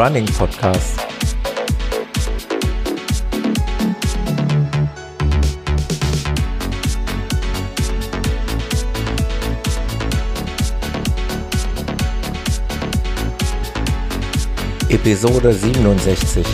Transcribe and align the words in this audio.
Running 0.00 0.24
Podcast. 0.24 0.98
Episode 14.88 15.52
67. 15.52 16.46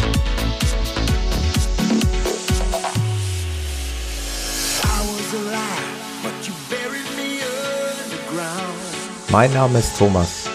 Mein 9.31 9.53
Name 9.53 9.79
ist 9.79 9.97
Thomas. 9.97 10.46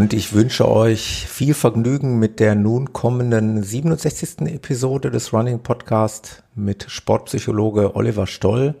Und 0.00 0.14
ich 0.14 0.32
wünsche 0.32 0.66
euch 0.66 1.26
viel 1.28 1.52
Vergnügen 1.52 2.18
mit 2.18 2.40
der 2.40 2.54
nun 2.54 2.94
kommenden 2.94 3.62
67. 3.62 4.46
Episode 4.46 5.10
des 5.10 5.34
Running 5.34 5.58
Podcast 5.58 6.42
mit 6.54 6.86
Sportpsychologe 6.88 7.94
Oliver 7.94 8.26
Stoll. 8.26 8.76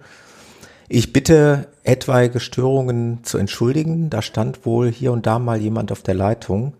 Ich 0.88 1.12
bitte 1.12 1.68
etwaige 1.84 2.40
Störungen 2.40 3.22
zu 3.22 3.36
entschuldigen. 3.36 4.08
Da 4.08 4.22
stand 4.22 4.64
wohl 4.64 4.90
hier 4.90 5.12
und 5.12 5.26
da 5.26 5.38
mal 5.38 5.60
jemand 5.60 5.92
auf 5.92 6.02
der 6.02 6.14
Leitung. 6.14 6.72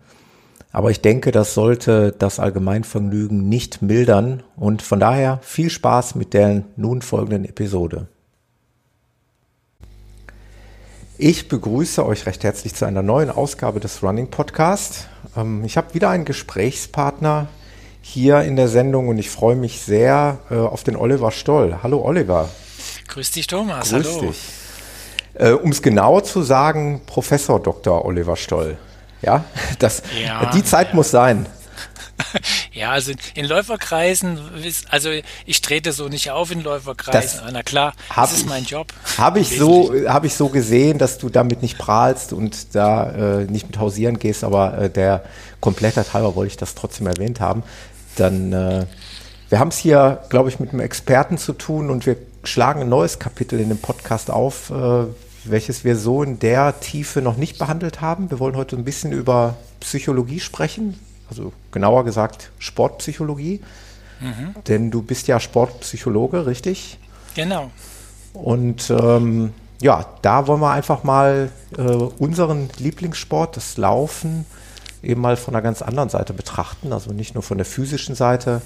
Aber 0.71 0.89
ich 0.89 1.01
denke, 1.01 1.31
das 1.31 1.53
sollte 1.53 2.11
das 2.17 2.39
Allgemeinvergnügen 2.39 3.47
nicht 3.47 3.83
mildern 3.83 4.41
und 4.55 4.81
von 4.81 4.99
daher 4.99 5.37
viel 5.43 5.69
Spaß 5.69 6.15
mit 6.15 6.33
der 6.33 6.63
nun 6.77 7.03
folgenden 7.03 7.45
Episode. 7.45 8.07
Ich 11.23 11.47
begrüße 11.47 12.03
euch 12.03 12.25
recht 12.25 12.43
herzlich 12.43 12.73
zu 12.73 12.85
einer 12.85 13.03
neuen 13.03 13.29
Ausgabe 13.29 13.79
des 13.79 14.01
Running 14.01 14.31
Podcast. 14.31 15.07
Ähm, 15.37 15.63
ich 15.63 15.77
habe 15.77 15.93
wieder 15.93 16.09
einen 16.09 16.25
Gesprächspartner 16.25 17.47
hier 18.01 18.41
in 18.41 18.55
der 18.55 18.67
Sendung 18.67 19.07
und 19.07 19.19
ich 19.19 19.29
freue 19.29 19.55
mich 19.55 19.81
sehr 19.81 20.39
äh, 20.49 20.55
auf 20.55 20.83
den 20.83 20.95
Oliver 20.95 21.29
Stoll. 21.29 21.77
Hallo 21.83 22.01
Oliver. 22.03 22.49
Grüß 23.07 23.29
dich 23.29 23.45
Thomas. 23.45 23.91
Grüß 23.91 24.15
Hallo. 24.15 24.21
dich. 24.21 24.41
Äh, 25.35 25.51
um 25.51 25.69
es 25.69 25.83
genau 25.83 26.21
zu 26.21 26.41
sagen, 26.41 27.01
Professor 27.05 27.61
Dr. 27.61 28.03
Oliver 28.03 28.35
Stoll. 28.35 28.79
Ja, 29.21 29.45
das, 29.77 30.01
Ja, 30.25 30.49
die 30.49 30.63
Zeit 30.63 30.87
ja. 30.89 30.95
muss 30.95 31.11
sein. 31.11 31.45
Ja, 32.73 32.91
also 32.91 33.11
in 33.35 33.45
Läuferkreisen, 33.45 34.39
also 34.89 35.09
ich 35.45 35.61
trete 35.61 35.91
so 35.91 36.07
nicht 36.07 36.31
auf 36.31 36.51
in 36.51 36.61
Läuferkreisen. 36.63 37.21
Das 37.21 37.39
aber 37.41 37.51
Na 37.51 37.63
klar, 37.63 37.93
hab 38.09 38.23
das 38.25 38.33
ist 38.33 38.39
ich- 38.41 38.45
mein 38.47 38.63
Job. 38.63 38.87
Habe 39.17 39.39
ich 39.39 39.57
so, 39.57 39.93
habe 40.07 40.27
ich 40.27 40.35
so 40.35 40.47
gesehen, 40.47 40.97
dass 40.97 41.17
du 41.17 41.29
damit 41.29 41.61
nicht 41.61 41.77
prahlst 41.77 42.31
und 42.31 42.73
da 42.73 43.39
äh, 43.41 43.43
nicht 43.45 43.67
mit 43.67 43.77
hausieren 43.77 44.19
gehst, 44.19 44.43
aber 44.45 44.77
äh, 44.77 44.89
der 44.89 45.23
Komplettheit 45.59 46.13
halber 46.13 46.35
wollte 46.35 46.51
ich 46.51 46.57
das 46.57 46.73
trotzdem 46.75 47.07
erwähnt 47.07 47.41
haben. 47.41 47.63
Dann, 48.15 48.53
äh, 48.53 48.85
wir 49.49 49.59
haben 49.59 49.67
es 49.69 49.77
hier, 49.77 50.23
glaube 50.29 50.47
ich, 50.49 50.59
mit 50.61 50.69
einem 50.71 50.79
Experten 50.79 51.37
zu 51.37 51.51
tun 51.53 51.89
und 51.89 52.05
wir 52.05 52.15
schlagen 52.45 52.81
ein 52.81 52.89
neues 52.89 53.19
Kapitel 53.19 53.59
in 53.59 53.67
dem 53.67 53.79
Podcast 53.79 54.31
auf, 54.31 54.69
äh, 54.69 55.03
welches 55.43 55.83
wir 55.83 55.97
so 55.97 56.23
in 56.23 56.39
der 56.39 56.79
Tiefe 56.79 57.21
noch 57.21 57.35
nicht 57.35 57.57
behandelt 57.59 57.99
haben. 57.99 58.31
Wir 58.31 58.39
wollen 58.39 58.55
heute 58.55 58.77
ein 58.77 58.85
bisschen 58.85 59.11
über 59.11 59.55
Psychologie 59.81 60.39
sprechen, 60.39 60.97
also 61.31 61.51
genauer 61.71 62.05
gesagt 62.05 62.51
Sportpsychologie. 62.59 63.61
Denn 64.67 64.91
du 64.91 65.01
bist 65.01 65.27
ja 65.27 65.39
Sportpsychologe, 65.39 66.45
richtig? 66.45 66.99
Genau. 67.33 67.71
Und 68.33 68.91
ähm, 68.91 69.53
ja, 69.81 70.05
da 70.21 70.45
wollen 70.45 70.61
wir 70.61 70.71
einfach 70.71 71.03
mal 71.03 71.49
äh, 71.75 71.81
unseren 71.81 72.69
Lieblingssport, 72.77 73.57
das 73.57 73.77
Laufen, 73.77 74.45
eben 75.01 75.21
mal 75.21 75.37
von 75.37 75.55
einer 75.55 75.63
ganz 75.63 75.81
anderen 75.81 76.09
Seite 76.09 76.33
betrachten. 76.33 76.93
Also 76.93 77.11
nicht 77.11 77.33
nur 77.33 77.41
von 77.41 77.57
der 77.57 77.65
physischen 77.65 78.13
Seite, 78.13 78.61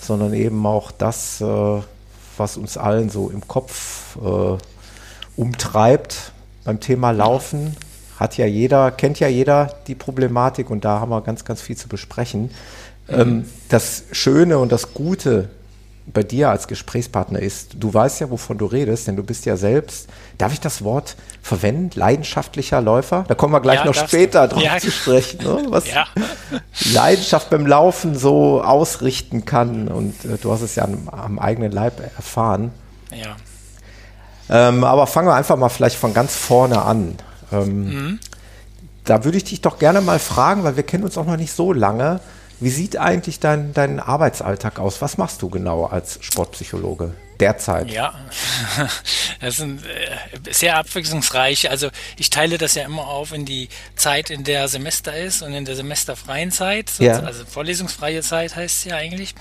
sondern 0.00 0.34
eben 0.34 0.64
auch 0.64 0.92
das, 0.92 1.40
äh, 1.40 1.80
was 2.36 2.56
uns 2.56 2.76
allen 2.76 3.10
so 3.10 3.28
im 3.30 3.46
Kopf 3.48 4.16
äh, 4.24 4.56
umtreibt 5.36 6.32
beim 6.64 6.78
Thema 6.78 7.10
Laufen. 7.10 7.76
Hat 8.22 8.36
ja 8.38 8.46
jeder, 8.46 8.92
kennt 8.92 9.18
ja 9.18 9.26
jeder 9.26 9.74
die 9.88 9.96
Problematik 9.96 10.70
und 10.70 10.84
da 10.84 11.00
haben 11.00 11.10
wir 11.10 11.20
ganz, 11.22 11.44
ganz 11.44 11.60
viel 11.60 11.76
zu 11.76 11.88
besprechen. 11.88 12.50
Ähm, 13.08 13.46
das 13.68 14.04
Schöne 14.12 14.58
und 14.58 14.70
das 14.70 14.94
Gute 14.94 15.48
bei 16.06 16.22
dir 16.22 16.48
als 16.50 16.68
Gesprächspartner 16.68 17.40
ist, 17.40 17.76
du 17.80 17.92
weißt 17.92 18.20
ja, 18.20 18.30
wovon 18.30 18.58
du 18.58 18.66
redest, 18.66 19.08
denn 19.08 19.16
du 19.16 19.24
bist 19.24 19.44
ja 19.44 19.56
selbst, 19.56 20.08
darf 20.38 20.52
ich 20.52 20.60
das 20.60 20.82
Wort 20.84 21.16
verwenden, 21.42 21.90
leidenschaftlicher 21.98 22.80
Läufer? 22.80 23.24
Da 23.26 23.34
kommen 23.34 23.52
wir 23.54 23.60
gleich 23.60 23.80
Ja, 23.80 23.86
noch 23.86 23.94
du. 23.96 24.06
später 24.06 24.46
drauf 24.46 24.62
Ja. 24.62 24.78
zu 24.78 24.92
sprechen, 24.92 25.42
ne? 25.42 25.64
was 25.68 25.88
Ja. 25.88 26.06
Leidenschaft 26.92 27.50
beim 27.50 27.66
Laufen 27.66 28.16
so 28.16 28.62
ausrichten 28.62 29.44
kann 29.44 29.88
und 29.88 30.24
äh, 30.24 30.38
du 30.40 30.52
hast 30.52 30.62
es 30.62 30.76
ja 30.76 30.84
am, 30.84 31.08
am 31.08 31.38
eigenen 31.40 31.72
Leib 31.72 32.00
erfahren. 32.16 32.70
Ja. 33.10 33.36
Ähm, 34.48 34.84
aber 34.84 35.08
fangen 35.08 35.26
wir 35.28 35.34
einfach 35.34 35.56
mal 35.56 35.68
vielleicht 35.70 35.96
von 35.96 36.14
ganz 36.14 36.36
vorne 36.36 36.82
an. 36.82 37.16
Ähm, 37.52 38.18
Da 39.04 39.24
würde 39.24 39.36
ich 39.36 39.44
dich 39.44 39.60
doch 39.60 39.78
gerne 39.78 40.00
mal 40.00 40.18
fragen, 40.18 40.62
weil 40.62 40.76
wir 40.76 40.84
kennen 40.84 41.04
uns 41.04 41.18
auch 41.18 41.26
noch 41.26 41.36
nicht 41.36 41.52
so 41.52 41.72
lange. 41.72 42.20
Wie 42.60 42.70
sieht 42.70 42.96
eigentlich 42.96 43.40
dein, 43.40 43.72
dein 43.72 43.98
Arbeitsalltag 43.98 44.78
aus? 44.78 45.02
Was 45.02 45.18
machst 45.18 45.42
du 45.42 45.50
genau 45.50 45.86
als 45.86 46.18
Sportpsychologe 46.20 47.12
derzeit? 47.42 47.90
Ja, 47.90 48.14
das 49.40 49.54
ist 49.54 49.60
ein, 49.60 49.82
äh, 49.84 50.52
sehr 50.52 50.76
abwechslungsreich. 50.76 51.70
Also 51.70 51.90
ich 52.16 52.30
teile 52.30 52.56
das 52.56 52.74
ja 52.74 52.84
immer 52.84 53.08
auf 53.08 53.32
in 53.32 53.44
die 53.44 53.68
Zeit, 53.96 54.30
in 54.30 54.44
der 54.44 54.68
Semester 54.68 55.16
ist 55.16 55.42
und 55.42 55.52
in 55.52 55.64
der 55.64 55.74
semesterfreien 55.74 56.52
Zeit. 56.52 56.92
Ja. 56.98 57.20
Also 57.20 57.44
vorlesungsfreie 57.44 58.22
Zeit 58.22 58.54
heißt 58.54 58.78
es 58.78 58.84
ja 58.84 58.96
eigentlich. 58.96 59.34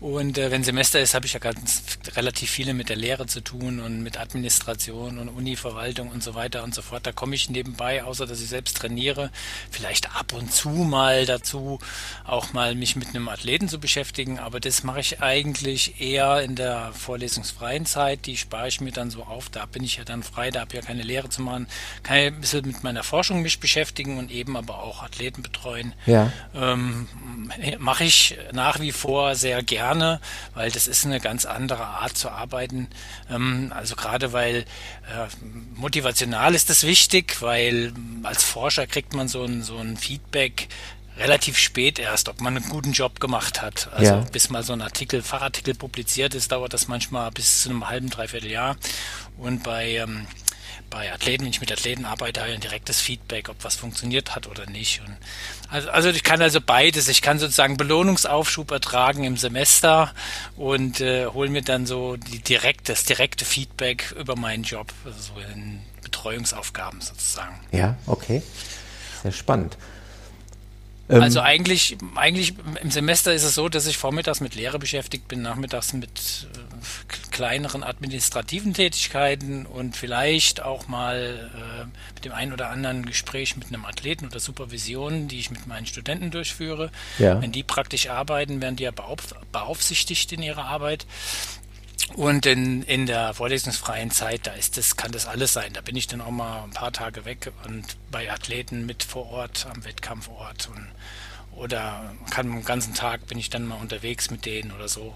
Und 0.00 0.36
äh, 0.36 0.50
wenn 0.50 0.64
Semester 0.64 1.00
ist, 1.00 1.14
habe 1.14 1.26
ich 1.26 1.32
ja 1.32 1.38
ganz 1.38 1.82
relativ 2.16 2.50
viele 2.50 2.74
mit 2.74 2.88
der 2.88 2.96
Lehre 2.96 3.26
zu 3.26 3.40
tun 3.40 3.80
und 3.80 4.02
mit 4.02 4.18
Administration 4.18 5.18
und 5.18 5.28
Univerwaltung 5.28 6.10
und 6.10 6.22
so 6.22 6.34
weiter 6.34 6.64
und 6.64 6.74
so 6.74 6.82
fort. 6.82 7.06
Da 7.06 7.12
komme 7.12 7.34
ich 7.36 7.48
nebenbei, 7.48 8.02
außer 8.02 8.26
dass 8.26 8.40
ich 8.40 8.48
selbst 8.48 8.76
trainiere, 8.76 9.30
vielleicht 9.70 10.14
ab 10.16 10.32
und 10.32 10.52
zu 10.52 10.68
mal 10.68 11.24
dazu, 11.24 11.78
auch 12.24 12.52
mal 12.52 12.74
mich 12.74 12.96
mit 12.96 13.08
einem 13.08 13.28
Athleten 13.28 13.68
zu 13.68 13.78
beschäftigen. 13.78 14.38
Aber 14.38 14.58
das 14.60 14.82
mache 14.82 15.00
ich 15.00 15.22
eigentlich 15.22 16.00
eher 16.00 16.42
in 16.42 16.56
der 16.56 16.90
vorlesungsfreien 17.44 17.86
Zeit. 17.86 18.26
Die 18.26 18.36
spare 18.36 18.68
ich 18.68 18.80
mir 18.80 18.92
dann 18.92 19.10
so 19.10 19.24
auf. 19.24 19.48
Da 19.48 19.66
bin 19.66 19.84
ich 19.84 19.96
ja 19.96 20.04
dann 20.04 20.22
frei, 20.22 20.50
da 20.50 20.60
habe 20.60 20.70
ich 20.72 20.82
ja 20.82 20.86
keine 20.86 21.02
Lehre 21.02 21.28
zu 21.28 21.42
machen. 21.42 21.66
Kann 22.02 22.16
ich 22.16 22.26
ein 22.26 22.40
bisschen 22.40 22.66
mit 22.66 22.82
meiner 22.82 23.02
Forschung 23.02 23.42
mich 23.42 23.60
beschäftigen 23.60 24.18
und 24.18 24.30
eben 24.30 24.56
aber 24.56 24.82
auch 24.82 25.02
Athleten 25.02 25.42
betreuen. 25.42 25.94
Ja. 26.06 26.32
Ähm, 26.54 27.08
Mache 27.78 28.04
ich 28.04 28.38
nach 28.52 28.80
wie 28.80 28.92
vor 28.92 29.34
sehr 29.34 29.62
gerne, 29.62 30.20
weil 30.54 30.70
das 30.70 30.86
ist 30.86 31.04
eine 31.04 31.20
ganz 31.20 31.44
andere 31.44 31.84
Art 31.84 32.16
zu 32.16 32.30
arbeiten. 32.30 32.88
Ähm, 33.30 33.72
also 33.74 33.96
gerade 33.96 34.32
weil 34.32 34.56
äh, 34.56 35.28
motivational 35.74 36.54
ist 36.54 36.70
das 36.70 36.84
wichtig, 36.84 37.40
weil 37.42 37.92
als 38.22 38.42
Forscher 38.42 38.86
kriegt 38.86 39.14
man 39.14 39.28
so 39.28 39.44
ein, 39.44 39.62
so 39.62 39.76
ein 39.78 39.96
Feedback 39.96 40.68
relativ 41.16 41.58
spät 41.58 41.98
erst, 41.98 42.28
ob 42.28 42.40
man 42.40 42.56
einen 42.56 42.68
guten 42.68 42.92
Job 42.92 43.20
gemacht 43.20 43.62
hat. 43.62 43.88
Also 43.92 44.12
Ja. 44.12 44.20
bis 44.32 44.50
mal 44.50 44.62
so 44.62 44.72
ein 44.72 44.82
Artikel, 44.82 45.22
Fachartikel 45.22 45.74
publiziert 45.74 46.34
ist, 46.34 46.52
dauert 46.52 46.72
das 46.72 46.88
manchmal 46.88 47.30
bis 47.30 47.62
zu 47.62 47.70
einem 47.70 47.88
halben, 47.88 48.10
dreiviertel 48.10 48.50
Jahr. 48.50 48.76
Und 49.38 49.62
bei 49.62 49.96
ähm, 49.96 50.26
bei 50.90 51.12
Athleten, 51.12 51.44
wenn 51.44 51.50
ich 51.50 51.60
mit 51.60 51.72
Athleten 51.72 52.04
arbeite, 52.04 52.40
habe 52.40 52.50
ich 52.50 52.56
ein 52.56 52.60
direktes 52.60 53.00
Feedback, 53.00 53.48
ob 53.48 53.56
was 53.64 53.74
funktioniert 53.74 54.36
hat 54.36 54.46
oder 54.46 54.66
nicht. 54.66 55.00
Und 55.00 55.16
also, 55.68 55.90
also 55.90 56.10
ich 56.10 56.22
kann 56.22 56.40
also 56.40 56.60
beides. 56.60 57.08
Ich 57.08 57.20
kann 57.20 57.38
sozusagen 57.38 57.76
Belohnungsaufschub 57.76 58.70
ertragen 58.70 59.24
im 59.24 59.36
Semester 59.36 60.12
und 60.56 61.00
äh, 61.00 61.26
hole 61.26 61.50
mir 61.50 61.62
dann 61.62 61.86
so 61.86 62.16
die 62.16 62.38
direkt, 62.38 62.88
das 62.88 63.04
direkte 63.04 63.44
Feedback 63.44 64.14
über 64.18 64.36
meinen 64.36 64.62
Job, 64.62 64.92
also 65.04 65.18
so 65.34 65.40
in 65.52 65.80
Betreuungsaufgaben 66.02 67.00
sozusagen. 67.00 67.58
Ja, 67.72 67.96
okay. 68.06 68.42
Sehr 69.22 69.32
spannend. 69.32 69.76
Ähm, 71.08 71.22
Also 71.22 71.40
eigentlich, 71.40 71.96
eigentlich 72.14 72.54
im 72.80 72.90
Semester 72.90 73.32
ist 73.34 73.44
es 73.44 73.54
so, 73.54 73.68
dass 73.68 73.86
ich 73.86 73.98
vormittags 73.98 74.40
mit 74.40 74.54
Lehre 74.54 74.78
beschäftigt 74.78 75.28
bin, 75.28 75.42
nachmittags 75.42 75.92
mit 75.92 76.46
äh, 76.54 77.30
kleineren 77.30 77.82
administrativen 77.82 78.74
Tätigkeiten 78.74 79.66
und 79.66 79.96
vielleicht 79.96 80.62
auch 80.62 80.88
mal 80.88 81.50
äh, 81.54 81.84
mit 82.14 82.24
dem 82.24 82.32
einen 82.32 82.52
oder 82.52 82.70
anderen 82.70 83.04
Gespräch 83.04 83.56
mit 83.56 83.68
einem 83.68 83.84
Athleten 83.84 84.26
oder 84.26 84.40
Supervision, 84.40 85.28
die 85.28 85.40
ich 85.40 85.50
mit 85.50 85.66
meinen 85.66 85.86
Studenten 85.86 86.30
durchführe. 86.30 86.90
Ja. 87.18 87.40
Wenn 87.40 87.52
die 87.52 87.62
praktisch 87.62 88.08
arbeiten, 88.08 88.62
werden 88.62 88.76
die 88.76 88.84
ja 88.84 88.90
beauf 88.90 89.34
beaufsichtigt 89.52 90.32
in 90.32 90.42
ihrer 90.42 90.64
Arbeit. 90.64 91.06
Und 92.16 92.46
in, 92.46 92.82
in 92.82 93.06
der 93.06 93.34
vorlesungsfreien 93.34 94.10
Zeit, 94.10 94.46
da 94.46 94.52
ist 94.52 94.76
das, 94.76 94.96
kann 94.96 95.10
das 95.10 95.26
alles 95.26 95.52
sein. 95.52 95.72
Da 95.72 95.80
bin 95.80 95.96
ich 95.96 96.06
dann 96.06 96.20
auch 96.20 96.30
mal 96.30 96.64
ein 96.64 96.70
paar 96.70 96.92
Tage 96.92 97.24
weg 97.24 97.50
und 97.66 97.96
bei 98.10 98.30
Athleten 98.30 98.86
mit 98.86 99.02
vor 99.02 99.30
Ort, 99.30 99.66
am 99.72 99.84
Wettkampfort 99.84 100.68
und 100.74 100.86
oder 101.56 102.12
kann 102.30 102.50
den 102.50 102.64
ganzen 102.64 102.94
Tag 102.94 103.26
bin 103.28 103.38
ich 103.38 103.48
dann 103.48 103.66
mal 103.66 103.76
unterwegs 103.76 104.30
mit 104.30 104.44
denen 104.44 104.72
oder 104.72 104.88
so. 104.88 105.14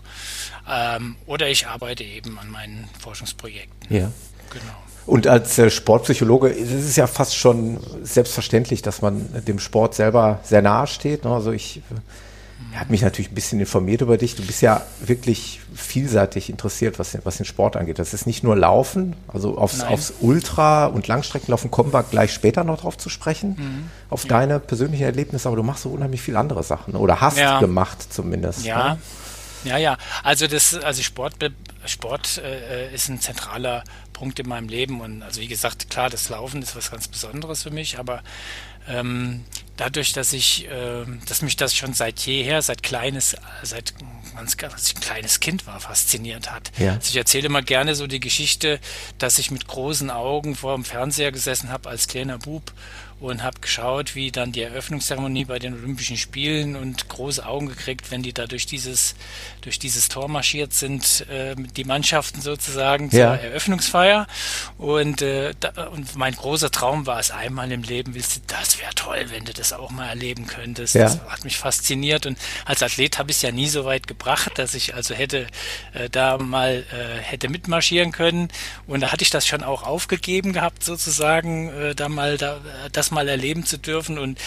Ähm, 0.70 1.16
oder 1.26 1.48
ich 1.48 1.66
arbeite 1.66 2.04
eben 2.04 2.38
an 2.38 2.48
meinen 2.48 2.88
Forschungsprojekten. 3.00 3.94
Ja. 3.94 4.12
Genau. 4.50 4.74
Und 5.06 5.26
als 5.26 5.58
äh, 5.58 5.70
Sportpsychologe 5.70 6.48
ist 6.48 6.70
es 6.70 6.96
ja 6.96 7.06
fast 7.06 7.34
schon 7.34 7.80
selbstverständlich, 8.02 8.82
dass 8.82 9.02
man 9.02 9.44
dem 9.44 9.58
Sport 9.58 9.94
selber 9.94 10.40
sehr 10.44 10.62
nahe 10.62 10.86
steht. 10.86 11.24
Ne? 11.24 11.30
Also 11.32 11.50
ich 11.50 11.82
äh, 12.72 12.76
habe 12.76 12.90
mich 12.90 13.02
natürlich 13.02 13.30
ein 13.30 13.34
bisschen 13.34 13.60
informiert 13.60 14.00
über 14.00 14.16
dich. 14.16 14.36
Du 14.36 14.44
bist 14.44 14.62
ja 14.62 14.82
wirklich 15.00 15.60
vielseitig 15.74 16.50
interessiert, 16.50 16.98
was, 16.98 17.16
was 17.24 17.36
den 17.36 17.46
Sport 17.46 17.76
angeht. 17.76 17.98
Das 17.98 18.14
ist 18.14 18.26
nicht 18.26 18.42
nur 18.42 18.56
Laufen, 18.56 19.16
also 19.28 19.58
aufs, 19.58 19.80
aufs 19.82 20.14
Ultra- 20.20 20.86
und 20.86 21.06
Langstreckenlaufen 21.08 21.70
kommen 21.70 21.92
wir 21.92 22.02
gleich 22.02 22.32
später 22.32 22.64
noch 22.64 22.80
drauf 22.80 22.96
zu 22.98 23.08
sprechen, 23.08 23.56
mhm. 23.58 23.90
auf 24.10 24.24
ja. 24.24 24.30
deine 24.30 24.60
persönlichen 24.60 25.04
Erlebnisse, 25.04 25.48
aber 25.48 25.56
du 25.56 25.62
machst 25.62 25.82
so 25.82 25.90
unheimlich 25.90 26.22
viele 26.22 26.38
andere 26.38 26.62
Sachen 26.62 26.94
oder 26.94 27.20
hast 27.20 27.38
ja. 27.38 27.60
gemacht 27.60 28.12
zumindest. 28.12 28.64
Ja. 28.64 28.94
Ne? 28.94 29.00
Ja, 29.64 29.76
ja. 29.76 29.98
Also 30.22 30.46
das, 30.46 30.74
also 30.74 31.02
Sport, 31.02 31.34
Sport 31.84 32.38
äh, 32.38 32.94
ist 32.94 33.08
ein 33.08 33.20
zentraler 33.20 33.82
Punkt 34.12 34.38
in 34.40 34.48
meinem 34.48 34.68
Leben 34.68 35.00
und 35.00 35.22
also 35.22 35.40
wie 35.40 35.48
gesagt, 35.48 35.90
klar, 35.90 36.10
das 36.10 36.28
Laufen 36.28 36.62
ist 36.62 36.76
was 36.76 36.90
ganz 36.90 37.08
Besonderes 37.08 37.62
für 37.62 37.70
mich, 37.70 37.98
aber 37.98 38.22
ähm, 38.88 39.44
dadurch, 39.76 40.12
dass 40.12 40.32
ich, 40.32 40.66
äh, 40.66 41.04
dass 41.26 41.42
mich 41.42 41.56
das 41.56 41.74
schon 41.74 41.94
seit 41.94 42.20
jeher, 42.20 42.62
seit 42.62 42.82
kleines, 42.82 43.36
seit 43.62 43.94
ganz, 44.34 44.56
als 44.72 44.88
ich 44.88 44.96
ein 44.96 45.00
kleines 45.00 45.40
Kind 45.40 45.66
war, 45.66 45.80
fasziniert 45.80 46.50
hat. 46.50 46.70
Ja. 46.78 46.94
Also 46.94 47.10
ich 47.10 47.16
erzähle 47.16 47.46
immer 47.46 47.62
gerne 47.62 47.94
so 47.94 48.06
die 48.06 48.20
Geschichte, 48.20 48.80
dass 49.18 49.38
ich 49.38 49.50
mit 49.50 49.66
großen 49.66 50.10
Augen 50.10 50.54
vor 50.54 50.74
dem 50.74 50.84
Fernseher 50.84 51.32
gesessen 51.32 51.70
habe 51.70 51.88
als 51.88 52.08
kleiner 52.08 52.38
Bub 52.38 52.72
und 53.20 53.42
habe 53.42 53.60
geschaut, 53.60 54.14
wie 54.14 54.30
dann 54.30 54.52
die 54.52 54.62
Eröffnungszeremonie 54.62 55.44
bei 55.44 55.58
den 55.58 55.74
Olympischen 55.74 56.16
Spielen 56.16 56.76
und 56.76 57.08
große 57.08 57.44
Augen 57.44 57.68
gekriegt, 57.68 58.10
wenn 58.10 58.22
die 58.22 58.32
da 58.32 58.46
durch 58.46 58.66
dieses, 58.66 59.14
durch 59.60 59.78
dieses 59.78 60.08
Tor 60.08 60.28
marschiert 60.28 60.72
sind, 60.72 61.26
äh, 61.28 61.56
die 61.56 61.84
Mannschaften 61.84 62.40
sozusagen 62.40 63.10
zur 63.10 63.20
Eröffnungsfeier. 63.20 64.26
Und, 64.76 65.22
äh, 65.22 65.54
da, 65.58 65.88
und 65.88 66.16
mein 66.16 66.34
großer 66.34 66.70
Traum 66.70 67.06
war 67.06 67.18
es 67.18 67.30
einmal 67.30 67.70
im 67.72 67.82
Leben, 67.82 68.14
willst 68.14 68.36
du, 68.36 68.40
das 68.46 68.78
wäre 68.80 68.94
toll, 68.94 69.26
wenn 69.30 69.44
du 69.44 69.52
das 69.52 69.72
auch 69.72 69.90
mal 69.90 70.08
erleben 70.08 70.46
könntest. 70.46 70.94
Ja. 70.94 71.04
Das 71.04 71.20
hat 71.28 71.44
mich 71.44 71.56
fasziniert 71.56 72.26
und 72.26 72.38
als 72.64 72.82
Athlet 72.82 73.18
habe 73.18 73.30
ich 73.30 73.38
es 73.38 73.42
ja 73.42 73.50
nie 73.50 73.68
so 73.68 73.84
weit 73.84 74.06
gebracht, 74.06 74.52
dass 74.56 74.74
ich 74.74 74.94
also 74.94 75.14
hätte 75.14 75.46
äh, 75.92 76.08
da 76.08 76.38
mal 76.38 76.84
äh, 76.92 77.20
hätte 77.20 77.48
mitmarschieren 77.48 78.12
können. 78.12 78.48
Und 78.86 79.00
da 79.00 79.12
hatte 79.12 79.22
ich 79.22 79.30
das 79.30 79.46
schon 79.46 79.62
auch 79.62 79.82
aufgegeben 79.82 80.52
gehabt, 80.52 80.84
sozusagen, 80.84 81.68
äh, 81.70 81.94
da 81.94 82.08
mal 82.08 82.38
da, 82.38 82.60
das 82.92 83.07
das 83.08 83.14
mal 83.14 83.28
erleben 83.28 83.64
zu 83.64 83.78
dürfen 83.78 84.18
und 84.18 84.38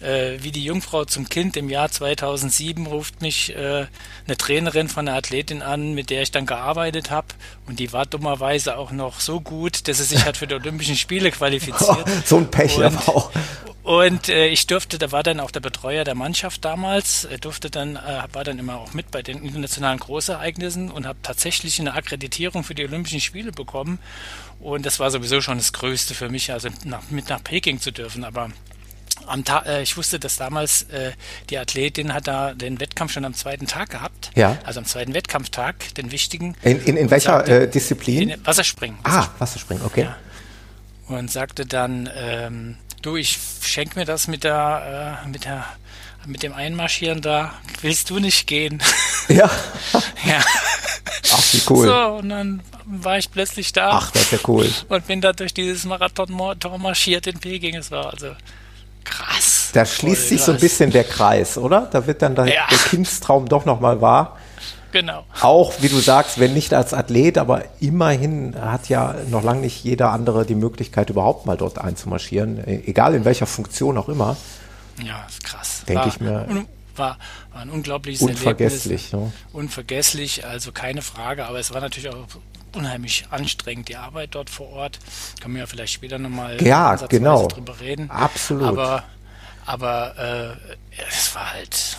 äh, 0.00 0.38
wie 0.42 0.50
die 0.50 0.64
Jungfrau 0.64 1.04
zum 1.04 1.28
Kind 1.28 1.56
im 1.56 1.68
Jahr 1.68 1.90
2007 1.90 2.86
ruft 2.86 3.22
mich 3.22 3.54
äh, 3.54 3.86
eine 4.26 4.36
Trainerin 4.36 4.88
von 4.88 5.06
einer 5.06 5.16
Athletin 5.16 5.62
an, 5.62 5.94
mit 5.94 6.10
der 6.10 6.22
ich 6.22 6.30
dann 6.30 6.46
gearbeitet 6.46 7.10
habe 7.10 7.28
und 7.66 7.78
die 7.78 7.92
war 7.92 8.06
dummerweise 8.06 8.76
auch 8.78 8.90
noch 8.90 9.20
so 9.20 9.40
gut, 9.40 9.86
dass 9.86 9.98
sie 9.98 10.04
sich 10.04 10.24
hat 10.24 10.36
für 10.36 10.46
die 10.46 10.54
Olympischen 10.54 10.96
Spiele 10.96 11.30
qualifiziert. 11.30 12.04
Oh, 12.06 12.10
so 12.24 12.38
ein 12.38 12.50
Pech 12.50 12.76
und, 12.76 12.84
aber 12.84 13.08
auch. 13.08 13.30
Und 13.82 14.28
äh, 14.28 14.46
ich 14.46 14.66
durfte, 14.66 14.98
da 14.98 15.10
war 15.10 15.22
dann 15.22 15.40
auch 15.40 15.50
der 15.50 15.60
Betreuer 15.60 16.04
der 16.04 16.14
Mannschaft 16.14 16.64
damals, 16.64 17.24
äh, 17.24 17.38
durfte 17.38 17.70
dann, 17.70 17.96
äh, 17.96 18.22
war 18.32 18.44
dann 18.44 18.58
immer 18.58 18.76
auch 18.76 18.92
mit 18.92 19.10
bei 19.10 19.22
den 19.22 19.42
internationalen 19.42 19.98
Großereignissen 19.98 20.90
und 20.90 21.06
habe 21.06 21.18
tatsächlich 21.22 21.80
eine 21.80 21.94
Akkreditierung 21.94 22.62
für 22.62 22.74
die 22.74 22.84
Olympischen 22.84 23.20
Spiele 23.20 23.52
bekommen. 23.52 23.98
Und 24.60 24.84
das 24.84 25.00
war 25.00 25.10
sowieso 25.10 25.40
schon 25.40 25.58
das 25.58 25.72
Größte 25.72 26.14
für 26.14 26.28
mich, 26.28 26.52
also 26.52 26.68
nach, 26.84 27.10
mit 27.10 27.28
nach 27.28 27.42
Peking 27.42 27.80
zu 27.80 27.92
dürfen. 27.92 28.24
Aber 28.24 28.50
am 29.26 29.44
Tag, 29.44 29.66
äh, 29.66 29.82
ich 29.82 29.96
wusste, 29.96 30.18
dass 30.18 30.36
damals 30.36 30.82
äh, 30.84 31.12
die 31.48 31.58
Athletin 31.58 32.12
hat 32.12 32.26
da 32.26 32.52
den 32.52 32.80
Wettkampf 32.80 33.12
schon 33.12 33.24
am 33.24 33.34
zweiten 33.34 33.66
Tag 33.66 33.90
gehabt. 33.90 34.30
Ja. 34.34 34.58
Also 34.64 34.80
am 34.80 34.86
zweiten 34.86 35.14
Wettkampftag, 35.14 35.94
den 35.94 36.12
wichtigen. 36.12 36.56
In, 36.62 36.82
in, 36.84 36.96
in 36.96 37.10
welcher 37.10 37.38
sagte, 37.38 37.62
äh, 37.62 37.70
Disziplin? 37.70 38.30
In 38.30 38.46
Wasserspringen. 38.46 38.98
Ah, 39.04 39.28
Wasserspringen, 39.38 39.84
okay. 39.84 40.02
Ja. 40.02 40.16
Und 41.08 41.30
sagte 41.30 41.66
dann, 41.66 42.08
ähm, 42.14 42.76
du, 43.02 43.16
ich 43.16 43.38
schenke 43.62 43.98
mir 43.98 44.04
das 44.04 44.28
mit 44.28 44.44
der, 44.44 45.22
äh, 45.24 45.28
mit 45.28 45.44
der, 45.44 45.64
mit 46.26 46.42
dem 46.42 46.52
Einmarschieren 46.52 47.20
da. 47.20 47.54
Willst 47.82 48.10
du 48.10 48.18
nicht 48.18 48.46
gehen? 48.46 48.82
Ja. 49.28 49.48
ja. 50.26 50.40
Ach, 51.32 51.52
wie 51.52 51.62
cool. 51.70 51.86
So, 51.86 52.06
und 52.18 52.30
dann 52.30 52.62
war 52.84 53.16
ich 53.16 53.30
plötzlich 53.30 53.72
da. 53.72 53.90
Ach, 53.92 54.10
das 54.10 54.22
ist 54.22 54.32
ja 54.32 54.38
cool. 54.48 54.68
Und 54.88 55.06
bin 55.06 55.20
da 55.20 55.32
durch 55.32 55.54
dieses 55.54 55.84
Marathon-Tor 55.84 56.78
marschiert 56.78 57.28
in 57.28 57.38
Peking. 57.38 57.76
Es 57.76 57.92
war 57.92 58.12
also 58.12 58.32
krass. 59.04 59.70
Da 59.72 59.86
schließt 59.86 60.30
sich 60.30 60.38
krass. 60.38 60.46
so 60.46 60.52
ein 60.52 60.58
bisschen 60.58 60.90
der 60.90 61.04
Kreis, 61.04 61.56
oder? 61.58 61.88
Da 61.92 62.08
wird 62.08 62.22
dann 62.22 62.34
der, 62.34 62.46
ja. 62.46 62.66
der 62.68 62.78
Kindstraum 62.78 63.48
doch 63.48 63.66
nochmal 63.66 64.00
wahr. 64.00 64.36
Genau. 64.92 65.24
Auch, 65.40 65.74
wie 65.80 65.88
du 65.88 66.00
sagst, 66.00 66.40
wenn 66.40 66.52
nicht 66.52 66.74
als 66.74 66.92
Athlet, 66.92 67.38
aber 67.38 67.62
immerhin 67.78 68.56
hat 68.60 68.88
ja 68.88 69.14
noch 69.28 69.44
lange 69.44 69.60
nicht 69.60 69.84
jeder 69.84 70.10
andere 70.10 70.44
die 70.44 70.56
Möglichkeit, 70.56 71.10
überhaupt 71.10 71.46
mal 71.46 71.56
dort 71.56 71.78
einzumarschieren, 71.78 72.58
e-, 72.58 72.82
egal 72.86 73.14
in 73.14 73.24
welcher 73.24 73.46
Funktion 73.46 73.96
auch 73.96 74.08
immer. 74.08 74.36
Ja, 75.02 75.24
ist 75.28 75.44
krass. 75.44 75.69
Denke 75.94 76.08
ich 76.08 76.20
mir. 76.20 76.66
War, 76.96 77.18
war 77.52 77.62
ein 77.62 77.70
unglaubliches 77.70 78.22
Unvergesslich. 78.22 79.12
Erlebnis. 79.12 79.32
Ja. 79.32 79.56
Unvergesslich, 79.58 80.44
also 80.44 80.72
keine 80.72 81.02
Frage, 81.02 81.46
aber 81.46 81.58
es 81.58 81.72
war 81.72 81.80
natürlich 81.80 82.10
auch 82.10 82.26
unheimlich 82.74 83.26
anstrengend, 83.30 83.88
die 83.88 83.96
Arbeit 83.96 84.34
dort 84.34 84.50
vor 84.50 84.70
Ort. 84.70 84.98
Können 85.40 85.54
wir 85.54 85.60
ja 85.60 85.66
vielleicht 85.66 85.92
später 85.92 86.18
nochmal 86.18 86.62
ja, 86.62 86.96
genau. 86.96 87.46
drüber 87.48 87.80
reden. 87.80 88.10
Absolut. 88.10 88.66
Aber, 88.66 89.04
aber 89.66 90.58
äh, 90.58 91.00
es 91.08 91.34
war 91.34 91.52
halt 91.52 91.96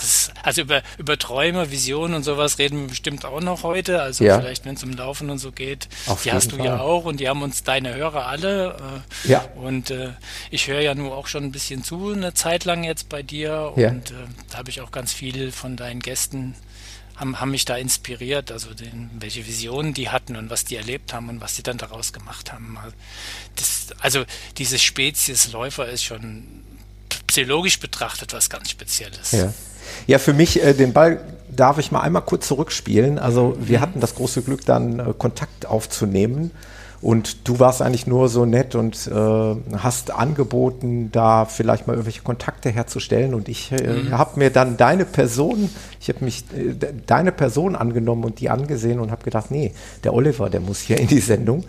das, 0.00 0.30
also 0.42 0.62
über, 0.62 0.82
über 0.98 1.18
Träume, 1.18 1.70
Visionen 1.70 2.14
und 2.14 2.22
sowas 2.22 2.58
reden 2.58 2.82
wir 2.82 2.88
bestimmt 2.88 3.24
auch 3.24 3.40
noch 3.40 3.62
heute. 3.62 4.02
Also 4.02 4.24
ja. 4.24 4.38
vielleicht, 4.40 4.64
wenn 4.64 4.74
es 4.74 4.82
um 4.82 4.92
Laufen 4.92 5.30
und 5.30 5.38
so 5.38 5.52
geht. 5.52 5.88
Auf 6.06 6.22
die 6.22 6.32
hast 6.32 6.52
du 6.52 6.56
Fall. 6.56 6.66
ja 6.66 6.80
auch 6.80 7.04
und 7.04 7.20
die 7.20 7.28
haben 7.28 7.42
uns 7.42 7.62
deine 7.64 7.94
Hörer 7.94 8.26
alle. 8.26 8.76
Äh, 9.24 9.30
ja. 9.30 9.40
Und 9.56 9.90
äh, 9.90 10.10
ich 10.50 10.68
höre 10.68 10.80
ja 10.80 10.94
nur 10.94 11.16
auch 11.16 11.26
schon 11.26 11.44
ein 11.44 11.52
bisschen 11.52 11.84
zu, 11.84 12.12
eine 12.12 12.34
Zeit 12.34 12.64
lang 12.64 12.84
jetzt 12.84 13.08
bei 13.08 13.22
dir. 13.22 13.72
Ja. 13.76 13.90
Und 13.90 14.10
äh, 14.10 14.14
da 14.50 14.58
habe 14.58 14.70
ich 14.70 14.80
auch 14.80 14.90
ganz 14.90 15.12
viel 15.12 15.52
von 15.52 15.76
deinen 15.76 16.00
Gästen 16.00 16.54
haben, 17.18 17.40
haben 17.40 17.50
mich 17.50 17.64
da 17.64 17.76
inspiriert, 17.76 18.52
also 18.52 18.74
den, 18.74 19.10
welche 19.18 19.46
Visionen 19.46 19.92
die 19.92 20.08
hatten 20.08 20.36
und 20.36 20.50
was 20.50 20.64
die 20.64 20.76
erlebt 20.76 21.12
haben 21.12 21.28
und 21.28 21.40
was 21.40 21.54
die 21.54 21.62
dann 21.62 21.78
daraus 21.78 22.12
gemacht 22.12 22.52
haben. 22.52 22.78
Das, 23.56 23.88
also 24.00 24.24
diese 24.56 24.78
Spezies 24.78 25.52
Läufer 25.52 25.88
ist 25.88 26.04
schon 26.04 26.62
psychologisch 27.28 27.78
betrachtet 27.78 28.32
was 28.32 28.50
ganz 28.50 28.70
Spezielles. 28.70 29.32
Ja. 29.32 29.52
Ja, 30.06 30.18
für 30.18 30.32
mich, 30.32 30.62
äh, 30.62 30.74
den 30.74 30.92
Ball 30.92 31.20
darf 31.50 31.78
ich 31.78 31.92
mal 31.92 32.00
einmal 32.00 32.22
kurz 32.22 32.48
zurückspielen. 32.48 33.18
Also 33.18 33.56
wir 33.60 33.78
mhm. 33.78 33.82
hatten 33.82 34.00
das 34.00 34.14
große 34.14 34.42
Glück, 34.42 34.64
dann 34.64 34.98
äh, 34.98 35.14
Kontakt 35.16 35.66
aufzunehmen. 35.66 36.50
Und 37.00 37.46
du 37.46 37.60
warst 37.60 37.80
eigentlich 37.80 38.08
nur 38.08 38.28
so 38.28 38.44
nett 38.44 38.74
und 38.74 39.06
äh, 39.06 39.56
hast 39.76 40.10
angeboten, 40.10 41.12
da 41.12 41.44
vielleicht 41.44 41.86
mal 41.86 41.92
irgendwelche 41.92 42.22
Kontakte 42.22 42.70
herzustellen. 42.70 43.34
Und 43.34 43.48
ich 43.48 43.70
äh, 43.70 43.92
mhm. 43.92 44.18
habe 44.18 44.38
mir 44.40 44.50
dann 44.50 44.76
deine 44.76 45.04
Person, 45.04 45.70
ich 46.00 46.08
habe 46.08 46.24
mich 46.24 46.44
äh, 46.56 46.74
deine 47.06 47.30
Person 47.30 47.76
angenommen 47.76 48.24
und 48.24 48.40
die 48.40 48.50
angesehen 48.50 48.98
und 48.98 49.12
habe 49.12 49.22
gedacht, 49.22 49.50
nee, 49.50 49.72
der 50.02 50.12
Oliver, 50.12 50.50
der 50.50 50.60
muss 50.60 50.80
hier 50.80 50.98
in 50.98 51.06
die 51.06 51.20
Sendung. 51.20 51.64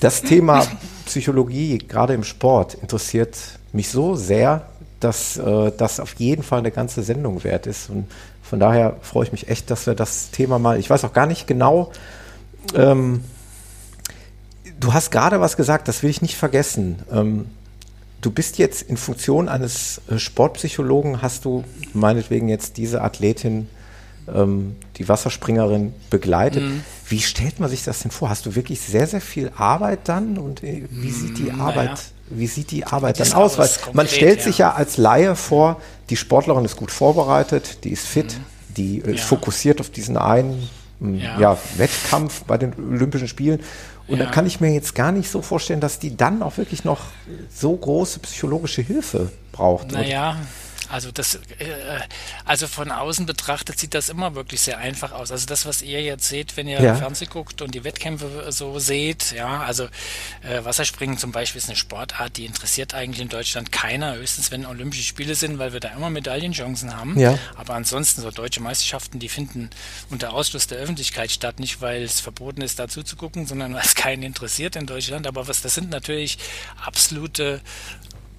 Das 0.00 0.22
Thema 0.22 0.66
Psychologie, 1.04 1.78
gerade 1.78 2.14
im 2.14 2.24
Sport, 2.24 2.74
interessiert 2.74 3.36
mich 3.74 3.90
so 3.90 4.14
sehr, 4.14 4.66
dass 5.04 5.36
äh, 5.36 5.70
das 5.76 6.00
auf 6.00 6.14
jeden 6.14 6.42
Fall 6.42 6.60
eine 6.60 6.70
ganze 6.70 7.02
Sendung 7.02 7.44
wert 7.44 7.66
ist. 7.66 7.90
Und 7.90 8.06
von 8.42 8.58
daher 8.58 8.96
freue 9.02 9.24
ich 9.24 9.32
mich 9.32 9.48
echt, 9.48 9.70
dass 9.70 9.86
wir 9.86 9.94
das 9.94 10.30
Thema 10.30 10.58
mal, 10.58 10.78
ich 10.78 10.88
weiß 10.88 11.04
auch 11.04 11.12
gar 11.12 11.26
nicht 11.26 11.46
genau, 11.46 11.92
ähm, 12.74 13.22
du 14.80 14.94
hast 14.94 15.10
gerade 15.10 15.40
was 15.40 15.56
gesagt, 15.56 15.88
das 15.88 16.02
will 16.02 16.10
ich 16.10 16.22
nicht 16.22 16.36
vergessen. 16.36 17.00
Ähm, 17.12 17.46
du 18.22 18.30
bist 18.30 18.56
jetzt 18.56 18.82
in 18.82 18.96
Funktion 18.96 19.48
eines 19.48 20.00
äh, 20.08 20.18
Sportpsychologen, 20.18 21.20
hast 21.20 21.44
du 21.44 21.64
meinetwegen 21.92 22.48
jetzt 22.48 22.78
diese 22.78 23.02
Athletin, 23.02 23.68
ähm, 24.34 24.76
die 24.96 25.06
Wasserspringerin 25.06 25.92
begleitet. 26.08 26.62
Mhm. 26.62 26.82
Wie 27.06 27.20
stellt 27.20 27.60
man 27.60 27.68
sich 27.68 27.84
das 27.84 28.00
denn 28.00 28.10
vor? 28.10 28.30
Hast 28.30 28.46
du 28.46 28.54
wirklich 28.54 28.80
sehr, 28.80 29.06
sehr 29.06 29.20
viel 29.20 29.52
Arbeit 29.54 30.00
dann? 30.08 30.38
Und 30.38 30.62
äh, 30.62 30.84
wie 30.90 31.10
sieht 31.10 31.36
die 31.36 31.50
Arbeit 31.50 31.90
naja 31.90 32.13
wie 32.38 32.46
sieht 32.46 32.70
die 32.70 32.84
Arbeit 32.84 33.20
dann 33.20 33.32
aus? 33.32 33.58
Weil 33.58 33.68
konkret, 33.68 33.94
man 33.94 34.08
stellt 34.08 34.42
sich 34.42 34.58
ja 34.58 34.72
als 34.72 34.96
Laie 34.96 35.36
vor, 35.36 35.80
die 36.10 36.16
Sportlerin 36.16 36.64
ist 36.64 36.76
gut 36.76 36.90
vorbereitet, 36.90 37.84
die 37.84 37.90
ist 37.90 38.06
fit, 38.06 38.34
mhm. 38.34 38.74
die 38.76 38.98
ist 38.98 39.20
ja. 39.20 39.24
fokussiert 39.26 39.80
auf 39.80 39.90
diesen 39.90 40.16
einen 40.16 40.68
ja. 41.00 41.38
ja. 41.38 41.58
Wettkampf 41.76 42.44
bei 42.44 42.58
den 42.58 42.72
Olympischen 42.74 43.28
Spielen. 43.28 43.60
Und 44.06 44.18
ja. 44.18 44.26
da 44.26 44.30
kann 44.30 44.46
ich 44.46 44.60
mir 44.60 44.72
jetzt 44.72 44.94
gar 44.94 45.12
nicht 45.12 45.30
so 45.30 45.40
vorstellen, 45.40 45.80
dass 45.80 45.98
die 45.98 46.16
dann 46.16 46.42
auch 46.42 46.58
wirklich 46.58 46.84
noch 46.84 47.00
so 47.54 47.74
große 47.74 48.20
psychologische 48.20 48.82
Hilfe 48.82 49.30
braucht. 49.52 49.92
Naja, 49.92 50.36
Also 50.90 51.10
das, 51.10 51.36
äh, 51.36 51.40
also 52.44 52.66
von 52.66 52.90
außen 52.90 53.26
betrachtet 53.26 53.78
sieht 53.78 53.94
das 53.94 54.08
immer 54.08 54.34
wirklich 54.34 54.60
sehr 54.60 54.78
einfach 54.78 55.12
aus. 55.12 55.30
Also 55.30 55.46
das, 55.46 55.66
was 55.66 55.82
ihr 55.82 56.02
jetzt 56.02 56.28
seht, 56.28 56.56
wenn 56.56 56.68
ihr 56.68 56.80
ja. 56.80 56.94
Fernsehen 56.94 57.30
guckt 57.30 57.62
und 57.62 57.74
die 57.74 57.84
Wettkämpfe 57.84 58.46
so 58.50 58.78
seht, 58.78 59.32
ja, 59.32 59.60
also 59.60 59.84
äh, 60.42 60.64
Wasserspringen 60.64 61.18
zum 61.18 61.32
Beispiel 61.32 61.58
ist 61.58 61.68
eine 61.68 61.76
Sportart, 61.76 62.36
die 62.36 62.46
interessiert 62.46 62.94
eigentlich 62.94 63.20
in 63.20 63.28
Deutschland 63.28 63.72
keiner, 63.72 64.16
höchstens 64.16 64.50
wenn 64.50 64.66
Olympische 64.66 65.04
Spiele 65.04 65.34
sind, 65.34 65.58
weil 65.58 65.72
wir 65.72 65.80
da 65.80 65.88
immer 65.90 66.10
Medaillenchancen 66.10 66.96
haben. 66.96 67.18
Ja. 67.18 67.38
Aber 67.56 67.74
ansonsten 67.74 68.22
so 68.22 68.30
deutsche 68.30 68.60
Meisterschaften, 68.60 69.18
die 69.18 69.28
finden 69.28 69.70
unter 70.10 70.32
Ausschluss 70.32 70.66
der 70.66 70.78
Öffentlichkeit 70.78 71.30
statt, 71.30 71.60
nicht 71.60 71.80
weil 71.80 72.02
es 72.02 72.20
verboten 72.20 72.62
ist, 72.62 72.78
dazu 72.78 73.02
zu 73.02 73.16
gucken, 73.16 73.46
sondern 73.46 73.74
weil 73.74 73.82
es 73.82 73.94
keinen 73.94 74.22
interessiert 74.22 74.76
in 74.76 74.86
Deutschland. 74.86 75.26
Aber 75.26 75.48
was, 75.48 75.62
das 75.62 75.74
sind 75.74 75.90
natürlich 75.90 76.38
absolute 76.84 77.60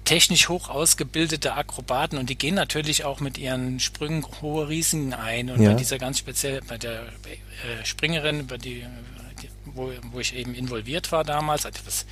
technisch 0.06 0.48
hoch 0.48 0.70
ausgebildete 0.70 1.54
Akrobaten 1.54 2.16
und 2.16 2.30
die 2.30 2.38
gehen 2.38 2.54
natürlich 2.54 3.04
auch 3.04 3.20
mit 3.20 3.36
ihren 3.36 3.80
Sprüngen 3.80 4.24
hohe 4.40 4.68
Risiken 4.68 5.12
ein. 5.12 5.50
Und 5.50 5.60
ja. 5.60 5.70
bei 5.70 5.74
dieser 5.74 5.98
ganz 5.98 6.18
speziell, 6.18 6.62
bei 6.66 6.78
der 6.78 7.02
äh, 7.02 7.84
Springerin, 7.84 8.46
bei 8.46 8.56
die 8.56 8.86
wo, 9.76 9.92
wo 10.12 10.20
ich 10.20 10.34
eben 10.34 10.54
involviert 10.54 11.12
war 11.12 11.24
damals, 11.24 11.66
also 11.66 11.78
etwas 11.78 12.06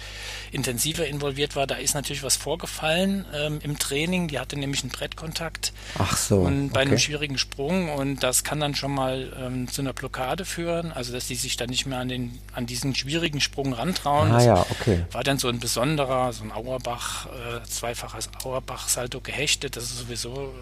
intensiver 0.53 1.07
involviert 1.07 1.57
war, 1.57 1.67
da 1.67 1.77
ist 1.77 1.95
natürlich 1.95 2.23
was 2.23 2.37
vorgefallen 2.37 3.25
ähm, 3.35 3.59
im 3.63 3.79
Training. 3.79 4.29
Die 4.29 4.39
hatte 4.39 4.59
nämlich 4.59 4.83
einen 4.83 4.91
Brettkontakt. 4.91 5.73
Ach 5.99 6.17
so. 6.17 6.41
Und 6.41 6.71
bei 6.71 6.81
okay. 6.81 6.91
einem 6.91 6.99
schwierigen 6.99 7.39
Sprung 7.39 7.91
und 7.91 8.23
das 8.23 8.45
kann 8.45 8.61
dann 8.61 8.75
schon 8.75 8.93
mal 8.93 9.33
ähm, 9.39 9.69
zu 9.69 9.83
einer 9.83 9.93
Blockade 9.93 10.45
führen, 10.45 10.93
also 10.93 11.13
dass 11.13 11.27
die 11.27 11.35
sich 11.35 11.57
dann 11.57 11.71
nicht 11.71 11.87
mehr 11.87 11.99
an 11.99 12.09
den 12.09 12.39
an 12.53 12.67
diesen 12.67 12.95
schwierigen 12.95 13.41
Sprung 13.41 13.73
rantrauen. 13.73 14.33
Ah 14.33 14.43
ja, 14.43 14.67
okay. 14.71 15.05
War 15.11 15.25
dann 15.25 15.39
so 15.39 15.49
ein 15.49 15.59
besonderer, 15.59 16.33
so 16.33 16.45
ein 16.45 16.53
Auerbach, 16.53 17.27
äh, 17.27 17.67
zweifaches 17.67 18.29
Auerbach-Salto 18.43 19.21
gehechtet. 19.21 19.77
Das 19.77 19.85
ist 19.85 19.99
sowieso 19.99 20.55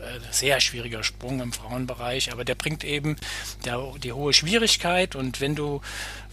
äh, 0.00 0.20
sehr 0.30 0.60
schwieriger 0.60 1.02
Sprung 1.02 1.40
im 1.40 1.52
Frauenbereich, 1.52 2.32
aber 2.32 2.44
der 2.44 2.54
bringt 2.54 2.84
eben 2.84 3.16
der, 3.64 3.80
die 4.02 4.12
hohe 4.12 4.32
Schwierigkeit 4.32 5.16
und 5.16 5.40
wenn 5.40 5.54
du 5.54 5.80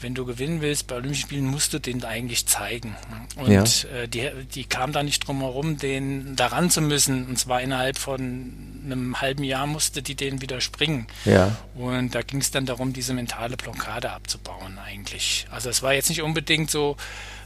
wenn 0.02 0.14
du 0.14 0.26
gewinnen 0.26 0.62
willst 0.62 0.88
bei 0.88 0.96
Olympischen 0.96 1.22
Spielen, 1.22 1.46
musst 1.46 1.74
du 1.74 1.80
den 1.80 2.04
eigentlich 2.04 2.46
zeigen. 2.46 2.96
Und 3.36 3.52
ja. 3.52 3.64
äh, 3.90 4.08
die, 4.08 4.30
die 4.54 4.64
kam 4.66 4.92
da 4.92 5.04
nicht 5.04 5.28
drum 5.28 5.40
herum, 5.40 5.78
den 5.78 6.36
daran 6.36 6.70
zu 6.70 6.82
müssen. 6.82 7.28
Und 7.28 7.38
zwar 7.38 7.62
innerhalb 7.62 7.98
von 7.98 8.82
einem 8.86 9.22
halben 9.22 9.44
Jahr 9.44 9.68
musste 9.68 10.02
die 10.02 10.16
den 10.16 10.42
wieder 10.42 10.62
springen. 10.62 11.08
Ja. 11.26 11.56
Und 11.76 12.16
da 12.16 12.22
ging 12.22 12.42
es 12.42 12.52
dann 12.52 12.66
darum, 12.66 12.94
diese 12.94 13.14
mentale 13.14 13.58
Blockade 13.58 14.12
abzubauen 14.12 14.80
eigentlich. 14.80 15.46
Also 15.52 15.70
es 15.70 15.84
war 15.84 15.94
jetzt 15.94 16.10
nicht 16.10 16.22
unbedingt 16.22 16.72
so, 16.72 16.98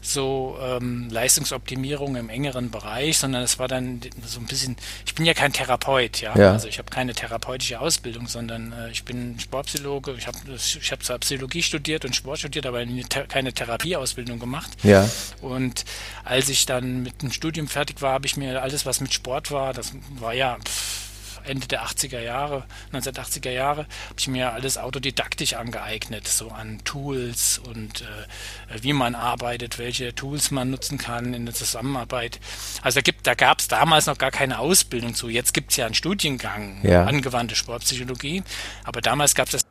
so 0.06 0.58
ähm, 0.62 1.10
Leistungsoptimierung 1.10 2.16
im 2.16 2.30
engeren 2.30 2.72
Bereich, 2.72 3.18
sondern 3.18 3.44
es 3.44 3.60
war 3.60 3.68
dann 3.68 4.02
so 4.26 4.40
ein 4.40 4.46
bisschen, 4.46 4.76
ich 5.06 5.16
bin 5.16 5.26
ja 5.26 5.34
kein 5.34 5.54
Therapeut, 5.54 6.22
ja, 6.22 6.38
ja. 6.38 6.52
also 6.52 6.68
ich 6.68 6.78
habe 6.78 6.90
keine 6.90 7.14
therapeutische 7.14 7.80
Ausbildung, 7.80 8.28
sondern 8.28 8.72
äh, 8.74 8.92
ich 8.92 9.04
bin 9.04 9.40
Sportpsychologe, 9.40 10.16
ich 10.18 10.28
habe 10.28 10.38
ich 10.56 10.92
hab 10.92 11.04
zwar 11.04 11.20
Psychologie 11.20 11.64
studiert 11.64 12.06
und 12.06 12.16
Sport 12.16 12.40
studiert, 12.40 12.66
aber 12.66 12.86
keine 13.28 13.54
Therapieausbildung 13.54 14.40
gemacht. 14.40 14.72
Ja. 14.84 15.10
Und 15.42 15.86
als 16.24 16.50
ich 16.50 16.66
dann 16.66 17.04
mit 17.04 17.22
dem 17.22 17.32
Studium 17.32 17.68
fertig 17.68 18.02
war, 18.02 18.14
habe 18.14 18.26
ich 18.26 18.38
mir 18.38 18.62
alles, 18.62 18.86
was 18.86 19.02
mit 19.02 19.14
Sport 19.14 19.52
war, 19.52 19.74
das 19.74 19.94
war 20.20 20.34
ja 20.34 20.58
pff, 20.64 21.05
Ende 21.46 21.68
der 21.68 21.86
80er 21.86 22.20
Jahre, 22.20 22.66
1980er 22.94 23.50
Jahre, 23.50 23.82
habe 23.82 24.16
ich 24.18 24.28
mir 24.28 24.54
alles 24.54 24.78
autodidaktisch 24.78 25.54
angeeignet, 25.54 26.28
so 26.28 26.50
an 26.50 26.80
Tools 26.84 27.60
und 27.60 28.02
äh, 28.02 28.84
wie 28.84 28.94
man 28.94 29.16
arbeitet, 29.16 29.78
welche 29.78 30.14
Tools 30.16 30.52
man 30.52 30.70
nutzen 30.70 30.98
kann 30.98 31.34
in 31.34 31.46
der 31.46 31.56
Zusammenarbeit. 31.56 32.40
Also 32.82 32.98
da, 32.98 33.02
gibt, 33.02 33.28
da 33.28 33.34
gab 33.34 33.60
es 33.60 33.68
damals 33.68 34.06
noch 34.06 34.18
gar 34.18 34.32
keine 34.32 34.60
Ausbildung 34.60 35.16
zu. 35.16 35.30
Jetzt 35.30 35.54
gibt 35.54 35.72
es 35.72 35.78
ja 35.78 35.86
einen 35.86 35.96
Studiengang, 35.96 36.82
ja. 36.84 37.06
angewandte 37.06 37.56
Sportpsychologie, 37.56 38.44
aber 38.84 39.02
damals 39.02 39.36
gab 39.36 39.48
es 39.48 39.52
das 39.54 39.66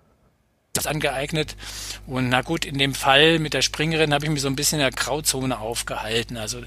das 0.75 0.87
angeeignet. 0.87 1.57
Und 2.07 2.28
na 2.28 2.43
gut, 2.43 2.64
in 2.64 2.78
dem 2.78 2.95
Fall 2.95 3.38
mit 3.38 3.54
der 3.54 3.62
Springerin 3.62 4.12
habe 4.12 4.25
ich 4.25 4.31
mich 4.31 4.43
so 4.43 4.49
ein 4.49 4.57
bisschen 4.57 4.81
in 4.81 4.85
der 4.85 4.90
Grauzone 4.90 5.59
aufgehalten. 5.59 6.37
Also 6.37 6.62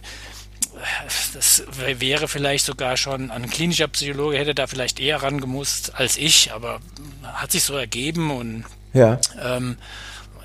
das 1.33 1.63
wäre 1.71 2.27
vielleicht 2.27 2.65
sogar 2.65 2.97
schon 2.97 3.31
ein 3.31 3.49
klinischer 3.49 3.87
Psychologe 3.87 4.37
hätte 4.37 4.55
da 4.55 4.67
vielleicht 4.67 4.99
eher 4.99 5.21
rangemusst 5.21 5.95
als 5.95 6.17
ich, 6.17 6.51
aber 6.53 6.79
hat 7.23 7.51
sich 7.51 7.63
so 7.63 7.75
ergeben 7.75 8.31
und 8.31 8.65
ja. 8.93 9.19
ähm, 9.41 9.77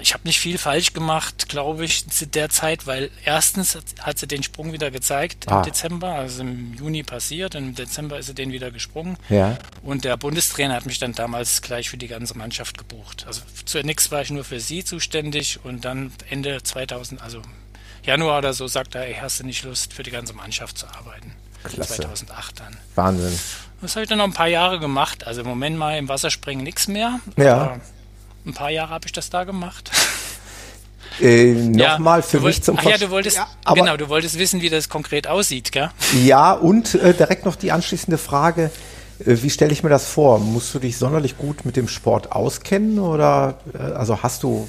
ich 0.02 0.14
habe 0.14 0.24
nicht 0.24 0.40
viel 0.40 0.58
falsch 0.58 0.92
gemacht, 0.92 1.48
glaube 1.48 1.84
ich, 1.84 2.08
zu 2.08 2.26
der 2.26 2.48
Zeit, 2.48 2.86
weil 2.86 3.10
erstens 3.24 3.76
hat, 3.76 3.84
hat 4.00 4.18
sie 4.18 4.26
den 4.26 4.42
Sprung 4.42 4.72
wieder 4.72 4.90
gezeigt 4.90 5.46
ah. 5.48 5.58
im 5.58 5.64
Dezember, 5.64 6.14
also 6.14 6.42
im 6.42 6.74
Juni 6.74 7.02
passiert, 7.04 7.54
und 7.54 7.68
im 7.68 7.74
Dezember 7.74 8.18
ist 8.18 8.26
sie 8.26 8.34
den 8.34 8.52
wieder 8.52 8.70
gesprungen. 8.70 9.16
Ja. 9.28 9.56
Und 9.82 10.04
der 10.04 10.16
Bundestrainer 10.16 10.74
hat 10.74 10.86
mich 10.86 10.98
dann 10.98 11.12
damals 11.12 11.62
gleich 11.62 11.88
für 11.88 11.96
die 11.96 12.08
ganze 12.08 12.36
Mannschaft 12.36 12.78
gebucht. 12.78 13.24
Also 13.26 13.42
zunächst 13.64 14.10
war 14.10 14.22
ich 14.22 14.30
nur 14.30 14.44
für 14.44 14.60
sie 14.60 14.84
zuständig 14.84 15.60
und 15.62 15.84
dann 15.84 16.12
Ende 16.28 16.62
2000, 16.62 17.22
also 17.22 17.40
Januar 18.02 18.38
oder 18.38 18.52
so 18.52 18.66
sagt 18.66 18.94
er, 18.94 19.06
ey, 19.06 19.16
hast 19.21 19.40
du 19.40 19.44
nicht 19.44 19.64
Lust, 19.64 19.92
für 19.92 20.02
die 20.02 20.11
ganze 20.11 20.32
Mannschaft 20.32 20.78
zu 20.78 20.87
arbeiten? 20.87 21.32
Klasse. 21.64 21.94
2008 21.94 22.61
dann. 22.61 22.76
Wahnsinn. 22.97 23.38
Das 23.80 23.94
habe 23.94 24.02
ich 24.02 24.09
dann 24.09 24.18
noch 24.18 24.25
ein 24.25 24.32
paar 24.32 24.49
Jahre 24.49 24.78
gemacht. 24.80 25.26
Also 25.26 25.42
im 25.42 25.47
Moment 25.47 25.76
mal 25.76 25.97
im 25.97 26.09
Wasserspringen 26.09 26.64
nichts 26.64 26.88
mehr. 26.88 27.21
Ja. 27.37 27.78
ein 28.44 28.54
paar 28.54 28.71
Jahre 28.71 28.90
habe 28.90 29.06
ich 29.06 29.12
das 29.12 29.30
da 29.30 29.44
gemacht. 29.44 29.90
Äh, 31.21 31.52
Nochmal 31.52 32.21
ja, 32.21 32.23
für 32.23 32.38
mich 32.38 32.44
wollt, 32.44 32.64
zum 32.64 32.78
Ach 32.78 32.85
ja, 32.85 32.97
du 32.97 33.11
wolltest, 33.11 33.37
ja, 33.37 33.47
genau, 33.75 33.97
du 33.99 34.09
wolltest 34.09 34.38
wissen, 34.38 34.62
wie 34.62 34.71
das 34.71 34.88
konkret 34.88 35.26
aussieht, 35.26 35.71
gell? 35.71 35.90
Ja, 36.25 36.52
und 36.52 36.94
äh, 36.94 37.12
direkt 37.12 37.44
noch 37.44 37.54
die 37.54 37.71
anschließende 37.71 38.16
Frage. 38.16 38.71
Äh, 39.18 39.37
wie 39.42 39.50
stelle 39.50 39.73
ich 39.73 39.82
mir 39.82 39.90
das 39.90 40.06
vor? 40.06 40.38
Musst 40.38 40.75
du 40.75 40.78
dich 40.78 40.97
sonderlich 40.97 41.37
gut 41.37 41.64
mit 41.64 41.76
dem 41.76 41.87
Sport 41.87 42.32
auskennen 42.32 42.99
oder 42.99 43.59
äh, 43.75 43.78
also 43.78 44.23
hast 44.23 44.42
du 44.42 44.68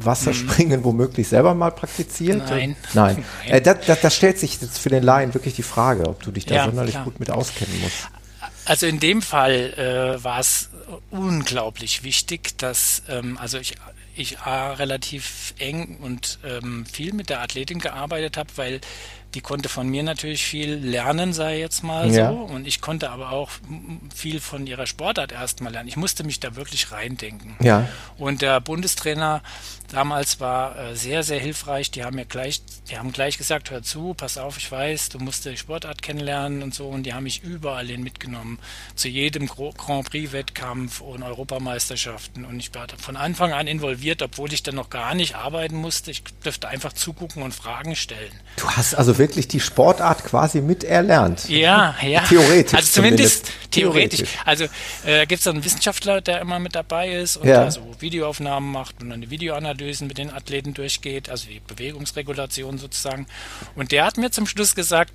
Wasserspringen 0.00 0.80
mhm. 0.80 0.84
womöglich 0.84 1.28
selber 1.28 1.54
mal 1.54 1.70
praktiziert? 1.70 2.38
Nein. 2.48 2.76
Nein. 2.94 3.24
Nein. 3.44 3.50
Äh, 3.50 3.60
das, 3.60 3.78
das, 3.86 4.00
das, 4.00 4.14
stellt 4.14 4.38
sich 4.38 4.60
jetzt 4.60 4.78
für 4.78 4.88
den 4.88 5.02
Laien 5.02 5.34
wirklich 5.34 5.54
die 5.54 5.62
Frage, 5.62 6.08
ob 6.08 6.22
du 6.22 6.30
dich 6.30 6.46
da 6.46 6.54
ja, 6.54 6.64
sonderlich 6.66 6.94
klar. 6.94 7.04
gut 7.04 7.20
mit 7.20 7.30
auskennen 7.30 7.80
musst. 7.80 8.08
Also 8.64 8.86
in 8.86 9.00
dem 9.00 9.22
Fall 9.22 9.74
äh, 9.74 10.22
war 10.22 10.40
es 10.40 10.70
unglaublich 11.10 12.02
wichtig, 12.02 12.58
dass 12.58 13.02
ähm, 13.08 13.38
also 13.38 13.58
ich 13.58 13.76
ich 14.16 14.40
A, 14.40 14.72
relativ 14.74 15.54
eng 15.58 15.96
und 16.00 16.38
ähm, 16.44 16.84
viel 16.84 17.14
mit 17.14 17.30
der 17.30 17.40
Athletin 17.40 17.78
gearbeitet 17.78 18.36
habe, 18.36 18.50
weil 18.56 18.80
die 19.34 19.40
konnte 19.40 19.68
von 19.68 19.88
mir 19.88 20.02
natürlich 20.02 20.44
viel 20.44 20.74
lernen, 20.74 21.32
sei 21.32 21.58
jetzt 21.58 21.84
mal 21.84 22.10
ja. 22.10 22.30
so. 22.30 22.38
Und 22.38 22.66
ich 22.66 22.80
konnte 22.80 23.10
aber 23.10 23.30
auch 23.30 23.50
viel 24.14 24.40
von 24.40 24.66
ihrer 24.66 24.86
Sportart 24.86 25.32
erstmal 25.32 25.72
lernen. 25.72 25.88
Ich 25.88 25.96
musste 25.96 26.24
mich 26.24 26.40
da 26.40 26.56
wirklich 26.56 26.90
reindenken. 26.90 27.56
Ja. 27.60 27.88
Und 28.18 28.42
der 28.42 28.60
Bundestrainer 28.60 29.42
damals 29.92 30.40
war 30.40 30.78
äh, 30.78 30.96
sehr, 30.96 31.22
sehr 31.22 31.40
hilfreich. 31.40 31.90
Die 31.90 32.04
haben 32.04 32.16
mir 32.16 32.24
gleich, 32.24 32.62
die 32.88 32.98
haben 32.98 33.12
gleich 33.12 33.38
gesagt, 33.38 33.70
hör 33.70 33.82
zu, 33.82 34.14
pass 34.14 34.38
auf, 34.38 34.56
ich 34.56 34.70
weiß, 34.70 35.10
du 35.10 35.18
musst 35.18 35.44
die 35.44 35.56
Sportart 35.56 36.02
kennenlernen 36.02 36.62
und 36.62 36.74
so. 36.74 36.88
Und 36.88 37.04
die 37.04 37.14
haben 37.14 37.24
mich 37.24 37.42
überall 37.42 37.86
hin 37.86 38.02
mitgenommen. 38.02 38.58
Zu 38.94 39.08
jedem 39.08 39.46
Grand 39.46 40.08
Prix-Wettkampf 40.08 41.00
und 41.00 41.22
Europameisterschaften. 41.22 42.44
Und 42.44 42.60
ich 42.60 42.74
war 42.74 42.86
von 42.98 43.16
Anfang 43.16 43.52
an 43.52 43.66
involviert, 43.66 44.22
obwohl 44.22 44.52
ich 44.52 44.62
dann 44.62 44.76
noch 44.76 44.90
gar 44.90 45.14
nicht 45.14 45.34
arbeiten 45.34 45.76
musste. 45.76 46.10
Ich 46.10 46.22
dürfte 46.44 46.68
einfach 46.68 46.92
zugucken 46.92 47.42
und 47.42 47.54
Fragen 47.54 47.96
stellen. 47.96 48.32
Du 48.56 48.68
hast 48.68 48.94
also 48.94 49.18
wirklich 49.18 49.48
die 49.48 49.60
Sportart 49.60 50.24
quasi 50.24 50.60
miterlernt. 50.60 51.48
Ja, 51.48 51.96
ja. 52.02 52.20
Theoretisch. 52.28 52.74
Also 52.74 52.92
zumindest, 52.92 53.46
zumindest. 53.46 53.70
theoretisch. 53.70 54.18
theoretisch. 54.18 54.38
Also 54.44 54.64
äh, 55.04 55.26
gibt 55.26 55.40
es 55.40 55.46
einen 55.46 55.64
Wissenschaftler, 55.64 56.20
der 56.20 56.40
immer 56.40 56.58
mit 56.58 56.74
dabei 56.74 57.14
ist 57.14 57.36
und 57.36 57.48
ja. 57.48 57.70
so 57.70 57.80
Videoaufnahmen 57.98 58.70
macht 58.70 59.02
und 59.02 59.12
eine 59.12 59.30
Videoanalyse 59.30 59.79
mit 60.06 60.18
den 60.18 60.30
Athleten 60.30 60.74
durchgeht, 60.74 61.28
also 61.28 61.48
die 61.48 61.60
Bewegungsregulation 61.60 62.78
sozusagen. 62.78 63.26
Und 63.74 63.92
der 63.92 64.04
hat 64.04 64.16
mir 64.16 64.30
zum 64.30 64.46
Schluss 64.46 64.74
gesagt, 64.74 65.12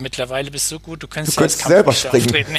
Mittlerweile 0.00 0.50
bist 0.50 0.70
du 0.70 0.76
so 0.76 0.80
gut, 0.80 1.02
du 1.02 1.06
könntest, 1.06 1.36
du 1.36 1.40
könntest 1.40 1.66
selber 1.66 1.92
springen. 1.92 2.58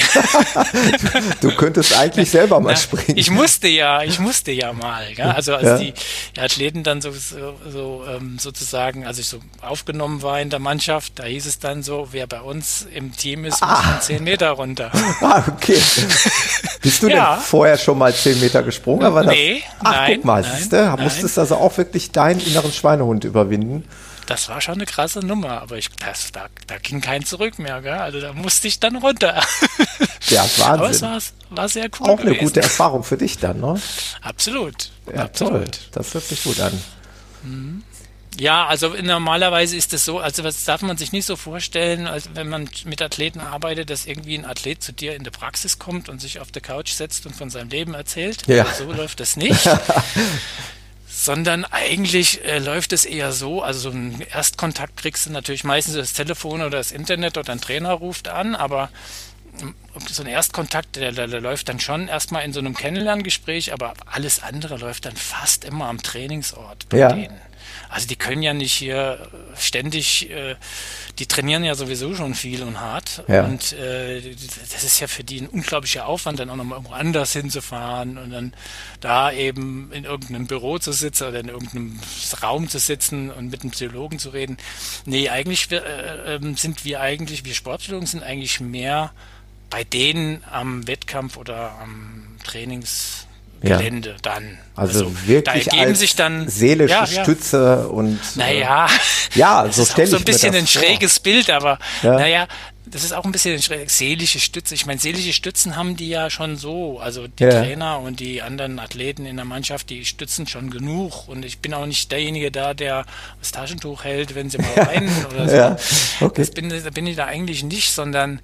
du 1.42 1.52
könntest 1.56 1.98
eigentlich 1.98 2.32
selber 2.32 2.60
mal 2.60 2.72
Na, 2.72 2.76
springen. 2.78 3.18
Ich 3.18 3.30
musste 3.30 3.68
ja, 3.68 4.02
ich 4.04 4.20
musste 4.20 4.52
ja 4.52 4.72
mal. 4.72 5.12
Ja? 5.14 5.32
Also 5.32 5.56
als 5.56 5.66
ja. 5.66 5.78
die 5.78 5.94
Athleten 6.40 6.84
dann 6.84 7.02
so, 7.02 7.12
so, 7.12 7.56
so 7.70 8.06
ähm, 8.08 8.40
sozusagen, 8.40 9.06
als 9.06 9.20
ich 9.20 9.28
so 9.28 9.40
aufgenommen 9.62 10.22
war 10.22 10.40
in 10.40 10.50
der 10.50 10.60
Mannschaft, 10.60 11.20
da 11.20 11.24
hieß 11.24 11.46
es 11.46 11.60
dann 11.60 11.84
so, 11.84 12.10
wer 12.12 12.28
bei 12.28 12.40
uns 12.40 12.88
im 12.94 13.16
Team 13.16 13.44
ist, 13.44 13.62
ah. 13.62 13.76
muss 13.76 13.86
man 13.86 14.02
zehn 14.02 14.24
Meter 14.24 14.52
runter. 14.52 14.92
Ah, 15.20 15.44
okay. 15.48 15.82
Bist 16.82 17.02
du 17.02 17.08
ja. 17.10 17.36
denn 17.36 17.44
vorher 17.44 17.78
schon 17.78 17.98
mal 17.98 18.14
zehn 18.14 18.40
Meter 18.40 18.62
gesprungen? 18.62 19.04
Aber 19.04 19.24
nee, 19.24 19.64
ach, 19.80 19.92
nein, 19.92 20.16
guck 20.16 20.26
mal, 20.26 20.44
siehst 20.44 20.72
du, 20.72 20.96
musstest 21.00 21.40
also 21.40 21.56
auch 21.56 21.76
wirklich 21.78 22.12
deinen 22.12 22.40
inneren 22.40 22.72
Schweinehund 22.72 23.24
überwinden 23.24 23.84
das 24.28 24.50
war 24.50 24.62
schon 24.62 24.76
eine 24.76 24.86
krasse 24.86 25.20
Nummer, 25.20 25.62
aber 25.62 25.78
ich, 25.78 25.90
das, 25.90 26.32
da, 26.32 26.48
da 26.68 26.78
ging 26.78 27.02
kein 27.02 27.26
Zurück 27.26 27.58
mehr, 27.60 27.82
gell? 27.82 27.94
Also 27.94 28.22
da 28.22 28.34
musste 28.34 28.68
ich 28.68 28.80
dann 28.80 28.98
runter. 28.98 29.44
Ja, 30.30 30.42
Wahnsinn. 30.42 30.66
Aber 30.66 30.90
es 30.90 31.02
war, 31.02 31.20
war 31.52 31.70
sehr 31.70 31.86
cool. 32.00 32.10
Auch 32.10 32.18
gewesen. 32.18 32.28
eine 32.28 32.38
gute 32.48 32.62
Erfahrung 32.62 33.04
für 33.06 33.18
dich 33.18 33.38
dann, 33.38 33.62
ne? 33.62 33.80
Absolut. 34.22 34.92
Ja, 35.06 35.24
Absolut. 35.24 35.54
toll. 35.54 35.72
Das 35.94 36.14
hört 36.14 36.26
sich 36.26 36.44
gut 36.44 36.60
an. 36.60 36.84
Mhm. 37.44 37.84
Ja, 38.40 38.68
also 38.68 38.90
normalerweise 38.90 39.76
ist 39.76 39.94
es 39.94 40.06
so, 40.06 40.20
also 40.20 40.44
das 40.44 40.64
darf 40.64 40.82
man 40.82 40.98
sich 40.98 41.12
nicht 41.12 41.26
so 41.26 41.36
vorstellen, 41.36 42.06
als 42.08 42.30
wenn 42.34 42.50
man 42.50 42.70
mit 42.86 43.02
Athleten 43.02 43.40
arbeitet, 43.40 43.90
dass 43.90 44.06
irgendwie 44.06 44.38
ein 44.38 44.46
Athlet 44.46 44.84
zu 44.84 44.92
dir 44.92 45.16
in 45.16 45.24
der 45.24 45.32
Praxis 45.32 45.80
kommt 45.80 46.08
und 46.08 46.22
sich 46.22 46.40
auf 46.40 46.52
der 46.52 46.62
Couch 46.62 46.92
setzt 46.92 47.26
und 47.26 47.36
von 47.36 47.50
seinem 47.50 47.70
Leben 47.70 47.94
erzählt. 47.94 48.46
Ja. 48.48 48.66
Also 48.66 48.86
so 48.86 48.92
läuft 48.92 49.20
das 49.22 49.38
nicht. 49.38 49.62
sondern 51.10 51.66
eigentlich 51.66 52.44
äh, 52.44 52.60
läuft 52.60 52.94
es 52.94 53.06
eher 53.06 53.32
so, 53.32 53.62
also 53.64 53.80
so 53.80 53.90
einen 53.90 54.22
Erstkontakt 54.22 54.98
kriegst 54.98 55.26
du 55.26 55.32
natürlich 55.32 55.64
meistens 55.64 55.96
das 55.96 56.14
Telefon 56.14 56.62
oder 56.62 56.72
das 56.72 56.92
Internet 56.92 57.38
oder 57.38 57.52
ein 57.54 57.62
Trainer 57.62 57.92
ruft 57.94 58.28
an, 58.28 58.56
aber 58.56 58.90
ähm, 59.62 59.74
so 60.10 60.22
ein 60.24 60.28
Erstkontakt, 60.28 60.96
der, 60.98 61.12
der, 61.12 61.28
der 61.28 61.42
läuft 61.42 61.70
dann 61.70 61.80
schon 61.80 62.08
erstmal 62.08 62.44
in 62.44 62.54
so 62.54 62.60
einem 62.60 62.76
Kennenlerngespräch, 62.76 63.74
aber 63.74 63.94
alles 64.06 64.44
andere 64.44 64.78
läuft 64.78 65.06
dann 65.06 65.16
fast 65.16 65.64
immer 65.64 65.88
am 65.88 66.02
Trainingsort 66.02 66.90
bei 66.90 66.98
Ja. 66.98 67.12
denen. 67.14 67.40
Also 67.89 68.08
die 68.08 68.15
können 68.15 68.41
ja 68.44 68.53
nicht 68.53 68.74
hier 68.74 69.29
ständig, 69.58 70.29
äh, 70.29 70.56
die 71.20 71.25
trainieren 71.25 71.63
ja 71.63 71.75
sowieso 71.75 72.15
schon 72.15 72.36
viel 72.36 72.63
und 72.63 72.79
hart. 72.79 73.24
Ja. 73.27 73.46
Und 73.46 73.74
äh, 73.74 74.22
das 74.72 74.84
ist 74.84 75.00
ja 75.00 75.08
für 75.08 75.24
die 75.24 75.41
ein 75.41 75.48
unglaublicher 75.48 76.06
Aufwand, 76.06 76.39
dann 76.39 76.50
auch 76.50 76.56
nochmal 76.56 76.77
irgendwo 76.77 76.94
anders 76.94 77.34
hinzufahren 77.34 78.17
und 78.17 78.32
dann 78.32 78.53
da 79.00 79.32
eben 79.32 79.91
in 79.91 80.03
irgendeinem 80.03 80.48
Büro 80.48 80.79
zu 80.79 80.91
sitzen 80.91 81.27
oder 81.27 81.39
in 81.39 81.50
irgendeinem 81.50 82.00
Raum 82.41 82.70
zu 82.70 82.79
sitzen 82.79 83.32
und 83.32 83.50
mit 83.50 83.62
einem 83.62 83.72
Psychologen 83.72 84.20
zu 84.20 84.29
reden. 84.29 84.58
Nee, 85.06 85.29
eigentlich 85.29 85.70
wir, 85.72 85.86
äh, 85.86 86.36
ähm, 86.36 86.58
sind 86.58 86.86
wir 86.86 87.01
eigentlich, 87.01 87.46
wir 87.46 87.53
Sportpsychologen 87.53 88.08
sind 88.08 88.24
eigentlich 88.24 88.60
mehr 88.60 89.12
bei 89.70 89.84
denen 89.84 90.44
am 90.50 90.88
Wettkampf 90.88 91.38
oder 91.38 91.77
am 91.79 92.38
Trainingsgelände 93.62 94.16
dann. 94.22 94.58
Also, 94.76 95.12
wirklich 95.26 95.44
da 95.66 95.72
ergeben 95.74 95.90
als 95.90 96.00
sich 96.00 96.16
dann 96.16 96.48
seelische 96.50 96.94
ja, 96.94 97.06
ja. 97.06 97.24
Stütze 97.24 97.88
und 97.90 98.16
äh, 98.16 98.38
Naja, 98.40 98.88
Ja, 99.36 99.66
das 99.66 99.78
so 99.78 99.82
ist 99.84 99.90
auch 99.90 99.94
stelle 99.94 100.08
so 100.08 100.16
ich 100.18 100.22
ein 100.22 100.26
mir 100.26 100.32
bisschen 100.34 100.56
ein 100.56 100.68
vor. 100.68 100.82
schräges 100.82 101.20
Bild, 101.20 101.50
aber 101.50 101.80
Ja. 102.04 102.14
naja, 102.20 102.48
das 102.90 103.04
ist 103.04 103.12
auch 103.14 103.26
ein 103.26 103.32
bisschen 103.34 103.54
ein 103.56 103.88
seelische 103.90 104.40
Stütze. 104.40 104.74
Ich 104.74 104.86
meine, 104.86 104.98
seelische 105.00 105.34
Stützen 105.34 105.76
haben 105.76 105.98
die 105.98 106.08
ja 106.08 106.30
schon 106.30 106.56
so. 106.56 107.00
Also 107.00 107.28
die 107.28 107.44
Ja. 107.44 107.50
Trainer 107.62 108.00
und 108.00 108.22
die 108.22 108.42
anderen 108.42 108.80
Athleten 108.80 109.26
in 109.26 109.36
der 109.36 109.44
Mannschaft, 109.46 109.90
die 109.90 110.06
stützen 110.06 110.48
schon 110.48 110.70
genug. 110.70 111.28
Und 111.28 111.44
ich 111.44 111.60
bin 111.60 111.74
auch 111.74 111.86
nicht 111.86 112.10
derjenige 112.14 112.50
da, 112.50 112.74
der 112.74 113.06
das 113.42 113.52
Taschentuch 113.52 114.06
hält, 114.06 114.36
wenn 114.36 114.50
sie 114.50 114.60
mal 114.60 114.76
weinen 114.88 115.26
oder 115.26 115.50
so. 115.50 115.56
Ja, 115.56 115.78
okay. 116.22 116.42
Das 116.42 116.52
bin, 116.52 116.70
da 116.70 116.90
bin 116.92 117.08
ich 117.08 117.18
da 117.18 117.26
eigentlich 117.26 117.62
nicht, 117.64 117.92
sondern 117.92 118.40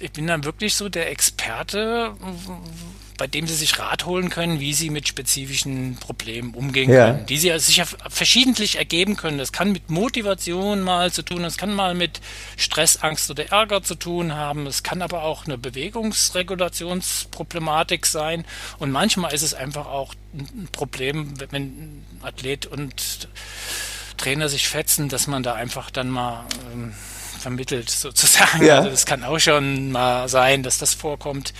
ich 0.00 0.10
bin 0.10 0.26
dann 0.26 0.42
wirklich 0.42 0.74
so 0.74 0.88
der 0.88 1.08
Experte, 1.12 2.12
bei 3.18 3.26
dem 3.26 3.46
sie 3.46 3.54
sich 3.54 3.78
Rat 3.78 4.06
holen 4.06 4.30
können, 4.30 4.60
wie 4.60 4.74
sie 4.74 4.90
mit 4.90 5.08
spezifischen 5.08 5.96
Problemen 5.96 6.54
umgehen 6.54 6.90
Ja. 6.92 7.12
können, 7.12 7.26
die 7.26 7.38
sie 7.38 7.50
also 7.52 7.66
sich 7.66 7.76
ja 7.78 7.84
verschiedentlich 8.08 8.76
ergeben 8.76 9.16
können. 9.16 9.38
Das 9.38 9.52
kann 9.52 9.72
mit 9.72 9.90
Motivation 9.90 10.82
mal 10.82 11.12
zu 11.12 11.22
tun, 11.22 11.42
das 11.42 11.56
kann 11.56 11.72
mal 11.72 11.94
mit 11.94 12.20
Stress, 12.56 12.98
Angst 12.98 13.30
oder 13.30 13.50
Ärger 13.50 13.82
zu 13.82 13.94
tun 13.94 14.34
haben, 14.34 14.66
es 14.66 14.82
kann 14.82 15.02
aber 15.02 15.22
auch 15.22 15.46
eine 15.46 15.58
Bewegungsregulationsproblematik 15.58 18.06
sein 18.06 18.44
und 18.78 18.90
manchmal 18.90 19.32
ist 19.34 19.42
es 19.42 19.54
einfach 19.54 19.86
auch 19.86 20.14
ein 20.34 20.68
Problem, 20.72 21.34
wenn 21.50 22.04
Athlet 22.22 22.66
und 22.66 23.28
Trainer 24.16 24.48
sich 24.48 24.68
fetzen, 24.68 25.08
dass 25.08 25.26
man 25.26 25.42
da 25.42 25.54
einfach 25.54 25.90
dann 25.90 26.08
mal 26.08 26.44
ähm, 26.72 26.94
vermittelt 27.38 27.90
sozusagen. 27.90 28.64
Ja. 28.64 28.78
Also 28.78 28.90
das 28.90 29.06
kann 29.06 29.24
auch 29.24 29.38
schon 29.38 29.92
mal 29.92 30.28
sein, 30.28 30.62
dass 30.62 30.78
das 30.78 30.94
vorkommt. 30.94 31.52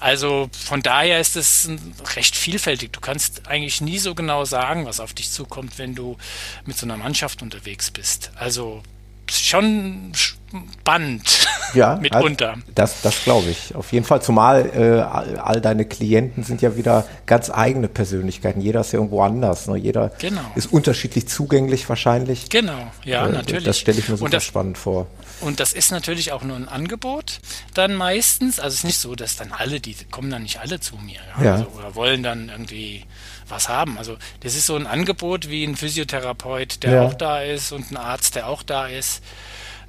Also 0.00 0.48
von 0.52 0.82
daher 0.82 1.20
ist 1.20 1.36
es 1.36 1.68
recht 2.16 2.34
vielfältig. 2.34 2.92
Du 2.92 3.00
kannst 3.00 3.46
eigentlich 3.46 3.80
nie 3.80 3.98
so 3.98 4.14
genau 4.14 4.44
sagen, 4.44 4.86
was 4.86 4.98
auf 5.00 5.12
dich 5.12 5.30
zukommt, 5.30 5.78
wenn 5.78 5.94
du 5.94 6.16
mit 6.64 6.76
so 6.78 6.86
einer 6.86 6.96
Mannschaft 6.96 7.42
unterwegs 7.42 7.90
bist. 7.90 8.30
Also 8.36 8.82
schon 9.30 10.12
spannend 10.14 11.46
Ja, 11.74 11.96
mitunter. 12.00 12.50
also 12.54 12.62
Das, 12.74 13.00
das 13.02 13.22
glaube 13.22 13.50
ich. 13.50 13.74
Auf 13.76 13.92
jeden 13.92 14.04
Fall. 14.04 14.20
Zumal 14.22 14.70
äh, 14.74 15.38
all, 15.38 15.60
deine 15.60 15.84
Klienten 15.84 16.42
sind 16.42 16.62
ja 16.62 16.76
wieder 16.76 17.06
ganz 17.26 17.50
eigene 17.50 17.86
Persönlichkeiten. 17.88 18.60
Jeder 18.60 18.80
ist 18.80 18.92
ja 18.92 18.98
irgendwo 18.98 19.22
anders. 19.22 19.68
Ne? 19.68 19.76
Jeder 19.76 20.10
Genau. 20.18 20.40
ist 20.56 20.72
unterschiedlich 20.72 21.28
zugänglich 21.28 21.88
wahrscheinlich. 21.88 22.48
Genau, 22.48 22.90
ja, 23.04 23.26
Äh, 23.28 23.32
natürlich. 23.32 23.64
Das 23.64 23.78
stelle 23.78 23.98
ich 24.00 24.08
mir 24.08 24.16
super 24.16 24.30
das, 24.30 24.44
spannend 24.44 24.78
vor. 24.78 25.06
Und 25.40 25.58
das 25.60 25.72
ist 25.72 25.90
natürlich 25.90 26.32
auch 26.32 26.42
nur 26.42 26.56
ein 26.56 26.68
Angebot 26.68 27.40
dann 27.74 27.94
meistens. 27.94 28.60
Also 28.60 28.74
es 28.74 28.78
ist 28.80 28.84
nicht 28.84 28.98
so, 28.98 29.14
dass 29.14 29.36
dann 29.36 29.52
alle, 29.52 29.80
die 29.80 29.94
kommen 30.10 30.30
dann 30.30 30.42
nicht 30.42 30.60
alle 30.60 30.80
zu 30.80 30.96
mir 30.96 31.20
ja, 31.38 31.44
Ja. 31.44 31.52
Also, 31.54 31.66
oder 31.68 31.94
wollen 31.94 32.22
dann 32.22 32.48
irgendwie 32.48 33.04
was 33.48 33.68
haben. 33.68 33.98
Also 33.98 34.16
das 34.40 34.54
ist 34.54 34.66
so 34.66 34.76
ein 34.76 34.86
Angebot 34.86 35.48
wie 35.48 35.64
ein 35.64 35.76
Physiotherapeut, 35.76 36.82
der 36.82 36.92
Ja. 36.92 37.02
auch 37.02 37.14
da 37.14 37.42
ist 37.42 37.72
und 37.72 37.90
ein 37.90 37.96
Arzt, 37.96 38.34
der 38.36 38.48
auch 38.48 38.62
da 38.62 38.86
ist 38.86 39.22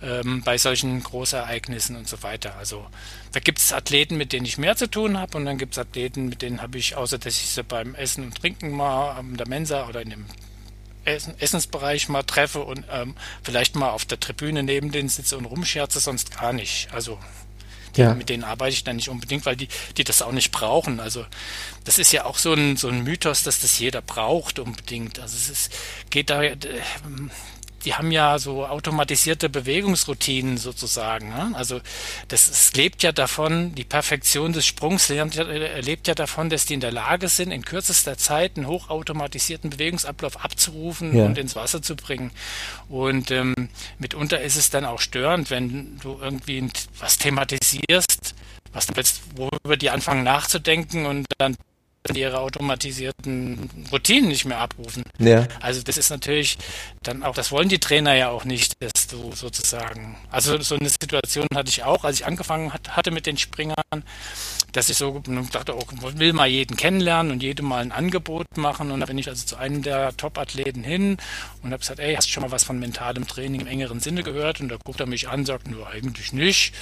ähm, 0.01 0.41
bei 0.43 0.57
solchen 0.57 1.03
Großereignissen 1.03 1.95
und 1.95 2.07
so 2.07 2.23
weiter. 2.23 2.55
Also 2.57 2.85
da 3.33 3.39
gibt 3.39 3.59
es 3.59 3.71
Athleten, 3.71 4.17
mit 4.17 4.33
denen 4.33 4.45
ich 4.45 4.57
mehr 4.57 4.75
zu 4.75 4.89
tun 4.89 5.17
habe 5.19 5.37
und 5.37 5.45
dann 5.45 5.57
gibt 5.57 5.73
es 5.73 5.79
Athleten, 5.79 6.29
mit 6.29 6.41
denen 6.41 6.61
habe 6.61 6.77
ich, 6.77 6.95
außer 6.95 7.17
dass 7.17 7.35
ich 7.35 7.47
sie 7.49 7.63
beim 7.63 7.93
Essen 7.95 8.23
und 8.23 8.35
Trinken 8.35 8.71
mal 8.71 9.11
an 9.11 9.37
der 9.37 9.47
Mensa 9.47 9.87
oder 9.87 10.01
in 10.01 10.09
dem 10.11 10.25
Essensbereich 11.05 12.09
mal 12.09 12.23
treffe 12.23 12.61
und 12.61 12.85
ähm, 12.91 13.15
vielleicht 13.43 13.75
mal 13.75 13.89
auf 13.89 14.05
der 14.05 14.19
Tribüne 14.19 14.63
neben 14.63 14.91
denen 14.91 15.09
sitze 15.09 15.37
und 15.37 15.45
rumscherze, 15.45 15.99
sonst 15.99 16.37
gar 16.37 16.53
nicht. 16.53 16.89
Also 16.93 17.17
Ja. 17.95 18.13
mit 18.13 18.29
denen 18.29 18.43
arbeite 18.43 18.73
ich 18.73 18.83
dann 18.83 18.95
nicht 18.95 19.09
unbedingt, 19.09 19.45
weil 19.45 19.55
die, 19.55 19.67
die 19.97 20.03
das 20.03 20.21
auch 20.21 20.31
nicht 20.31 20.51
brauchen. 20.51 20.99
Also 20.99 21.25
das 21.83 21.97
ist 21.99 22.11
ja 22.13 22.25
auch 22.25 22.37
so 22.37 22.53
ein, 22.53 22.77
so 22.77 22.87
ein 22.87 23.03
Mythos, 23.03 23.43
dass 23.43 23.59
das 23.59 23.79
jeder 23.79 24.01
braucht 24.01 24.59
unbedingt. 24.59 25.19
Also 25.19 25.35
es 25.35 25.49
ist, 25.49 25.73
geht 26.09 26.29
da, 26.29 26.43
äh, 26.43 26.57
die 27.85 27.95
haben 27.95 28.11
ja 28.11 28.37
so 28.39 28.65
automatisierte 28.65 29.49
Bewegungsroutinen 29.49 30.57
sozusagen. 30.57 31.29
Ne? 31.29 31.51
Also 31.53 31.81
das 32.27 32.47
es 32.47 32.73
lebt 32.73 33.03
ja 33.03 33.11
davon, 33.11 33.73
die 33.75 33.83
Perfektion 33.83 34.53
des 34.53 34.65
Sprungs 34.65 35.09
lernt, 35.09 35.35
ja- 35.35 35.43
äh, 35.47 35.81
lebt 35.81 36.07
ja 36.07 36.15
davon, 36.15 36.49
dass 36.49 36.65
die 36.65 36.73
in 36.75 36.79
der 36.79 36.91
Lage 36.91 37.27
sind, 37.27 37.51
in 37.51 37.63
kürzester 37.65 38.17
Zeit 38.17 38.57
einen 38.57 38.67
hochautomatisierten 38.67 39.69
Bewegungsablauf 39.69 40.43
abzurufen 40.43 41.15
Ja. 41.17 41.25
und 41.25 41.37
ins 41.37 41.55
Wasser 41.55 41.81
zu 41.81 41.95
bringen. 41.95 42.31
Und 42.89 43.31
ähm, 43.31 43.53
mitunter 43.99 44.41
ist 44.41 44.55
es 44.55 44.69
dann 44.69 44.85
auch 44.85 44.99
störend, 45.01 45.49
wenn 45.49 45.97
du 45.99 46.19
irgendwie 46.21 46.69
was 46.99 47.17
thematisierst, 47.17 48.35
was 48.73 48.87
dann 48.87 48.95
jetzt, 48.97 49.21
worüber 49.35 49.77
die 49.77 49.89
anfangen 49.89 50.23
nachzudenken 50.23 51.05
und 51.05 51.25
dann 51.37 51.55
ihre 52.13 52.39
automatisierten 52.39 53.69
Routinen 53.91 54.29
nicht 54.29 54.45
mehr 54.45 54.57
abrufen. 54.57 55.03
Ja. 55.19 55.47
Also 55.59 55.81
das 55.83 55.97
ist 55.97 56.09
natürlich 56.09 56.57
dann 57.03 57.23
auch, 57.23 57.35
das 57.35 57.51
wollen 57.51 57.69
die 57.69 57.79
Trainer 57.79 58.15
ja 58.15 58.29
auch 58.29 58.43
nicht, 58.43 58.73
dass 58.81 59.07
du 59.07 59.31
sozusagen, 59.33 60.17
also 60.31 60.59
so 60.61 60.75
eine 60.75 60.89
Situation 60.89 61.47
hatte 61.53 61.69
ich 61.69 61.83
auch, 61.83 62.03
als 62.03 62.19
ich 62.19 62.25
angefangen 62.25 62.73
hat, 62.73 62.95
hatte 62.95 63.11
mit 63.11 63.25
den 63.27 63.37
Springern, 63.37 63.75
dass 64.71 64.89
ich 64.89 64.97
so 64.97 65.21
dachte, 65.51 65.75
oh, 65.77 65.85
will 66.15 66.33
mal 66.33 66.47
jeden 66.47 66.75
kennenlernen 66.75 67.31
und 67.31 67.43
jedem 67.43 67.67
mal 67.67 67.81
ein 67.81 67.91
Angebot 67.91 68.45
machen 68.55 68.91
und 68.91 68.99
da 68.99 69.05
bin 69.05 69.17
ich 69.17 69.29
also 69.29 69.45
zu 69.45 69.57
einem 69.57 69.83
der 69.83 70.15
Top-Athleten 70.17 70.83
hin 70.83 71.17
und 71.61 71.71
habe 71.71 71.79
gesagt, 71.79 71.99
ey, 71.99 72.15
hast 72.15 72.27
du 72.27 72.31
schon 72.31 72.43
mal 72.43 72.51
was 72.51 72.63
von 72.63 72.79
mentalem 72.79 73.27
Training 73.27 73.61
im 73.61 73.67
engeren 73.67 73.99
Sinne 73.99 74.23
gehört? 74.23 74.59
Und 74.59 74.69
da 74.69 74.77
guckt 74.83 74.99
er 74.99 75.05
mich 75.05 75.29
an, 75.29 75.45
sagt, 75.45 75.67
nur 75.69 75.87
eigentlich 75.87 76.33
nicht. 76.33 76.73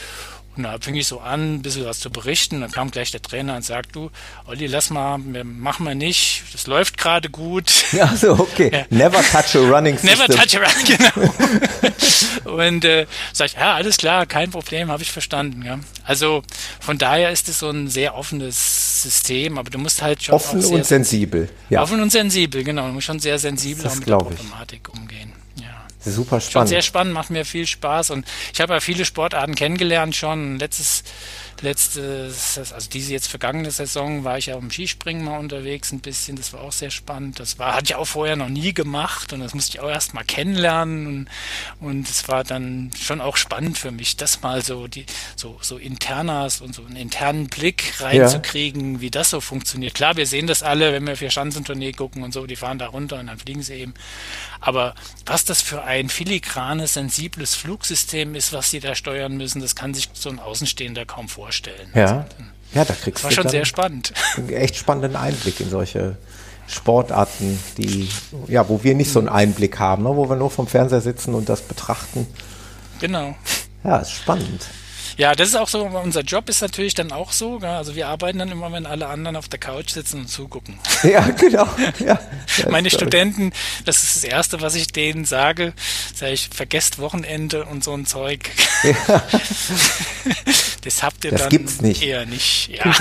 Da 0.63 0.77
fing 0.79 0.95
ich 0.95 1.07
so 1.07 1.19
an, 1.19 1.55
ein 1.55 1.61
bisschen 1.61 1.85
was 1.85 1.99
zu 1.99 2.09
berichten. 2.09 2.61
Dann 2.61 2.71
kam 2.71 2.91
gleich 2.91 3.11
der 3.11 3.21
Trainer 3.21 3.55
und 3.55 3.63
sagt, 3.63 3.95
du, 3.95 4.11
Olli, 4.45 4.67
lass 4.67 4.89
mal, 4.89 5.17
mach 5.17 5.79
mal 5.79 5.95
nicht, 5.95 6.43
das 6.53 6.67
läuft 6.67 6.97
gerade 6.97 7.29
gut. 7.29 7.71
Ja, 7.91 8.15
so, 8.15 8.33
okay. 8.33 8.85
Never 8.89 9.21
touch 9.21 9.55
a 9.55 9.59
running 9.59 9.97
system. 9.99 10.19
Never 10.19 10.27
touch 10.27 10.57
around, 10.57 10.85
genau. 12.43 12.57
und 12.57 12.85
äh, 12.85 13.05
sag 13.33 13.47
ich, 13.47 13.53
ja, 13.53 13.75
alles 13.75 13.97
klar, 13.97 14.25
kein 14.25 14.51
Problem, 14.51 14.89
habe 14.89 15.03
ich 15.03 15.11
verstanden. 15.11 15.63
Ja. 15.65 15.79
Also 16.03 16.43
von 16.79 16.97
daher 16.97 17.31
ist 17.31 17.49
es 17.49 17.59
so 17.59 17.69
ein 17.69 17.87
sehr 17.87 18.15
offenes 18.15 19.03
System, 19.03 19.57
aber 19.57 19.69
du 19.69 19.77
musst 19.77 20.01
halt 20.01 20.23
schon 20.23 20.35
Offen 20.35 20.61
sehr 20.61 20.75
und 20.77 20.85
sensibel. 20.85 21.49
Ja, 21.69 21.81
offen 21.81 22.01
und 22.01 22.11
sensibel, 22.11 22.63
genau. 22.63 22.87
Du 22.87 22.93
musst 22.93 23.07
schon 23.07 23.19
sehr 23.19 23.39
sensibel 23.39 23.83
Das 23.83 23.93
auch 23.93 23.95
mit 23.97 24.07
der 24.07 24.17
glaub 24.17 24.31
ich. 24.31 24.37
Problematik 24.37 24.89
umgehen. 24.89 25.33
Super 25.99 26.39
Schon 26.39 26.49
spannend. 26.51 26.69
sehr 26.69 26.81
spannend, 26.81 27.13
macht 27.13 27.29
mir 27.29 27.45
viel 27.45 27.67
Spaß 27.67 28.12
und 28.12 28.25
ich 28.53 28.62
habe 28.62 28.73
ja 28.73 28.79
viele 28.79 29.05
Sportarten 29.05 29.55
kennengelernt 29.55 30.15
schon. 30.15 30.57
Letztes, 30.57 31.03
letztes, 31.61 32.57
also 32.57 32.89
diese 32.89 33.11
jetzt 33.13 33.27
vergangene 33.27 33.71
Saison 33.71 34.23
war 34.23 34.37
ich 34.37 34.47
ja 34.47 34.57
im 34.57 34.71
Skispringen 34.71 35.23
mal 35.23 35.37
unterwegs 35.37 35.91
ein 35.91 35.99
bisschen. 35.99 36.35
Das 36.35 36.53
war 36.53 36.61
auch 36.61 36.71
sehr 36.71 36.91
spannend. 36.91 37.39
Das 37.39 37.59
war, 37.59 37.75
hatte 37.75 37.85
ich 37.85 37.95
auch 37.95 38.05
vorher 38.05 38.35
noch 38.35 38.49
nie 38.49 38.73
gemacht 38.73 39.33
und 39.33 39.41
das 39.41 39.53
musste 39.53 39.77
ich 39.77 39.81
auch 39.81 39.89
erst 39.89 40.13
mal 40.13 40.23
kennenlernen 40.23 41.07
und, 41.07 41.27
und 41.79 42.09
es 42.09 42.27
war 42.27 42.43
dann 42.43 42.91
schon 42.99 43.21
auch 43.21 43.37
spannend 43.37 43.77
für 43.77 43.91
mich, 43.91 44.17
das 44.17 44.41
mal 44.41 44.63
so 44.63 44.87
die, 44.87 45.05
so, 45.35 45.57
so 45.61 45.77
internas 45.77 46.61
und 46.61 46.73
so 46.73 46.85
einen 46.85 46.95
internen 46.95 47.47
Blick 47.47 47.99
reinzukriegen, 47.99 49.01
wie 49.01 49.11
das 49.11 49.29
so 49.29 49.41
funktioniert. 49.41 49.93
Klar, 49.93 50.17
wir 50.17 50.25
sehen 50.25 50.47
das 50.47 50.63
alle, 50.63 50.93
wenn 50.93 51.05
wir 51.05 51.17
für 51.17 51.29
Schanzentournee 51.29 51.91
gucken 51.91 52.23
und 52.23 52.33
so, 52.33 52.45
die 52.45 52.55
fahren 52.55 52.79
da 52.79 52.87
runter 52.87 53.19
und 53.19 53.27
dann 53.27 53.37
fliegen 53.37 53.63
sie 53.63 53.75
eben. 53.75 53.93
Aber 54.61 54.95
was 55.25 55.45
das 55.45 55.61
für 55.61 55.83
ein 55.83 56.09
filigranes, 56.09 56.93
sensibles 56.93 57.55
Flugsystem 57.55 58.35
ist, 58.35 58.53
was 58.53 58.71
sie 58.71 58.79
da 58.79 58.95
steuern 58.95 59.37
müssen, 59.37 59.61
das 59.61 59.75
kann 59.75 59.93
sich 59.93 60.09
so 60.13 60.29
ein 60.29 60.39
Außenstehender 60.39 61.05
kaum 61.05 61.27
vorstellen. 61.29 61.48
Ja. 61.95 62.25
Ja, 62.73 62.85
da 62.85 62.93
kriegst 62.93 63.23
War 63.23 63.29
du 63.31 63.35
schon 63.35 63.49
sehr 63.49 63.65
spannend. 63.65 64.13
einen 64.38 64.49
echt 64.49 64.75
spannenden 64.75 65.15
Einblick 65.15 65.59
in 65.59 65.69
solche 65.69 66.17
Sportarten, 66.67 67.59
die, 67.77 68.09
ja, 68.47 68.69
wo 68.69 68.83
wir 68.83 68.93
nicht 68.93 69.12
so 69.12 69.19
einen 69.19 69.29
Einblick 69.29 69.79
haben, 69.79 70.03
ne? 70.03 70.15
wo 70.15 70.29
wir 70.29 70.35
nur 70.35 70.51
vom 70.51 70.67
Fernseher 70.67 71.01
sitzen 71.01 71.33
und 71.33 71.49
das 71.49 71.62
betrachten. 71.62 72.27
Genau. 72.99 73.35
Ja, 73.83 73.97
ist 73.97 74.12
spannend. 74.12 74.67
Ja, 75.19 75.36
das 75.36 75.49
ist 75.49 75.55
auch 75.55 75.67
so, 75.67 75.84
unser 75.84 76.21
Job 76.21 76.47
ist 76.47 76.62
natürlich 76.62 76.93
dann 76.93 77.12
auch 77.12 77.34
so. 77.34 77.58
Also 77.58 77.93
wir 77.93 78.08
arbeiten 78.08 78.39
dann 78.39 78.51
immer, 78.51 78.71
wenn 78.71 78.86
alle 78.86 79.08
anderen 79.08 79.36
auf 79.36 79.49
der 79.49 79.60
Couch 79.60 79.89
sitzen 79.89 80.21
und 80.21 80.27
zugucken. 80.29 80.79
Ja, 81.03 81.27
genau. 81.27 81.67
Ja, 81.99 82.19
Meine 82.69 82.89
Studenten, 82.89 83.51
das 83.84 84.03
ist 84.03 84.15
das 84.15 84.23
Erste, 84.23 84.62
was 84.62 84.75
ich 84.75 84.88
denen 84.88 85.25
sage, 85.25 85.73
sage 86.15 86.32
ich, 86.32 86.49
vergesst 86.53 86.99
Wochenende 86.99 87.65
und 87.65 87.84
so 87.84 87.93
ein 87.93 88.05
Zeug. 88.05 88.49
Ja. 88.84 88.93
das 90.84 91.03
habt 91.03 91.25
ihr 91.25 91.32
das 91.32 91.41
dann 91.41 91.49
gibt's 91.49 91.82
nicht. 91.82 92.01
eher 92.01 92.25
nicht. 92.25 92.69
Ja. 92.69 92.93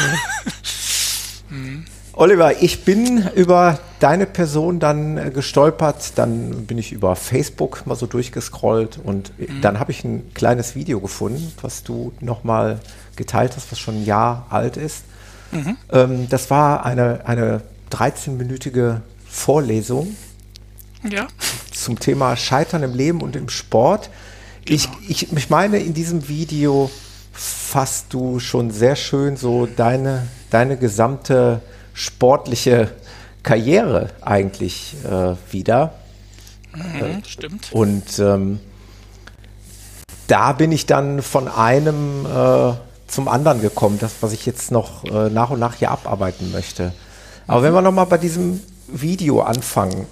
mhm. 1.50 1.86
Oliver, 2.18 2.60
ich 2.62 2.84
bin 2.84 3.28
über 3.36 3.78
deine 4.00 4.26
Person 4.26 4.80
dann 4.80 5.16
äh, 5.18 5.30
gestolpert, 5.30 6.18
dann 6.18 6.66
bin 6.66 6.76
ich 6.76 6.90
über 6.90 7.14
Facebook 7.14 7.86
mal 7.86 7.94
so 7.94 8.06
durchgescrollt 8.06 8.98
und 9.00 9.30
mhm. 9.38 9.60
dann 9.60 9.78
habe 9.78 9.92
ich 9.92 10.02
ein 10.02 10.34
kleines 10.34 10.74
Video 10.74 10.98
gefunden, 10.98 11.52
was 11.62 11.84
du 11.84 12.12
nochmal 12.18 12.80
geteilt 13.14 13.54
hast, 13.54 13.70
was 13.70 13.78
schon 13.78 14.02
ein 14.02 14.04
Jahr 14.04 14.48
alt 14.50 14.76
ist. 14.76 15.04
Mhm. 15.52 15.76
Ähm, 15.92 16.28
das 16.28 16.50
war 16.50 16.84
eine, 16.84 17.20
eine 17.24 17.62
13-minütige 17.92 19.00
Vorlesung 19.28 20.16
ja. 21.08 21.28
zum 21.70 22.00
Thema 22.00 22.36
Scheitern 22.36 22.82
im 22.82 22.94
Leben 22.94 23.20
und 23.20 23.36
im 23.36 23.48
Sport. 23.48 24.10
Genau. 24.64 24.74
Ich, 24.74 24.88
ich, 25.08 25.32
ich 25.32 25.50
meine, 25.50 25.78
in 25.78 25.94
diesem 25.94 26.26
Video 26.26 26.90
fasst 27.32 28.06
du 28.12 28.40
schon 28.40 28.72
sehr 28.72 28.96
schön 28.96 29.36
so 29.36 29.66
deine, 29.66 30.26
deine 30.50 30.76
gesamte 30.76 31.62
sportliche 31.98 32.92
Karriere 33.42 34.10
eigentlich 34.20 34.96
äh, 35.04 35.34
wieder. 35.52 35.94
Mhm, 36.72 37.02
äh, 37.02 37.24
stimmt. 37.26 37.72
Und 37.72 38.18
ähm, 38.20 38.60
da 40.28 40.52
bin 40.52 40.70
ich 40.70 40.86
dann 40.86 41.22
von 41.22 41.48
einem 41.48 42.24
äh, 42.24 42.72
zum 43.08 43.26
anderen 43.26 43.60
gekommen, 43.60 43.98
das, 43.98 44.16
was 44.20 44.32
ich 44.32 44.46
jetzt 44.46 44.70
noch 44.70 45.04
äh, 45.04 45.28
nach 45.28 45.50
und 45.50 45.58
nach 45.58 45.74
hier 45.74 45.90
abarbeiten 45.90 46.52
möchte. 46.52 46.92
Aber 47.48 47.60
mhm. 47.60 47.64
wenn 47.64 47.74
wir 47.74 47.82
nochmal 47.82 48.06
bei 48.06 48.18
diesem 48.18 48.60
Video 48.86 49.40
anfangen, 49.40 50.06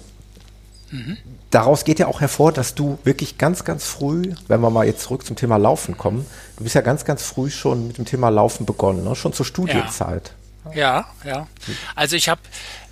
mhm. 0.91 1.15
daraus 1.51 1.85
geht 1.85 1.99
ja 1.99 2.07
auch 2.07 2.19
hervor, 2.19 2.51
dass 2.51 2.75
du 2.75 2.97
wirklich 3.05 3.37
ganz, 3.37 3.63
ganz 3.63 3.85
früh, 3.85 4.33
wenn 4.49 4.59
wir 4.59 4.69
mal 4.71 4.85
jetzt 4.85 5.03
zurück 5.03 5.25
zum 5.25 5.37
Thema 5.37 5.55
Laufen 5.55 5.97
kommen, 5.97 6.25
du 6.57 6.63
bist 6.63 6.75
ja 6.75 6.81
ganz, 6.81 7.05
ganz 7.05 7.21
früh 7.21 7.49
schon 7.49 7.87
mit 7.87 7.97
dem 7.97 8.03
Thema 8.03 8.27
Laufen 8.27 8.65
begonnen, 8.65 9.05
ne? 9.05 9.15
schon 9.15 9.31
zur 9.31 9.45
Studienzeit. 9.45 10.33
Ja. 10.33 10.46
Ja, 10.75 11.07
ja. 11.23 11.47
Also 11.95 12.15
ich 12.15 12.29
habe, 12.29 12.41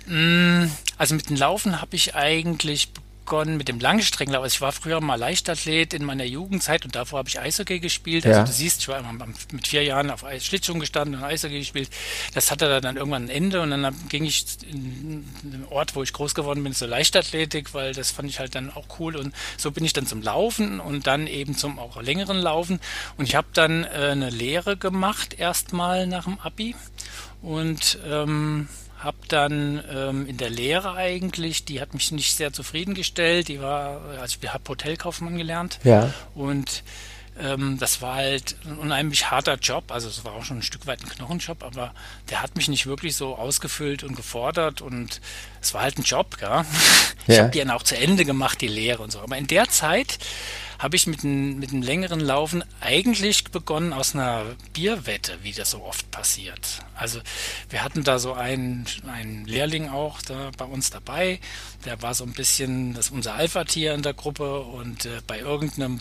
mm, 0.06 0.70
also 0.98 1.14
mit 1.14 1.28
dem 1.28 1.36
Laufen 1.36 1.80
habe 1.80 1.96
ich 1.96 2.14
eigentlich 2.14 2.92
begonnen 3.26 3.56
mit 3.56 3.66
dem 3.66 3.80
Langstreckenlauf. 3.80 4.44
Also 4.44 4.54
ich 4.54 4.60
war 4.60 4.70
früher 4.70 5.00
mal 5.00 5.16
Leichtathlet 5.16 5.92
in 5.92 6.04
meiner 6.04 6.24
Jugendzeit 6.24 6.84
und 6.84 6.94
davor 6.94 7.18
habe 7.18 7.28
ich 7.28 7.40
Eishockey 7.40 7.80
gespielt. 7.80 8.24
Also 8.24 8.38
ja. 8.38 8.46
du 8.46 8.52
siehst, 8.52 8.82
ich 8.82 8.88
war 8.88 9.02
mit 9.50 9.66
vier 9.66 9.82
Jahren 9.82 10.10
auf 10.10 10.24
Schlittschuhen 10.38 10.78
gestanden 10.78 11.16
und 11.16 11.24
Eishockey 11.24 11.58
gespielt. 11.58 11.90
Das 12.34 12.52
hatte 12.52 12.80
dann 12.80 12.96
irgendwann 12.96 13.24
ein 13.24 13.28
Ende 13.28 13.60
und 13.60 13.70
dann 13.70 13.94
ging 14.08 14.24
ich 14.24 14.46
in 14.70 15.24
den 15.42 15.64
Ort, 15.68 15.96
wo 15.96 16.04
ich 16.04 16.12
groß 16.12 16.36
geworden 16.36 16.62
bin, 16.62 16.72
zur 16.72 16.86
Leichtathletik, 16.86 17.74
weil 17.74 17.92
das 17.92 18.12
fand 18.12 18.30
ich 18.30 18.38
halt 18.38 18.54
dann 18.54 18.70
auch 18.70 18.86
cool 19.00 19.16
und 19.16 19.34
so 19.58 19.72
bin 19.72 19.84
ich 19.84 19.92
dann 19.92 20.06
zum 20.06 20.22
Laufen 20.22 20.78
und 20.78 21.08
dann 21.08 21.26
eben 21.26 21.56
zum 21.56 21.80
auch 21.80 22.00
längeren 22.00 22.38
Laufen 22.38 22.78
und 23.16 23.28
ich 23.28 23.34
habe 23.34 23.48
dann 23.52 23.82
äh, 23.82 24.10
eine 24.12 24.30
Lehre 24.30 24.76
gemacht 24.76 25.34
erstmal 25.38 26.06
nach 26.06 26.24
dem 26.24 26.38
Abi 26.38 26.76
und 27.42 27.98
ähm, 28.08 28.68
habe 28.98 29.18
dann 29.28 29.82
ähm, 29.92 30.26
in 30.26 30.36
der 30.36 30.50
Lehre 30.50 30.94
eigentlich, 30.94 31.64
die 31.64 31.80
hat 31.80 31.94
mich 31.94 32.12
nicht 32.12 32.34
sehr 32.34 32.52
zufriedengestellt, 32.52 33.48
die 33.48 33.60
war, 33.60 34.00
also 34.20 34.38
ich 34.40 34.52
habe 34.52 34.64
Hotelkaufmann 34.68 35.36
gelernt 35.36 35.78
ja. 35.84 36.12
und 36.34 36.82
ähm, 37.40 37.76
das 37.78 38.00
war 38.02 38.14
halt 38.16 38.56
ein 38.64 38.78
unheimlich 38.78 39.30
harter 39.30 39.56
Job, 39.56 39.90
also 39.90 40.08
es 40.08 40.24
war 40.24 40.32
auch 40.32 40.44
schon 40.44 40.58
ein 40.58 40.62
Stück 40.62 40.86
weit 40.86 41.02
ein 41.02 41.08
Knochenjob, 41.08 41.62
aber 41.62 41.92
der 42.30 42.42
hat 42.42 42.56
mich 42.56 42.68
nicht 42.68 42.86
wirklich 42.86 43.16
so 43.16 43.36
ausgefüllt 43.36 44.04
und 44.04 44.16
gefordert 44.16 44.80
und 44.80 45.20
es 45.60 45.74
war 45.74 45.82
halt 45.82 45.98
ein 45.98 46.02
Job, 46.02 46.36
ja. 46.40 46.64
Ich 47.28 47.34
ja. 47.34 47.42
habe 47.42 47.50
die 47.50 47.58
dann 47.58 47.72
auch 47.72 47.82
zu 47.82 47.96
Ende 47.96 48.24
gemacht, 48.24 48.60
die 48.60 48.68
Lehre 48.68 49.02
und 49.02 49.10
so. 49.10 49.18
Aber 49.18 49.36
in 49.36 49.48
der 49.48 49.68
Zeit 49.68 50.20
habe 50.78 50.94
ich 50.94 51.08
mit, 51.08 51.24
ein, 51.24 51.58
mit 51.58 51.70
einem 51.70 51.82
längeren 51.82 52.20
Laufen 52.20 52.62
eigentlich 52.80 53.44
begonnen 53.44 53.92
aus 53.92 54.14
einer 54.14 54.44
Bierwette, 54.72 55.38
wie 55.42 55.52
das 55.52 55.72
so 55.72 55.82
oft 55.82 56.08
passiert. 56.12 56.84
Also 56.94 57.20
wir 57.70 57.82
hatten 57.82 58.04
da 58.04 58.20
so 58.20 58.34
einen, 58.34 58.86
einen 59.12 59.44
Lehrling 59.44 59.88
auch 59.88 60.22
da 60.22 60.50
bei 60.56 60.66
uns 60.66 60.90
dabei, 60.90 61.40
der 61.84 62.00
war 62.02 62.14
so 62.14 62.22
ein 62.22 62.32
bisschen 62.32 62.94
das 62.94 63.10
unser 63.10 63.34
Alpha-Tier 63.34 63.94
in 63.94 64.02
der 64.02 64.14
Gruppe 64.14 64.60
und 64.60 65.06
äh, 65.06 65.20
bei 65.26 65.40
irgendeinem 65.40 66.00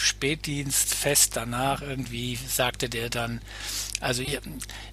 Spätdienstfest 0.00 1.36
danach 1.36 1.82
irgendwie 1.82 2.36
sagte 2.36 2.88
der 2.88 3.10
dann, 3.10 3.40
also 4.00 4.22
ihr, 4.22 4.40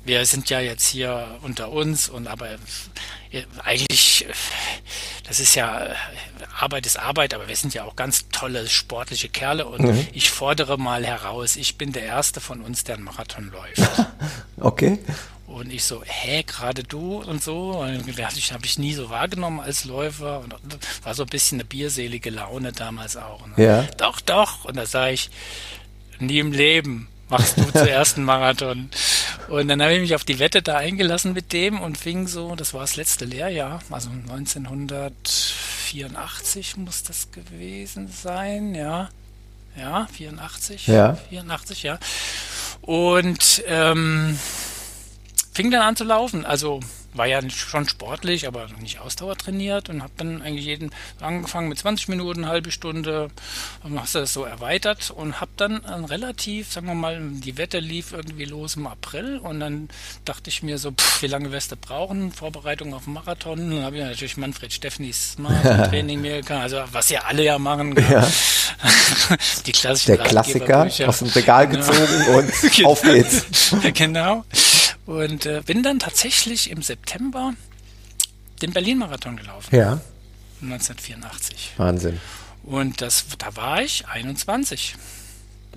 wir 0.04 0.26
sind 0.26 0.50
ja 0.50 0.60
jetzt 0.60 0.88
hier 0.88 1.40
unter 1.42 1.72
uns 1.72 2.10
und 2.10 2.28
aber 2.28 2.48
eigentlich, 3.64 4.26
das 5.28 5.40
ist 5.40 5.56
ja, 5.56 5.88
Arbeit 6.58 6.86
ist 6.86 6.98
Arbeit, 6.98 7.34
aber 7.34 7.48
wir 7.48 7.56
sind 7.56 7.74
ja 7.74 7.84
auch 7.84 7.96
ganz 7.96 8.30
tolle 8.30 8.68
sportliche 8.68 9.30
Kerle 9.30 9.66
und 9.66 9.82
mhm. 9.82 10.08
ich 10.14 10.30
fordere 10.30 10.78
mal 10.78 11.06
heraus, 11.06 11.56
ich 11.56 11.78
bin 11.78 11.92
der 11.92 12.04
Erste 12.04 12.40
von 12.40 12.62
uns, 12.62 12.84
der 12.84 12.96
einen 12.96 13.04
Marathon 13.04 13.52
läuft. 13.52 13.90
okay. 14.60 15.00
Und 15.56 15.72
ich 15.72 15.86
so, 15.86 16.04
hä, 16.04 16.44
gerade 16.44 16.84
du 16.84 17.22
und 17.22 17.42
so. 17.42 17.80
Und 17.80 18.20
das 18.20 18.52
habe 18.52 18.66
ich 18.66 18.78
nie 18.78 18.94
so 18.94 19.10
wahrgenommen 19.10 19.62
als 19.62 19.86
Läufer. 19.86 20.42
Und 20.42 20.54
war 21.04 21.14
so 21.14 21.24
ein 21.24 21.30
bisschen 21.30 21.62
eine 21.62 21.66
bierselige 21.66 22.30
Laune 22.30 22.74
damals 22.74 23.16
auch. 23.16 23.48
Ne? 23.48 23.54
Ja. 23.64 23.84
Doch, 23.98 24.20
doch. 24.20 24.66
Und 24.66 24.76
da 24.76 24.86
sage 24.86 25.14
ich, 25.14 25.30
nie 26.20 26.40
im 26.40 26.52
Leben 26.52 27.08
machst 27.30 27.58
du 27.58 27.64
zuerst 27.72 28.18
einen 28.18 28.26
Marathon. 28.26 28.90
Und 29.48 29.70
dann 29.70 29.82
habe 29.82 29.94
ich 29.94 30.02
mich 30.02 30.14
auf 30.14 30.26
die 30.26 30.40
Wette 30.40 30.62
da 30.62 30.76
eingelassen 30.76 31.32
mit 31.32 31.54
dem 31.54 31.80
und 31.80 31.98
fing 31.98 32.28
so, 32.28 32.54
das 32.56 32.74
war 32.74 32.82
das 32.82 32.98
letzte 32.98 33.24
Lehrjahr, 33.24 33.80
also 33.90 34.10
1984 34.10 36.76
muss 36.76 37.04
das 37.04 37.32
gewesen 37.32 38.12
sein, 38.12 38.76
ja. 38.76 39.08
Ja, 39.78 40.10
84. 40.12 40.88
Ja. 40.88 41.16
84, 41.30 41.84
ja. 41.84 41.98
Und 42.82 43.64
ähm, 43.68 44.38
fing 45.56 45.72
dann 45.72 45.82
an 45.82 45.96
zu 45.96 46.04
laufen. 46.04 46.46
Also 46.46 46.82
war 47.14 47.26
ja 47.26 47.40
schon 47.50 47.88
sportlich, 47.88 48.46
aber 48.46 48.68
nicht 48.82 49.00
Ausdauer 49.00 49.38
trainiert 49.38 49.88
und 49.90 50.04
habe 50.04 50.12
dann 50.18 50.42
eigentlich 50.42 50.66
jeden 50.66 50.92
angefangen 51.22 51.70
mit 51.70 51.80
20 51.80 52.10
Minuten, 52.10 52.44
eine 52.44 52.52
halbe 52.52 52.72
Stunde 52.72 53.30
und 53.84 54.00
hast 54.00 54.16
das 54.16 54.34
so 54.34 54.44
erweitert 54.44 55.12
und 55.12 55.40
habe 55.40 55.52
dann 55.56 55.78
relativ, 55.78 56.74
sagen 56.74 56.88
wir 56.88 56.94
mal, 56.94 57.22
die 57.22 57.58
Wette 57.58 57.80
lief 57.80 58.12
irgendwie 58.12 58.44
los 58.44 58.76
im 58.76 58.86
April 58.86 59.38
und 59.38 59.62
dann 59.62 59.88
dachte 60.26 60.50
ich 60.50 60.62
mir 60.62 60.78
so, 60.78 60.92
pff, 60.92 61.22
wie 61.22 61.28
lange 61.28 61.54
wirst 61.54 61.72
du 61.72 61.78
brauchen? 61.78 62.34
Vorbereitung 62.34 62.94
auf 62.94 63.06
den 63.06 63.14
Marathon. 63.14 63.60
Und 63.60 63.72
dann 63.72 63.84
habe 63.84 63.96
ich 63.96 64.04
natürlich 64.04 64.36
Manfred 64.36 64.74
Steffnis 64.74 65.38
Marathon-Training 65.38 66.20
mir 66.22 66.42
gekannt, 66.42 66.64
also 66.64 66.84
was 66.92 67.10
ja 67.10 67.22
alle 67.22 67.44
ja 67.44 67.58
machen. 67.58 67.96
Ja. 68.10 68.28
Die 69.66 69.72
klassischen 69.72 70.18
Der 70.18 70.26
Klassiker 70.26 70.90
aus 71.08 71.20
dem 71.20 71.30
Regal 71.30 71.68
genau. 71.70 71.86
gezogen 71.86 72.36
und 72.36 72.86
auf 72.86 73.02
geht's. 73.02 73.46
genau. 73.94 74.44
Und 75.06 75.46
äh, 75.46 75.62
bin 75.66 75.84
dann 75.84 76.00
tatsächlich 76.00 76.72
im 76.72 76.82
September 76.82 77.54
den 78.62 78.74
Berlin-Marathon 78.74 79.38
gelaufen. 79.38 79.76
Ja. 79.76 80.00
1984. 80.62 81.74
Wahnsinn. 81.78 82.20
Und 82.64 83.02
das, 83.02 83.26
da 83.38 83.56
war 83.56 83.82
ich 83.82 84.08
21. 84.08 84.96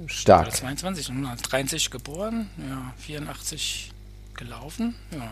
Stark. 0.07 0.47
Oder 0.47 0.57
22, 0.57 1.09
1963 1.11 1.91
geboren, 1.91 2.49
ja, 2.57 2.95
84 2.99 3.91
gelaufen, 4.35 4.95
ja. 5.11 5.29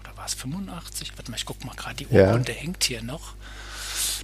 Oder 0.00 0.16
war 0.16 0.24
es 0.24 0.34
85? 0.34 1.12
Warte 1.16 1.30
mal, 1.30 1.36
ich 1.36 1.44
guck 1.44 1.62
mal 1.64 1.76
gerade, 1.76 1.96
die 1.96 2.06
Urkunde 2.06 2.52
ja. 2.52 2.58
hängt 2.58 2.84
hier 2.84 3.02
noch. 3.02 3.34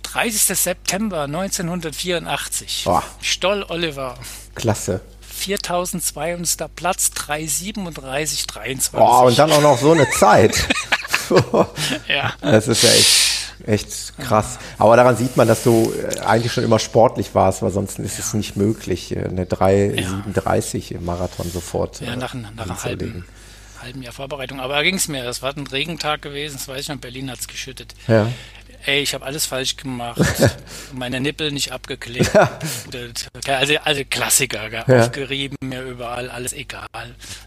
30. 0.03 0.59
September 0.59 1.25
1984. 1.25 2.85
Boah. 2.85 3.05
Stoll 3.21 3.65
Oliver. 3.69 4.19
Klasse. 4.55 5.03
4200. 5.39 6.75
Platz, 6.75 7.11
337, 7.13 8.47
23. 8.47 8.93
Boah, 8.93 9.23
und 9.23 9.39
dann 9.39 9.51
auch 9.53 9.63
noch 9.63 9.79
so 9.79 9.93
eine 9.93 10.09
Zeit. 10.11 10.69
ja. 12.09 12.33
Das 12.41 12.69
ist 12.69 12.83
ja 12.83 12.91
echt, 12.91 13.55
echt 13.67 14.19
krass. 14.19 14.59
Aber 14.79 14.97
daran 14.97 15.17
sieht 15.17 15.37
man, 15.37 15.49
dass 15.49 15.63
du 15.63 15.93
äh, 15.93 16.21
eigentlich 16.21 16.53
schon 16.53 16.65
immer 16.65 16.79
sportlich 16.79 17.35
warst, 17.35 17.63
weil 17.63 17.71
sonst 17.71 17.99
ist 17.99 18.19
ja. 18.19 18.25
es 18.25 18.35
nicht 18.35 18.57
möglich, 18.57 19.15
äh, 19.15 19.25
eine 19.25 19.47
337 19.47 20.93
im 20.93 21.05
Marathon 21.05 21.51
sofort. 21.51 22.01
Ja, 22.01 22.17
nach, 22.17 22.35
nach 22.35 22.65
einem 22.65 22.85
halben, 22.85 23.25
halben 23.81 24.03
Jahr 24.03 24.13
Vorbereitung. 24.13 24.61
Aber 24.61 24.75
da 24.75 24.83
ging 24.83 24.97
es 24.97 25.09
mir. 25.09 25.25
Das 25.25 25.43
war 25.43 25.57
ein 25.57 25.67
Regentag 25.67 26.23
gewesen, 26.23 26.55
das 26.55 26.69
weiß 26.69 26.81
ich 26.81 26.89
noch, 26.89 26.97
in 26.97 27.01
Berlin 27.01 27.31
hat 27.31 27.41
es 27.41 27.49
geschüttet. 27.49 27.95
Ja 28.07 28.29
ey, 28.87 29.01
ich 29.01 29.15
habe 29.15 29.25
alles 29.25 29.47
falsch 29.47 29.77
gemacht, 29.77 30.21
meine 30.93 31.21
Nippel 31.21 31.53
nicht 31.53 31.73
abgeklebt, 31.73 32.31
also, 33.47 33.75
also 33.85 34.03
Klassiker, 34.09 34.71
ja. 34.71 34.85
aufgerieben, 34.85 35.57
mir 35.63 35.83
überall, 35.83 36.31
alles 36.31 36.53
egal. 36.53 36.89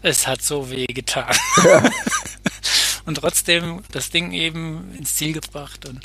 Es 0.02 0.26
hat 0.26 0.42
so 0.42 0.70
weh 0.70 0.86
getan. 0.86 1.34
Ja. 1.64 1.82
und 3.06 3.16
trotzdem 3.16 3.82
das 3.92 4.10
Ding 4.10 4.32
eben 4.32 4.94
ins 4.96 5.16
Ziel 5.16 5.32
gebracht 5.32 5.88
und 5.88 6.04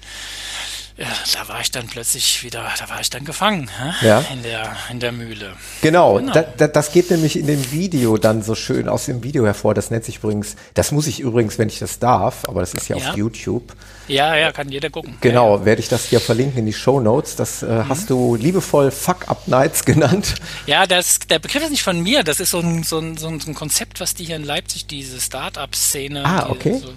ja, 0.98 1.06
da 1.34 1.48
war 1.48 1.62
ich 1.62 1.70
dann 1.70 1.86
plötzlich 1.86 2.44
wieder, 2.44 2.68
da 2.80 2.90
war 2.90 3.00
ich 3.00 3.12
dann 3.12 3.24
gefangen 3.24 3.70
ja. 4.02 4.26
in, 4.34 4.42
der, 4.42 4.76
in 4.90 5.00
der 5.00 5.12
Mühle. 5.12 5.54
Genau, 5.82 6.16
genau. 6.16 6.34
Da, 6.34 6.42
da, 6.42 6.68
das 6.68 6.92
geht 6.92 7.12
nämlich 7.12 7.38
in 7.38 7.46
dem 7.46 7.72
Video 7.72 8.18
dann 8.18 8.42
so 8.42 8.56
schön 8.56 8.90
aus 8.90 9.06
dem 9.06 9.24
Video 9.24 9.46
hervor. 9.46 9.76
Das 9.76 9.92
nennt 9.92 10.06
sich 10.06 10.18
übrigens, 10.18 10.56
das 10.74 10.92
muss 10.92 11.06
ich 11.06 11.20
übrigens, 11.20 11.60
wenn 11.60 11.68
ich 11.68 11.78
das 11.78 12.00
darf, 12.00 12.46
aber 12.46 12.62
das 12.62 12.74
ist 12.74 12.88
ja, 12.88 12.98
ja. 12.98 13.12
auf 13.12 13.18
YouTube. 13.18 13.76
Ja, 14.08 14.36
ja, 14.36 14.52
kann 14.52 14.70
jeder 14.70 14.90
gucken. 14.90 15.18
Genau, 15.22 15.58
ja, 15.58 15.66
werde 15.66 15.82
ich 15.82 15.90
das 15.90 16.06
hier 16.06 16.20
verlinken 16.20 16.60
in 16.60 16.66
die 16.66 16.74
Show 16.74 17.00
Notes. 17.00 17.36
Das 17.36 17.64
äh, 17.64 17.66
mhm. 17.66 17.90
hast 17.90 18.10
du 18.10 18.36
liebevoll 18.36 18.92
Fuck 18.92 19.28
Up 19.30 19.48
Nights 19.48 19.86
genannt. 19.86 20.36
Ja, 20.66 20.86
das, 20.86 21.20
der 21.20 21.40
Begriff 21.40 21.64
ist 21.64 21.72
nicht 21.72 21.84
von 21.84 22.02
mir. 22.02 22.24
Das 22.24 22.40
ist 22.40 22.52
so 22.52 22.60
ein, 22.60 22.84
so 22.84 23.00
ein, 23.00 23.18
so 23.18 23.28
ein 23.28 23.54
Konzept, 23.54 24.00
was 24.00 24.14
die 24.14 24.26
hier 24.26 24.36
in 24.36 24.44
Leipzig, 24.44 24.88
diese 24.88 25.20
Start-up-Szene. 25.20 26.24
Ah, 26.26 26.50
okay. 26.50 26.80
So, 26.80 26.90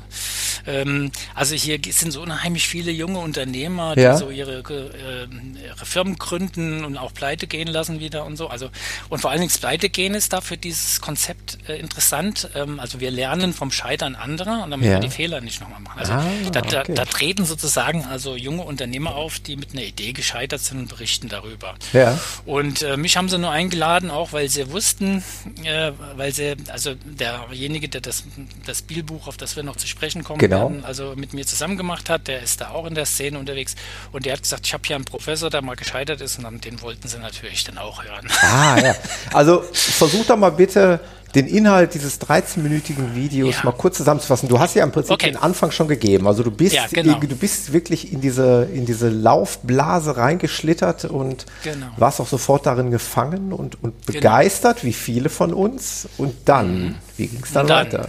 ähm, 0.66 1.10
also 1.34 1.54
hier 1.54 1.78
sind 1.90 2.12
so 2.12 2.22
unheimlich 2.22 2.66
viele 2.68 2.90
junge 2.90 3.18
Unternehmer, 3.18 3.94
die 3.94 4.02
ja. 4.02 4.16
so 4.16 4.30
ihre, 4.30 4.58
äh, 4.58 5.64
ihre 5.64 5.86
Firmen 5.86 6.16
gründen 6.16 6.84
und 6.84 6.96
auch 6.96 7.12
pleite 7.12 7.46
gehen 7.46 7.68
lassen 7.68 8.00
wieder 8.00 8.24
und 8.24 8.36
so. 8.36 8.48
Also 8.48 8.70
und 9.08 9.20
vor 9.20 9.30
allen 9.30 9.40
Dingen 9.40 9.52
pleite 9.52 9.88
gehen 9.88 10.14
ist 10.14 10.32
dafür 10.32 10.56
dieses 10.56 11.00
Konzept 11.00 11.58
äh, 11.68 11.78
interessant. 11.78 12.50
Ähm, 12.54 12.80
also 12.80 13.00
wir 13.00 13.10
lernen 13.10 13.52
vom 13.52 13.70
Scheitern 13.70 14.14
anderer 14.14 14.64
und 14.64 14.70
damit 14.70 14.86
ja. 14.86 14.92
wir 14.92 15.00
die 15.00 15.10
Fehler 15.10 15.40
nicht 15.40 15.60
nochmal 15.60 15.80
machen. 15.80 15.98
Also 15.98 16.12
ah, 16.12 16.24
da, 16.52 16.60
da, 16.60 16.80
okay. 16.80 16.94
Da, 17.00 17.10
treten 17.10 17.44
sozusagen 17.44 18.04
also 18.04 18.36
junge 18.36 18.62
Unternehmer 18.62 19.14
auf, 19.14 19.38
die 19.38 19.56
mit 19.56 19.72
einer 19.72 19.82
Idee 19.82 20.12
gescheitert 20.12 20.60
sind 20.60 20.78
und 20.78 20.88
berichten 20.88 21.28
darüber. 21.28 21.74
Ja. 21.92 22.18
Und 22.44 22.82
äh, 22.82 22.96
mich 22.96 23.16
haben 23.16 23.28
sie 23.28 23.38
nur 23.38 23.50
eingeladen, 23.50 24.10
auch 24.10 24.32
weil 24.32 24.48
sie 24.48 24.70
wussten, 24.70 25.24
äh, 25.64 25.92
weil 26.16 26.32
sie, 26.32 26.56
also 26.68 26.94
derjenige, 27.04 27.88
der 27.88 28.00
das, 28.00 28.24
das 28.66 28.78
Spielbuch, 28.78 29.26
auf 29.26 29.36
das 29.36 29.56
wir 29.56 29.62
noch 29.62 29.76
zu 29.76 29.86
sprechen 29.86 30.24
kommen 30.24 30.38
genau. 30.38 30.70
werden, 30.70 30.84
also 30.84 31.14
mit 31.16 31.32
mir 31.32 31.46
zusammen 31.46 31.76
gemacht 31.76 32.10
hat, 32.10 32.28
der 32.28 32.42
ist 32.42 32.60
da 32.60 32.70
auch 32.70 32.86
in 32.86 32.94
der 32.94 33.06
Szene 33.06 33.38
unterwegs 33.38 33.76
und 34.12 34.26
der 34.26 34.34
hat 34.34 34.42
gesagt, 34.42 34.66
ich 34.66 34.72
habe 34.72 34.82
hier 34.86 34.96
einen 34.96 35.04
Professor, 35.04 35.50
der 35.50 35.62
mal 35.62 35.76
gescheitert 35.76 36.20
ist 36.20 36.38
und 36.38 36.44
dann, 36.44 36.60
den 36.60 36.80
wollten 36.82 37.08
sie 37.08 37.18
natürlich 37.18 37.64
dann 37.64 37.78
auch 37.78 38.04
hören. 38.04 38.28
Ah 38.42 38.78
ja, 38.78 38.94
also 39.32 39.62
versuch 39.72 40.26
doch 40.26 40.36
mal 40.36 40.50
bitte 40.50 41.00
den 41.34 41.46
Inhalt 41.46 41.94
dieses 41.94 42.20
13-minütigen 42.20 43.14
Videos 43.14 43.56
ja. 43.56 43.64
mal 43.64 43.72
kurz 43.72 43.96
zusammenzufassen. 43.96 44.48
Du 44.48 44.58
hast 44.58 44.74
ja 44.74 44.82
im 44.82 44.90
Prinzip 44.90 45.12
okay. 45.12 45.26
den 45.30 45.36
Anfang 45.36 45.70
schon 45.70 45.86
gegeben. 45.86 46.26
Also 46.26 46.42
du 46.42 46.50
bist, 46.50 46.74
ja, 46.74 46.86
genau. 46.90 47.18
du 47.18 47.36
bist 47.36 47.72
wirklich 47.72 48.12
in 48.12 48.20
diese, 48.20 48.68
in 48.72 48.84
diese 48.84 49.08
Laufblase 49.08 50.16
reingeschlittert 50.16 51.04
und 51.04 51.46
genau. 51.62 51.86
warst 51.96 52.20
auch 52.20 52.26
sofort 52.26 52.66
darin 52.66 52.90
gefangen 52.90 53.52
und, 53.52 53.82
und 53.82 54.06
genau. 54.06 54.12
begeistert, 54.12 54.80
genau. 54.80 54.88
wie 54.88 54.92
viele 54.92 55.28
von 55.28 55.54
uns. 55.54 56.08
Und 56.18 56.34
dann, 56.46 56.82
mhm. 56.82 56.94
wie 57.16 57.28
ging 57.28 57.42
es 57.44 57.52
dann, 57.52 57.68
dann, 57.68 57.86
weiter? 57.86 58.08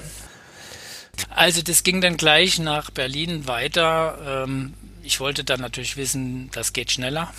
Also 1.30 1.62
das 1.62 1.84
ging 1.84 2.02
dann 2.02 2.18
gleich 2.18 2.58
nach 2.58 2.90
Berlin 2.90 3.48
weiter. 3.48 4.46
Ähm, 4.46 4.74
ich 5.04 5.20
wollte 5.20 5.44
dann 5.44 5.62
natürlich 5.62 5.98
wissen, 5.98 6.50
das 6.54 6.74
geht 6.74 6.92
schneller. 6.92 7.32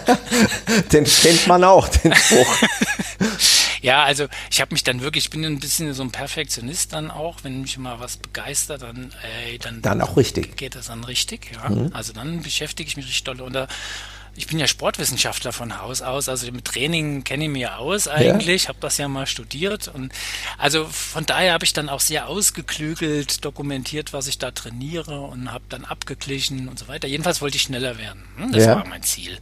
den 0.92 1.04
kennt 1.04 1.46
man 1.46 1.62
auch, 1.64 1.88
den 1.88 2.14
Spruch. 2.14 2.56
ja, 3.86 4.02
also 4.02 4.26
ich 4.50 4.60
habe 4.60 4.74
mich 4.74 4.82
dann 4.82 5.00
wirklich, 5.00 5.26
ich 5.26 5.30
bin 5.30 5.44
ein 5.44 5.60
bisschen 5.60 5.94
so 5.94 6.02
ein 6.02 6.10
Perfektionist 6.10 6.92
dann 6.92 7.08
auch, 7.08 7.44
wenn 7.44 7.60
mich 7.60 7.78
mal 7.78 8.00
was 8.00 8.16
begeistert, 8.16 8.82
dann, 8.82 9.12
ey, 9.46 9.58
dann, 9.58 9.80
dann 9.80 10.00
auch 10.00 10.16
richtig. 10.16 10.56
Geht 10.56 10.74
das 10.74 10.88
dann 10.88 11.04
richtig, 11.04 11.52
ja. 11.54 11.68
Mhm. 11.68 11.90
Also 11.92 12.12
dann 12.12 12.42
beschäftige 12.42 12.88
ich 12.88 12.96
mich 12.96 13.06
richtig 13.06 13.22
doll. 13.22 13.40
Und 13.40 13.52
da 13.52 13.68
ich 14.34 14.48
bin 14.48 14.58
ja 14.58 14.66
Sportwissenschaftler 14.66 15.52
von 15.52 15.80
Haus 15.80 16.02
aus, 16.02 16.28
also 16.28 16.50
mit 16.50 16.64
Training 16.64 17.22
kenne 17.22 17.44
ich 17.44 17.50
mir 17.50 17.78
aus 17.78 18.08
eigentlich, 18.08 18.64
ja. 18.64 18.68
habe 18.70 18.78
das 18.80 18.98
ja 18.98 19.08
mal 19.08 19.26
studiert 19.26 19.88
und 19.88 20.12
also 20.58 20.84
von 20.84 21.24
daher 21.24 21.54
habe 21.54 21.64
ich 21.64 21.72
dann 21.72 21.88
auch 21.88 22.00
sehr 22.00 22.28
ausgeklügelt 22.28 23.44
dokumentiert, 23.44 24.12
was 24.12 24.26
ich 24.26 24.36
da 24.36 24.50
trainiere 24.50 25.20
und 25.20 25.52
habe 25.52 25.64
dann 25.68 25.84
abgeglichen 25.84 26.68
und 26.68 26.78
so 26.78 26.88
weiter. 26.88 27.08
Jedenfalls 27.08 27.40
wollte 27.40 27.56
ich 27.56 27.62
schneller 27.62 27.98
werden. 27.98 28.24
Hm, 28.36 28.52
das 28.52 28.66
ja. 28.66 28.74
war 28.74 28.86
mein 28.86 29.04
Ziel. 29.04 29.38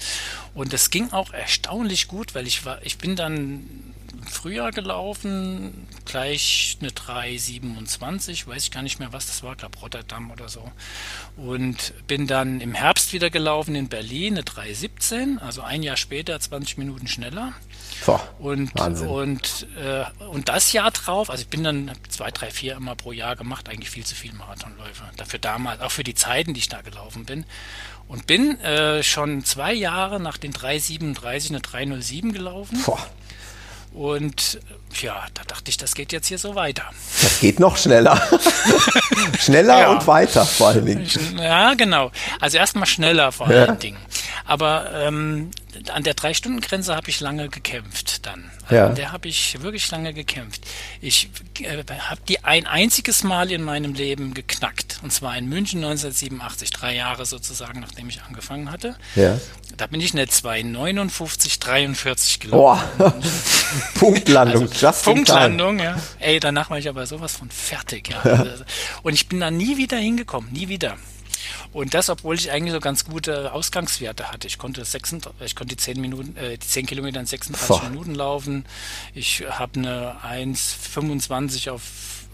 Und 0.54 0.72
das 0.72 0.90
ging 0.90 1.10
auch 1.12 1.32
erstaunlich 1.32 2.06
gut, 2.06 2.36
weil 2.36 2.46
ich 2.46 2.64
war, 2.64 2.78
ich 2.84 2.98
bin 2.98 3.16
dann 3.16 3.93
Frühjahr 4.28 4.70
gelaufen, 4.70 5.86
gleich 6.04 6.78
eine 6.80 6.90
3,27, 6.90 8.46
weiß 8.46 8.64
ich 8.64 8.70
gar 8.70 8.82
nicht 8.82 8.98
mehr, 8.98 9.12
was 9.12 9.26
das 9.26 9.42
war, 9.42 9.56
glaube 9.56 9.78
Rotterdam 9.78 10.30
oder 10.30 10.48
so. 10.48 10.70
Und 11.36 11.94
bin 12.06 12.26
dann 12.26 12.60
im 12.60 12.74
Herbst 12.74 13.12
wieder 13.12 13.30
gelaufen 13.30 13.74
in 13.74 13.88
Berlin, 13.88 14.34
eine 14.34 14.42
3,17, 14.42 15.38
also 15.38 15.62
ein 15.62 15.82
Jahr 15.82 15.96
später, 15.96 16.38
20 16.38 16.78
Minuten 16.78 17.06
schneller. 17.06 17.52
Boah, 18.06 18.20
und 18.38 18.74
Wahnsinn. 18.74 19.08
und, 19.08 19.66
äh, 19.76 20.04
und 20.24 20.48
das 20.48 20.72
Jahr 20.72 20.90
drauf, 20.90 21.30
also 21.30 21.42
ich 21.42 21.48
bin 21.48 21.64
dann 21.64 21.92
zwei, 22.08 22.30
drei, 22.30 22.50
vier 22.50 22.76
immer 22.76 22.94
pro 22.94 23.12
Jahr 23.12 23.36
gemacht, 23.36 23.68
eigentlich 23.68 23.90
viel 23.90 24.04
zu 24.04 24.14
viele 24.14 24.34
Marathonläufe. 24.34 25.04
Dafür 25.16 25.38
damals, 25.38 25.80
auch 25.80 25.90
für 25.90 26.04
die 26.04 26.14
Zeiten, 26.14 26.54
die 26.54 26.60
ich 26.60 26.68
da 26.68 26.82
gelaufen 26.82 27.24
bin. 27.24 27.44
Und 28.06 28.26
bin 28.26 28.60
äh, 28.60 29.02
schon 29.02 29.44
zwei 29.44 29.72
Jahre 29.72 30.20
nach 30.20 30.36
den 30.36 30.52
3,37 30.52 31.48
eine 31.48 31.60
3,07 31.60 32.32
gelaufen. 32.32 32.82
Boah. 32.84 32.98
Und 33.94 34.58
ja, 35.00 35.24
da 35.34 35.42
dachte 35.46 35.70
ich, 35.70 35.76
das 35.76 35.94
geht 35.94 36.12
jetzt 36.12 36.26
hier 36.26 36.38
so 36.38 36.56
weiter. 36.56 36.82
Das 37.22 37.38
geht 37.38 37.60
noch 37.60 37.76
schneller. 37.76 38.20
schneller 39.38 39.78
ja. 39.78 39.90
und 39.92 40.06
weiter 40.08 40.44
vor 40.44 40.68
allen 40.68 40.84
Dingen. 40.84 41.08
Ja, 41.38 41.74
genau. 41.74 42.10
Also 42.40 42.58
erstmal 42.58 42.86
schneller 42.86 43.30
vor 43.30 43.50
ja. 43.50 43.66
allen 43.66 43.78
Dingen. 43.78 43.98
Aber 44.46 44.90
ähm, 44.92 45.50
an 45.92 46.02
der 46.02 46.14
Drei-Stunden-Grenze 46.14 46.94
habe 46.94 47.08
ich 47.08 47.20
lange 47.20 47.48
gekämpft 47.48 48.26
dann. 48.26 48.50
Also 48.64 48.74
ja. 48.74 48.86
An 48.86 48.94
der 48.94 49.12
habe 49.12 49.28
ich 49.28 49.62
wirklich 49.62 49.90
lange 49.90 50.12
gekämpft. 50.12 50.62
Ich 51.00 51.30
äh, 51.60 51.76
habe 51.76 52.20
die 52.28 52.44
ein 52.44 52.66
einziges 52.66 53.22
Mal 53.22 53.50
in 53.52 53.62
meinem 53.62 53.94
Leben 53.94 54.34
geknackt. 54.34 55.00
Und 55.02 55.12
zwar 55.12 55.36
in 55.38 55.48
München 55.48 55.78
1987, 55.84 56.70
drei 56.70 56.94
Jahre 56.94 57.26
sozusagen, 57.26 57.80
nachdem 57.80 58.08
ich 58.08 58.22
angefangen 58.22 58.70
hatte. 58.70 58.96
Ja. 59.14 59.38
Da 59.76 59.86
bin 59.86 60.00
ich 60.00 60.12
eine 60.12 60.28
259, 60.28 61.58
43 61.58 62.40
gelaufen. 62.40 62.88
Boah. 62.98 63.12
Punktlandung, 63.98 64.68
also, 64.70 65.10
Punktlandung, 65.10 65.78
ja. 65.78 66.00
Ey, 66.20 66.38
danach 66.40 66.70
war 66.70 66.78
ich 66.78 66.88
aber 66.88 67.06
sowas 67.06 67.36
von 67.36 67.50
fertig, 67.50 68.10
ja. 68.10 68.46
Und 69.02 69.14
ich 69.14 69.28
bin 69.28 69.40
da 69.40 69.50
nie 69.50 69.76
wieder 69.76 69.96
hingekommen, 69.96 70.52
nie 70.52 70.68
wieder. 70.68 70.96
Und 71.72 71.92
das, 71.94 72.08
obwohl 72.08 72.36
ich 72.36 72.50
eigentlich 72.50 72.72
so 72.72 72.80
ganz 72.80 73.04
gute 73.04 73.52
Ausgangswerte 73.52 74.30
hatte. 74.30 74.46
Ich 74.46 74.58
konnte, 74.58 74.84
36, 74.84 75.44
ich 75.44 75.56
konnte 75.56 75.74
die 75.74 75.82
10 75.82 76.00
Minuten, 76.00 76.36
äh, 76.36 76.56
die 76.56 76.66
10 76.66 76.86
Kilometer 76.86 77.20
in 77.20 77.26
36 77.26 77.68
Boah. 77.68 77.90
Minuten 77.90 78.14
laufen. 78.14 78.64
Ich 79.14 79.44
habe 79.48 79.80
eine 79.80 80.16
1,25 80.24 81.70
auf 81.70 81.82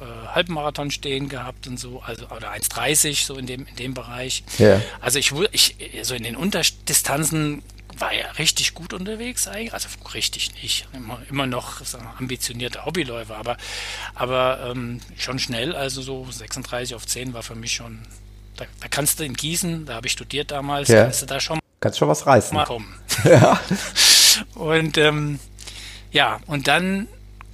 äh, 0.01 0.29
Halbmarathon 0.29 0.91
stehen 0.91 1.29
gehabt 1.29 1.67
und 1.67 1.79
so, 1.79 2.01
also 2.01 2.27
oder 2.27 2.53
1,30 2.53 3.25
so 3.25 3.37
in 3.37 3.47
dem 3.47 3.67
in 3.67 3.77
dem 3.77 3.95
Bereich. 3.95 4.45
Ja. 4.59 4.81
Also 5.01 5.19
ich 5.19 5.33
ich 5.53 5.77
so 6.03 6.15
in 6.15 6.23
den 6.23 6.37
Unterdistanzen 6.37 7.63
war 7.99 8.15
ja 8.15 8.31
richtig 8.33 8.75
gut 8.75 8.95
unterwegs 8.95 9.47
eigentlich, 9.47 9.75
also 9.75 9.89
richtig 10.15 10.63
nicht, 10.63 10.89
immer, 10.93 11.19
immer 11.29 11.47
noch 11.47 11.83
ambitionierte 12.19 12.87
Hobbyläufer, 12.87 13.37
aber 13.37 13.57
aber 14.15 14.71
ähm, 14.71 15.01
schon 15.19 15.39
schnell, 15.39 15.75
also 15.75 16.01
so 16.01 16.27
36 16.31 16.95
auf 16.95 17.07
10 17.07 17.35
war 17.35 17.43
für 17.43 17.55
mich 17.55 17.75
schon 17.75 18.01
da, 18.57 18.65
da 18.81 18.89
kannst 18.89 19.21
du 19.21 19.25
in 19.25 19.35
Gießen, 19.35 19.87
da 19.87 19.95
habe 19.95 20.07
ich 20.07 20.13
studiert 20.13 20.51
damals, 20.51 20.89
ja. 20.89 21.05
kannst 21.05 21.23
du 21.23 21.27
da 21.27 21.41
schon 21.41 21.59
kannst 21.81 21.99
schon 21.99 22.09
was 22.09 22.27
reißen. 22.27 22.55
Mal 22.55 22.67
kommen. 22.67 22.95
ja. 23.25 23.61
Und 24.55 24.99
ähm, 24.99 25.41
ja, 26.13 26.41
und 26.47 26.67
dann 26.67 27.09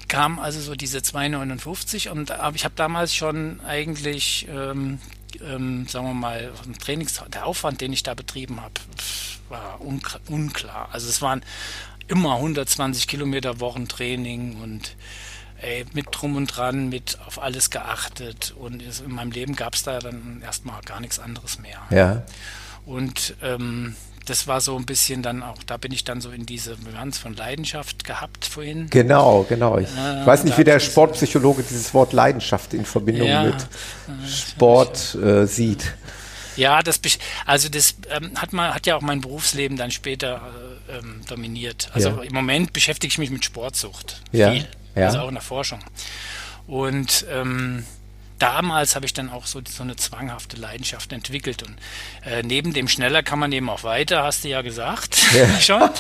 kam 0.09 0.39
also 0.39 0.61
so 0.61 0.75
diese 0.75 0.99
2,59 0.99 2.09
und 2.11 2.33
ich 2.55 2.65
habe 2.65 2.75
damals 2.77 3.15
schon 3.15 3.61
eigentlich, 3.61 4.47
ähm, 4.49 4.99
ähm, 5.43 5.87
sagen 5.89 6.07
wir 6.07 6.15
mal, 6.15 6.53
Trainings, 6.81 7.23
der 7.33 7.47
Aufwand, 7.47 7.81
den 7.81 7.93
ich 7.93 8.03
da 8.03 8.15
betrieben 8.15 8.61
habe, 8.61 8.75
war 9.49 9.81
unklar. 9.81 10.89
Also 10.93 11.09
es 11.09 11.23
waren 11.23 11.43
immer 12.09 12.37
120 12.37 13.09
Kilometer 13.09 13.61
Wochentraining 13.61 14.61
und 14.63 14.97
ey, 15.61 15.85
mit 15.93 16.07
drum 16.11 16.37
und 16.37 16.47
dran, 16.47 16.89
mit 16.89 17.19
auf 17.27 17.41
alles 17.41 17.71
geachtet. 17.71 18.55
Und 18.59 18.83
in 18.83 19.13
meinem 19.13 19.31
Leben 19.31 19.57
gab 19.57 19.75
es 19.75 19.83
da 19.83 19.99
dann 19.99 20.43
erstmal 20.43 20.81
gar 20.83 21.01
nichts 21.01 21.19
anderes 21.19 21.59
mehr. 21.59 21.81
Ja. 21.91 22.23
Und 22.85 23.35
ähm, 23.43 23.97
das 24.27 24.47
war 24.47 24.61
so 24.61 24.77
ein 24.77 24.85
bisschen 24.85 25.23
dann 25.23 25.43
auch, 25.43 25.63
da 25.65 25.77
bin 25.77 25.93
ich 25.93 26.05
dann 26.05 26.21
so 26.21 26.31
in 26.31 26.47
diese 26.47 26.77
Bilanz 26.77 27.19
von 27.19 27.35
Leidenschaft 27.35 28.05
gehabt 28.05 28.45
vorhin. 28.45 28.89
Genau, 28.91 29.47
genau. 29.49 29.79
Ich 29.79 29.89
äh, 29.89 30.27
weiß 30.27 30.45
nicht, 30.45 30.59
wie 30.59 30.65
der 30.65 30.81
Sportpsychologe 30.81 31.63
dieses 31.63 31.95
Wort 31.95 32.13
Leidenschaft 32.13 32.75
in 32.75 32.85
Verbindung 32.85 33.29
ja, 33.29 33.45
mit 33.45 33.67
Sport 34.29 35.15
äh, 35.15 35.47
sieht. 35.47 35.95
Ja, 36.57 36.83
das 36.83 37.01
also 37.45 37.69
das 37.69 37.97
ähm, 38.11 38.33
hat 38.37 38.53
man 38.53 38.75
hat 38.75 38.87
ja 38.87 38.97
auch 38.97 39.03
mein 39.03 39.21
Berufsleben 39.21 39.77
dann 39.77 39.91
später 39.91 40.41
äh, 40.89 40.99
ähm, 40.99 41.21
dominiert. 41.29 41.91
Also 41.93 42.09
ja. 42.09 42.23
im 42.23 42.33
Moment 42.33 42.73
beschäftige 42.73 43.11
ich 43.11 43.19
mich 43.19 43.31
mit 43.31 43.45
Sportsucht. 43.45 44.23
Ja. 44.33 44.53
Viel 44.53 44.67
ja. 44.97 45.07
also 45.07 45.19
auch 45.21 45.29
in 45.29 45.35
der 45.35 45.43
Forschung. 45.43 45.81
Und 46.67 47.27
ähm, 47.31 47.85
damals 48.39 48.95
habe 48.95 49.07
ich 49.07 49.15
dann 49.15 49.31
auch 49.31 49.47
so, 49.47 49.61
so 49.67 49.83
eine 49.83 49.97
zwanghafte 49.97 50.57
Leidenschaft 50.57 51.13
entwickelt. 51.13 51.63
Und 51.63 51.77
äh, 52.25 52.43
neben 52.43 52.73
dem 52.73 52.89
Schneller 52.89 53.23
kann 53.23 53.39
man 53.39 53.53
eben 53.53 53.69
auch 53.69 53.83
weiter, 53.85 54.23
hast 54.23 54.45
du 54.45 54.49
ja 54.49 54.63
gesagt. 54.63 55.19
Ja. 55.35 55.61
Schon. 55.61 55.91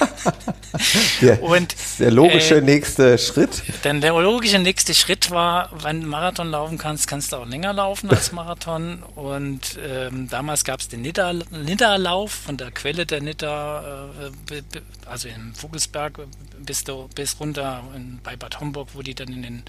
der, 1.20 1.42
und, 1.42 1.74
der 1.98 2.10
logische 2.10 2.56
äh, 2.56 2.60
nächste 2.60 3.18
Schritt. 3.18 3.62
Denn 3.84 4.00
der 4.00 4.12
logische 4.12 4.58
nächste 4.58 4.94
Schritt 4.94 5.30
war, 5.30 5.70
wenn 5.82 6.02
du 6.02 6.06
Marathon 6.06 6.50
laufen 6.50 6.78
kannst, 6.78 7.06
kannst 7.06 7.32
du 7.32 7.36
auch 7.36 7.46
länger 7.46 7.72
laufen 7.72 8.10
als 8.10 8.32
Marathon. 8.32 9.02
Und 9.14 9.78
ähm, 9.86 10.28
damals 10.28 10.64
gab 10.64 10.80
es 10.80 10.88
den 10.88 11.02
Nidda-Lauf 11.02 12.32
von 12.32 12.56
der 12.56 12.70
Quelle 12.70 13.06
der 13.06 13.20
Nidda, 13.20 14.10
äh, 14.50 14.62
also 15.06 15.28
in 15.28 15.54
Vogelsberg 15.54 16.20
bis, 16.58 16.84
bis 17.14 17.40
runter 17.40 17.84
in, 17.94 18.20
bei 18.22 18.36
Bad 18.36 18.60
Homburg, 18.60 18.88
wo 18.94 19.02
die 19.02 19.14
dann 19.14 19.28
in 19.28 19.42
den 19.42 19.62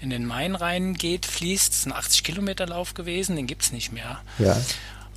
in 0.00 0.10
den 0.10 0.24
Main 0.26 0.54
reingeht, 0.54 1.26
fließt. 1.26 1.72
Das 1.72 1.78
ist 1.80 1.86
ein 1.86 1.92
80 1.92 2.24
Kilometer 2.24 2.66
Lauf 2.66 2.94
gewesen, 2.94 3.36
den 3.36 3.46
gibt 3.46 3.62
es 3.62 3.72
nicht 3.72 3.92
mehr. 3.92 4.20
Ja. 4.38 4.56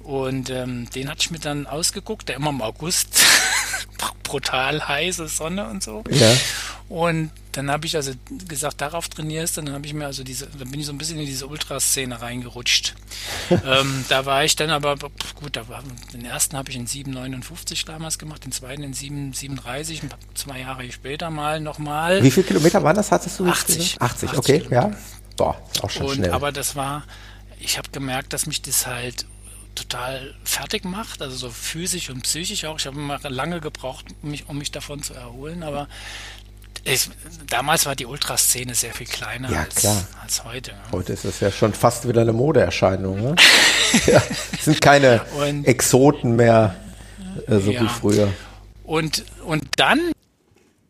Und 0.10 0.50
ähm, 0.50 0.90
den 0.90 1.08
hatte 1.08 1.22
ich 1.22 1.30
mir 1.30 1.38
dann 1.38 1.68
ausgeguckt, 1.68 2.30
der 2.30 2.38
immer 2.38 2.50
im 2.50 2.64
August 2.64 3.10
brutal 4.24 4.88
heiße 4.88 5.28
Sonne 5.28 5.70
und 5.70 5.84
so. 5.84 6.04
Ja. 6.10 6.36
Und 6.88 7.30
dann 7.52 7.70
habe 7.70 7.86
ich 7.86 7.96
also 7.96 8.14
gesagt, 8.48 8.82
darauf 8.82 9.08
trainierst 9.08 9.58
du. 9.58 9.62
Dann 9.62 9.76
habe 9.76 9.86
ich 9.86 9.94
mir 9.94 10.08
also 10.08 10.24
diese, 10.24 10.48
dann 10.48 10.72
bin 10.72 10.80
ich 10.80 10.88
so 10.88 10.94
ein 10.94 10.98
bisschen 10.98 11.20
in 11.20 11.28
diese 11.28 11.46
Ultraszene 11.46 12.20
reingerutscht. 12.20 12.96
ähm, 13.52 14.04
da 14.10 14.26
war 14.26 14.44
ich 14.44 14.56
dann 14.56 14.72
aber, 14.72 14.96
gut, 14.96 15.56
da 15.56 15.70
war, 15.70 15.84
den 16.12 16.26
ersten 16.26 16.58
habe 16.58 16.72
ich 16.72 16.76
in 16.76 16.88
7,59 16.88 17.86
damals 17.86 18.18
gemacht, 18.18 18.44
den 18.46 18.52
zweiten 18.52 18.82
in 18.82 18.96
7,37, 18.96 20.02
zwei 20.34 20.62
Jahre 20.62 20.92
später 20.92 21.30
mal 21.30 21.60
nochmal. 21.60 22.24
Wie 22.24 22.32
viele 22.32 22.48
Kilometer 22.48 22.82
waren 22.82 22.96
das, 22.96 23.12
hattest 23.12 23.40
du? 23.40 23.46
80. 23.46 24.02
80, 24.02 24.32
80 24.32 24.40
okay, 24.40 24.58
Kilometer. 24.62 24.90
ja. 24.90 24.98
Boah, 25.38 25.62
auch 25.84 25.90
schon 25.92 26.08
und, 26.08 26.16
schnell. 26.16 26.32
Aber 26.32 26.52
das 26.52 26.76
war, 26.76 27.04
ich 27.60 27.78
habe 27.78 27.90
gemerkt, 27.92 28.34
dass 28.34 28.48
mich 28.48 28.64
das 28.64 28.88
halt 28.88 29.28
total 29.76 30.34
fertig 30.44 30.86
macht, 30.86 31.22
also 31.22 31.36
so 31.36 31.50
physisch 31.50 32.10
und 32.10 32.24
psychisch 32.24 32.66
auch. 32.66 32.80
Ich 32.80 32.86
habe 32.86 32.98
immer 32.98 33.20
lange 33.30 33.62
gebraucht, 33.62 34.06
mich, 34.24 34.48
um 34.48 34.58
mich 34.58 34.72
davon 34.72 35.04
zu 35.04 35.14
erholen, 35.14 35.64
aber 35.64 35.88
ich, 36.84 37.10
damals 37.48 37.86
war 37.86 37.96
die 37.96 38.06
Ultraszene 38.06 38.74
sehr 38.74 38.94
viel 38.94 39.08
kleiner 39.08 39.52
ja, 39.52 39.62
als, 39.62 39.86
als, 40.22 40.44
heute. 40.46 40.74
Heute 40.92 41.14
ist 41.14 41.26
es 41.26 41.40
ja 41.40 41.52
schon 41.52 41.74
fast 41.74 42.08
wieder 42.08 42.22
eine 42.22 42.34
Modeerscheinung. 42.34 43.22
Ne? 43.22 43.36
ja, 44.08 44.22
es 44.54 44.66
sind 44.66 44.82
keine 44.82 45.22
und, 45.36 45.66
Exoten 45.66 46.36
mehr 46.36 46.76
äh, 47.48 47.60
so 47.60 47.72
ja. 47.72 47.82
wie 47.82 47.88
früher. 47.88 48.34
Und, 48.84 49.26
und 49.46 49.64
dann, 49.76 50.12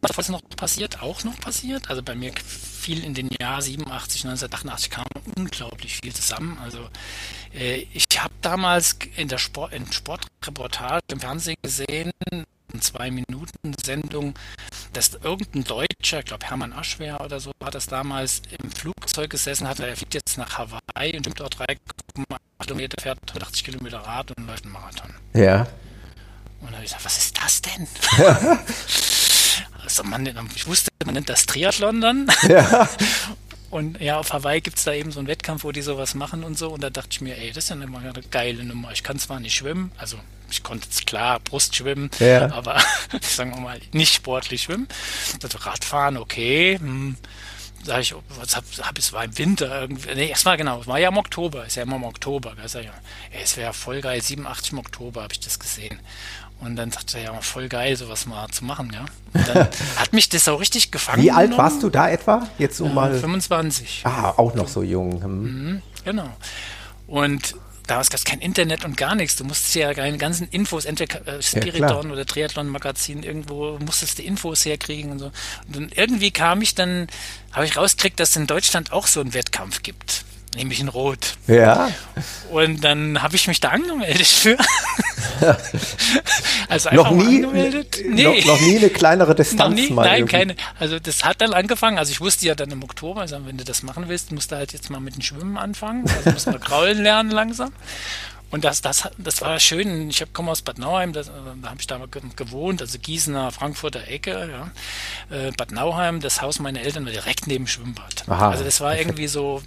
was 0.01 0.29
noch 0.29 0.41
passiert, 0.55 1.01
auch 1.01 1.23
noch 1.23 1.39
passiert, 1.39 1.89
also 1.89 2.03
bei 2.03 2.15
mir 2.15 2.31
fiel 2.79 3.03
in 3.03 3.13
den 3.13 3.29
Jahren 3.39 3.61
87, 3.61 4.25
1988 4.25 4.89
kam 4.89 5.05
unglaublich 5.35 5.97
viel 5.97 6.13
zusammen. 6.13 6.57
Also 6.63 6.89
äh, 7.53 7.85
ich 7.93 8.05
habe 8.17 8.33
damals 8.41 8.97
in 9.15 9.27
der 9.27 9.37
Sport, 9.37 9.73
in 9.73 9.91
Sportreportage 9.91 11.03
im 11.11 11.19
Fernsehen 11.19 11.57
gesehen, 11.61 12.11
zwei 12.79 13.11
Minuten 13.11 13.73
Sendung, 13.83 14.33
dass 14.93 15.13
irgendein 15.15 15.63
Deutscher, 15.63 16.19
ich 16.19 16.25
glaube 16.25 16.45
Hermann 16.45 16.73
Aschwer 16.73 17.21
oder 17.21 17.39
so, 17.39 17.51
hat 17.63 17.75
das 17.75 17.87
damals 17.87 18.41
im 18.61 18.71
Flugzeug 18.71 19.29
gesessen, 19.29 19.67
hat 19.67 19.79
er 19.79 19.95
fliegt 19.95 20.13
jetzt 20.13 20.37
nach 20.37 20.57
Hawaii 20.57 21.15
und 21.15 21.21
stimmt 21.21 21.39
dort 21.39 21.55
3,8 21.55 21.77
Kilometer, 22.61 23.01
fährt 23.01 23.19
80 23.41 23.63
Kilometer 23.63 23.99
Rad 23.99 24.31
und 24.37 24.47
läuft 24.47 24.63
einen 24.63 24.73
Marathon. 24.73 25.13
Ja. 25.33 25.67
Und 26.61 26.67
dann 26.67 26.75
habe 26.75 26.83
ich 26.83 26.91
gesagt, 26.91 27.05
was 27.05 27.17
ist 27.17 27.37
das 27.37 27.61
denn? 27.61 27.87
also 29.89 30.03
man, 30.03 30.25
ich 30.55 30.67
wusste, 30.67 30.91
man 31.03 31.15
nennt 31.15 31.29
das 31.29 31.47
Triathlon 31.47 31.99
dann. 31.99 32.31
Ja. 32.47 32.87
Und 33.71 34.01
ja, 34.01 34.17
auf 34.17 34.33
Hawaii 34.33 34.61
gibt 34.61 34.77
es 34.77 34.83
da 34.83 34.93
eben 34.93 35.11
so 35.11 35.19
einen 35.19 35.27
Wettkampf, 35.27 35.63
wo 35.63 35.71
die 35.71 35.83
sowas 35.83 36.15
machen 36.15 36.43
und 36.43 36.57
so. 36.57 36.69
Und 36.71 36.81
da 36.81 36.89
dachte 36.89 37.09
ich 37.11 37.21
mir, 37.21 37.37
ey, 37.37 37.51
das 37.51 37.65
ist 37.65 37.69
ja 37.69 37.75
eine, 37.75 37.85
eine 37.85 38.13
geile 38.31 38.63
Nummer. 38.63 38.91
Ich 38.91 39.03
kann 39.03 39.19
zwar 39.19 39.39
nicht 39.39 39.53
schwimmen, 39.53 39.91
also 39.99 40.17
ich 40.49 40.63
konnte 40.63 40.87
jetzt 40.87 41.05
klar 41.05 41.39
Brust 41.39 41.75
schwimmen, 41.75 42.09
ja. 42.17 42.51
aber 42.51 42.81
sagen 43.21 43.51
wir 43.51 43.59
mal 43.59 43.79
nicht 43.91 44.11
sportlich 44.11 44.63
schwimmen. 44.63 44.87
Also 45.43 45.59
Radfahren, 45.59 46.17
okay. 46.17 46.79
Hm. 46.79 47.15
Sag 47.83 48.01
ich, 48.01 48.15
was 48.29 48.55
hab, 48.55 48.63
hab 48.81 48.97
es 48.97 49.13
war 49.13 49.23
im 49.23 49.37
Winter 49.37 49.81
irgendwie. 49.81 50.15
Nee, 50.15 50.31
es 50.33 50.45
war 50.45 50.57
genau, 50.57 50.81
es 50.81 50.87
war 50.87 50.97
ja 50.97 51.09
im 51.09 51.17
Oktober, 51.17 51.65
ist 51.65 51.75
ja 51.75 51.83
immer 51.83 51.97
im 51.97 52.03
Oktober. 52.03 52.55
Gell? 52.55 52.67
Sag 52.67 52.85
ich, 52.85 52.89
ey, 53.31 53.43
es 53.43 53.55
wäre 53.55 53.71
voll 53.73 54.01
geil, 54.01 54.19
87 54.19 54.71
im 54.71 54.79
Oktober 54.79 55.21
habe 55.21 55.33
ich 55.33 55.39
das 55.39 55.59
gesehen. 55.59 55.99
Und 56.59 56.75
dann 56.75 56.91
sagte 56.91 57.17
er, 57.17 57.23
ja, 57.23 57.41
voll 57.41 57.69
geil, 57.69 57.95
sowas 57.95 58.25
mal 58.25 58.47
zu 58.49 58.65
machen, 58.65 58.91
ja. 58.93 59.05
Und 59.33 59.47
dann 59.47 59.67
hat 59.95 60.11
mich 60.11 60.27
das 60.27 60.47
auch 60.49 60.59
richtig 60.59 60.91
gefangen. 60.91 61.23
Wie 61.23 61.31
alt 61.31 61.57
warst 61.57 61.81
du 61.83 61.89
da 61.89 62.09
etwa? 62.09 62.47
Jetzt 62.57 62.81
um 62.81 62.93
mal. 62.93 63.17
25. 63.17 64.01
Ah, 64.03 64.33
auch 64.35 64.53
noch 64.55 64.67
so 64.67 64.83
jung. 64.83 65.23
Hm. 65.23 65.43
Mhm, 65.43 65.81
genau. 66.03 66.29
Und 67.07 67.55
damals 67.87 68.09
gab 68.09 68.17
es 68.17 68.25
kein 68.25 68.39
Internet 68.39 68.83
und 68.83 68.97
gar 68.97 69.15
nichts. 69.15 69.37
Du 69.37 69.45
musstest 69.45 69.75
ja 69.75 69.93
deine 69.93 70.17
ganzen 70.17 70.47
Infos, 70.49 70.83
entweder 70.85 71.25
äh, 71.27 71.41
Spiriton 71.41 72.07
ja, 72.07 72.13
oder 72.13 72.25
Triathlon-Magazin, 72.25 73.23
irgendwo 73.23 73.79
musstest 73.79 74.19
du 74.19 74.23
Infos 74.23 74.65
herkriegen 74.65 75.11
und 75.11 75.19
so. 75.19 75.25
Und 75.67 75.75
dann 75.75 75.89
irgendwie 75.95 76.31
kam 76.31 76.61
ich 76.61 76.75
dann, 76.75 77.07
habe 77.53 77.65
ich 77.65 77.77
rausgekriegt, 77.77 78.19
dass 78.19 78.31
es 78.31 78.35
in 78.35 78.47
Deutschland 78.47 78.91
auch 78.91 79.07
so 79.07 79.21
einen 79.21 79.33
Wettkampf 79.33 79.81
gibt 79.81 80.25
nämlich 80.55 80.79
in 80.79 80.87
Rot. 80.87 81.37
Ja. 81.47 81.89
Und 82.51 82.83
dann 82.83 83.21
habe 83.21 83.35
ich 83.35 83.47
mich 83.47 83.59
da 83.59 83.69
angemeldet 83.69 84.27
für. 84.27 84.57
also 86.69 86.89
einfach 86.89 87.11
noch 87.11 87.11
nie, 87.11 87.37
angemeldet. 87.37 87.97
Nee. 88.07 88.23
Noch, 88.23 88.45
noch, 88.45 88.61
nie 88.61 88.77
eine 88.77 88.89
kleinere 88.89 89.35
Distanz 89.35 89.75
nie, 89.75 89.89
mal. 89.91 90.03
Nein, 90.03 90.19
irgendwie. 90.19 90.31
keine. 90.31 90.55
Also 90.79 90.99
das 90.99 91.23
hat 91.23 91.41
dann 91.41 91.53
angefangen. 91.53 91.97
Also 91.97 92.11
ich 92.11 92.21
wusste 92.21 92.45
ja 92.47 92.55
dann 92.55 92.71
im 92.71 92.83
Oktober, 92.83 93.21
also 93.21 93.37
wenn 93.45 93.57
du 93.57 93.63
das 93.63 93.83
machen 93.83 94.05
willst, 94.07 94.31
musst 94.31 94.51
du 94.51 94.55
halt 94.55 94.73
jetzt 94.73 94.89
mal 94.89 94.99
mit 94.99 95.15
dem 95.15 95.21
Schwimmen 95.21 95.57
anfangen. 95.57 96.05
Also 96.09 96.31
musst 96.31 96.47
du 96.47 96.59
kraulen 96.59 97.01
lernen 97.01 97.31
langsam. 97.31 97.71
Und 98.51 98.63
das, 98.63 98.81
das, 98.81 99.07
das 99.19 99.41
war 99.41 99.59
schön. 99.59 100.09
Ich 100.09 100.25
komme 100.33 100.49
aus 100.49 100.63
Bad 100.63 100.79
Nauheim, 100.79 101.13
das, 101.13 101.27
da 101.61 101.69
habe 101.69 101.79
ich 101.79 101.85
da 101.85 101.99
gewohnt, 102.35 102.81
also 102.81 102.97
Gießener, 102.97 103.51
Frankfurter 103.51 104.07
Ecke. 104.07 104.49
Ja. 104.51 105.37
Äh, 105.37 105.51
Bad 105.51 105.71
Nauheim, 105.71 106.19
das 106.19 106.41
Haus 106.41 106.59
meiner 106.59 106.81
Eltern 106.81 107.05
war 107.05 107.11
direkt 107.11 107.45
neben 107.45 107.65
dem 107.65 107.67
Schwimmbad. 107.67 108.23
Aha. 108.27 108.49
Also 108.49 108.63
das 108.63 108.81
war 108.81 108.97
irgendwie 108.97 109.27
so 109.27 109.61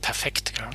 perfekt. 0.00 0.52
Ja. 0.58 0.70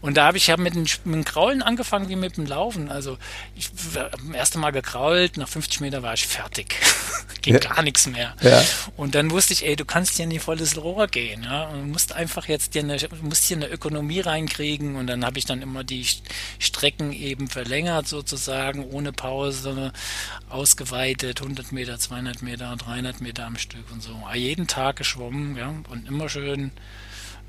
Und 0.00 0.16
da 0.16 0.26
habe 0.26 0.36
ich 0.36 0.46
ja 0.46 0.56
mit, 0.56 0.74
dem, 0.74 0.86
mit 1.04 1.14
dem 1.14 1.24
Kraulen 1.24 1.62
angefangen 1.62 2.08
wie 2.08 2.16
mit 2.16 2.36
dem 2.36 2.46
Laufen. 2.46 2.90
Also 2.90 3.18
ich 3.54 3.70
habe 3.94 4.10
das 4.10 4.34
erste 4.34 4.58
Mal 4.58 4.70
gekrault, 4.70 5.36
nach 5.36 5.48
50 5.48 5.80
Meter 5.80 6.02
war 6.02 6.14
ich 6.14 6.26
fertig. 6.26 6.76
Ging 7.42 7.54
ja. 7.54 7.60
gar 7.60 7.82
nichts 7.82 8.06
mehr. 8.06 8.34
Ja. 8.40 8.62
Und 8.96 9.14
dann 9.14 9.30
wusste 9.30 9.52
ich, 9.52 9.64
ey, 9.64 9.76
du 9.76 9.84
kannst 9.84 10.16
hier 10.16 10.24
in 10.24 10.30
die 10.30 10.38
volles 10.38 10.76
Rohr 10.76 11.06
gehen, 11.06 11.44
ja. 11.44 11.64
Und 11.64 11.80
du 11.80 11.86
musst 11.86 12.12
einfach 12.12 12.46
jetzt 12.48 12.74
dir 12.74 12.82
eine, 12.82 12.98
musst 13.22 13.44
hier 13.44 13.56
eine 13.56 13.68
Ökonomie 13.68 14.20
reinkriegen. 14.20 14.96
Und 14.96 15.06
dann 15.06 15.24
habe 15.24 15.38
ich 15.38 15.44
dann 15.44 15.62
immer 15.62 15.84
die 15.84 16.06
Strecken 16.58 17.12
eben 17.12 17.48
verlängert 17.48 18.08
sozusagen, 18.08 18.84
ohne 18.84 19.12
Pause, 19.12 19.92
ausgeweitet, 20.48 21.40
100 21.40 21.72
Meter, 21.72 21.98
200 21.98 22.42
Meter, 22.42 22.74
300 22.76 23.20
Meter 23.20 23.46
am 23.46 23.56
Stück 23.56 23.90
und 23.92 24.02
so. 24.02 24.16
Jeden 24.34 24.66
Tag 24.66 24.96
geschwommen, 24.96 25.56
ja. 25.56 25.74
Und 25.88 26.08
immer 26.08 26.28
schön 26.28 26.72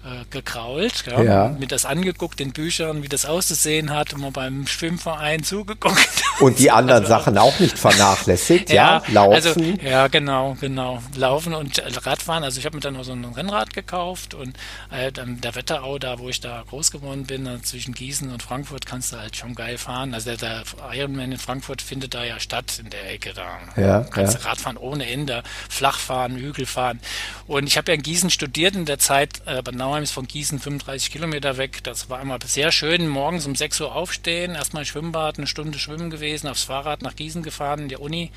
äh, 0.05 0.23
gekrault, 0.29 1.03
ja, 1.07 1.21
ja. 1.21 1.47
mir 1.59 1.67
das 1.67 1.85
angeguckt 1.85 2.39
in 2.39 2.53
Büchern, 2.53 3.03
wie 3.03 3.09
das 3.09 3.25
auszusehen 3.25 3.89
hat, 3.89 4.13
immer 4.13 4.31
beim 4.31 4.65
Schwimmverein 4.65 5.43
zugeguckt. 5.43 6.23
Und 6.39 6.57
die 6.59 6.71
anderen 6.71 7.03
also, 7.03 7.09
Sachen 7.09 7.37
auch 7.37 7.59
nicht 7.59 7.77
vernachlässigt, 7.77 8.69
ja, 8.69 9.03
ja 9.05 9.13
Laufen. 9.13 9.33
Also, 9.33 9.59
ja, 9.83 10.07
genau, 10.07 10.55
genau. 10.59 11.03
Laufen 11.15 11.53
und 11.53 11.81
Radfahren. 12.05 12.45
Also 12.45 12.59
ich 12.59 12.65
habe 12.65 12.77
mir 12.77 12.81
dann 12.81 12.93
noch 12.93 13.03
so 13.03 13.11
ein 13.11 13.25
Rennrad 13.25 13.73
gekauft 13.73 14.33
und 14.33 14.55
äh, 14.89 15.11
der 15.11 15.55
Wetterau, 15.55 15.99
da 15.99 16.17
wo 16.17 16.29
ich 16.29 16.39
da 16.39 16.63
groß 16.69 16.91
geworden 16.91 17.25
bin, 17.25 17.45
also 17.45 17.61
zwischen 17.63 17.93
Gießen 17.93 18.31
und 18.31 18.41
Frankfurt, 18.41 18.85
kannst 18.85 19.11
du 19.11 19.17
halt 19.17 19.35
schon 19.35 19.53
geil 19.53 19.77
fahren. 19.77 20.13
Also 20.13 20.33
der, 20.33 20.37
der 20.37 20.63
Ironman 20.93 21.33
in 21.33 21.37
Frankfurt 21.37 21.81
findet 21.81 22.13
da 22.13 22.23
ja 22.23 22.39
statt 22.39 22.79
in 22.81 22.89
der 22.89 23.11
Ecke 23.11 23.33
da. 23.33 23.59
Ja, 23.75 24.01
kannst 24.03 24.41
ja. 24.41 24.49
Radfahren 24.49 24.77
ohne 24.77 25.09
Ende, 25.09 25.43
flach 25.67 25.99
fahren, 25.99 26.37
Hügel 26.37 26.65
fahren. 26.65 27.01
Und 27.47 27.67
ich 27.67 27.77
habe 27.77 27.91
ja 27.91 27.95
in 27.95 28.01
Gießen 28.01 28.29
studiert 28.29 28.75
in 28.75 28.85
der 28.85 28.99
Zeit, 28.99 29.41
äh, 29.45 29.61
bei 29.61 29.71
Nauheim 29.89 30.03
ist 30.03 30.11
von 30.11 30.27
Gießen 30.27 30.59
35 30.59 31.09
Kilometer 31.09 31.57
weg. 31.57 31.83
Das 31.83 32.11
war 32.11 32.21
immer 32.21 32.37
sehr 32.45 32.71
schön. 32.71 33.07
Morgens 33.07 33.47
um 33.47 33.55
6 33.55 33.81
Uhr 33.81 33.95
aufstehen, 33.95 34.53
erstmal 34.53 34.85
Schwimmbad, 34.85 35.39
eine 35.39 35.47
Stunde 35.47 35.79
schwimmen 35.79 36.11
gewesen, 36.11 36.47
aufs 36.47 36.65
Fahrrad 36.65 37.01
nach 37.01 37.15
Gießen 37.15 37.41
gefahren, 37.41 37.79
in 37.79 37.89
der 37.89 37.99
Uni, 37.99 38.31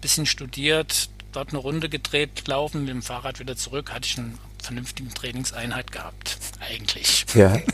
bisschen 0.00 0.26
studiert, 0.26 1.08
dort 1.32 1.48
eine 1.48 1.58
Runde 1.58 1.88
gedreht, 1.88 2.46
laufen, 2.46 2.82
mit 2.82 2.90
dem 2.90 3.02
Fahrrad 3.02 3.40
wieder 3.40 3.56
zurück. 3.56 3.92
Hatte 3.92 4.06
ich 4.06 4.16
eine 4.16 4.34
vernünftige 4.62 5.12
Trainingseinheit 5.12 5.90
gehabt, 5.90 6.38
eigentlich. 6.60 7.26
Ja. 7.34 7.58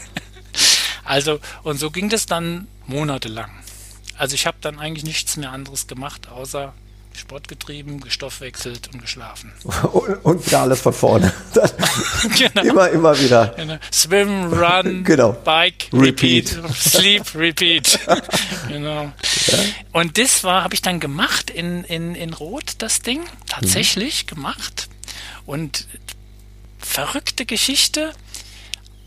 Also, 1.05 1.41
und 1.63 1.79
so 1.79 1.91
ging 1.91 2.11
das 2.11 2.27
dann 2.27 2.69
monatelang. 2.87 3.51
Also 4.19 4.35
ich 4.35 4.47
habe 4.47 4.59
dann 4.61 4.79
eigentlich 4.79 5.05
nichts 5.05 5.39
mehr 5.39 5.53
anderes 5.53 5.87
gemacht, 5.87 6.29
außer 6.29 6.75
Sport 7.19 7.49
getrieben, 7.49 8.01
gestoffwechselt 8.01 8.89
und 8.93 9.01
geschlafen. 9.01 9.53
Und, 9.93 10.25
und 10.25 10.47
wieder 10.47 10.61
alles 10.61 10.81
von 10.81 10.93
vorne. 10.93 11.33
genau. 12.39 12.63
Immer, 12.63 12.89
immer 12.91 13.19
wieder. 13.19 13.55
Genau. 13.57 13.79
Swim, 13.93 14.53
run, 14.53 15.05
genau. 15.05 15.33
bike, 15.33 15.89
repeat, 15.93 16.57
repeat. 16.57 16.77
sleep, 16.77 17.35
repeat. 17.35 17.99
genau. 18.69 19.13
Ja. 19.47 19.59
Und 19.93 20.19
das 20.19 20.45
war, 20.45 20.65
habe 20.65 20.75
ich 20.75 20.83
dann 20.83 21.01
gemacht 21.01 21.51
in, 21.51 21.85
in, 21.85 22.15
in 22.15 22.33
Rot, 22.33 22.77
das 22.79 23.03
Ding. 23.03 23.21
Tatsächlich 23.47 24.25
mhm. 24.25 24.35
gemacht. 24.35 24.89
Und 25.45 25.87
verrückte 26.79 27.47
Geschichte. 27.47 28.13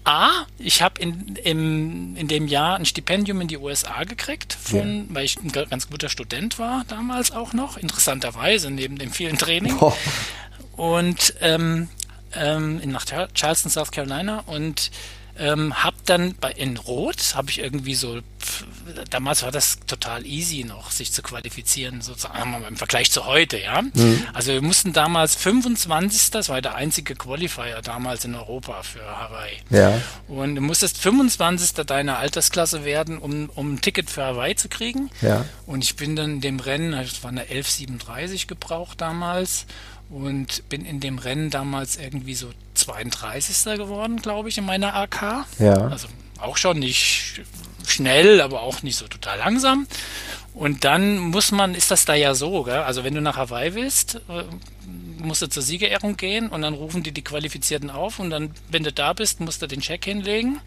A, 0.03 0.45
ich 0.57 0.81
habe 0.81 0.99
in, 0.99 1.35
in 2.15 2.27
dem 2.27 2.47
Jahr 2.47 2.77
ein 2.77 2.85
Stipendium 2.85 3.41
in 3.41 3.47
die 3.47 3.57
USA 3.57 4.03
gekriegt, 4.03 4.53
von, 4.53 5.07
ja. 5.07 5.15
weil 5.15 5.25
ich 5.25 5.37
ein 5.39 5.51
ganz 5.51 5.89
guter 5.89 6.09
Student 6.09 6.57
war 6.59 6.83
damals 6.87 7.31
auch 7.31 7.53
noch, 7.53 7.77
interessanterweise 7.77 8.71
neben 8.71 8.97
dem 8.97 9.11
vielen 9.11 9.37
Training. 9.37 9.77
Oh. 9.79 9.93
Und 10.75 11.35
ähm, 11.41 11.89
ähm, 12.33 12.81
nach 12.85 13.05
Charleston, 13.05 13.69
South 13.69 13.91
Carolina 13.91 14.43
und 14.47 14.91
ähm, 15.41 15.83
hab 15.83 16.05
dann 16.05 16.35
bei 16.39 16.51
in 16.51 16.77
Rot 16.77 17.33
habe 17.35 17.49
ich 17.49 17.59
irgendwie 17.59 17.95
so 17.95 18.19
damals 19.09 19.43
war 19.43 19.51
das 19.51 19.79
total 19.87 20.25
easy 20.25 20.63
noch 20.63 20.91
sich 20.91 21.11
zu 21.11 21.21
qualifizieren 21.21 22.01
sozusagen 22.01 22.63
im 22.67 22.77
Vergleich 22.77 23.11
zu 23.11 23.25
heute 23.25 23.57
ja. 23.57 23.81
Mhm. 23.81 24.23
also 24.33 24.53
wir 24.53 24.61
mussten 24.61 24.93
damals 24.93 25.35
25 25.35 26.31
das 26.31 26.49
war 26.49 26.61
der 26.61 26.75
einzige 26.75 27.15
Qualifier 27.15 27.81
damals 27.83 28.25
in 28.25 28.35
Europa 28.35 28.83
für 28.83 29.03
Hawaii. 29.03 29.57
Ja. 29.69 29.99
Und 30.27 30.55
du 30.55 30.61
musstest 30.61 30.97
25 30.99 31.73
deiner 31.85 32.17
Altersklasse 32.19 32.85
werden 32.85 33.17
um 33.17 33.49
um 33.55 33.73
ein 33.73 33.81
Ticket 33.81 34.09
für 34.09 34.23
Hawaii 34.23 34.55
zu 34.55 34.69
kriegen. 34.69 35.09
Ja. 35.21 35.45
Und 35.65 35.83
ich 35.83 35.95
bin 35.95 36.15
dann 36.15 36.35
in 36.35 36.41
dem 36.41 36.59
Rennen 36.59 36.91
das 36.91 37.23
war 37.23 37.31
eine 37.31 37.41
1137 37.41 38.47
gebraucht 38.47 39.01
damals 39.01 39.65
und 40.09 40.67
bin 40.69 40.85
in 40.85 40.99
dem 40.99 41.17
Rennen 41.17 41.49
damals 41.49 41.95
irgendwie 41.95 42.35
so 42.35 42.51
32. 42.81 43.77
geworden, 43.77 44.21
glaube 44.21 44.49
ich, 44.49 44.57
in 44.57 44.65
meiner 44.65 44.95
AK. 44.95 45.45
Ja. 45.59 45.87
Also 45.87 46.07
auch 46.39 46.57
schon 46.57 46.79
nicht 46.79 47.41
schnell, 47.87 48.41
aber 48.41 48.61
auch 48.61 48.83
nicht 48.83 48.97
so 48.97 49.07
total 49.07 49.37
langsam. 49.37 49.87
Und 50.53 50.83
dann 50.83 51.17
muss 51.17 51.51
man, 51.51 51.75
ist 51.75 51.91
das 51.91 52.05
da 52.05 52.13
ja 52.13 52.33
so, 52.35 52.63
gell? 52.63 52.79
also 52.79 53.03
wenn 53.03 53.15
du 53.15 53.21
nach 53.21 53.37
Hawaii 53.37 53.73
willst, 53.73 54.15
äh, 54.27 54.43
musst 55.17 55.41
du 55.41 55.47
zur 55.47 55.63
Siegerehrung 55.63 56.17
gehen 56.17 56.49
und 56.49 56.61
dann 56.61 56.73
rufen 56.73 57.03
die 57.03 57.11
die 57.11 57.23
Qualifizierten 57.23 57.89
auf 57.89 58.19
und 58.19 58.31
dann, 58.31 58.51
wenn 58.69 58.83
du 58.83 58.91
da 58.91 59.13
bist, 59.13 59.39
musst 59.39 59.61
du 59.61 59.67
den 59.67 59.79
Check 59.81 60.03
hinlegen 60.05 60.59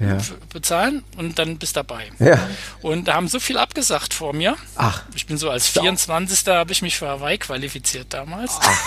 ja. 0.00 0.18
bezahlen 0.52 1.04
und 1.16 1.38
dann 1.38 1.58
bist 1.58 1.76
dabei. 1.76 2.10
Ja. 2.18 2.38
Und 2.82 3.06
da 3.06 3.14
haben 3.14 3.28
so 3.28 3.38
viel 3.38 3.58
abgesagt 3.58 4.14
vor 4.14 4.32
mir. 4.32 4.56
Ach. 4.76 5.02
Ich 5.14 5.26
bin 5.26 5.36
so 5.36 5.50
als 5.50 5.68
24. 5.68 6.46
habe 6.48 6.72
ich 6.72 6.82
mich 6.82 6.96
für 6.96 7.08
Hawaii 7.08 7.38
qualifiziert 7.38 8.12
damals. 8.12 8.58
Ach. 8.60 8.78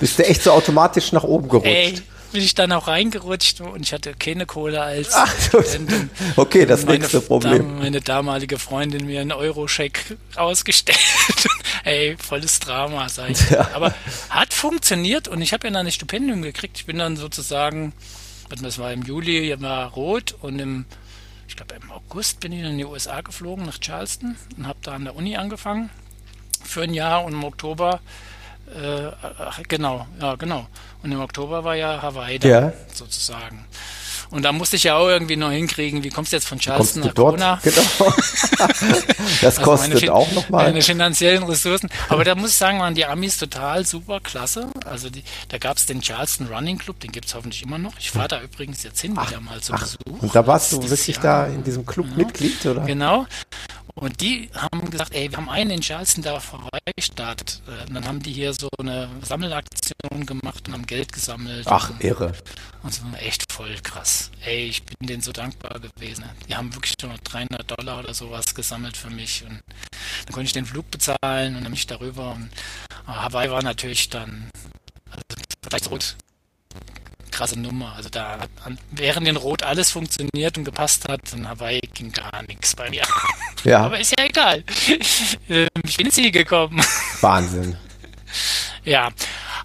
Bist 0.00 0.18
du 0.18 0.26
echt 0.26 0.42
so 0.42 0.52
automatisch 0.52 1.12
nach 1.12 1.24
oben 1.24 1.48
gerutscht? 1.48 1.66
Ey, 1.66 2.02
bin 2.32 2.42
ich 2.42 2.54
dann 2.54 2.72
auch 2.72 2.88
reingerutscht 2.88 3.60
und 3.60 3.82
ich 3.82 3.92
hatte 3.92 4.14
keine 4.14 4.46
Kohle 4.46 4.80
als 4.80 5.10
Ach, 5.12 5.32
Okay, 6.36 6.64
das 6.64 6.84
meine, 6.84 7.00
nächste 7.00 7.20
Problem. 7.20 7.78
meine 7.78 8.00
damalige 8.00 8.58
Freundin 8.58 9.06
mir 9.06 9.20
einen 9.20 9.32
Euro-Scheck 9.32 10.16
ausgestellt. 10.36 10.98
Ey, 11.84 12.16
volles 12.16 12.58
Drama, 12.60 13.08
sag 13.08 13.30
ich. 13.30 13.50
Ja. 13.50 13.68
Aber 13.74 13.94
hat 14.30 14.54
funktioniert 14.54 15.28
und 15.28 15.42
ich 15.42 15.52
habe 15.52 15.66
ja 15.66 15.74
dann 15.74 15.86
ein 15.86 15.92
Stipendium 15.92 16.42
gekriegt. 16.42 16.78
Ich 16.78 16.86
bin 16.86 16.98
dann 16.98 17.16
sozusagen 17.16 17.92
das 18.60 18.78
war 18.78 18.92
im 18.92 19.02
Juli, 19.02 19.54
war 19.60 19.90
rot 19.92 20.34
und 20.40 20.58
im, 20.58 20.84
ich 21.48 21.56
glaube 21.56 21.74
im 21.80 21.90
August 21.90 22.40
bin 22.40 22.52
ich 22.52 22.62
in 22.62 22.78
die 22.78 22.84
USA 22.84 23.20
geflogen, 23.20 23.64
nach 23.64 23.78
Charleston 23.78 24.36
und 24.56 24.66
habe 24.66 24.78
da 24.82 24.92
an 24.92 25.04
der 25.04 25.16
Uni 25.16 25.36
angefangen 25.36 25.90
für 26.62 26.82
ein 26.82 26.94
Jahr 26.94 27.24
und 27.24 27.32
im 27.32 27.44
Oktober, 27.44 28.00
äh, 28.74 29.10
genau, 29.68 30.06
ja 30.20 30.34
genau. 30.36 30.66
Und 31.02 31.12
im 31.12 31.20
Oktober 31.20 31.64
war 31.64 31.74
ja 31.74 32.00
Hawaii 32.00 32.38
da, 32.38 32.48
ja. 32.48 32.72
sozusagen. 32.92 33.64
Und 34.32 34.42
da 34.42 34.52
musste 34.52 34.76
ich 34.76 34.84
ja 34.84 34.96
auch 34.96 35.08
irgendwie 35.08 35.36
noch 35.36 35.50
hinkriegen, 35.50 36.02
wie 36.02 36.08
kommst 36.08 36.32
du 36.32 36.36
jetzt 36.36 36.48
von 36.48 36.58
Charleston 36.58 37.02
nach 37.02 37.12
dort? 37.12 37.36
Kona? 37.36 37.60
Genau. 37.62 37.82
das 39.42 39.58
also 39.58 39.62
kostet 39.62 39.94
meine, 39.94 40.12
auch 40.12 40.32
nochmal. 40.32 40.64
Meine 40.64 40.82
finanziellen 40.82 41.42
Ressourcen. 41.44 41.90
Aber 42.08 42.24
da 42.24 42.34
muss 42.34 42.50
ich 42.50 42.56
sagen, 42.56 42.80
waren 42.80 42.94
die 42.94 43.04
Amis 43.04 43.36
total 43.36 43.84
super 43.84 44.20
klasse. 44.20 44.68
Also 44.86 45.10
die, 45.10 45.22
da 45.48 45.58
gab 45.58 45.76
es 45.76 45.86
den 45.86 46.00
Charleston 46.00 46.46
Running 46.46 46.78
Club, 46.78 46.98
den 47.00 47.12
gibt 47.12 47.26
es 47.26 47.34
hoffentlich 47.34 47.62
immer 47.62 47.78
noch. 47.78 47.92
Ich 47.98 48.10
fahre 48.10 48.28
da 48.28 48.40
übrigens 48.40 48.82
jetzt 48.82 49.00
hin, 49.00 49.12
wieder 49.12 49.40
mal 49.40 49.60
zum 49.60 49.76
ach, 49.76 49.82
Besuch. 49.82 50.22
Und 50.22 50.34
da 50.34 50.46
warst 50.46 50.72
du 50.72 50.82
wirklich 50.82 51.16
Jahr. 51.16 51.46
da 51.46 51.52
in 51.52 51.62
diesem 51.62 51.84
Club 51.84 52.06
ja. 52.10 52.16
Mitglied, 52.16 52.64
oder? 52.64 52.82
Genau. 52.84 53.26
Und 53.94 54.20
die 54.22 54.50
haben 54.54 54.90
gesagt, 54.90 55.14
ey, 55.14 55.30
wir 55.30 55.36
haben 55.36 55.50
einen 55.50 55.70
in 55.70 55.82
Charleston 55.82 56.22
da 56.22 56.40
vorbeigestartet. 56.40 57.62
Äh, 57.66 57.88
und 57.88 57.94
dann 57.94 58.06
haben 58.06 58.22
die 58.22 58.32
hier 58.32 58.54
so 58.54 58.68
eine 58.78 59.08
Sammelaktion 59.22 60.26
gemacht 60.26 60.66
und 60.66 60.74
haben 60.74 60.86
Geld 60.86 61.12
gesammelt. 61.12 61.66
Ach, 61.66 61.90
und, 61.90 62.02
irre. 62.02 62.32
Und 62.82 62.94
so 62.94 63.02
echt 63.20 63.52
voll 63.52 63.74
krass. 63.82 64.30
Ey, 64.44 64.68
ich 64.68 64.82
bin 64.82 65.06
denen 65.06 65.22
so 65.22 65.32
dankbar 65.32 65.78
gewesen. 65.78 66.24
Die 66.48 66.56
haben 66.56 66.74
wirklich 66.74 66.94
schon 67.00 67.12
300 67.22 67.70
Dollar 67.70 67.98
oder 67.98 68.14
sowas 68.14 68.54
gesammelt 68.54 68.96
für 68.96 69.10
mich. 69.10 69.44
Und 69.44 69.60
dann 70.26 70.32
konnte 70.32 70.46
ich 70.46 70.52
den 70.52 70.66
Flug 70.66 70.90
bezahlen 70.90 71.56
und 71.56 71.64
dann 71.64 71.70
mich 71.70 71.86
darüber. 71.86 72.32
Und 72.32 72.50
Hawaii 73.06 73.50
war 73.50 73.62
natürlich 73.62 74.08
dann, 74.08 74.50
also 75.10 75.42
vielleicht 75.62 75.90
rot 75.90 76.16
krasse 77.42 77.58
Nummer. 77.58 77.94
Also 77.96 78.08
da 78.08 78.38
hat 78.38 78.48
während 78.92 79.26
in 79.26 79.36
Rot 79.36 79.64
alles 79.64 79.90
funktioniert 79.90 80.56
und 80.56 80.64
gepasst 80.64 81.08
hat, 81.08 81.32
in 81.32 81.48
Hawaii 81.48 81.80
ging 81.92 82.12
gar 82.12 82.42
nichts 82.46 82.76
bei 82.76 82.88
mir. 82.88 83.02
Ja. 83.64 83.80
Aber 83.80 83.98
ist 83.98 84.14
ja 84.16 84.24
egal. 84.24 84.64
Ähm, 85.48 85.68
ich 85.84 85.96
bin 85.96 86.06
ins 86.06 86.14
Ziel 86.14 86.30
gekommen. 86.30 86.80
Wahnsinn. 87.20 87.76
Ja. 88.84 89.10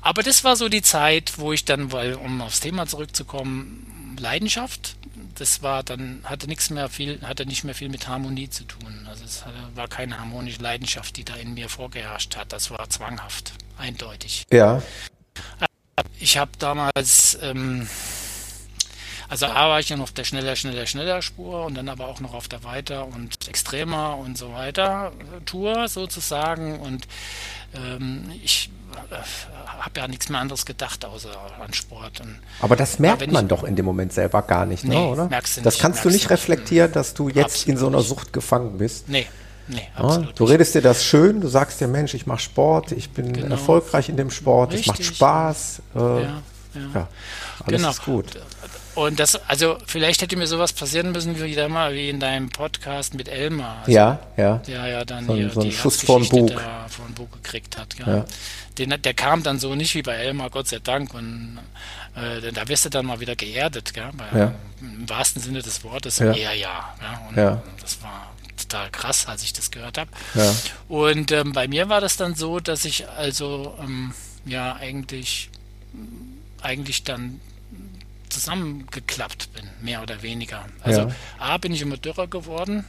Aber 0.02 0.24
das 0.24 0.44
war 0.44 0.56
so 0.56 0.70
die 0.70 0.82
Zeit, 0.82 1.34
wo 1.38 1.54
ich 1.54 1.66
dann, 1.66 1.92
weil, 1.92 2.16
um 2.16 2.42
aufs 2.42 2.60
Thema 2.60 2.88
zurückzukommen, 2.88 4.16
Leidenschaft, 4.20 4.96
das 5.36 5.62
war 5.62 5.84
dann, 5.84 6.22
hatte 6.24 6.48
nichts 6.48 6.70
mehr 6.70 6.90
viel, 6.90 7.22
hatte 7.22 7.46
nicht 7.46 7.64
mehr 7.64 7.76
viel 7.76 7.90
mit 7.90 8.08
Harmonie 8.08 8.50
zu 8.50 8.64
tun. 8.64 9.08
Also 9.08 9.24
es 9.24 9.44
war 9.76 9.88
keine 9.88 10.20
harmonische 10.20 10.62
Leidenschaft, 10.62 11.16
die 11.18 11.24
da 11.24 11.36
in 11.36 11.54
mir 11.54 11.70
vorgeherrscht 11.70 12.36
hat. 12.38 12.52
Das 12.52 12.72
war 12.72 12.90
zwanghaft, 12.90 13.54
eindeutig. 13.78 14.46
Ja. 14.52 14.82
Ich 16.20 16.38
habe 16.38 16.52
damals, 16.60 17.38
ähm, 17.42 17.88
also 19.30 19.48
A 19.48 19.70
war 19.70 19.80
ich 19.80 19.90
ja 19.90 19.98
noch 19.98 20.04
auf 20.04 20.12
der 20.12 20.24
schneller, 20.24 20.56
schneller, 20.56 20.86
schneller 20.86 21.22
Spur 21.22 21.66
und 21.66 21.76
dann 21.76 21.90
aber 21.90 22.08
auch 22.08 22.20
noch 22.20 22.34
auf 22.34 22.48
der 22.48 22.64
Weiter 22.64 23.08
und 23.08 23.48
Extremer 23.48 24.18
und 24.18 24.38
so 24.38 24.54
weiter 24.54 25.12
Tour 25.46 25.88
sozusagen 25.88 26.80
und 26.80 27.08
ähm, 27.74 28.32
ich 28.44 28.70
äh, 29.12 29.16
habe 29.80 30.00
ja 30.00 30.08
nichts 30.08 30.30
mehr 30.30 30.40
anderes 30.40 30.66
gedacht 30.66 31.04
außer 31.04 31.30
an 31.60 31.74
Sport. 31.74 32.22
Und, 32.22 32.40
aber 32.62 32.76
das 32.76 33.00
merkt 33.00 33.32
man 33.32 33.46
ich, 33.46 33.50
doch 33.50 33.64
in 33.64 33.76
dem 33.76 33.86
Moment 33.86 34.14
selber 34.14 34.44
gar 34.44 34.66
nicht, 34.66 34.84
ne, 34.84 34.96
nee, 34.96 35.06
oder? 35.08 35.28
Merkst 35.28 35.58
du 35.58 35.62
das 35.62 35.76
nicht, 35.76 35.82
kannst 35.82 36.06
du 36.06 36.10
nicht 36.10 36.30
reflektieren, 36.30 36.92
dass 36.92 37.14
du 37.14 37.30
jetzt 37.30 37.68
in 37.68 37.78
so 37.78 37.88
einer 37.88 38.02
Sucht 38.02 38.34
gefangen 38.34 38.78
bist. 38.78 39.10
Nee. 39.10 39.28
Nee, 39.68 39.88
absolut. 39.96 40.40
du 40.40 40.46
redest 40.46 40.76
dir 40.76 40.82
das 40.82 41.04
schön, 41.04 41.42
du 41.42 41.48
sagst 41.48 41.82
dir, 41.82 41.88
Mensch, 41.88 42.14
ich 42.14 42.26
mache 42.26 42.40
Sport, 42.40 42.94
ich 42.94 43.10
bin 43.10 43.34
genau. 43.34 43.50
erfolgreich 43.50 44.10
in 44.10 44.18
dem 44.18 44.32
Sport, 44.32 44.74
Richtig. 44.74 44.88
es 44.88 45.00
macht 45.00 45.16
Spaß. 45.16 45.82
Äh, 45.96 46.00
ja, 46.00 46.08
ja. 46.16 46.42
ja, 46.94 47.08
alles 47.66 47.82
genau. 47.82 47.90
ist 47.90 48.06
gut. 48.06 48.26
Und 48.98 49.20
das, 49.20 49.36
also 49.48 49.78
vielleicht 49.86 50.24
hätte 50.24 50.36
mir 50.38 50.48
sowas 50.48 50.74
passieren 50.74 51.12
müssen 51.12 51.40
wie 51.40 51.68
mal 51.68 51.94
wie 51.94 52.10
in 52.10 52.20
deinem 52.20 52.50
Podcast 52.50 53.14
mit 53.14 53.28
Elmar. 53.28 53.82
Also, 53.82 53.92
ja, 53.92 54.20
ja. 54.38 54.58
Der 54.68 54.88
ja 54.88 55.06
dann 55.06 55.28
so, 55.28 55.36
hier 55.36 55.52
so 55.52 55.62
die 55.62 55.72
Schuss 55.72 56.02
vor 56.02 56.20
den 56.20 56.30
Bug. 56.30 56.60
vor 56.90 57.06
Bug 57.14 57.32
gekriegt 57.32 57.78
hat. 57.78 57.94
Ja. 58.00 58.08
ja. 58.08 58.26
Den, 58.80 59.00
der 59.00 59.14
kam 59.14 59.44
dann 59.44 59.60
so 59.60 59.76
nicht 59.76 59.94
wie 59.94 60.02
bei 60.02 60.16
Elmar, 60.16 60.50
Gott 60.50 60.70
sei 60.70 60.80
Dank. 60.80 61.14
Und 61.14 61.60
äh, 62.16 62.52
da 62.52 62.68
wirst 62.68 62.86
du 62.86 62.90
dann 62.90 63.06
mal 63.06 63.20
wieder 63.20 63.36
geerdet, 63.36 63.94
gell? 63.94 64.10
Bei, 64.14 64.36
ja. 64.36 64.56
im 64.82 65.08
wahrsten 65.08 65.44
Sinne 65.44 65.62
des 65.62 65.84
Wortes, 65.84 66.18
ja. 66.18 66.34
eher 66.34 66.56
ja. 66.56 66.96
ja. 67.00 67.28
Und 67.30 67.38
ja. 67.38 67.62
das 67.80 68.02
war 68.02 68.34
total 68.68 68.90
krass, 68.92 69.28
als 69.28 69.44
ich 69.44 69.54
das 69.54 69.72
gehört 69.72 69.98
habe. 69.98 70.12
Ja. 70.34 70.56
Und 70.88 71.32
ähm, 71.32 71.54
bei 71.54 71.68
mir 71.68 71.90
war 71.90 72.02
das 72.02 72.18
dann 72.18 72.36
so, 72.36 72.60
dass 72.60 72.86
ich 72.86 73.08
also 73.08 73.78
ähm, 73.82 74.14
ja 74.46 74.76
eigentlich 74.76 75.50
eigentlich 76.62 77.04
dann 77.04 77.40
zusammengeklappt 78.30 79.54
bin, 79.54 79.70
mehr 79.82 80.02
oder 80.02 80.22
weniger. 80.22 80.66
Also 80.82 81.02
ja. 81.02 81.16
A 81.40 81.58
bin 81.58 81.72
ich 81.74 81.82
immer 81.82 81.98
dürrer 81.98 82.28
geworden 82.28 82.84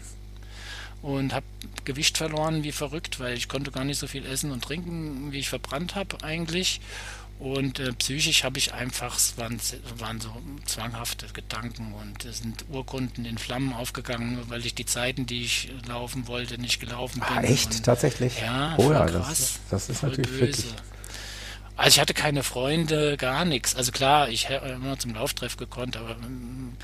und 1.00 1.32
habe 1.32 1.46
Gewicht 1.84 2.18
verloren 2.18 2.64
wie 2.64 2.72
verrückt, 2.72 3.20
weil 3.20 3.36
ich 3.36 3.48
konnte 3.48 3.70
gar 3.70 3.84
nicht 3.84 3.98
so 3.98 4.06
viel 4.06 4.26
essen 4.26 4.50
und 4.50 4.64
trinken, 4.64 5.30
wie 5.32 5.38
ich 5.38 5.48
verbrannt 5.48 5.94
habe 5.94 6.22
eigentlich. 6.22 6.80
Und 7.38 7.78
äh, 7.78 7.92
psychisch 7.92 8.42
habe 8.42 8.58
ich 8.58 8.74
einfach, 8.74 9.16
es 9.16 9.38
waren, 9.38 9.60
waren 9.96 10.20
so 10.20 10.30
zwanghafte 10.64 11.26
Gedanken 11.32 11.92
und 11.92 12.24
es 12.24 12.38
sind 12.38 12.64
Urkunden 12.68 13.24
in 13.24 13.38
Flammen 13.38 13.72
aufgegangen, 13.72 14.38
weil 14.48 14.66
ich 14.66 14.74
die 14.74 14.86
Zeiten, 14.86 15.26
die 15.26 15.44
ich 15.44 15.70
laufen 15.86 16.26
wollte, 16.26 16.60
nicht 16.60 16.80
gelaufen 16.80 17.20
bin. 17.20 17.38
Ah, 17.38 17.42
echt? 17.42 17.76
Und, 17.76 17.84
Tatsächlich? 17.84 18.40
Ja, 18.40 18.74
oh, 18.78 18.90
ja 18.90 19.06
krass. 19.06 19.60
Das, 19.70 19.86
das 19.86 19.88
ist 19.88 20.02
natürlich 20.02 20.30
böse. 20.30 20.40
wirklich. 20.40 20.74
Also 21.76 21.94
ich 21.94 22.00
hatte 22.00 22.12
keine 22.12 22.42
Freunde, 22.42 23.16
gar 23.16 23.44
nichts. 23.44 23.76
Also 23.76 23.92
klar, 23.92 24.28
ich 24.30 24.48
hätte 24.48 24.66
immer 24.66 24.98
zum 24.98 25.14
Lauftreff 25.14 25.56
gekonnt, 25.56 25.96
aber 25.96 26.16
ähm, 26.24 26.76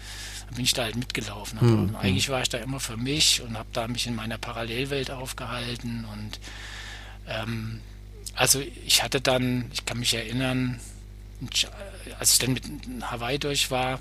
bin 0.54 0.64
ich 0.64 0.72
da 0.72 0.84
halt 0.84 0.94
mitgelaufen. 0.94 1.58
Aber 1.58 1.66
hm, 1.66 1.88
hm. 1.88 1.96
eigentlich 1.96 2.28
war 2.28 2.42
ich 2.42 2.48
da 2.48 2.58
immer 2.58 2.78
für 2.78 2.96
mich 2.96 3.42
und 3.42 3.58
habe 3.58 3.68
da 3.72 3.88
mich 3.88 4.06
in 4.06 4.14
meiner 4.14 4.38
Parallelwelt 4.38 5.10
aufgehalten 5.10 6.06
und 6.12 6.38
ähm, 7.26 7.80
also 8.34 8.60
ich 8.86 9.02
hatte 9.02 9.20
dann, 9.20 9.70
ich 9.72 9.84
kann 9.84 9.98
mich 9.98 10.14
erinnern, 10.14 10.80
als 12.18 12.32
ich 12.32 12.38
dann 12.38 12.52
mit 12.52 12.64
Hawaii 13.02 13.38
durch 13.38 13.70
war, 13.70 14.00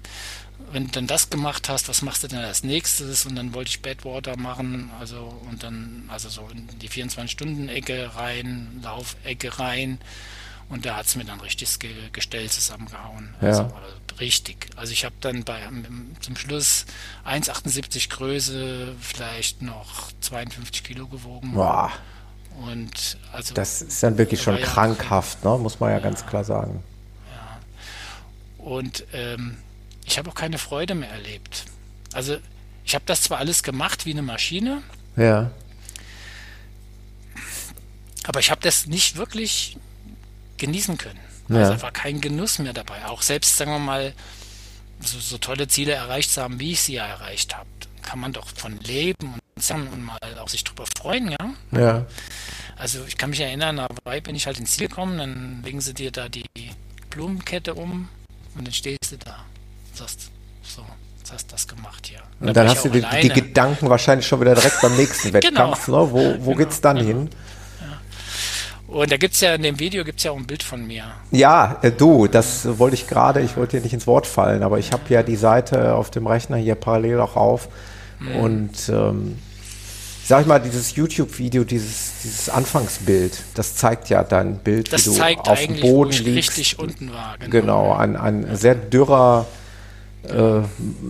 wenn 0.71 0.85
du 0.85 0.91
dann 0.91 1.07
das 1.07 1.29
gemacht 1.29 1.69
hast, 1.69 1.89
was 1.89 2.01
machst 2.01 2.23
du 2.23 2.27
denn 2.27 2.39
als 2.39 2.63
nächstes? 2.63 3.25
Und 3.25 3.35
dann 3.35 3.53
wollte 3.53 3.69
ich 3.69 3.81
Badwater 3.81 4.37
machen, 4.37 4.91
also 4.99 5.41
und 5.49 5.63
dann, 5.63 6.05
also 6.07 6.29
so 6.29 6.47
in 6.51 6.67
die 6.79 6.89
24-Stunden-Ecke 6.89 8.15
rein, 8.15 8.79
Laufecke 8.81 9.59
rein. 9.59 9.99
Und 10.69 10.85
da 10.85 10.95
hat 10.95 11.05
es 11.05 11.15
mir 11.15 11.25
dann 11.25 11.41
richtig 11.41 11.77
Gestell 12.13 12.49
zusammengehauen. 12.49 13.35
Ja. 13.41 13.47
Also, 13.47 13.71
richtig. 14.19 14.69
Also 14.75 14.93
ich 14.93 15.05
habe 15.05 15.15
dann 15.19 15.43
bei 15.43 15.59
zum 16.21 16.35
Schluss 16.35 16.85
1,78 17.25 18.09
Größe, 18.09 18.95
vielleicht 18.99 19.61
noch 19.61 20.11
52 20.21 20.83
Kilo 20.83 21.07
gewogen. 21.07 21.51
Boah. 21.53 21.91
Und 22.61 23.17
also 23.31 23.53
das 23.53 23.81
ist 23.81 24.03
dann 24.03 24.17
wirklich 24.17 24.41
schon 24.41 24.59
krankhaft, 24.59 25.43
ne? 25.43 25.57
muss 25.57 25.79
man 25.79 25.89
ja, 25.89 25.97
ja, 25.97 26.03
ganz 26.03 26.25
klar 26.25 26.43
sagen. 26.43 26.83
Ja. 27.31 28.65
Und 28.65 29.05
ähm, 29.13 29.57
ich 30.05 30.17
habe 30.17 30.29
auch 30.29 30.35
keine 30.35 30.57
Freude 30.57 30.95
mehr 30.95 31.09
erlebt. 31.09 31.65
Also 32.13 32.37
ich 32.85 32.95
habe 32.95 33.03
das 33.05 33.23
zwar 33.23 33.39
alles 33.39 33.63
gemacht 33.63 34.05
wie 34.05 34.11
eine 34.11 34.21
Maschine. 34.21 34.81
Ja. 35.15 35.51
Aber 38.25 38.39
ich 38.39 38.51
habe 38.51 38.61
das 38.61 38.85
nicht 38.85 39.17
wirklich 39.17 39.77
genießen 40.57 40.97
können. 40.97 41.19
Ja. 41.49 41.69
Also 41.69 41.81
war 41.81 41.91
kein 41.91 42.21
Genuss 42.21 42.59
mehr 42.59 42.73
dabei. 42.73 43.05
Auch 43.05 43.21
selbst, 43.21 43.57
sagen 43.57 43.71
wir 43.71 43.79
mal, 43.79 44.13
so, 45.01 45.19
so 45.19 45.37
tolle 45.37 45.67
Ziele 45.67 45.93
erreicht 45.93 46.31
zu 46.31 46.41
haben, 46.41 46.59
wie 46.59 46.71
ich 46.71 46.81
sie 46.81 46.93
ja 46.93 47.05
erreicht 47.05 47.55
habe, 47.55 47.67
kann 48.03 48.19
man 48.19 48.33
doch 48.33 48.47
von 48.55 48.77
leben 48.79 49.33
und, 49.33 49.71
und 49.71 50.03
mal 50.03 50.17
auch 50.39 50.49
sich 50.49 50.63
drüber 50.63 50.85
freuen, 50.97 51.31
ja? 51.31 51.53
Ja. 51.71 52.05
Also 52.75 52.99
ich 53.07 53.17
kann 53.17 53.29
mich 53.29 53.39
erinnern, 53.39 53.77
dabei 53.77 54.19
bin 54.21 54.35
ich 54.35 54.45
halt 54.45 54.59
ins 54.59 54.71
Ziel 54.71 54.87
gekommen, 54.87 55.17
dann 55.17 55.61
legen 55.63 55.81
sie 55.81 55.93
dir 55.93 56.11
da 56.11 56.29
die 56.29 56.45
Blumenkette 57.09 57.73
um 57.73 58.09
und 58.55 58.67
dann 58.67 58.73
stehst 58.73 59.11
du 59.11 59.17
da 59.17 59.37
und 59.89 59.97
sagst, 59.97 60.31
so, 60.63 60.83
jetzt 61.19 61.33
hast 61.33 61.47
du 61.47 61.51
das 61.51 61.67
gemacht 61.67 62.07
hier. 62.07 62.19
Und, 62.39 62.49
und 62.49 62.57
dann, 62.57 62.67
hast 62.67 62.85
du 62.85 62.89
die, 62.89 63.05
die, 63.21 63.29
Gedanken 63.29 63.89
wahrscheinlich 63.89 64.27
schon 64.27 64.41
wieder 64.41 64.55
direkt 64.55 64.81
beim 64.81 64.95
nächsten. 64.95 65.33
Wettkampf, 65.33 65.85
genau. 65.85 66.05
ne? 66.05 66.11
Wo, 66.11 66.17
wo 66.17 66.51
genau. 66.51 66.57
geht's 66.57 66.81
dann 66.81 66.97
genau. 66.97 67.07
hin? 67.07 67.29
Und 68.93 69.11
da 69.11 69.17
gibt 69.17 69.33
es 69.33 69.41
ja 69.41 69.55
in 69.55 69.63
dem 69.63 69.79
Video 69.79 70.03
gibt's 70.03 70.23
ja 70.23 70.31
auch 70.31 70.37
ein 70.37 70.45
Bild 70.45 70.61
von 70.61 70.85
mir. 70.85 71.05
Ja, 71.31 71.79
äh, 71.81 71.91
du, 71.91 72.27
das 72.27 72.77
wollte 72.77 72.93
ich 72.93 73.07
gerade, 73.07 73.41
ich 73.41 73.57
wollte 73.57 73.77
dir 73.77 73.83
nicht 73.83 73.93
ins 73.93 74.05
Wort 74.05 74.27
fallen, 74.27 74.61
aber 74.61 74.77
ich 74.77 74.91
habe 74.91 75.01
ja 75.09 75.23
die 75.23 75.35
Seite 75.35 75.95
auf 75.95 76.11
dem 76.11 76.27
Rechner 76.27 76.57
hier 76.57 76.75
parallel 76.75 77.19
auch 77.19 77.35
auf. 77.35 77.69
Mhm. 78.23 78.35
Und 78.35 78.89
ähm, 78.89 79.37
sag 80.25 80.41
ich 80.41 80.47
mal, 80.47 80.59
dieses 80.59 80.95
YouTube-Video, 80.95 81.63
dieses, 81.63 82.13
dieses 82.23 82.49
Anfangsbild, 82.49 83.43
das 83.55 83.75
zeigt 83.75 84.09
ja 84.09 84.23
dein 84.23 84.59
Bild, 84.59 84.91
das 84.91 85.07
wie 85.07 85.17
du 85.17 85.39
auf 85.41 85.59
dem 85.59 85.79
Boden 85.79 86.11
liegst. 86.11 86.51
richtig 86.51 86.79
unten 86.79 87.11
war. 87.11 87.37
Genau, 87.37 87.51
genau 87.51 87.93
ein, 87.93 88.15
ein 88.15 88.55
sehr 88.55 88.75
dürrer 88.75 89.45
äh, 90.23 90.61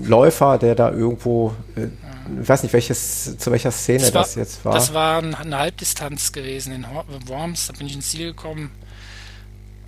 Läufer, 0.03 0.57
der 0.57 0.75
da 0.75 0.91
irgendwo 0.91 1.53
äh, 1.75 1.87
ich 2.41 2.47
weiß 2.49 2.63
nicht, 2.63 2.73
welches, 2.73 3.37
zu 3.37 3.51
welcher 3.51 3.71
Szene 3.71 3.99
das, 3.99 4.13
war, 4.13 4.21
das 4.21 4.35
jetzt 4.35 4.65
war. 4.65 4.73
Das 4.73 4.93
war 4.93 5.21
eine 5.21 5.57
Halbdistanz 5.57 6.31
gewesen 6.31 6.73
in 6.73 6.85
Worms, 7.27 7.67
da 7.67 7.73
bin 7.73 7.87
ich 7.87 7.95
ins 7.95 8.09
Ziel 8.09 8.27
gekommen 8.27 8.71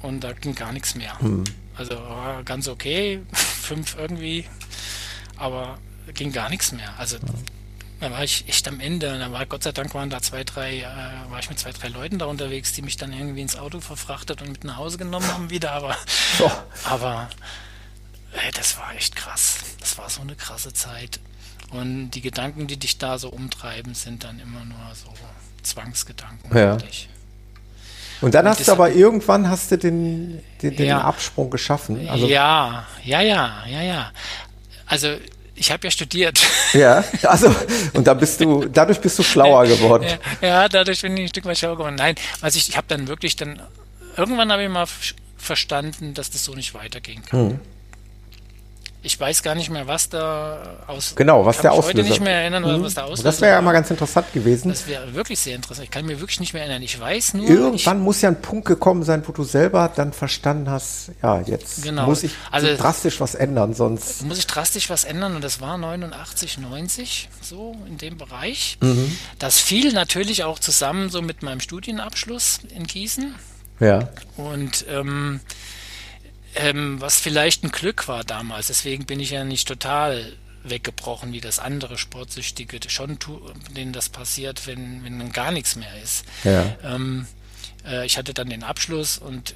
und 0.01 0.23
da 0.23 0.33
ging 0.33 0.55
gar 0.55 0.71
nichts 0.71 0.95
mehr. 0.95 1.19
Hm. 1.19 1.43
Also 1.75 1.95
war 1.95 2.43
ganz 2.43 2.67
okay, 2.67 3.21
fünf 3.33 3.97
irgendwie, 3.97 4.45
aber 5.37 5.77
ging 6.13 6.31
gar 6.31 6.49
nichts 6.49 6.71
mehr. 6.71 6.93
Also 6.97 7.17
da 7.99 8.11
war 8.11 8.23
ich 8.23 8.47
echt 8.47 8.67
am 8.67 8.79
Ende. 8.79 9.17
Da 9.17 9.31
war 9.31 9.45
Gott 9.45 9.63
sei 9.63 9.71
Dank 9.71 9.93
waren 9.95 10.09
da 10.09 10.21
zwei, 10.21 10.43
drei, 10.43 10.79
äh, 10.79 11.31
war 11.31 11.39
ich 11.39 11.49
mit 11.49 11.59
zwei, 11.59 11.71
drei 11.71 11.87
Leuten 11.87 12.19
da 12.19 12.25
unterwegs, 12.25 12.73
die 12.73 12.81
mich 12.81 12.97
dann 12.97 13.13
irgendwie 13.13 13.41
ins 13.41 13.55
Auto 13.55 13.79
verfrachtet 13.79 14.41
und 14.41 14.49
mit 14.49 14.63
nach 14.63 14.77
Hause 14.77 14.97
genommen 14.97 15.27
haben 15.31 15.49
wieder. 15.49 15.71
Aber, 15.71 15.95
oh. 16.39 16.51
aber 16.83 17.29
ey, 18.33 18.51
das 18.53 18.77
war 18.77 18.93
echt 18.95 19.15
krass. 19.15 19.57
Das 19.79 19.97
war 19.97 20.09
so 20.09 20.21
eine 20.21 20.35
krasse 20.35 20.73
Zeit. 20.73 21.19
Und 21.71 22.11
die 22.11 22.21
Gedanken, 22.21 22.67
die 22.67 22.77
dich 22.77 22.97
da 22.97 23.17
so 23.17 23.29
umtreiben, 23.29 23.95
sind 23.95 24.23
dann 24.23 24.39
immer 24.39 24.63
nur 24.65 24.77
so 24.93 25.11
Zwangsgedanken. 25.63 26.55
Ja. 26.55 26.77
Und 28.21 28.33
dann 28.33 28.45
und 28.45 28.51
hast 28.51 28.67
du 28.67 28.71
aber 28.71 28.91
irgendwann 28.91 29.49
hast 29.49 29.71
du 29.71 29.77
den, 29.77 30.41
den, 30.61 30.75
den 30.75 30.85
ja. 30.85 31.01
Absprung 31.01 31.49
geschaffen. 31.49 32.07
Also 32.07 32.27
ja, 32.27 32.85
ja, 33.03 33.21
ja, 33.21 33.65
ja, 33.67 33.81
ja. 33.81 34.11
Also 34.85 35.17
ich 35.55 35.71
habe 35.71 35.87
ja 35.87 35.91
studiert. 35.91 36.39
Ja, 36.73 37.03
also 37.23 37.53
und 37.93 38.05
da 38.05 38.13
bist 38.13 38.41
du, 38.41 38.65
dadurch 38.65 38.99
bist 38.99 39.17
du 39.17 39.23
schlauer 39.23 39.65
geworden. 39.65 40.05
Ja, 40.41 40.47
ja 40.47 40.69
dadurch 40.69 41.01
bin 41.01 41.15
ich 41.17 41.23
ein 41.23 41.29
Stück 41.29 41.45
weit 41.45 41.57
schlauer 41.57 41.77
geworden. 41.77 41.95
Nein, 41.95 42.15
also 42.41 42.57
ich, 42.57 42.69
ich 42.69 42.77
habe 42.77 42.87
dann 42.87 43.07
wirklich 43.07 43.35
dann 43.35 43.61
irgendwann 44.17 44.51
habe 44.51 44.63
ich 44.63 44.69
mal 44.69 44.87
verstanden, 45.37 46.13
dass 46.13 46.29
das 46.29 46.43
so 46.43 46.53
nicht 46.53 46.73
weitergehen 46.73 47.23
kann. 47.25 47.39
Hm. 47.39 47.59
Ich 49.05 49.19
weiß 49.19 49.43
gar 49.43 49.53
nicht 49.53 49.69
mehr, 49.69 49.85
was 49.85 50.09
da 50.09 50.77
aus. 50.87 51.13
Genau, 51.15 51.45
was 51.45 51.59
der 51.59 51.73
Auslöser. 51.73 51.89
Ich 51.91 51.97
heute 51.99 52.09
nicht 52.09 52.21
mehr 52.21 52.41
erinnern, 52.41 52.63
mhm. 52.63 52.83
was 52.83 52.95
da 52.95 53.03
Auslöser 53.03 53.23
Das 53.23 53.39
wäre 53.39 53.53
ja 53.53 53.61
mal 53.61 53.71
ganz 53.71 53.91
interessant 53.91 54.33
gewesen. 54.33 54.69
Das 54.69 54.87
wäre 54.87 55.13
wirklich 55.13 55.39
sehr 55.39 55.55
interessant. 55.55 55.85
Ich 55.85 55.91
kann 55.91 56.07
mir 56.07 56.19
wirklich 56.19 56.39
nicht 56.39 56.53
mehr 56.53 56.63
erinnern. 56.63 56.81
Ich 56.81 56.99
weiß 56.99 57.35
nur. 57.35 57.47
Irgendwann 57.47 57.99
muss 57.99 58.21
ja 58.21 58.29
ein 58.29 58.41
Punkt 58.41 58.67
gekommen 58.67 59.03
sein, 59.03 59.21
wo 59.27 59.31
du 59.31 59.43
selber 59.43 59.91
dann 59.95 60.11
verstanden 60.11 60.71
hast, 60.71 61.11
ja, 61.21 61.39
jetzt 61.41 61.83
genau. 61.83 62.07
muss 62.07 62.23
ich 62.23 62.31
also, 62.49 62.67
so 62.67 62.77
drastisch 62.77 63.19
was 63.19 63.35
ändern, 63.35 63.75
sonst. 63.75 64.23
Muss 64.23 64.39
ich 64.39 64.47
drastisch 64.47 64.89
was 64.89 65.03
ändern 65.03 65.35
und 65.35 65.43
das 65.43 65.61
war 65.61 65.77
89, 65.77 66.57
90, 66.57 67.29
so 67.41 67.75
in 67.87 67.99
dem 67.99 68.17
Bereich. 68.17 68.79
Mhm. 68.81 69.15
Das 69.37 69.59
fiel 69.59 69.93
natürlich 69.93 70.43
auch 70.43 70.57
zusammen 70.57 71.09
so 71.09 71.21
mit 71.21 71.43
meinem 71.43 71.59
Studienabschluss 71.59 72.61
in 72.75 72.87
Gießen. 72.87 73.35
Ja. 73.79 74.09
Und 74.35 74.85
ähm, 74.89 75.41
ähm, 76.55 76.99
was 77.01 77.19
vielleicht 77.19 77.63
ein 77.63 77.71
Glück 77.71 78.07
war 78.07 78.23
damals. 78.23 78.67
Deswegen 78.67 79.05
bin 79.05 79.19
ich 79.19 79.31
ja 79.31 79.43
nicht 79.43 79.67
total 79.67 80.33
weggebrochen, 80.63 81.31
wie 81.31 81.41
das 81.41 81.59
andere 81.59 81.97
Sportsüchtige 81.97 82.79
schon 82.89 83.19
tun, 83.19 83.53
denen 83.75 83.93
das 83.93 84.09
passiert, 84.09 84.65
wenn, 84.67 85.03
wenn 85.03 85.19
dann 85.19 85.31
gar 85.31 85.51
nichts 85.51 85.75
mehr 85.75 86.01
ist. 86.01 86.25
Ja. 86.43 86.75
Ähm, 86.83 87.27
äh, 87.85 88.05
ich 88.05 88.17
hatte 88.17 88.33
dann 88.33 88.49
den 88.49 88.63
Abschluss 88.63 89.17
und 89.17 89.53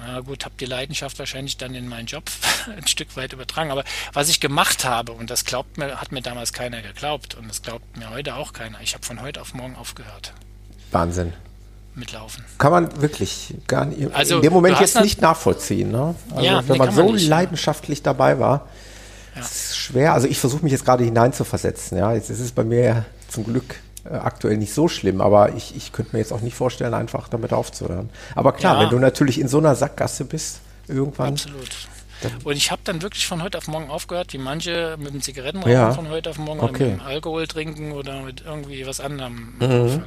na 0.00 0.20
gut, 0.20 0.44
habe 0.44 0.54
die 0.60 0.66
Leidenschaft 0.66 1.18
wahrscheinlich 1.18 1.56
dann 1.56 1.74
in 1.74 1.88
meinen 1.88 2.06
Job 2.06 2.24
ein 2.76 2.86
Stück 2.86 3.16
weit 3.16 3.32
übertragen. 3.32 3.70
Aber 3.70 3.84
was 4.12 4.28
ich 4.28 4.38
gemacht 4.38 4.84
habe, 4.84 5.12
und 5.12 5.30
das 5.30 5.44
glaubt 5.44 5.78
mir, 5.78 6.00
hat 6.00 6.12
mir 6.12 6.22
damals 6.22 6.52
keiner 6.52 6.82
geglaubt 6.82 7.34
und 7.34 7.48
das 7.48 7.62
glaubt 7.62 7.96
mir 7.96 8.10
heute 8.10 8.36
auch 8.36 8.52
keiner, 8.52 8.80
ich 8.80 8.94
habe 8.94 9.04
von 9.04 9.20
heute 9.20 9.40
auf 9.40 9.54
morgen 9.54 9.76
aufgehört. 9.76 10.34
Wahnsinn 10.92 11.32
mitlaufen. 11.98 12.44
Kann 12.58 12.72
man 12.72 13.00
wirklich 13.00 13.54
gar 13.66 13.84
nicht, 13.84 14.14
also, 14.14 14.36
in 14.36 14.42
dem 14.42 14.52
Moment 14.52 14.80
jetzt 14.80 15.00
nicht 15.00 15.20
nachvollziehen. 15.20 15.90
Ne? 15.90 16.14
Also 16.30 16.44
ja, 16.44 16.58
wenn 16.66 16.72
nee, 16.72 16.78
man 16.78 16.94
so 16.94 17.04
man 17.04 17.14
nicht, 17.14 17.28
leidenschaftlich 17.28 18.02
dabei 18.02 18.38
war, 18.38 18.68
ja. 19.34 19.40
ist 19.42 19.76
schwer. 19.76 20.12
Also 20.12 20.28
ich 20.28 20.38
versuche 20.38 20.62
mich 20.62 20.72
jetzt 20.72 20.84
gerade 20.84 21.04
hineinzuversetzen. 21.04 21.98
Ja, 21.98 22.12
jetzt 22.12 22.30
ist 22.30 22.40
es 22.40 22.52
bei 22.52 22.64
mir 22.64 23.04
zum 23.28 23.44
Glück 23.44 23.76
äh, 24.04 24.14
aktuell 24.14 24.56
nicht 24.56 24.72
so 24.72 24.88
schlimm, 24.88 25.20
aber 25.20 25.54
ich, 25.54 25.76
ich 25.76 25.92
könnte 25.92 26.14
mir 26.14 26.20
jetzt 26.20 26.32
auch 26.32 26.40
nicht 26.40 26.54
vorstellen, 26.54 26.94
einfach 26.94 27.28
damit 27.28 27.52
aufzuhören. 27.52 28.08
Aber 28.34 28.52
klar, 28.52 28.76
ja. 28.76 28.82
wenn 28.82 28.90
du 28.90 28.98
natürlich 28.98 29.40
in 29.40 29.48
so 29.48 29.58
einer 29.58 29.74
Sackgasse 29.74 30.24
bist, 30.24 30.60
irgendwann. 30.86 31.34
Absolut. 31.34 31.68
Und 32.44 32.56
ich 32.56 32.70
habe 32.70 32.80
dann 32.84 33.02
wirklich 33.02 33.26
von 33.26 33.42
heute 33.42 33.58
auf 33.58 33.68
morgen 33.68 33.90
aufgehört, 33.90 34.32
wie 34.32 34.38
manche 34.38 34.96
mit 34.98 35.14
dem 35.14 35.22
Zigarettenrauchen 35.22 35.72
ja. 35.72 35.92
von 35.92 36.08
heute 36.08 36.30
auf 36.30 36.38
morgen 36.38 36.60
okay. 36.60 36.68
oder 36.68 36.90
mit 36.92 37.00
dem 37.00 37.06
Alkohol 37.06 37.46
trinken 37.46 37.92
oder 37.92 38.22
mit 38.22 38.42
irgendwie 38.44 38.86
was 38.86 39.00
anderem. 39.00 39.54
Mhm. 39.60 40.02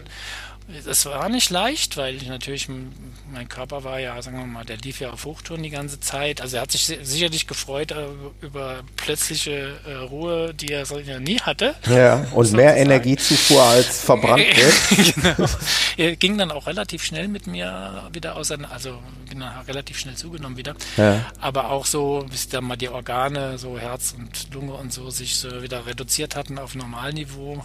Das 0.85 1.05
war 1.05 1.29
nicht 1.29 1.49
leicht, 1.49 1.97
weil 1.97 2.15
ich 2.15 2.27
natürlich, 2.27 2.67
mein 3.31 3.47
Körper 3.49 3.83
war 3.83 3.99
ja, 3.99 4.21
sagen 4.21 4.37
wir 4.37 4.45
mal, 4.45 4.65
der 4.65 4.77
lief 4.77 4.99
ja 4.99 5.11
auf 5.11 5.25
Hochtouren 5.25 5.63
die 5.63 5.69
ganze 5.69 5.99
Zeit. 5.99 6.41
Also 6.41 6.57
er 6.57 6.63
hat 6.63 6.71
sich 6.71 6.85
sicherlich 7.01 7.47
gefreut 7.47 7.91
äh, 7.91 8.05
über 8.41 8.81
plötzliche 8.95 9.79
äh, 9.87 9.93
Ruhe, 9.93 10.53
die 10.53 10.71
er 10.71 10.85
ja 11.01 11.19
nie 11.19 11.39
hatte. 11.39 11.75
Ja, 11.87 12.25
und 12.33 12.51
mehr 12.53 12.75
Energiezufuhr 12.77 13.61
als 13.63 14.03
verbrannt 14.03 14.45
wird. 14.55 15.15
genau. 15.15 15.49
Er 15.97 16.15
ging 16.15 16.37
dann 16.37 16.51
auch 16.51 16.67
relativ 16.67 17.03
schnell 17.03 17.27
mit 17.27 17.47
mir 17.47 18.09
wieder 18.11 18.35
auseinander, 18.35 18.73
also 18.73 18.99
bin 19.29 19.39
dann 19.39 19.61
relativ 19.65 19.97
schnell 19.97 20.15
zugenommen 20.15 20.57
wieder. 20.57 20.75
Ja. 20.97 21.25
Aber 21.39 21.69
auch 21.71 21.85
so, 21.85 22.25
bis 22.29 22.49
dann 22.49 22.65
mal 22.65 22.75
die 22.75 22.89
Organe, 22.89 23.57
so 23.57 23.79
Herz 23.79 24.13
und 24.17 24.53
Lunge 24.53 24.73
und 24.73 24.91
so, 24.91 25.09
sich 25.09 25.37
so 25.37 25.61
wieder 25.61 25.85
reduziert 25.85 26.35
hatten 26.35 26.59
auf 26.59 26.75
Normalniveau. 26.75 27.63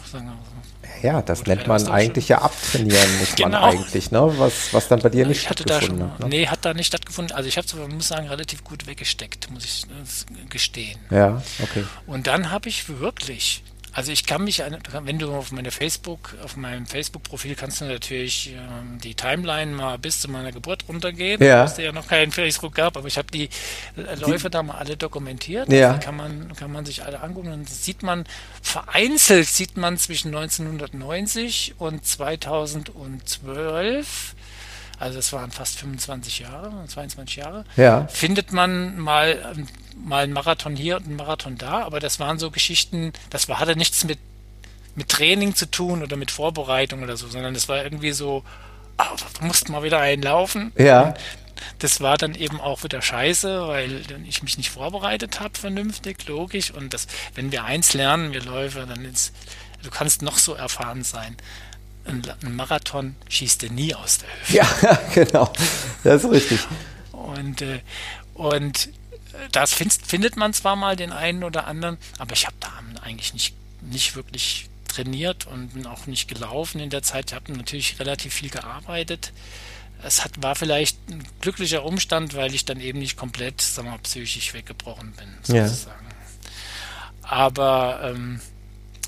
Ja, 1.03 1.23
das 1.23 1.47
nennt 1.47 1.67
man 1.67 1.87
eigentlich 1.89 2.29
ja 2.29 2.43
abtrainieren, 2.43 2.96
muss 3.19 3.35
genau. 3.35 3.49
man 3.49 3.63
eigentlich, 3.63 4.11
ne? 4.11 4.33
Was, 4.39 4.73
was 4.73 4.89
dann 4.89 5.01
bei 5.01 5.09
dir 5.09 5.27
nicht 5.27 5.39
ich 5.39 5.43
stattgefunden 5.45 6.11
hat. 6.11 6.21
Ne? 6.21 6.29
Nee, 6.29 6.47
hat 6.47 6.65
da 6.65 6.75
nicht 6.75 6.87
stattgefunden. 6.87 7.37
Also 7.37 7.49
ich 7.49 7.57
habe 7.57 7.67
es, 7.67 7.75
muss 7.75 8.09
sagen, 8.09 8.29
relativ 8.29 8.65
gut 8.65 8.87
weggesteckt, 8.87 9.51
muss 9.51 9.65
ich 9.65 9.85
äh, 9.85 10.47
gestehen. 10.49 10.99
Ja, 11.11 11.43
okay. 11.63 11.85
Und 12.07 12.27
dann 12.27 12.51
habe 12.51 12.69
ich 12.69 12.89
wirklich 12.89 13.63
also 13.97 14.13
ich 14.13 14.27
kann 14.27 14.45
mich, 14.45 14.63
wenn 15.05 15.19
du 15.19 15.33
auf 15.33 15.53
meine 15.53 15.71
Facebook, 15.71 16.37
auf 16.45 16.59
meinem 16.59 16.87
Facebook-Profil 16.87 17.55
kannst 17.55 17.81
du 17.81 17.87
natürlich 17.87 18.53
ähm, 18.53 18.99
die 19.03 19.15
Timeline 19.15 19.73
mal 19.73 19.99
bis 19.99 20.21
zu 20.21 20.31
meiner 20.31 20.53
Geburt 20.53 20.85
runtergehen, 20.87 21.43
ja. 21.43 21.65
was 21.65 21.79
ja 21.79 21.93
noch 21.93 22.07
keinen 22.07 22.31
Facebook 22.31 22.75
gab, 22.75 22.99
aber 22.99 23.09
ich 23.09 23.17
habe 23.17 23.31
die 23.31 23.49
Läufe 24.21 24.51
die, 24.51 24.53
da 24.53 24.63
mal 24.63 24.77
alle 24.77 24.99
dokumentiert. 24.99 25.73
Ja. 25.73 25.93
Also 25.93 26.05
kann 26.05 26.15
man, 26.15 26.55
kann 26.57 26.71
man 26.71 26.85
sich 26.85 27.05
alle 27.05 27.23
angucken. 27.23 27.51
Und 27.51 27.71
sieht 27.71 28.03
man, 28.03 28.25
vereinzelt 28.61 29.49
sieht 29.49 29.79
man 29.79 29.97
zwischen 29.97 30.29
1990 30.29 31.77
und 31.79 32.05
2012 32.05 34.35
also 34.99 35.17
das 35.17 35.33
waren 35.33 35.51
fast 35.51 35.79
25 35.79 36.41
Jahre, 36.41 36.73
22 36.87 37.37
Jahre, 37.37 37.65
ja. 37.77 38.07
findet 38.09 38.53
man 38.53 38.99
mal, 38.99 39.55
ähm, 39.55 39.67
mal 39.97 40.25
einen 40.25 40.33
Marathon 40.33 40.75
hier 40.75 40.97
und 40.97 41.07
einen 41.07 41.17
Marathon 41.17 41.59
da, 41.59 41.83
aber 41.83 42.01
das 42.01 42.19
waren 42.19 42.39
so 42.39 42.51
Geschichten, 42.51 43.13
das 43.31 43.49
war, 43.49 43.61
hatte 43.61 43.77
nichts 43.77 44.05
mit, 44.05 44.19
mit 44.95 45.09
Training 45.09 45.55
zu 45.55 45.71
tun 45.71 46.03
oder 46.03 46.17
mit 46.17 46.31
Vorbereitung 46.31 47.03
oder 47.03 47.17
so, 47.17 47.29
sondern 47.29 47.53
das 47.53 47.69
war 47.69 47.83
irgendwie 47.83 48.13
so, 48.13 48.43
oh, 48.99 49.17
du 49.39 49.47
musst 49.47 49.69
mal 49.69 49.83
wieder 49.83 50.01
einlaufen. 50.01 50.73
Ja. 50.79 51.15
das 51.79 52.01
war 52.01 52.17
dann 52.17 52.35
eben 52.35 52.61
auch 52.61 52.83
wieder 52.83 53.03
scheiße, 53.03 53.69
weil 53.69 54.03
ich 54.27 54.43
mich 54.43 54.57
nicht 54.57 54.71
vorbereitet 54.71 55.41
habe, 55.41 55.59
vernünftig, 55.59 56.27
logisch. 56.27 56.71
Und 56.71 56.95
das, 56.95 57.07
wenn 57.35 57.53
wir 57.53 57.65
eins 57.65 57.93
lernen, 57.93 58.33
wir 58.33 58.43
Läufer, 58.43 58.87
dann 58.87 59.05
ist, 59.05 59.35
du 59.83 59.91
kannst 59.91 60.23
noch 60.23 60.39
so 60.39 60.55
erfahren 60.55 61.05
sein. 61.05 61.37
Ein, 62.07 62.23
Marathon 62.55 63.17
schießt 63.29 63.63
dir 63.63 63.71
nie 63.71 63.95
aus 63.95 64.19
der 64.19 64.29
Hüfte. 64.41 64.57
Ja, 64.57 64.99
genau. 65.15 65.53
Das 66.05 66.25
ist 66.25 66.31
richtig. 66.31 66.61
Und, 67.13 67.63
äh, 67.63 67.81
und 68.35 68.91
das 69.53 69.75
find, 69.75 69.93
findet 69.93 70.37
man 70.37 70.53
zwar 70.53 70.77
mal 70.77 70.97
den 70.97 71.13
einen 71.13 71.45
oder 71.45 71.67
anderen, 71.67 71.99
aber 72.19 72.33
ich 72.33 72.47
habe 72.47 72.57
da 72.61 72.73
eigentlich 73.03 73.35
nicht, 73.35 73.55
nicht 73.83 74.17
wirklich 74.17 74.69
trainiert 74.89 75.47
und 75.47 75.75
bin 75.75 75.87
auch 75.87 76.07
nicht 76.07 76.29
gelaufen 76.29 76.81
in 76.81 76.91
der 76.91 77.03
Zeit. 77.03 77.31
Ich 77.31 77.35
habe 77.35 77.53
natürlich 77.53 77.99
relativ 78.01 78.35
viel 78.35 78.51
gearbeitet. 78.51 79.33
Es 80.03 80.25
hat, 80.25 80.43
war 80.43 80.55
vielleicht 80.55 80.99
ein 81.09 81.27
glücklicher 81.41 81.85
Umstand, 81.85 82.35
weil 82.35 82.55
ich 82.55 82.65
dann 82.65 82.81
eben 82.81 82.99
nicht 82.99 83.17
komplett 83.17 83.61
sagen 83.61 83.91
wir, 83.91 83.99
psychisch 83.99 84.55
weggebrochen 84.55 85.13
bin, 85.13 85.29
sozusagen. 85.43 86.07
Ja. 86.07 87.29
Aber 87.29 88.01
ähm, 88.05 88.41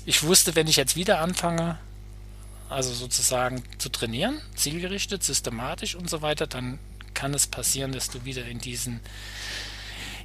ich 0.05 0.23
wusste, 0.23 0.55
wenn 0.55 0.67
ich 0.67 0.75
jetzt 0.75 0.95
wieder 0.95 1.19
anfange, 1.19 1.77
also 2.69 2.93
sozusagen 2.93 3.63
zu 3.77 3.89
trainieren, 3.89 4.39
zielgerichtet, 4.55 5.23
systematisch 5.23 5.95
und 5.95 6.09
so 6.09 6.21
weiter, 6.21 6.47
dann 6.47 6.79
kann 7.13 7.33
es 7.33 7.47
passieren, 7.47 7.91
dass 7.91 8.09
du 8.09 8.23
wieder 8.25 8.45
in 8.45 8.59
diesen 8.59 8.99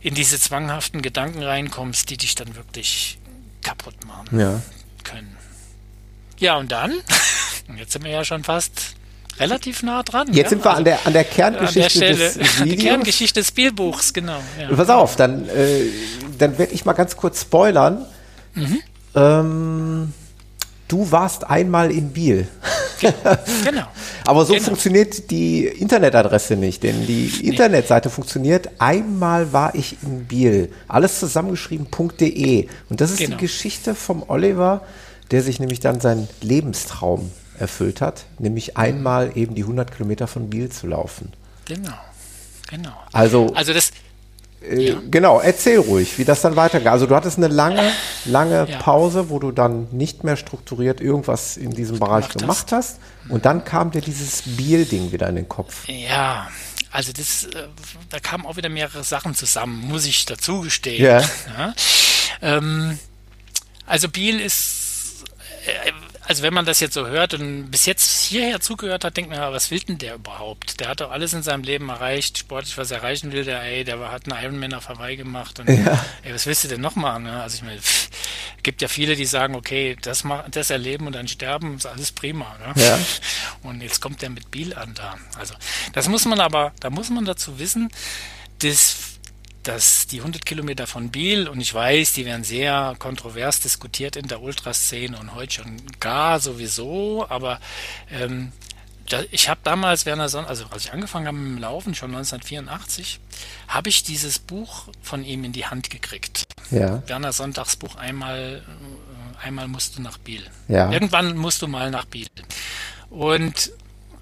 in 0.03 0.15
diese 0.15 0.39
zwanghaften 0.39 1.01
Gedanken 1.01 1.43
reinkommst, 1.43 2.11
die 2.11 2.19
dich 2.19 2.35
dann 2.35 2.55
wirklich 2.57 3.19
kaputt 3.63 4.05
machen 4.07 4.39
ja. 4.39 4.61
können. 5.03 5.35
Ja, 6.39 6.57
und 6.57 6.71
dann, 6.71 6.93
jetzt 7.79 7.93
sind 7.93 8.05
wir 8.05 8.11
ja 8.11 8.23
schon 8.23 8.45
fast 8.45 8.97
relativ 9.39 9.83
nah 9.83 10.03
dran. 10.03 10.29
Jetzt 10.29 10.45
ja? 10.45 10.49
sind 10.51 10.65
wir 10.65 10.71
also, 10.71 10.79
an, 10.79 10.85
der, 10.85 11.07
an 11.07 11.13
der 11.15 11.25
Kerngeschichte 11.25 12.05
an 12.05 12.17
der 12.17 12.17
Stelle, 12.17 12.17
des 12.17 12.37
Videos. 12.61 12.77
Die 12.77 12.77
Kerngeschichte 12.77 13.41
des 13.41 13.49
Spielbuchs, 13.49 14.13
genau. 14.13 14.41
Ja. 14.61 14.77
Pass 14.77 14.91
auf, 14.91 15.17
dann, 15.17 15.49
äh, 15.49 15.87
dann 16.37 16.59
werde 16.59 16.75
ich 16.75 16.85
mal 16.85 16.93
ganz 16.93 17.17
kurz 17.17 17.41
spoilern. 17.41 18.05
Mhm. 18.55 18.83
Ähm, 19.15 20.13
du 20.95 21.11
warst 21.11 21.51
einmal 21.51 21.91
in 21.91 22.11
Biel. 22.11 22.47
Genau. 23.01 23.83
Aber 24.27 24.47
so 24.47 24.55
genau. 24.55 24.67
funktioniert 24.67 25.31
die 25.33 25.67
Internetadresse 25.67 26.55
nicht, 26.55 26.85
denn 26.85 27.05
die 27.07 27.33
nee. 27.43 27.49
Internetseite 27.49 28.11
funktioniert. 28.11 28.71
Einmal 28.79 29.53
war 29.53 29.75
ich 29.75 29.97
in 30.03 30.27
Biel. 30.27 30.71
Alles 30.87 31.19
zusammengeschrieben.de. 31.19 32.69
Und 32.89 33.01
das 33.01 33.11
ist 33.11 33.19
genau. 33.19 33.37
die 33.37 33.43
Geschichte 33.43 33.97
vom 33.97 34.23
Oliver, 34.29 34.83
der 35.33 35.43
sich 35.43 35.59
nämlich 35.59 35.81
dann 35.81 36.01
seinen 36.01 36.29
Lebenstraum 36.41 37.33
erfüllt 37.59 38.01
hat, 38.01 38.27
nämlich 38.39 38.77
einmal 38.77 39.33
eben 39.37 39.57
die 39.57 39.63
100 39.63 39.93
Kilometer 39.93 40.29
von 40.29 40.49
Biel 40.49 40.71
zu 40.71 40.87
laufen. 40.87 41.33
Genau, 41.65 41.99
genau. 42.71 42.95
Also, 43.13 43.53
also 43.55 43.73
das, 43.73 43.91
äh, 44.69 44.89
ja. 44.91 45.03
Genau, 45.11 45.41
erzähl 45.41 45.79
ruhig, 45.79 46.19
wie 46.19 46.25
das 46.25 46.41
dann 46.43 46.57
weitergeht. 46.57 46.89
Also 46.89 47.07
du 47.07 47.15
hattest 47.15 47.39
eine 47.39 47.49
lange, 47.49 47.91
lange 48.25 48.69
ja. 48.69 48.79
Pause, 48.79 49.31
wo 49.31 49.39
du 49.39 49.53
dann 49.53 49.89
nicht 49.91 50.25
mehr 50.25 50.37
strukturiert 50.37 51.01
irgendwas 51.01 51.57
in 51.57 51.71
diesem 51.71 51.99
Bereich 51.99 52.29
gemacht 52.29 52.73
hast. 52.73 52.99
Und 53.29 53.45
dann 53.47 53.65
kam 53.65 53.91
dir 53.91 54.01
dieses 54.01 54.43
Biel-Ding 54.43 55.13
wieder 55.13 55.29
in 55.29 55.37
den 55.37 55.49
Kopf. 55.49 55.89
Ja, 55.89 56.49
also 56.91 57.13
das, 57.13 57.45
äh, 57.45 57.69
da 58.11 58.21
kamen 58.21 58.47
auch 58.47 58.57
wieder 58.57 58.69
mehrere 58.69 59.03
Sachen 59.03 59.35
zusammen, 59.35 59.89
muss 59.89 60.07
ich 60.07 60.27
dazu 60.27 60.61
gestehen. 60.61 61.03
Ja. 61.03 61.21
ja. 61.21 61.75
Ähm, 62.41 62.99
also 63.87 64.09
Biel 64.09 64.41
ist 64.41 65.25
äh, 65.67 65.93
also 66.27 66.43
wenn 66.43 66.55
man 66.55 66.65
das 66.65 66.81
jetzt 66.81 66.95
so 66.95 67.07
hört 67.07 67.35
und 67.35 67.71
bis 67.71 67.87
jetzt 67.87 68.23
hierher 68.23 68.61
zugehört 68.61 69.05
hat, 69.05 69.17
denkt 69.17 69.31
man, 69.31 69.53
was 69.53 69.71
will 69.71 69.81
denn 69.81 69.99
der 69.99 70.15
überhaupt? 70.15 70.81
Der 70.81 70.89
hat 70.89 71.01
doch 71.01 71.11
alles 71.11 71.35
in 71.35 71.43
seinem 71.43 71.63
Leben 71.63 71.89
erreicht, 71.89 72.39
sportlich, 72.39 72.79
was 72.79 72.91
er 72.91 72.99
erreichen 72.99 73.33
will. 73.33 73.45
Der, 73.45 73.63
ey, 73.63 73.85
der 73.85 73.99
hat 74.11 74.31
einen 74.31 74.43
Ironman 74.43 74.75
auf 74.75 74.89
Hawaii 74.89 75.17
gemacht. 75.17 75.61
Und, 75.61 75.69
ja. 75.69 76.05
ey, 76.23 76.35
was 76.35 76.47
willst 76.47 76.65
du 76.65 76.69
denn 76.69 76.81
noch 76.81 76.97
machen? 76.97 77.25
Ne? 77.25 77.43
Also 77.43 77.57
ich 77.57 77.63
meine, 77.63 77.81
pff, 77.81 78.09
gibt 78.63 78.83
ja 78.83 78.89
viele, 78.89 79.15
die 79.15 79.27
sagen, 79.27 79.55
okay, 79.55 79.97
das, 80.01 80.25
das 80.51 80.71
erleben 80.71 81.07
und 81.07 81.15
dann 81.15 81.29
sterben, 81.29 81.77
ist 81.77 81.87
alles 81.87 82.11
prima. 82.11 82.57
Ne? 82.59 82.83
Ja. 82.83 82.99
Und 83.63 83.81
jetzt 83.83 84.01
kommt 84.01 84.23
der 84.23 84.31
mit 84.31 84.51
Biel 84.51 84.75
an 84.75 84.95
da. 84.95 85.17
Also 85.39 85.55
das 85.93 86.09
muss 86.09 86.25
man 86.25 86.41
aber, 86.41 86.73
da 86.81 86.91
muss 86.91 87.11
man 87.11 87.25
dazu 87.25 87.59
wissen, 87.59 87.91
dass 88.59 88.97
dass 89.65 90.07
die 90.07 90.19
100 90.19 90.45
Kilometer 90.47 90.87
von 90.87 91.11
Biel, 91.11 91.49
und 91.49 91.61
ich 91.61 91.75
weiß, 91.75 92.13
die 92.13 92.25
werden 92.25 92.45
sehr 92.45 92.95
kontrovers 92.99 93.61
diskutiert 93.61 94.17
in 94.17 94.29
der 94.29 94.43
Ultraszene 94.43 95.19
und 95.19 95.35
heute 95.35 95.55
schon 95.55 95.83
gar 96.01 96.39
sowieso, 96.39 97.27
aber 97.29 97.61
ähm, 98.11 98.53
da, 99.09 99.23
ich 99.31 99.49
habe 99.49 99.61
damals 99.65 100.07
Werner 100.07 100.29
Sonn, 100.29 100.45
also 100.45 100.65
als 100.71 100.85
ich 100.85 100.93
angefangen 100.93 101.27
habe 101.27 101.37
mit 101.37 101.59
dem 101.59 101.63
Laufen, 101.63 101.95
schon 101.95 102.15
1984, 102.15 103.21
habe 103.69 103.89
ich 103.89 104.03
dieses 104.03 104.39
Buch 104.39 104.89
von 105.03 105.25
ihm 105.25 105.45
in 105.45 105.53
die 105.53 105.67
Hand 105.67 105.91
gekriegt. 105.91 106.45
Ja. 106.71 107.03
Werner 107.07 107.33
Sonntags 107.33 107.77
Buch 107.77 107.97
einmal, 107.97 108.63
äh, 109.43 109.47
einmal 109.47 109.69
musst 109.69 109.97
du 109.97 110.03
nach 110.03 110.19
Biel. 110.19 110.45
Ja. 110.69 110.91
Irgendwann 110.91 111.37
musst 111.37 111.61
du 111.63 111.69
mal 111.69 111.91
nach 111.91 112.07
Biel. 112.07 112.29
Und 113.11 113.73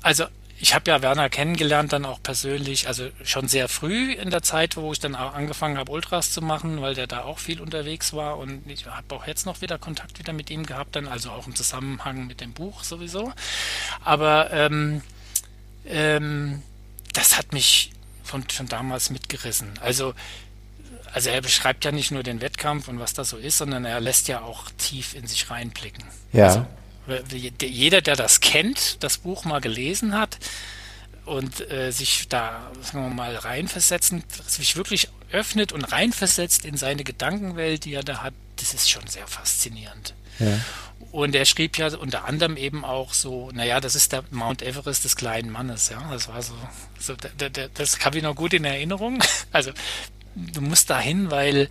also 0.02 0.24
ich 0.62 0.76
habe 0.76 0.88
ja 0.88 1.02
Werner 1.02 1.28
kennengelernt 1.28 1.92
dann 1.92 2.04
auch 2.04 2.22
persönlich, 2.22 2.86
also 2.86 3.08
schon 3.24 3.48
sehr 3.48 3.68
früh 3.68 4.12
in 4.12 4.30
der 4.30 4.42
Zeit, 4.42 4.76
wo 4.76 4.92
ich 4.92 5.00
dann 5.00 5.16
auch 5.16 5.34
angefangen 5.34 5.76
habe, 5.76 5.90
Ultras 5.90 6.30
zu 6.30 6.40
machen, 6.40 6.80
weil 6.80 6.94
der 6.94 7.08
da 7.08 7.24
auch 7.24 7.40
viel 7.40 7.60
unterwegs 7.60 8.12
war 8.12 8.38
und 8.38 8.70
ich 8.70 8.86
habe 8.86 9.12
auch 9.12 9.26
jetzt 9.26 9.44
noch 9.44 9.60
wieder 9.60 9.76
Kontakt 9.78 10.20
wieder 10.20 10.32
mit 10.32 10.50
ihm 10.50 10.64
gehabt, 10.64 10.94
dann 10.94 11.08
also 11.08 11.32
auch 11.32 11.48
im 11.48 11.56
Zusammenhang 11.56 12.28
mit 12.28 12.40
dem 12.40 12.52
Buch 12.52 12.84
sowieso. 12.84 13.32
Aber 14.04 14.52
ähm, 14.52 15.02
ähm, 15.84 16.62
das 17.12 17.36
hat 17.36 17.52
mich 17.52 17.90
von, 18.22 18.48
schon 18.48 18.68
damals 18.68 19.10
mitgerissen. 19.10 19.72
Also 19.80 20.14
also 21.12 21.28
er 21.28 21.42
beschreibt 21.42 21.84
ja 21.84 21.90
nicht 21.90 22.12
nur 22.12 22.22
den 22.22 22.40
Wettkampf 22.40 22.86
und 22.86 23.00
was 23.00 23.14
das 23.14 23.30
so 23.30 23.36
ist, 23.36 23.58
sondern 23.58 23.84
er 23.84 24.00
lässt 24.00 24.28
ja 24.28 24.42
auch 24.42 24.70
tief 24.78 25.14
in 25.14 25.26
sich 25.26 25.50
reinblicken. 25.50 26.04
Ja. 26.32 26.46
Also, 26.46 26.66
jeder, 27.60 28.00
der 28.00 28.16
das 28.16 28.40
kennt, 28.40 29.02
das 29.02 29.18
Buch 29.18 29.44
mal 29.44 29.60
gelesen 29.60 30.16
hat 30.16 30.38
und 31.24 31.70
äh, 31.70 31.90
sich 31.90 32.28
da, 32.28 32.70
sagen 32.80 33.08
wir 33.08 33.14
mal, 33.14 33.36
reinversetzen, 33.36 34.24
sich 34.46 34.76
wirklich 34.76 35.08
öffnet 35.30 35.72
und 35.72 35.84
reinversetzt 35.84 36.64
in 36.64 36.76
seine 36.76 37.04
Gedankenwelt, 37.04 37.84
die 37.84 37.94
er 37.94 38.02
da 38.02 38.22
hat, 38.22 38.34
das 38.56 38.74
ist 38.74 38.90
schon 38.90 39.06
sehr 39.06 39.26
faszinierend. 39.26 40.14
Ja. 40.38 40.58
Und 41.10 41.34
er 41.34 41.44
schrieb 41.44 41.76
ja 41.78 41.94
unter 41.96 42.24
anderem 42.24 42.56
eben 42.56 42.84
auch 42.84 43.12
so, 43.12 43.50
naja, 43.52 43.80
das 43.80 43.94
ist 43.94 44.12
der 44.12 44.24
Mount 44.30 44.62
Everest 44.62 45.04
des 45.04 45.14
kleinen 45.16 45.50
Mannes, 45.50 45.90
ja. 45.90 46.02
Das 46.10 46.28
war 46.28 46.42
so, 46.42 46.54
so 46.98 47.14
der, 47.14 47.50
der, 47.50 47.68
das 47.68 48.04
habe 48.04 48.18
ich 48.18 48.22
noch 48.22 48.34
gut 48.34 48.54
in 48.54 48.64
Erinnerung. 48.64 49.22
Also 49.52 49.72
du 50.34 50.62
musst 50.62 50.88
dahin, 50.88 51.30
weil 51.30 51.68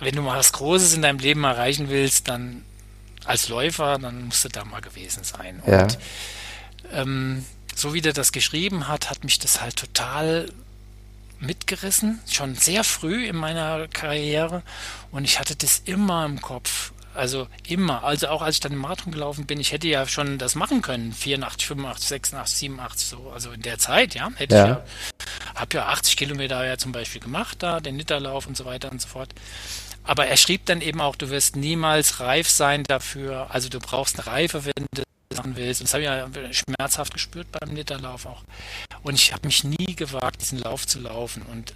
wenn 0.00 0.14
du 0.14 0.22
mal 0.22 0.38
was 0.38 0.52
Großes 0.52 0.94
in 0.94 1.02
deinem 1.02 1.18
Leben 1.18 1.44
erreichen 1.44 1.90
willst, 1.90 2.28
dann 2.28 2.64
als 3.30 3.48
Läufer, 3.48 3.98
dann 3.98 4.26
musste 4.26 4.48
da 4.48 4.64
mal 4.64 4.80
gewesen 4.80 5.24
sein. 5.24 5.62
Ja. 5.66 5.82
Und 5.82 5.98
ähm, 6.92 7.44
so 7.74 7.94
wie 7.94 8.00
der 8.00 8.12
das 8.12 8.32
geschrieben 8.32 8.88
hat, 8.88 9.08
hat 9.08 9.24
mich 9.24 9.38
das 9.38 9.60
halt 9.60 9.76
total 9.76 10.50
mitgerissen, 11.38 12.20
schon 12.28 12.54
sehr 12.54 12.84
früh 12.84 13.26
in 13.26 13.36
meiner 13.36 13.88
Karriere 13.88 14.62
und 15.10 15.24
ich 15.24 15.38
hatte 15.38 15.56
das 15.56 15.80
immer 15.84 16.26
im 16.26 16.42
Kopf. 16.42 16.92
Also 17.14 17.48
immer, 17.66 18.04
also 18.04 18.28
auch 18.28 18.40
als 18.40 18.56
ich 18.56 18.60
dann 18.60 18.72
im 18.72 18.78
Marathon 18.78 19.12
gelaufen 19.12 19.44
bin, 19.46 19.58
ich 19.58 19.72
hätte 19.72 19.88
ja 19.88 20.06
schon 20.06 20.38
das 20.38 20.54
machen 20.54 20.80
können, 20.80 21.12
84, 21.12 21.66
85, 21.66 22.08
86, 22.08 22.58
87, 22.58 23.08
so, 23.08 23.30
also 23.30 23.50
in 23.50 23.62
der 23.62 23.78
Zeit, 23.78 24.14
ja, 24.14 24.30
hätte 24.36 24.54
ja. 24.54 24.62
ich 24.62 24.70
ja, 24.70 24.84
habe 25.54 25.76
ja 25.76 25.86
80 25.86 26.16
Kilometer 26.16 26.64
ja 26.64 26.78
zum 26.78 26.92
Beispiel 26.92 27.20
gemacht 27.20 27.62
da, 27.62 27.80
den 27.80 27.96
Nitterlauf 27.96 28.46
und 28.46 28.56
so 28.56 28.64
weiter 28.64 28.92
und 28.92 29.00
so 29.00 29.08
fort. 29.08 29.34
Aber 30.04 30.26
er 30.26 30.36
schrieb 30.36 30.66
dann 30.66 30.80
eben 30.80 31.00
auch, 31.00 31.16
du 31.16 31.30
wirst 31.30 31.56
niemals 31.56 32.20
reif 32.20 32.48
sein 32.48 32.84
dafür. 32.84 33.48
Also 33.50 33.68
du 33.68 33.78
brauchst 33.78 34.18
eine 34.18 34.26
Reife, 34.26 34.64
wenn 34.64 34.86
du 34.92 35.02
das 35.02 35.38
machen 35.38 35.56
willst. 35.56 35.80
Und 35.80 35.88
das 35.88 35.94
habe 35.94 36.02
ich 36.02 36.08
ja 36.08 36.52
schmerzhaft 36.52 37.12
gespürt 37.12 37.48
beim 37.52 37.74
Nitterlauf 37.74 38.26
auch. 38.26 38.42
Und 39.02 39.14
ich 39.14 39.32
habe 39.32 39.46
mich 39.46 39.64
nie 39.64 39.94
gewagt, 39.96 40.40
diesen 40.40 40.58
Lauf 40.58 40.86
zu 40.86 41.00
laufen. 41.00 41.42
Und 41.42 41.74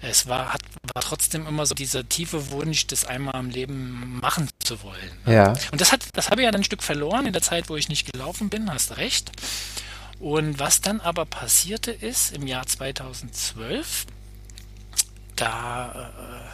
es 0.00 0.26
war, 0.26 0.52
hat, 0.52 0.60
war 0.92 1.02
trotzdem 1.02 1.46
immer 1.46 1.64
so 1.64 1.74
dieser 1.74 2.06
tiefe 2.08 2.50
Wunsch, 2.50 2.86
das 2.86 3.04
einmal 3.04 3.40
im 3.40 3.50
Leben 3.50 4.18
machen 4.20 4.48
zu 4.58 4.82
wollen. 4.82 5.18
Ja. 5.26 5.54
Und 5.72 5.80
das 5.80 5.92
hat, 5.92 6.06
das 6.12 6.30
habe 6.30 6.42
ich 6.42 6.44
ja 6.44 6.50
dann 6.50 6.60
ein 6.60 6.64
Stück 6.64 6.82
verloren 6.82 7.26
in 7.26 7.32
der 7.32 7.42
Zeit, 7.42 7.68
wo 7.68 7.76
ich 7.76 7.88
nicht 7.88 8.12
gelaufen 8.12 8.50
bin, 8.50 8.70
hast 8.70 8.96
recht. 8.96 9.32
Und 10.20 10.58
was 10.58 10.80
dann 10.80 11.00
aber 11.00 11.24
passierte 11.24 11.90
ist, 11.90 12.32
im 12.32 12.46
Jahr 12.46 12.66
2012, 12.66 14.06
da 15.36 16.12
äh, 16.12 16.53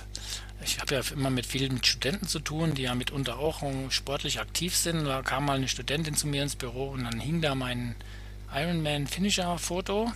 ich 0.62 0.78
habe 0.80 0.94
ja 0.94 1.00
immer 1.12 1.30
mit 1.30 1.46
vielen 1.46 1.82
Studenten 1.82 2.26
zu 2.26 2.38
tun, 2.38 2.74
die 2.74 2.82
ja 2.82 2.94
mitunter 2.94 3.38
auch 3.38 3.62
sportlich 3.90 4.40
aktiv 4.40 4.76
sind. 4.76 5.04
Da 5.04 5.22
kam 5.22 5.46
mal 5.46 5.56
eine 5.56 5.68
Studentin 5.68 6.14
zu 6.14 6.26
mir 6.26 6.42
ins 6.42 6.56
Büro 6.56 6.90
und 6.90 7.04
dann 7.04 7.20
hing 7.20 7.40
da 7.40 7.54
mein 7.54 7.94
Ironman 8.54 9.06
Finisher 9.06 9.58
Foto 9.58 10.12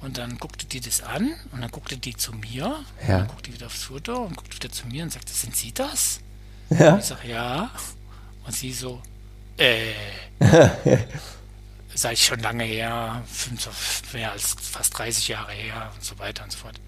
und 0.00 0.18
dann 0.18 0.38
guckte 0.38 0.66
die 0.66 0.80
das 0.80 1.02
an 1.02 1.34
und 1.52 1.62
dann 1.62 1.70
guckte 1.70 1.96
die 1.96 2.14
zu 2.16 2.32
mir, 2.32 2.84
ja. 3.06 3.18
dann 3.18 3.28
guckte 3.28 3.50
die 3.50 3.54
wieder 3.54 3.66
aufs 3.66 3.84
Foto 3.84 4.22
und 4.24 4.36
guckte 4.36 4.56
wieder 4.56 4.70
zu 4.70 4.86
mir 4.86 5.02
und 5.02 5.12
sagte, 5.12 5.32
sind 5.32 5.56
Sie 5.56 5.72
das? 5.72 6.20
Ja. 6.70 6.94
Und 6.94 7.00
ich 7.00 7.06
sage, 7.06 7.28
ja. 7.28 7.70
Und 8.44 8.54
sie 8.54 8.72
so, 8.72 9.00
äh. 9.56 9.92
sei 11.94 12.12
ich 12.12 12.26
schon 12.26 12.40
lange 12.40 12.64
her, 12.64 13.24
mehr 14.12 14.32
als 14.32 14.54
fast 14.60 14.96
30 14.98 15.28
Jahre 15.28 15.52
her 15.52 15.90
und 15.94 16.04
so 16.04 16.18
weiter 16.18 16.44
und 16.44 16.52
so 16.52 16.58
fort. 16.58 16.78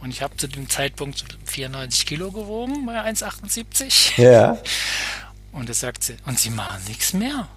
Und 0.00 0.10
ich 0.10 0.22
habe 0.22 0.36
zu 0.36 0.48
dem 0.48 0.68
Zeitpunkt 0.68 1.24
94 1.44 2.06
Kilo 2.06 2.30
gewogen 2.30 2.86
bei 2.86 3.00
1,78. 3.02 4.20
Ja. 4.20 4.58
Und 5.52 5.68
das 5.68 5.80
sagt 5.80 6.04
sie, 6.04 6.14
und 6.26 6.38
sie 6.38 6.50
machen 6.50 6.80
nichts 6.86 7.12
mehr. 7.12 7.48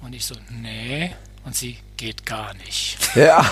Und 0.00 0.14
ich 0.14 0.24
so, 0.24 0.36
nee. 0.48 1.12
Und 1.44 1.56
sie 1.56 1.78
geht 1.96 2.24
gar 2.24 2.54
nicht. 2.54 2.98
Ja. 3.16 3.44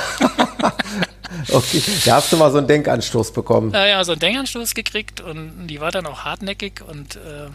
okay, 1.51 1.83
da 2.05 2.15
hast 2.15 2.33
du 2.33 2.37
mal 2.37 2.53
so 2.53 2.59
einen 2.59 2.69
Denkanstoß 2.69 3.33
bekommen. 3.33 3.73
Ja, 3.73 3.87
ja, 3.87 4.05
so 4.05 4.13
einen 4.13 4.21
Denkanstoß 4.21 4.75
gekriegt 4.75 5.21
und 5.21 5.67
die 5.67 5.81
war 5.81 5.91
dann 5.91 6.07
auch 6.07 6.25
hartnäckig 6.25 6.83
und 6.87 7.17
äh, 7.17 7.49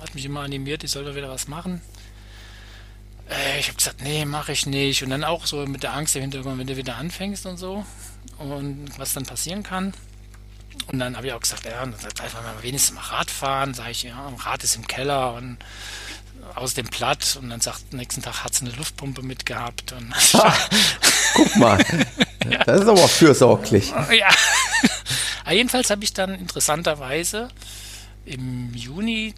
hat 0.00 0.14
mich 0.14 0.24
immer 0.24 0.40
animiert, 0.40 0.82
ich 0.82 0.90
soll 0.90 1.04
da 1.04 1.14
wieder 1.14 1.28
was 1.28 1.46
machen. 1.46 1.82
Äh, 3.30 3.60
ich 3.60 3.68
habe 3.68 3.76
gesagt, 3.76 4.02
nee, 4.02 4.24
mache 4.24 4.52
ich 4.52 4.66
nicht. 4.66 5.02
Und 5.02 5.10
dann 5.10 5.24
auch 5.24 5.46
so 5.46 5.66
mit 5.66 5.82
der 5.82 5.94
Angst 5.94 6.16
im 6.16 6.22
Hintergrund, 6.22 6.58
wenn 6.58 6.66
du 6.66 6.76
wieder 6.76 6.96
anfängst 6.96 7.46
und 7.46 7.56
so 7.56 7.84
und 8.38 8.90
was 8.98 9.12
dann 9.12 9.24
passieren 9.24 9.62
kann. 9.62 9.94
Und 10.88 10.98
dann 10.98 11.16
habe 11.16 11.28
ich 11.28 11.32
auch 11.32 11.40
gesagt, 11.40 11.64
ja, 11.64 11.80
dann 11.80 11.92
darf 11.92 12.34
man 12.34 12.62
wenigstens 12.62 12.94
mal 12.94 13.02
Rad 13.02 13.30
fahren. 13.30 13.74
Sage 13.74 13.90
ich, 13.92 14.02
ja, 14.02 14.32
Rad 14.38 14.64
ist 14.64 14.76
im 14.76 14.86
Keller 14.86 15.34
und 15.34 15.58
aus 16.54 16.74
dem 16.74 16.88
Platt. 16.88 17.38
Und 17.40 17.50
dann 17.50 17.60
sagt, 17.60 17.92
nächsten 17.92 18.22
Tag 18.22 18.44
hat 18.44 18.54
sie 18.54 18.66
eine 18.66 18.74
Luftpumpe 18.74 19.22
mitgehabt. 19.22 19.92
Und 19.92 20.12
Guck 21.34 21.56
mal, 21.56 21.84
ja. 22.50 22.64
das 22.64 22.82
ist 22.82 22.88
aber 22.88 23.08
fürsorglich. 23.08 23.90
Ja. 23.90 24.28
Jedenfalls 25.52 25.90
habe 25.90 26.04
ich 26.04 26.12
dann 26.12 26.34
interessanterweise 26.34 27.48
im 28.24 28.72
Juni 28.74 29.34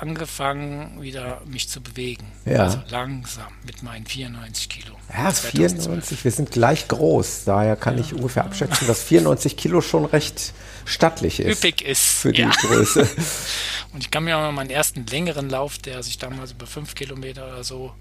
angefangen, 0.00 1.00
wieder 1.00 1.42
mich 1.46 1.68
zu 1.68 1.80
bewegen. 1.80 2.26
Ja. 2.44 2.64
Also 2.64 2.80
langsam 2.90 3.52
mit 3.64 3.82
meinen 3.82 4.06
94 4.06 4.68
Kilo. 4.68 4.94
Ja, 5.12 5.30
94, 5.30 6.24
wir 6.24 6.30
sind 6.30 6.50
gleich 6.50 6.88
groß. 6.88 7.44
Daher 7.44 7.76
kann 7.76 7.96
ja. 7.96 8.04
ich 8.04 8.14
ungefähr 8.14 8.44
abschätzen, 8.44 8.86
dass 8.86 9.02
94 9.02 9.56
Kilo 9.56 9.80
schon 9.80 10.04
recht 10.04 10.52
stattlich 10.84 11.40
ist. 11.40 11.58
Üppig 11.64 11.82
ist. 11.82 12.04
Für 12.04 12.32
die 12.32 12.42
ja. 12.42 12.50
Größe. 12.50 13.08
Und 13.92 14.02
ich 14.02 14.10
kann 14.10 14.24
mir 14.24 14.36
auch 14.36 14.42
noch 14.42 14.52
meinen 14.52 14.70
ersten 14.70 15.06
längeren 15.06 15.48
Lauf, 15.48 15.78
der 15.78 16.02
sich 16.02 16.18
damals 16.18 16.52
über 16.52 16.66
5 16.66 16.94
Kilometer 16.94 17.46
oder 17.46 17.64
so 17.64 17.92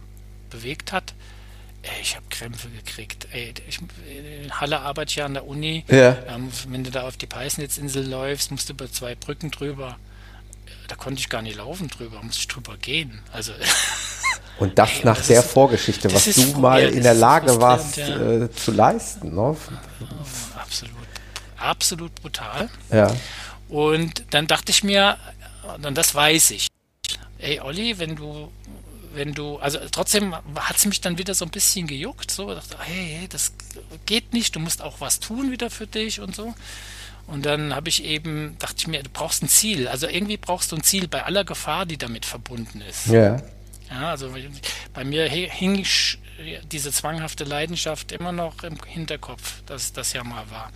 bewegt 0.50 0.92
hat, 0.92 1.14
Ey, 1.84 2.02
ich 2.02 2.16
habe 2.16 2.26
Krämpfe 2.30 2.70
gekriegt. 2.70 3.28
Ey, 3.32 3.54
ich, 3.68 3.80
in 3.80 4.60
Halle 4.60 4.82
arbeite 4.82 5.10
ich 5.10 5.16
ja 5.18 5.26
an 5.26 5.36
der 5.36 5.48
Uni. 5.48 5.86
Ja. 5.88 6.18
Ähm, 6.28 6.50
wenn 6.68 6.84
du 6.84 6.92
da 6.92 7.08
auf 7.08 7.18
die 7.18 7.28
Peisnitzinsel 7.28 8.06
läufst, 8.06 8.52
musst 8.52 8.70
du 8.70 8.74
über 8.74 8.92
zwei 8.92 9.16
Brücken 9.16 9.52
drüber 9.52 9.98
da 10.88 10.96
konnte 10.96 11.20
ich 11.20 11.30
gar 11.30 11.42
nicht 11.42 11.58
laufen 11.58 11.88
drüber, 11.90 12.22
musste 12.24 12.42
ich 12.42 12.48
drüber 12.48 12.78
gehen. 12.78 13.22
Also 13.32 13.54
und 14.60 14.78
das 14.78 14.90
Ey, 14.90 15.06
nach 15.06 15.18
das 15.18 15.28
der 15.28 15.40
ist, 15.42 15.52
Vorgeschichte, 15.52 16.14
was 16.14 16.26
du 16.26 16.60
mal 16.60 16.82
in 16.82 17.04
der 17.04 17.14
Lage 17.14 17.60
warst 17.60 17.98
ja. 17.98 18.44
äh, 18.44 18.52
zu 18.52 18.72
leisten. 18.72 19.36
Ne? 19.36 19.56
Absolut. 20.56 20.96
Absolut 21.58 22.16
brutal. 22.16 22.70
Ja. 22.92 23.16
Und 23.70 24.26
dann 24.30 24.48
dachte 24.48 24.72
ich 24.72 24.84
mir, 24.84 25.18
und 25.84 25.98
das 25.98 26.16
weiß 26.16 26.52
ich. 26.52 26.68
Ey, 27.40 27.60
Olli, 27.60 28.00
wenn 28.00 28.16
du, 28.16 28.52
wenn 29.14 29.34
du, 29.34 29.58
also 29.58 29.80
trotzdem 29.92 30.36
hat 30.36 30.78
es 30.78 30.86
mich 30.86 31.02
dann 31.02 31.18
wieder 31.18 31.34
so 31.34 31.46
ein 31.46 31.52
bisschen 31.52 31.88
gejuckt, 31.88 32.32
so, 32.32 32.54
dachte, 32.54 32.78
hey, 32.80 33.18
hey, 33.20 33.28
das 33.28 33.54
geht 34.06 34.34
nicht, 34.34 34.56
du 34.56 34.60
musst 34.60 34.82
auch 34.82 35.02
was 35.02 35.20
tun 35.20 35.52
wieder 35.52 35.70
für 35.70 35.88
dich 35.88 36.20
und 36.20 36.36
so. 36.36 36.54
Und 37.28 37.46
dann 37.46 37.76
habe 37.76 37.90
ich 37.90 38.04
eben, 38.04 38.56
dachte 38.58 38.76
ich 38.80 38.88
mir, 38.88 39.04
du 39.04 39.10
brauchst 39.10 39.44
ein 39.44 39.50
Ziel. 39.50 39.88
Also 39.88 40.08
irgendwie 40.08 40.38
brauchst 40.38 40.72
du 40.72 40.78
ein 40.78 40.84
Ziel 40.84 41.08
bei 41.08 41.24
aller 41.24 41.44
Gefahr, 41.44 41.86
die 41.86 41.98
damit 41.98 42.26
verbunden 42.26 42.82
ist. 42.82 43.08
Ja. 43.08 43.38
Ja, 43.90 44.12
also 44.12 44.34
bei 44.94 45.04
mir 45.04 45.30
hing 45.30 45.86
diese 46.72 46.92
zwanghafte 46.92 47.44
Leidenschaft 47.46 48.12
immer 48.12 48.32
noch 48.32 48.64
im 48.64 48.78
Hinterkopf, 48.86 49.62
dass 49.66 49.94
das 49.94 50.14
ja 50.14 50.24
mal 50.24 50.50
war. 50.50 50.72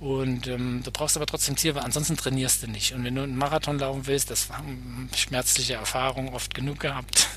Und 0.00 0.46
ähm, 0.46 0.82
du 0.82 0.90
brauchst 0.90 1.16
aber 1.16 1.26
trotzdem 1.26 1.58
Ziel, 1.58 1.74
weil 1.74 1.82
ansonsten 1.82 2.16
trainierst 2.16 2.62
du 2.62 2.68
nicht. 2.68 2.94
Und 2.94 3.04
wenn 3.04 3.14
du 3.14 3.22
einen 3.22 3.36
Marathon 3.36 3.78
laufen 3.78 4.06
willst, 4.06 4.30
das 4.30 4.48
haben 4.48 5.10
schmerzliche 5.14 5.74
Erfahrungen 5.74 6.30
oft 6.30 6.54
genug 6.54 6.80
gehabt. 6.80 7.28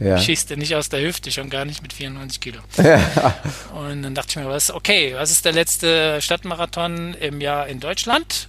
Ja. 0.00 0.18
Schießt 0.18 0.50
er 0.50 0.56
nicht 0.56 0.74
aus 0.74 0.88
der 0.88 1.00
Hüfte, 1.00 1.30
schon 1.30 1.50
gar 1.50 1.64
nicht 1.64 1.82
mit 1.82 1.92
94 1.92 2.40
Kilo. 2.40 2.60
Ja. 2.82 3.34
Und 3.74 4.02
dann 4.02 4.14
dachte 4.14 4.30
ich 4.30 4.36
mir, 4.36 4.50
was, 4.50 4.70
okay, 4.70 5.14
was 5.16 5.30
ist 5.30 5.44
der 5.44 5.52
letzte 5.52 6.20
Stadtmarathon 6.20 7.14
im 7.14 7.40
Jahr 7.40 7.66
in 7.68 7.80
Deutschland? 7.80 8.48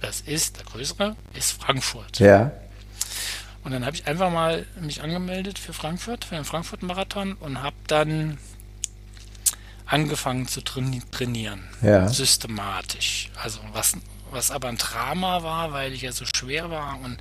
Das 0.00 0.20
ist, 0.20 0.58
der 0.58 0.64
größere, 0.64 1.16
ist 1.34 1.60
Frankfurt. 1.60 2.18
Ja. 2.18 2.52
Und 3.64 3.72
dann 3.72 3.84
habe 3.84 3.96
ich 3.96 4.06
einfach 4.06 4.30
mal 4.30 4.64
mich 4.80 5.02
angemeldet 5.02 5.58
für 5.58 5.72
Frankfurt, 5.72 6.24
für 6.24 6.36
den 6.36 6.44
Frankfurt-Marathon 6.44 7.34
und 7.34 7.62
habe 7.62 7.76
dann 7.88 8.38
angefangen 9.86 10.46
zu 10.46 10.60
trainieren. 10.62 11.64
Ja. 11.82 12.08
Systematisch. 12.08 13.30
Also 13.42 13.60
was, 13.72 13.94
was 14.30 14.50
aber 14.50 14.68
ein 14.68 14.78
Drama 14.78 15.42
war, 15.42 15.72
weil 15.72 15.92
ich 15.92 16.02
ja 16.02 16.12
so 16.12 16.24
schwer 16.36 16.70
war 16.70 17.00
und 17.02 17.18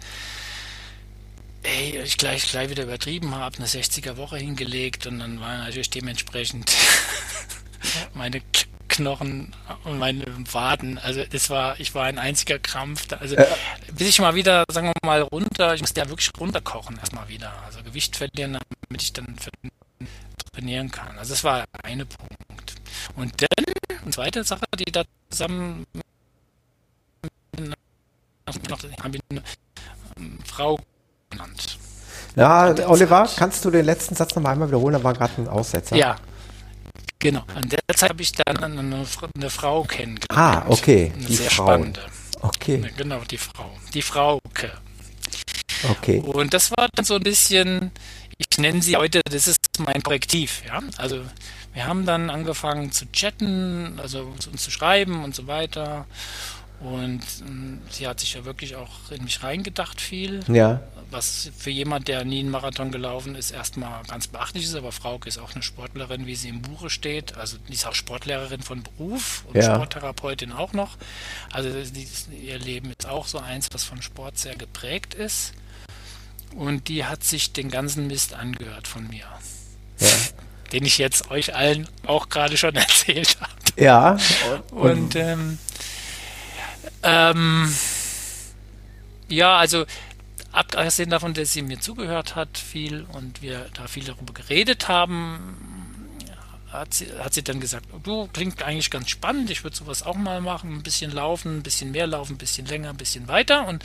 ey, 1.66 2.02
ich 2.04 2.18
gleich, 2.18 2.50
gleich 2.50 2.70
wieder 2.70 2.84
übertrieben 2.84 3.36
habe, 3.36 3.58
eine 3.58 3.68
60er 3.68 4.18
Woche 4.18 4.38
hingelegt 4.38 5.08
und 5.08 5.20
dann 5.20 5.40
war 5.40 5.58
natürlich 5.58 5.90
dementsprechend 5.90 6.72
meine 8.14 8.42
Knochen 8.88 9.54
und 9.84 10.00
meine 10.00 10.24
Waden, 10.54 10.98
also 11.00 11.24
das 11.26 11.50
war, 11.50 11.80
ich 11.80 11.94
war 11.96 12.06
ein 12.06 12.20
einziger 12.20 12.60
Krampf. 12.60 13.08
Also 13.20 13.36
ja. 13.36 13.46
bis 13.92 14.08
ich 14.08 14.20
mal 14.20 14.36
wieder, 14.36 14.64
sagen 14.72 14.88
wir 14.88 14.94
mal, 15.04 15.22
runter, 15.22 15.74
ich 15.74 15.82
musste 15.82 16.02
ja 16.02 16.10
wirklich 16.10 16.32
runterkochen 16.40 16.98
erstmal 16.98 17.28
wieder. 17.28 17.52
Also 17.66 17.84
Gewicht 17.84 18.16
verlieren, 18.16 18.54
damit 18.54 19.02
ich 19.02 19.12
dann 19.12 19.36
trainieren 20.54 20.92
kann. 20.92 21.18
Also 21.18 21.34
das 21.34 21.44
war 21.44 21.66
eine 21.84 22.06
Punkt. 22.06 22.76
Und 23.16 23.34
dann, 23.42 23.66
eine 24.02 24.12
zweite 24.12 24.44
Sache, 24.44 24.66
die 24.80 24.92
da 24.92 25.04
zusammen 25.30 25.86
haben 29.02 29.14
wir 29.14 29.22
eine 29.30 29.44
Frau 30.46 30.80
genannt. 31.30 31.78
Ja, 32.36 32.74
Oliver, 32.88 33.30
kannst 33.38 33.64
du 33.64 33.72
den 33.72 33.86
letzten 33.86 34.16
Satz 34.16 34.36
noch 34.36 34.44
einmal 34.44 34.68
wiederholen? 34.68 34.94
Da 34.94 35.04
war 35.04 35.14
gerade 35.14 35.34
ein 35.38 35.48
Aussetzer. 35.48 35.96
Ja, 35.96 36.18
genau. 37.20 37.44
An 37.56 37.70
der 37.70 37.80
Zeit 37.96 38.10
habe 38.10 38.22
ich 38.22 38.34
dann 38.34 38.58
eine, 38.58 39.06
eine 39.36 39.50
Frau 39.50 39.84
kennengelernt. 39.84 40.32
Ah, 40.32 40.66
okay. 40.68 41.12
Eine 41.16 41.26
die 41.26 41.36
sehr 41.36 41.50
Frau. 41.50 41.64
spannende. 41.68 42.02
Okay. 42.42 42.92
Genau, 42.98 43.22
die 43.30 43.38
Frau. 43.38 43.72
Die 43.94 44.02
Frauke. 44.02 44.72
Okay. 45.90 46.20
Und 46.20 46.54
das 46.54 46.72
war 46.72 46.90
dann 46.94 47.06
so 47.06 47.16
ein 47.16 47.24
bisschen, 47.24 47.92
ich 48.38 48.58
nenne 48.58 48.82
sie 48.82 48.98
heute, 48.98 49.22
das 49.30 49.48
ist 49.48 49.60
mein 49.80 50.02
Korrektiv, 50.04 50.64
ja. 50.68 50.82
Also 50.98 51.22
wir 51.74 51.86
haben 51.88 52.06
dann 52.06 52.30
angefangen 52.30 52.92
zu 52.92 53.12
chatten, 53.12 54.00
also 54.02 54.34
uns 54.52 54.64
zu 54.64 54.72
schreiben 54.72 55.24
und 55.24 55.36
so 55.36 55.48
weiter. 55.48 56.06
Und 56.82 57.22
ähm, 57.48 57.82
sie 57.90 58.08
hat 58.08 58.20
sich 58.20 58.34
ja 58.34 58.46
wirklich 58.46 58.76
auch 58.76 59.12
in 59.12 59.24
mich 59.24 59.44
reingedacht 59.44 60.02
viel. 60.02 60.42
Ja. 60.48 60.82
Was 61.10 61.50
für 61.58 61.70
jemand, 61.70 62.08
der 62.08 62.26
nie 62.26 62.40
einen 62.40 62.50
Marathon 62.50 62.92
gelaufen 62.92 63.36
ist, 63.36 63.52
erstmal 63.52 64.04
ganz 64.04 64.28
beachtlich 64.28 64.66
ist. 64.66 64.76
Aber 64.76 64.92
Frauke 64.92 65.30
ist 65.30 65.38
auch 65.38 65.54
eine 65.54 65.64
Sportlerin, 65.64 66.26
wie 66.26 66.36
sie 66.36 66.50
im 66.50 66.62
Buche 66.62 66.90
steht. 66.90 67.38
Also 67.38 67.58
die 67.70 67.74
ist 67.74 67.88
auch 67.88 67.96
Sportlehrerin 67.96 68.62
von 68.62 68.84
Beruf 68.84 69.46
und 69.48 69.56
ja. 69.56 69.76
Sporttherapeutin 69.76 70.52
auch 70.52 70.74
noch. 70.74 70.98
Also 71.52 71.70
ihr 72.32 72.60
Leben 72.60 72.92
ist 72.98 73.08
auch 73.08 73.28
so 73.28 73.40
eins, 73.40 73.70
was 73.72 73.84
von 73.84 74.02
Sport 74.02 74.38
sehr 74.38 74.56
geprägt 74.56 75.14
ist. 75.14 75.54
Und 76.56 76.88
die 76.88 77.06
hat 77.06 77.24
sich 77.24 77.54
den 77.54 77.70
ganzen 77.70 78.08
Mist 78.08 78.34
angehört 78.34 78.88
von 78.88 79.08
mir. 79.08 79.26
Ja. 80.00 80.08
Den 80.72 80.86
ich 80.86 80.98
jetzt 80.98 81.30
euch 81.32 81.56
allen 81.56 81.88
auch 82.06 82.30
gerade 82.30 82.58
schon 82.58 82.76
erzählt 82.76 83.38
habe. 83.40 83.52
Ja. 83.78 84.18
Und, 84.72 84.92
und 84.92 85.16
ähm, 85.16 85.60
ähm, 87.06 87.74
ja, 89.28 89.58
also 89.58 89.86
abgesehen 90.52 91.10
davon, 91.10 91.34
dass 91.34 91.54
sie 91.54 91.62
mir 91.62 91.80
zugehört 91.80 92.36
hat 92.36 92.58
viel 92.58 93.06
und 93.12 93.42
wir 93.42 93.68
da 93.74 93.88
viel 93.88 94.06
darüber 94.06 94.34
geredet 94.34 94.88
haben, 94.88 95.58
hat 96.72 96.94
sie, 96.94 97.08
hat 97.20 97.34
sie 97.34 97.44
dann 97.44 97.60
gesagt, 97.60 97.86
du 98.04 98.28
klingt 98.28 98.64
eigentlich 98.64 98.92
ganz 98.92 99.10
spannend, 99.10 99.50
ich 99.50 99.64
würde 99.64 99.76
sowas 99.76 100.04
auch 100.04 100.16
mal 100.16 100.42
machen, 100.42 100.74
ein 100.74 100.84
bisschen 100.84 101.12
laufen, 101.12 101.58
ein 101.58 101.64
bisschen 101.64 101.92
mehr 101.92 102.08
laufen, 102.08 102.34
ein 102.34 102.38
bisschen 102.38 102.66
länger, 102.66 102.90
ein 102.90 102.98
bisschen 102.98 103.28
weiter 103.28 103.68
und 103.68 103.84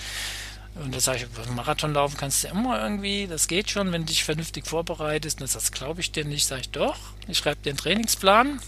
und 0.76 0.94
da 0.94 1.00
sage 1.00 1.26
ich, 1.26 1.54
Marathon 1.54 1.92
laufen 1.92 2.16
kannst 2.16 2.44
du 2.44 2.48
immer 2.48 2.80
irgendwie, 2.80 3.26
das 3.26 3.48
geht 3.48 3.70
schon, 3.70 3.90
wenn 3.90 4.02
du 4.02 4.06
dich 4.06 4.22
vernünftig 4.22 4.68
vorbereitest. 4.68 5.40
Und 5.40 5.52
das 5.52 5.72
glaube 5.72 6.00
ich 6.00 6.12
dir 6.12 6.24
nicht, 6.24 6.46
sage 6.46 6.60
ich 6.60 6.70
doch. 6.70 6.96
Ich 7.26 7.38
schreibe 7.38 7.60
dir 7.60 7.70
einen 7.70 7.76
Trainingsplan 7.76 8.60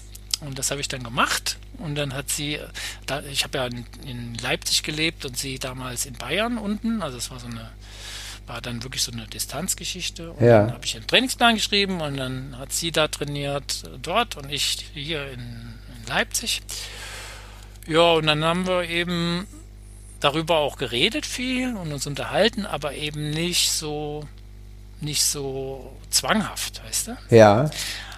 und 0.44 0.58
das 0.58 0.70
habe 0.70 0.80
ich 0.80 0.88
dann 0.88 1.02
gemacht. 1.02 1.56
Und 1.78 1.94
dann 1.94 2.14
hat 2.14 2.30
sie, 2.30 2.58
da, 3.06 3.22
ich 3.22 3.44
habe 3.44 3.58
ja 3.58 3.66
in, 3.66 3.86
in, 4.06 4.34
Leipzig 4.34 4.82
gelebt 4.82 5.24
und 5.24 5.36
sie 5.36 5.58
damals 5.58 6.06
in 6.06 6.14
Bayern 6.14 6.58
unten. 6.58 7.02
Also 7.02 7.18
es 7.18 7.30
war 7.30 7.40
so 7.40 7.46
eine, 7.46 7.70
war 8.46 8.60
dann 8.60 8.82
wirklich 8.82 9.02
so 9.02 9.12
eine 9.12 9.26
Distanzgeschichte. 9.26 10.32
Und 10.32 10.44
ja. 10.44 10.64
dann 10.64 10.74
habe 10.74 10.84
ich 10.84 10.96
einen 10.96 11.06
Trainingsplan 11.06 11.54
geschrieben 11.54 12.00
und 12.00 12.16
dann 12.16 12.56
hat 12.58 12.72
sie 12.72 12.92
da 12.92 13.08
trainiert 13.08 13.84
dort 14.00 14.36
und 14.36 14.50
ich 14.50 14.86
hier 14.94 15.30
in, 15.32 15.40
in 15.40 16.06
Leipzig. 16.08 16.62
Ja, 17.86 18.12
und 18.12 18.26
dann 18.26 18.44
haben 18.44 18.66
wir 18.66 18.84
eben 18.88 19.46
darüber 20.20 20.58
auch 20.58 20.76
geredet 20.76 21.26
viel 21.26 21.74
und 21.74 21.92
uns 21.92 22.06
unterhalten, 22.06 22.64
aber 22.64 22.94
eben 22.94 23.30
nicht 23.30 23.72
so 23.72 24.28
nicht 25.00 25.24
so 25.24 25.96
zwanghaft, 26.10 26.80
weißt 26.84 27.08
du? 27.08 27.16
Ja. 27.30 27.70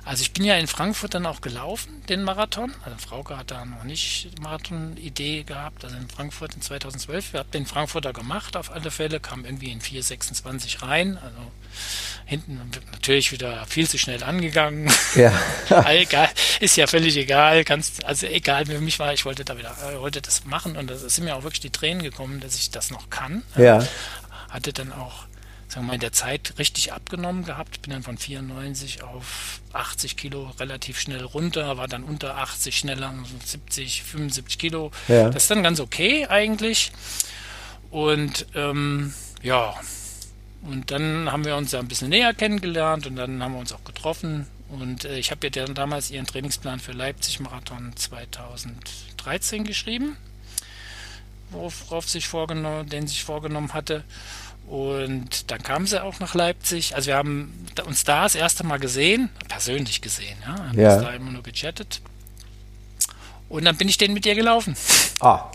Also 0.04 0.22
ich 0.22 0.32
bin 0.32 0.44
ja 0.44 0.56
in 0.56 0.66
Frankfurt 0.66 1.14
dann 1.14 1.24
auch 1.24 1.40
gelaufen, 1.40 2.02
den 2.08 2.22
Marathon. 2.22 2.74
Also 2.84 2.96
Frauke 2.98 3.38
hat 3.38 3.50
da 3.50 3.64
noch 3.64 3.84
nicht 3.84 4.38
Marathon-Idee 4.40 5.44
gehabt. 5.44 5.82
Also 5.84 5.96
in 5.96 6.08
Frankfurt 6.08 6.54
in 6.54 6.60
2012. 6.60 7.32
Wir 7.32 7.40
haben 7.40 7.50
den 7.52 7.64
Frankfurter 7.64 8.12
gemacht 8.12 8.56
auf 8.56 8.70
alle 8.70 8.90
Fälle, 8.90 9.18
kam 9.18 9.46
irgendwie 9.46 9.70
in 9.72 9.80
4,26 9.80 10.82
rein. 10.86 11.16
Also 11.16 11.38
hinten 12.26 12.60
natürlich 12.92 13.32
wieder 13.32 13.64
viel 13.66 13.88
zu 13.88 13.98
schnell 13.98 14.22
angegangen. 14.22 14.92
Ja. 15.14 15.32
egal, 15.90 16.28
ist 16.60 16.76
ja 16.76 16.86
völlig 16.86 17.16
egal. 17.16 17.64
Kannst, 17.64 18.04
also 18.04 18.26
egal, 18.26 18.66
für 18.66 18.80
mich 18.80 18.98
war, 18.98 19.14
ich 19.14 19.24
wollte 19.24 19.44
da 19.44 19.56
wieder, 19.56 19.74
äh, 19.90 19.98
wollte 19.98 20.20
das 20.20 20.44
machen 20.44 20.76
und 20.76 20.90
da 20.90 20.96
sind 20.96 21.24
mir 21.24 21.34
auch 21.34 21.44
wirklich 21.44 21.60
die 21.60 21.70
Tränen 21.70 22.02
gekommen, 22.02 22.40
dass 22.40 22.56
ich 22.56 22.70
das 22.70 22.90
noch 22.90 23.10
kann. 23.10 23.42
Ja. 23.56 23.86
Hatte 24.50 24.72
dann 24.72 24.92
auch 24.92 25.24
sagen 25.74 25.86
wir 25.86 25.88
mal, 25.88 25.94
in 25.94 26.00
der 26.00 26.12
Zeit 26.12 26.54
richtig 26.58 26.92
abgenommen 26.92 27.44
gehabt. 27.44 27.82
Bin 27.82 27.92
dann 27.92 28.04
von 28.04 28.16
94 28.16 29.02
auf 29.02 29.60
80 29.72 30.16
Kilo 30.16 30.52
relativ 30.60 31.00
schnell 31.00 31.24
runter, 31.24 31.76
war 31.76 31.88
dann 31.88 32.04
unter 32.04 32.38
80 32.38 32.78
schneller, 32.78 33.12
70, 33.44 34.04
75 34.04 34.58
Kilo. 34.58 34.92
Ja. 35.08 35.30
Das 35.30 35.44
ist 35.44 35.50
dann 35.50 35.64
ganz 35.64 35.80
okay 35.80 36.26
eigentlich. 36.26 36.92
Und 37.90 38.46
ähm, 38.54 39.12
ja, 39.42 39.74
und 40.62 40.90
dann 40.92 41.30
haben 41.30 41.44
wir 41.44 41.56
uns 41.56 41.72
ja 41.72 41.80
ein 41.80 41.88
bisschen 41.88 42.08
näher 42.08 42.32
kennengelernt 42.34 43.06
und 43.06 43.16
dann 43.16 43.42
haben 43.42 43.52
wir 43.52 43.60
uns 43.60 43.72
auch 43.72 43.84
getroffen. 43.84 44.46
Und 44.68 45.04
äh, 45.04 45.18
ich 45.18 45.32
habe 45.32 45.48
ja 45.52 45.66
damals 45.66 46.10
ihren 46.10 46.26
Trainingsplan 46.26 46.78
für 46.78 46.92
Leipzig 46.92 47.40
Marathon 47.40 47.92
2013 47.96 49.64
geschrieben, 49.64 50.16
worauf 51.50 52.08
sich 52.08 52.28
vorgenommen, 52.28 52.88
den 52.88 53.08
sich 53.08 53.24
vorgenommen 53.24 53.74
hatte. 53.74 54.04
Und 54.66 55.50
dann 55.50 55.62
kam 55.62 55.86
sie 55.86 56.02
auch 56.02 56.20
nach 56.20 56.34
Leipzig. 56.34 56.94
Also 56.94 57.08
wir 57.08 57.16
haben 57.16 57.66
uns 57.86 58.04
da 58.04 58.22
das 58.24 58.34
erste 58.34 58.64
Mal 58.64 58.78
gesehen, 58.78 59.28
persönlich 59.48 60.00
gesehen, 60.00 60.36
ja. 60.42 60.58
Haben 60.58 60.80
ja. 60.80 60.94
uns 60.94 61.02
da 61.02 61.10
immer 61.10 61.30
nur 61.30 61.42
gechattet. 61.42 62.00
Und 63.48 63.64
dann 63.66 63.76
bin 63.76 63.88
ich 63.88 63.98
den 63.98 64.14
mit 64.14 64.24
ihr 64.26 64.34
gelaufen. 64.34 64.74
Ah. 65.20 65.50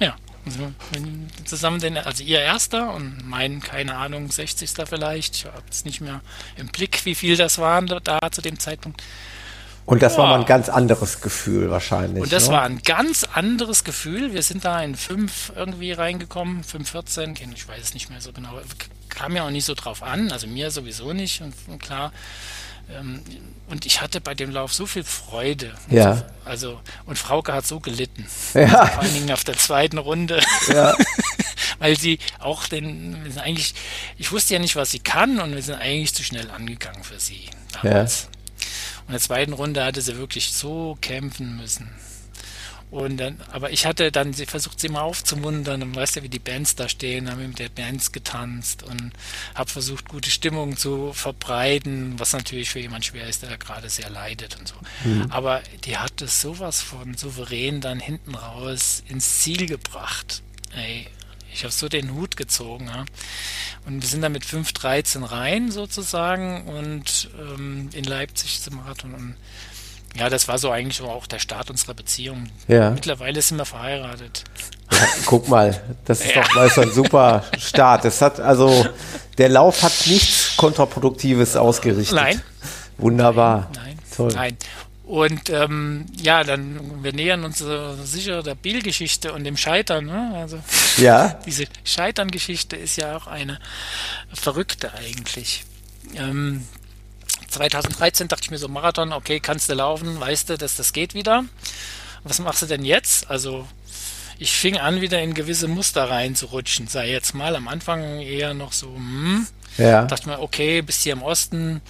Ja. 0.00 0.16
Also 0.44 0.72
zusammen 1.44 1.80
den, 1.80 1.96
also 1.96 2.24
ihr 2.24 2.40
erster 2.40 2.92
und 2.92 3.26
mein, 3.26 3.60
keine 3.60 3.96
Ahnung, 3.96 4.30
60. 4.30 4.70
vielleicht. 4.86 5.36
Ich 5.36 5.44
habe 5.44 5.62
es 5.70 5.84
nicht 5.84 6.00
mehr 6.00 6.20
im 6.56 6.66
Blick, 6.66 7.04
wie 7.04 7.14
viel 7.14 7.36
das 7.36 7.58
waren 7.58 7.86
da 7.86 8.18
zu 8.32 8.42
dem 8.42 8.58
Zeitpunkt. 8.58 9.02
Und 9.84 10.02
das 10.02 10.12
ja. 10.12 10.18
war 10.18 10.28
mal 10.28 10.40
ein 10.40 10.46
ganz 10.46 10.68
anderes 10.68 11.20
Gefühl 11.20 11.70
wahrscheinlich. 11.70 12.22
Und 12.22 12.32
das 12.32 12.48
ne? 12.48 12.54
war 12.54 12.62
ein 12.62 12.82
ganz 12.82 13.24
anderes 13.24 13.84
Gefühl. 13.84 14.32
Wir 14.32 14.42
sind 14.42 14.64
da 14.64 14.80
in 14.82 14.94
5 14.94 15.52
irgendwie 15.56 15.92
reingekommen, 15.92 16.62
5,14, 16.62 17.36
ich 17.54 17.66
weiß 17.66 17.82
es 17.82 17.94
nicht 17.94 18.08
mehr 18.08 18.20
so 18.20 18.32
genau. 18.32 18.52
Kam 19.08 19.36
ja 19.36 19.44
auch 19.44 19.50
nicht 19.50 19.64
so 19.64 19.74
drauf 19.74 20.02
an, 20.02 20.30
also 20.30 20.46
mir 20.46 20.70
sowieso 20.70 21.12
nicht. 21.12 21.42
Und, 21.42 21.54
und 21.68 21.82
klar, 21.82 22.12
ähm, 22.90 23.22
und 23.68 23.86
ich 23.86 24.00
hatte 24.00 24.20
bei 24.20 24.34
dem 24.34 24.50
Lauf 24.50 24.72
so 24.72 24.86
viel 24.86 25.04
Freude. 25.04 25.72
Ja. 25.88 26.16
So, 26.16 26.24
also, 26.44 26.80
und 27.06 27.18
Frauke 27.18 27.52
hat 27.52 27.66
so 27.66 27.80
gelitten. 27.80 28.26
Ja. 28.54 28.62
Also 28.62 28.92
vor 28.92 29.02
allen 29.02 29.14
Dingen 29.14 29.32
auf 29.32 29.44
der 29.44 29.56
zweiten 29.56 29.98
Runde. 29.98 30.40
Ja. 30.68 30.94
Weil 31.78 31.98
sie 31.98 32.18
auch 32.38 32.66
den, 32.68 33.24
wir 33.24 33.32
sind 33.32 33.42
eigentlich, 33.42 33.74
ich 34.18 34.30
wusste 34.30 34.54
ja 34.54 34.60
nicht, 34.60 34.76
was 34.76 34.90
sie 34.90 35.00
kann 35.00 35.40
und 35.40 35.54
wir 35.54 35.62
sind 35.62 35.76
eigentlich 35.76 36.14
zu 36.14 36.22
schnell 36.22 36.50
angegangen 36.50 37.02
für 37.02 37.18
sie 37.18 37.46
damals. 37.82 38.22
Ja. 38.22 38.41
Und 39.02 39.08
in 39.08 39.12
der 39.12 39.20
zweiten 39.20 39.52
Runde 39.52 39.84
hatte 39.84 40.00
sie 40.00 40.16
wirklich 40.16 40.52
so 40.52 40.96
kämpfen 41.00 41.56
müssen. 41.56 41.90
Und 42.92 43.16
dann, 43.16 43.40
aber 43.50 43.72
ich 43.72 43.86
hatte 43.86 44.12
dann 44.12 44.34
sie 44.34 44.44
versucht, 44.44 44.78
sie 44.78 44.90
mal 44.90 45.00
aufzumuntern. 45.00 45.82
Und 45.82 45.96
weißt 45.96 46.16
ja, 46.16 46.22
wie 46.22 46.28
die 46.28 46.38
Bands 46.38 46.76
da 46.76 46.90
stehen, 46.90 47.30
haben 47.30 47.48
mit 47.48 47.58
der 47.58 47.70
Bands 47.70 48.12
getanzt 48.12 48.82
und 48.82 49.12
habe 49.54 49.70
versucht, 49.70 50.10
gute 50.10 50.30
Stimmung 50.30 50.76
zu 50.76 51.14
verbreiten, 51.14 52.18
was 52.18 52.34
natürlich 52.34 52.68
für 52.68 52.80
jemand 52.80 53.06
schwer 53.06 53.26
ist, 53.26 53.42
der 53.42 53.56
gerade 53.56 53.88
sehr 53.88 54.10
leidet 54.10 54.58
und 54.58 54.68
so. 54.68 54.74
Mhm. 55.04 55.26
Aber 55.30 55.62
die 55.84 55.96
hat 55.96 56.20
es 56.20 56.42
sowas 56.42 56.82
von 56.82 57.14
souverän 57.14 57.80
dann 57.80 57.98
hinten 57.98 58.34
raus 58.34 59.02
ins 59.08 59.40
Ziel 59.40 59.64
gebracht. 59.64 60.42
Ey, 60.76 61.08
ich 61.52 61.64
habe 61.64 61.72
so 61.72 61.88
den 61.88 62.14
Hut 62.14 62.36
gezogen. 62.36 62.86
Ja. 62.86 63.04
Und 63.86 64.00
wir 64.00 64.08
sind 64.08 64.22
dann 64.22 64.32
mit 64.32 64.44
5.13 64.44 65.30
rein 65.30 65.70
sozusagen 65.70 66.66
und 66.66 67.30
ähm, 67.38 67.90
in 67.92 68.04
Leipzig 68.04 68.62
zum 68.62 68.76
Marathon. 68.76 69.14
Und 69.14 69.36
ja, 70.16 70.28
das 70.28 70.48
war 70.48 70.58
so 70.58 70.70
eigentlich 70.70 71.00
auch 71.02 71.26
der 71.26 71.38
Start 71.38 71.70
unserer 71.70 71.94
Beziehung. 71.94 72.48
Ja. 72.68 72.90
Mittlerweile 72.90 73.40
sind 73.42 73.56
wir 73.56 73.64
verheiratet. 73.64 74.44
Ja, 74.90 74.98
guck 75.26 75.48
mal, 75.48 75.80
das 76.04 76.20
ist 76.20 76.34
ja. 76.34 76.42
doch 76.42 76.54
mal 76.54 76.70
so 76.70 76.82
ein 76.82 76.92
super 76.92 77.44
Start. 77.58 78.04
Das 78.04 78.20
hat 78.20 78.40
also 78.40 78.86
der 79.38 79.48
Lauf 79.48 79.82
hat 79.82 79.92
nichts 80.06 80.56
kontraproduktives 80.56 81.56
ausgerichtet. 81.56 82.14
Nein. 82.14 82.42
Wunderbar. 82.98 83.70
Nein. 83.74 83.84
Nein. 83.84 83.98
Toll. 84.14 84.32
Nein. 84.34 84.56
Und 85.04 85.50
ähm, 85.50 86.06
ja, 86.16 86.44
dann 86.44 87.02
wir 87.02 87.12
nähern 87.12 87.44
uns 87.44 87.60
äh, 87.60 87.94
sicher 88.04 88.42
der 88.42 88.54
Bill-Geschichte 88.54 89.32
und 89.32 89.44
dem 89.44 89.56
Scheitern. 89.56 90.06
Ne? 90.06 90.32
Also 90.34 90.60
ja. 90.96 91.40
diese 91.46 91.66
Scheitern-Geschichte 91.84 92.76
ist 92.76 92.96
ja 92.96 93.16
auch 93.16 93.26
eine 93.26 93.58
verrückte 94.32 94.92
eigentlich. 94.94 95.64
Ähm, 96.14 96.66
2013 97.48 98.28
dachte 98.28 98.44
ich 98.44 98.50
mir 98.50 98.58
so 98.58 98.68
Marathon, 98.68 99.12
okay, 99.12 99.40
kannst 99.40 99.68
du 99.68 99.74
laufen, 99.74 100.18
weißt 100.20 100.50
du, 100.50 100.58
dass 100.58 100.76
das 100.76 100.92
geht 100.92 101.14
wieder. 101.14 101.44
Was 102.24 102.38
machst 102.38 102.62
du 102.62 102.66
denn 102.66 102.84
jetzt? 102.84 103.28
Also 103.28 103.66
ich 104.38 104.52
fing 104.52 104.76
an, 104.76 105.00
wieder 105.00 105.20
in 105.20 105.34
gewisse 105.34 105.68
Muster 105.68 106.08
reinzurutschen. 106.08 106.88
Sei 106.88 107.10
jetzt 107.10 107.34
mal 107.34 107.56
am 107.56 107.68
Anfang 107.68 108.20
eher 108.20 108.54
noch 108.54 108.72
so, 108.72 108.94
hm, 108.94 109.46
ja. 109.78 110.04
dachte 110.04 110.28
mir, 110.28 110.40
okay, 110.40 110.82
bist 110.82 111.02
hier 111.02 111.12
im 111.12 111.22
Osten, 111.22 111.80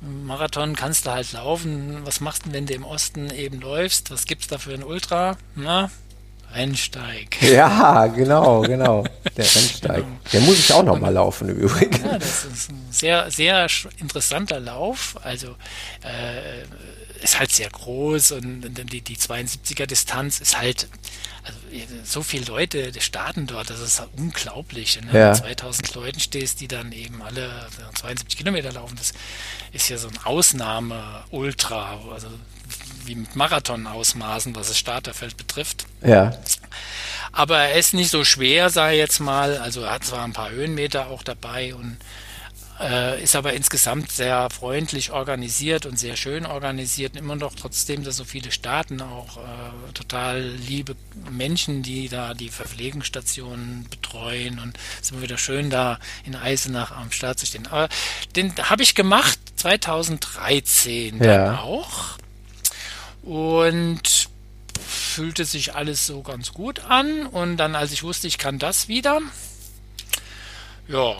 Marathon 0.00 0.74
kannst 0.76 1.06
du 1.06 1.10
halt 1.10 1.32
laufen. 1.32 2.00
Was 2.04 2.20
machst 2.20 2.46
du, 2.46 2.52
wenn 2.52 2.66
du 2.66 2.74
im 2.74 2.84
Osten 2.84 3.30
eben 3.30 3.60
läufst? 3.60 4.10
Was 4.10 4.24
gibt's 4.24 4.46
da 4.48 4.58
für 4.58 4.72
ein 4.72 4.82
Ultra? 4.82 5.36
Na, 5.54 5.90
Rennsteig. 6.54 7.36
Ja, 7.42 8.06
genau, 8.06 8.62
genau. 8.62 9.04
Der 9.36 9.44
Rennsteig. 9.44 9.96
Genau. 9.96 10.18
Der 10.32 10.40
muss 10.40 10.58
ich 10.58 10.72
auch 10.72 10.82
noch 10.82 10.98
mal 10.98 11.12
laufen 11.12 11.48
im 11.48 11.56
Übrigen. 11.56 12.04
Ja, 12.04 12.18
das 12.18 12.44
ist 12.44 12.70
ein 12.70 12.86
sehr, 12.90 13.30
sehr 13.30 13.66
interessanter 13.98 14.58
Lauf. 14.58 15.16
Also 15.22 15.48
äh, 16.02 16.64
ist 17.22 17.38
halt 17.38 17.52
sehr 17.52 17.70
groß 17.70 18.32
und 18.32 18.62
die, 18.92 19.00
die 19.00 19.16
72er 19.16 19.86
Distanz 19.86 20.40
ist 20.40 20.58
halt 20.58 20.88
also 21.42 21.58
so 22.04 22.22
viele 22.22 22.44
Leute 22.44 22.92
starten 23.00 23.46
dort, 23.46 23.70
das 23.70 23.80
ist 23.80 24.02
unglaublich. 24.16 24.98
Wenn 24.98 25.10
du 25.10 25.18
ja. 25.18 25.32
2000 25.32 25.94
Leuten 25.94 26.20
stehst, 26.20 26.60
die 26.60 26.68
dann 26.68 26.92
eben 26.92 27.22
alle 27.22 27.66
72 27.94 28.36
Kilometer 28.36 28.72
laufen, 28.72 28.96
das 28.96 29.12
ist 29.72 29.88
ja 29.88 29.96
so 29.96 30.08
ein 30.08 30.18
Ausnahme-Ultra, 30.24 32.00
also 32.12 32.28
wie 33.04 33.14
mit 33.14 33.36
Marathon-Ausmaßen, 33.36 34.54
was 34.54 34.68
das 34.68 34.78
Starterfeld 34.78 35.36
betrifft. 35.36 35.86
Ja. 36.02 36.38
Aber 37.32 37.58
er 37.58 37.78
ist 37.78 37.94
nicht 37.94 38.10
so 38.10 38.24
schwer, 38.24 38.70
sei 38.70 38.96
jetzt 38.96 39.20
mal, 39.20 39.58
also 39.58 39.82
er 39.82 39.92
hat 39.92 40.04
zwar 40.04 40.24
ein 40.24 40.32
paar 40.32 40.50
Höhenmeter 40.50 41.08
auch 41.08 41.22
dabei 41.22 41.74
und 41.74 41.96
äh, 42.80 43.22
ist 43.22 43.36
aber 43.36 43.52
insgesamt 43.52 44.10
sehr 44.10 44.48
freundlich 44.50 45.10
organisiert 45.12 45.86
und 45.86 45.98
sehr 45.98 46.16
schön 46.16 46.46
organisiert. 46.46 47.16
Immer 47.16 47.36
noch 47.36 47.54
trotzdem, 47.54 48.04
dass 48.04 48.16
so 48.16 48.24
viele 48.24 48.50
Staaten 48.50 49.02
auch 49.02 49.36
äh, 49.36 49.92
total 49.92 50.40
liebe 50.40 50.96
Menschen, 51.30 51.82
die 51.82 52.08
da 52.08 52.34
die 52.34 52.48
Verpflegungsstationen 52.48 53.86
betreuen 53.90 54.58
und 54.58 54.78
es 54.96 55.06
ist 55.06 55.12
immer 55.12 55.22
wieder 55.22 55.38
schön, 55.38 55.70
da 55.70 55.98
in 56.24 56.34
Eisenach 56.34 56.92
am 56.92 57.12
Start 57.12 57.38
zu 57.38 57.46
stehen. 57.46 57.66
Aber 57.66 57.88
den 58.34 58.54
habe 58.56 58.82
ich 58.82 58.94
gemacht 58.94 59.38
2013 59.56 61.18
ja. 61.18 61.24
dann 61.24 61.58
auch. 61.58 62.18
Und 63.22 64.30
fühlte 64.80 65.44
sich 65.44 65.74
alles 65.74 66.06
so 66.06 66.22
ganz 66.22 66.52
gut 66.52 66.80
an. 66.80 67.26
Und 67.26 67.58
dann, 67.58 67.74
als 67.74 67.92
ich 67.92 68.02
wusste, 68.02 68.26
ich 68.26 68.38
kann 68.38 68.58
das 68.58 68.88
wieder, 68.88 69.20
ja, 70.88 71.14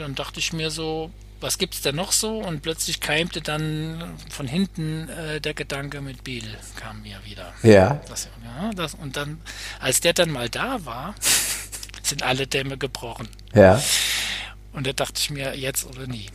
dann 0.00 0.14
dachte 0.14 0.40
ich 0.40 0.52
mir 0.52 0.70
so, 0.70 1.10
was 1.42 1.58
gibt 1.58 1.74
es 1.74 1.82
denn 1.82 1.96
noch 1.96 2.12
so? 2.12 2.38
Und 2.38 2.62
plötzlich 2.62 3.00
keimte 3.00 3.40
dann 3.40 4.02
von 4.30 4.46
hinten 4.46 5.08
äh, 5.08 5.40
der 5.40 5.54
Gedanke 5.54 6.00
mit 6.00 6.24
Biel, 6.24 6.44
kam 6.76 7.02
mir 7.02 7.18
wieder. 7.24 7.52
Ja. 7.62 8.00
Das, 8.08 8.28
ja 8.44 8.70
das, 8.74 8.94
und 8.94 9.16
dann, 9.16 9.40
als 9.80 10.00
der 10.00 10.12
dann 10.12 10.30
mal 10.30 10.48
da 10.48 10.84
war, 10.84 11.14
sind 12.02 12.22
alle 12.22 12.46
Dämme 12.46 12.78
gebrochen. 12.78 13.28
Ja. 13.54 13.82
Und 14.72 14.86
da 14.86 14.92
dachte 14.92 15.14
ich 15.18 15.30
mir, 15.30 15.56
jetzt 15.56 15.84
oder 15.84 16.06
nie. 16.06 16.28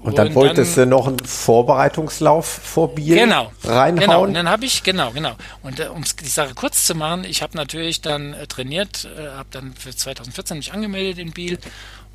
Und 0.00 0.16
dann 0.16 0.28
und 0.28 0.34
wolltest 0.36 0.76
dann, 0.76 0.90
du 0.90 0.96
noch 0.96 1.08
einen 1.08 1.18
Vorbereitungslauf 1.18 2.46
vor 2.46 2.94
Biel 2.94 3.16
genau, 3.16 3.50
reinhauen? 3.64 3.96
Genau, 3.96 4.22
und 4.22 4.34
dann 4.34 4.48
habe 4.48 4.64
ich, 4.64 4.84
genau, 4.84 5.10
genau. 5.10 5.34
Und 5.64 5.80
äh, 5.80 5.88
um 5.88 6.04
die 6.04 6.28
Sache 6.28 6.54
kurz 6.54 6.84
zu 6.84 6.94
machen, 6.94 7.24
ich 7.24 7.42
habe 7.42 7.56
natürlich 7.56 8.00
dann 8.00 8.32
äh, 8.32 8.46
trainiert, 8.46 9.08
äh, 9.18 9.30
habe 9.30 9.48
dann 9.50 9.74
für 9.74 9.94
2014 9.94 10.56
mich 10.56 10.72
angemeldet 10.72 11.18
in 11.18 11.32
Biel 11.32 11.58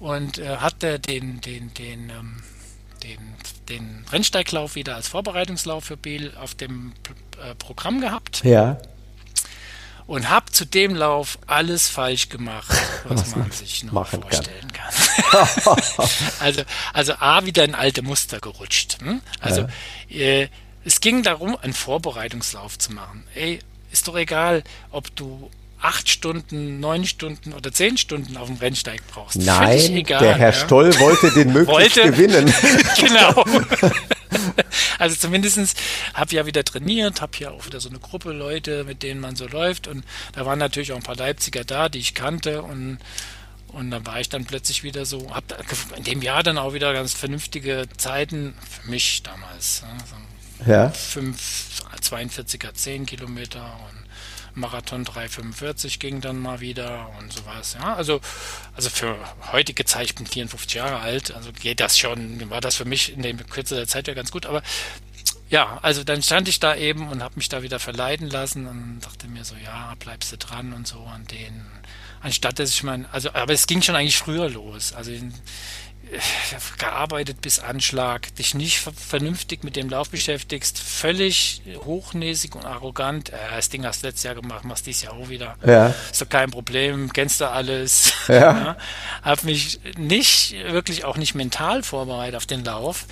und 0.04 0.38
äh, 0.38 0.58
hatte 0.58 1.00
den, 1.00 1.40
den, 1.40 1.74
den, 1.76 2.10
ähm, 2.10 2.44
den, 3.04 3.20
den 3.70 4.06
Rennsteiglauf 4.12 4.76
wieder 4.76 4.96
als 4.96 5.08
Vorbereitungslauf 5.08 5.86
für 5.86 5.96
Biel 5.96 6.34
auf 6.42 6.56
dem 6.56 6.92
äh, 7.42 7.56
Programm 7.56 8.02
gehabt. 8.02 8.44
Ja. 8.44 8.78
und 10.06 10.30
habe 10.30 10.52
zu 10.52 10.66
dem 10.66 10.94
Lauf 10.94 11.40
alles 11.48 11.88
falsch 11.88 12.28
gemacht, 12.28 12.68
was, 13.06 13.22
was 13.22 13.36
man 13.38 13.52
sich 13.52 13.86
noch 13.86 14.06
vorstellen 14.06 14.74
kann. 14.74 14.94
kann. 15.32 15.78
also, 16.40 16.64
also 16.92 17.14
A, 17.20 17.46
wieder 17.46 17.64
in 17.64 17.74
alte 17.74 18.02
Muster 18.02 18.42
gerutscht. 18.42 18.98
Hm? 19.02 19.22
Also 19.40 19.68
ja. 20.10 20.18
äh, 20.20 20.50
es 20.84 21.00
ging 21.00 21.24
darum, 21.24 21.56
einen 21.56 21.74
Vorbereitungslauf 21.74 22.78
zu 22.78 22.92
machen. 22.92 23.24
Ey, 23.36 23.60
ist 23.90 24.10
doch 24.10 24.18
egal, 24.18 24.66
ob 24.92 25.16
du 25.16 25.50
acht 25.84 26.08
Stunden, 26.10 26.80
neun 26.80 27.06
Stunden 27.06 27.54
oder 27.54 27.72
zehn 27.74 27.98
Stunden 27.98 28.38
auf 28.38 28.48
dem 28.48 28.56
Rennsteig 28.58 29.02
brauchst. 29.08 29.38
Nein, 29.38 29.98
egal, 29.98 30.20
der 30.20 30.36
Herr 30.36 30.54
ja. 30.54 30.54
Stoll 30.54 30.98
wollte 31.00 31.30
den 31.32 31.52
möglichst 31.54 31.98
wollte, 31.98 32.12
gewinnen. 32.12 32.54
genau. 32.98 33.44
also 34.98 35.16
zumindestens 35.18 35.74
habe 36.14 36.34
ja 36.34 36.46
wieder 36.46 36.64
trainiert, 36.64 37.20
habe 37.20 37.34
ja 37.38 37.52
auch 37.52 37.66
wieder 37.66 37.82
so 37.82 37.90
eine 37.90 38.00
Gruppe 38.00 38.32
Leute, 38.32 38.86
mit 38.86 39.04
denen 39.04 39.20
man 39.20 39.36
so 39.36 39.46
läuft 39.46 39.90
und 39.90 40.06
da 40.32 40.46
waren 40.46 40.58
natürlich 40.58 40.94
auch 40.94 40.98
ein 40.98 41.04
paar 41.04 41.18
Leipziger 41.18 41.66
da, 41.66 41.90
die 41.90 42.00
ich 42.00 42.14
kannte 42.14 42.64
und 42.64 43.00
und 43.68 43.90
dann 43.90 44.06
war 44.06 44.20
ich 44.20 44.30
dann 44.30 44.46
plötzlich 44.46 44.84
wieder 44.84 45.04
so, 45.04 45.34
habe 45.34 45.46
in 45.98 46.04
dem 46.04 46.22
Jahr 46.22 46.44
dann 46.44 46.60
auch 46.60 46.74
wieder 46.74 46.94
ganz 46.94 47.14
vernünftige 47.14 47.88
Zeiten 47.98 48.54
für 48.70 48.92
mich 48.92 49.24
damals. 49.24 49.84
So 50.62 50.72
ja. 50.72 50.90
5, 50.92 51.82
42er 52.00 52.72
10 52.72 53.08
Kilometer 53.08 53.64
und 53.90 54.03
Marathon 54.56 55.04
345 55.04 56.00
ging 56.00 56.22
dann 56.22 56.40
mal 56.40 56.60
wieder 56.60 57.10
und 57.20 57.32
sowas. 57.32 57.76
Ja, 57.80 57.96
also, 57.96 58.22
also 58.76 58.90
für 58.90 59.18
heutige 59.52 59.86
Zeit, 59.86 60.06
ich 60.06 60.16
bin 60.16 60.28
54 60.28 60.74
Jahre 60.74 61.00
alt, 61.00 61.34
also 61.34 61.52
geht 61.52 61.80
das 61.80 61.98
schon, 61.98 62.50
war 62.50 62.62
das 62.62 62.76
für 62.76 62.86
mich 62.86 63.14
in 63.14 63.22
der 63.22 63.34
Kürze 63.36 63.76
der 63.76 63.88
Zeit 63.88 64.08
ja 64.08 64.14
ganz 64.14 64.32
gut, 64.32 64.46
aber 64.46 64.62
ja, 65.50 65.78
also 65.82 66.04
dann 66.04 66.24
stand 66.24 66.48
ich 66.48 66.60
da 66.60 66.76
eben 66.76 67.08
und 67.10 67.22
habe 67.22 67.36
mich 67.36 67.50
da 67.50 67.62
wieder 67.62 67.80
verleiten 67.80 68.30
lassen 68.30 68.66
und 68.66 69.02
dachte 69.02 69.28
mir 69.28 69.46
so, 69.46 69.56
ja, 69.64 69.94
bleibst 70.00 70.32
du 70.32 70.38
dran 70.38 70.74
und 70.74 70.88
so 70.88 71.00
an 71.04 71.26
denen. 71.26 71.66
Anstatt 72.22 72.58
dass 72.58 72.70
ich 72.70 72.84
mein, 72.84 73.06
also, 73.12 73.34
aber 73.34 73.54
es 73.54 73.68
ging 73.68 73.82
schon 73.82 73.96
eigentlich 73.96 74.18
früher 74.18 74.50
los. 74.50 74.94
Also 74.94 75.12
gearbeitet 76.78 77.42
bis 77.42 77.60
Anschlag, 77.60 78.36
dich 78.36 78.54
nicht 78.54 78.80
vernünftig 78.80 79.64
mit 79.64 79.76
dem 79.76 79.90
Lauf 79.90 80.10
beschäftigst, 80.10 80.80
völlig 80.80 81.62
hochnäsig 81.86 82.56
und 82.56 82.66
arrogant. 82.66 83.30
Äh, 83.30 83.38
das 83.56 83.70
Ding 83.70 83.86
hast 83.86 84.04
du 84.04 84.08
letztes 84.08 84.24
Jahr 84.24 84.36
gemacht, 84.36 84.66
machst 84.66 84.86
dies 84.86 85.02
Jahr 85.02 85.14
auch 85.14 85.30
wieder. 85.30 85.56
Ja. 85.66 85.94
Ist 86.12 86.22
doch 86.22 86.30
kein 86.30 86.52
Problem, 86.52 87.12
kennst 87.14 87.42
du 87.42 87.50
alles. 87.50 88.14
Ja. 88.28 88.34
ja. 88.36 88.78
Hab 89.22 89.44
mich 89.44 89.80
nicht, 89.98 90.56
wirklich 90.70 91.06
auch 91.06 91.18
nicht 91.18 91.36
mental 91.36 91.84
vorbereitet 91.84 92.36
auf 92.36 92.46
den 92.46 92.64
Lauf. 92.64 93.06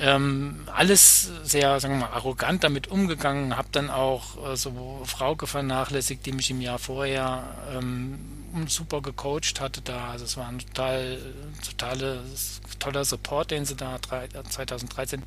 Ähm, 0.00 0.66
alles 0.74 1.30
sehr, 1.44 1.78
sagen 1.80 1.94
wir 1.94 2.06
mal, 2.06 2.12
arrogant 2.14 2.64
damit 2.64 2.88
umgegangen, 2.88 3.56
hab 3.56 3.70
dann 3.72 3.90
auch 3.90 4.52
äh, 4.52 4.56
so 4.56 5.02
Frauke 5.04 5.46
vernachlässigt, 5.46 6.26
die 6.26 6.32
mich 6.32 6.50
im 6.50 6.60
Jahr 6.60 6.78
vorher 6.78 7.44
ähm, 7.76 8.43
super 8.68 9.02
gecoacht 9.02 9.60
hatte 9.60 9.80
da. 9.80 10.10
Also 10.10 10.24
es 10.24 10.36
war 10.36 10.48
ein 10.48 10.58
total, 10.58 11.18
totale, 11.66 12.22
toller 12.78 13.04
Support, 13.04 13.50
den 13.50 13.64
sie 13.64 13.76
da 13.76 13.98
2013 14.48 15.22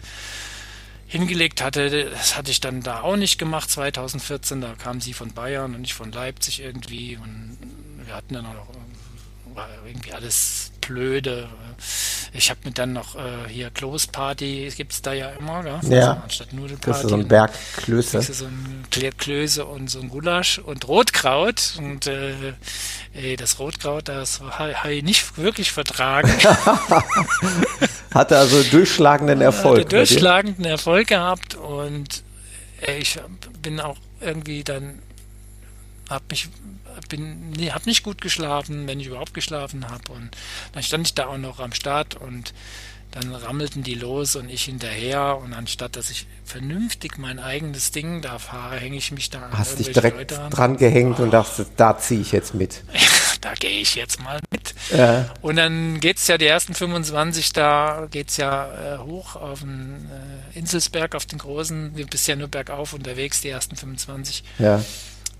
hingelegt 1.08 1.62
hatte. 1.62 2.10
Das 2.10 2.38
hatte 2.38 2.52
ich 2.52 2.60
dann 2.60 2.82
da 2.82 3.02
auch 3.02 3.16
nicht 3.16 3.38
gemacht 3.38 3.70
2014. 3.70 4.62
Da 4.62 4.76
kam 4.76 5.02
sie 5.02 5.14
von 5.14 5.34
Bayern 5.34 5.76
und 5.76 5.84
ich 5.84 5.94
von 5.94 6.12
Leipzig 6.12 6.62
irgendwie 6.62 7.18
und 7.18 7.58
wir 8.06 8.14
hatten 8.14 8.34
dann 8.34 8.46
auch 8.46 8.68
irgendwie 9.86 10.14
alles 10.14 10.72
blöde. 10.88 11.48
Ich 12.34 12.50
habe 12.50 12.60
mir 12.66 12.72
dann 12.72 12.94
noch 12.94 13.16
äh, 13.16 13.50
hier 13.50 13.70
Klosparty, 13.70 14.72
gibt 14.76 14.94
es 14.94 15.02
da 15.02 15.14
ja 15.14 15.30
immer, 15.30 15.64
gell? 15.64 15.80
Ja. 15.90 16.10
Also 16.10 16.22
anstatt 16.24 16.54
Nudelparty. 16.54 16.88
Das 16.88 17.04
ist 17.04 17.10
so 17.10 17.16
ein 17.16 17.28
Berg 17.28 17.52
Klöße. 17.78 18.22
So 18.22 18.46
ein 18.46 18.86
Klöße 19.18 19.66
und 19.66 19.90
so 19.90 20.00
ein 20.00 20.10
Gulasch 20.10 20.60
und 20.60 20.88
Rotkraut. 20.88 21.74
Und 21.78 22.08
äh, 22.08 22.54
ey, 23.14 23.36
das 23.36 23.60
Rotkraut, 23.60 24.08
das 24.08 24.42
habe 24.42 24.94
ich 24.94 25.04
nicht 25.04 25.38
wirklich 25.38 25.72
vertragen. 25.72 26.32
Hatte 28.14 28.38
also 28.38 28.64
durchschlagenden 28.64 29.42
Erfolg. 29.42 29.80
Hatte 29.80 29.90
durchschlagenden 29.90 30.66
Erfolg 30.66 31.08
gehabt 31.08 31.56
und 31.56 32.24
ey, 32.82 33.00
ich 33.00 33.20
bin 33.62 33.80
auch 33.80 33.98
irgendwie 34.22 34.64
dann, 34.64 35.00
habe 36.10 36.24
mich 36.30 36.50
bin, 37.10 37.52
nee, 37.52 37.72
habe 37.72 37.86
nicht 37.86 38.04
gut 38.04 38.22
geschlafen, 38.22 38.88
wenn 38.88 39.00
ich 39.00 39.08
überhaupt 39.08 39.34
geschlafen 39.34 39.90
habe. 39.90 40.12
Und 40.12 40.32
dann 40.74 40.84
stand 40.84 41.08
ich 41.08 41.14
da 41.14 41.28
auch 41.28 41.38
noch 41.38 41.60
am 41.60 41.74
Start 41.74 42.16
und 42.16 42.54
dann 43.12 43.34
rammelten 43.34 43.84
die 43.84 43.96
los 43.96 44.36
und 44.36 44.50
ich 44.50 44.64
hinterher. 44.64 45.38
Und 45.38 45.54
anstatt 45.54 45.96
dass 45.96 46.10
ich 46.10 46.28
vernünftig 46.44 47.18
mein 47.18 47.40
eigenes 47.40 47.92
Ding 47.92 48.22
da 48.22 48.40
fahre, 48.40 48.78
hänge 48.78 48.98
ich 48.98 49.12
mich 49.12 49.30
da 49.30 49.44
an. 49.44 49.58
Hast 49.58 49.80
dich 49.80 49.92
direkt 49.92 50.32
dran 50.32 50.78
gehängt 50.78 51.18
oh. 51.20 51.24
und 51.24 51.32
dachte, 51.32 51.66
da 51.78 51.98
ziehe 51.98 52.22
ich 52.22 52.32
jetzt 52.32 52.54
mit. 52.54 52.84
da 53.42 53.54
gehe 53.54 53.80
ich 53.80 53.96
jetzt 53.96 54.22
mal 54.22 54.40
mit. 54.52 54.74
Ja. 54.96 55.34
Und 55.42 55.56
dann 55.56 56.00
geht 56.00 56.18
es 56.18 56.28
ja, 56.28 56.38
die 56.38 56.46
ersten 56.46 56.74
25, 56.74 57.54
da 57.54 58.08
geht 58.12 58.30
es 58.30 58.38
ja 58.38 58.96
äh, 58.96 58.98
hoch 59.00 59.36
auf 59.36 59.60
den 59.62 60.10
äh, 60.54 60.60
Inselsberg, 60.60 61.16
auf 61.16 61.26
den 61.26 61.40
großen. 61.40 61.96
Wir 61.96 62.08
bist 62.08 62.28
ja 62.28 62.36
nur 62.36 62.48
bergauf 62.48 62.94
unterwegs, 62.94 63.42
die 63.42 63.50
ersten 63.50 63.76
25. 63.76 64.44
Ja. 64.60 64.84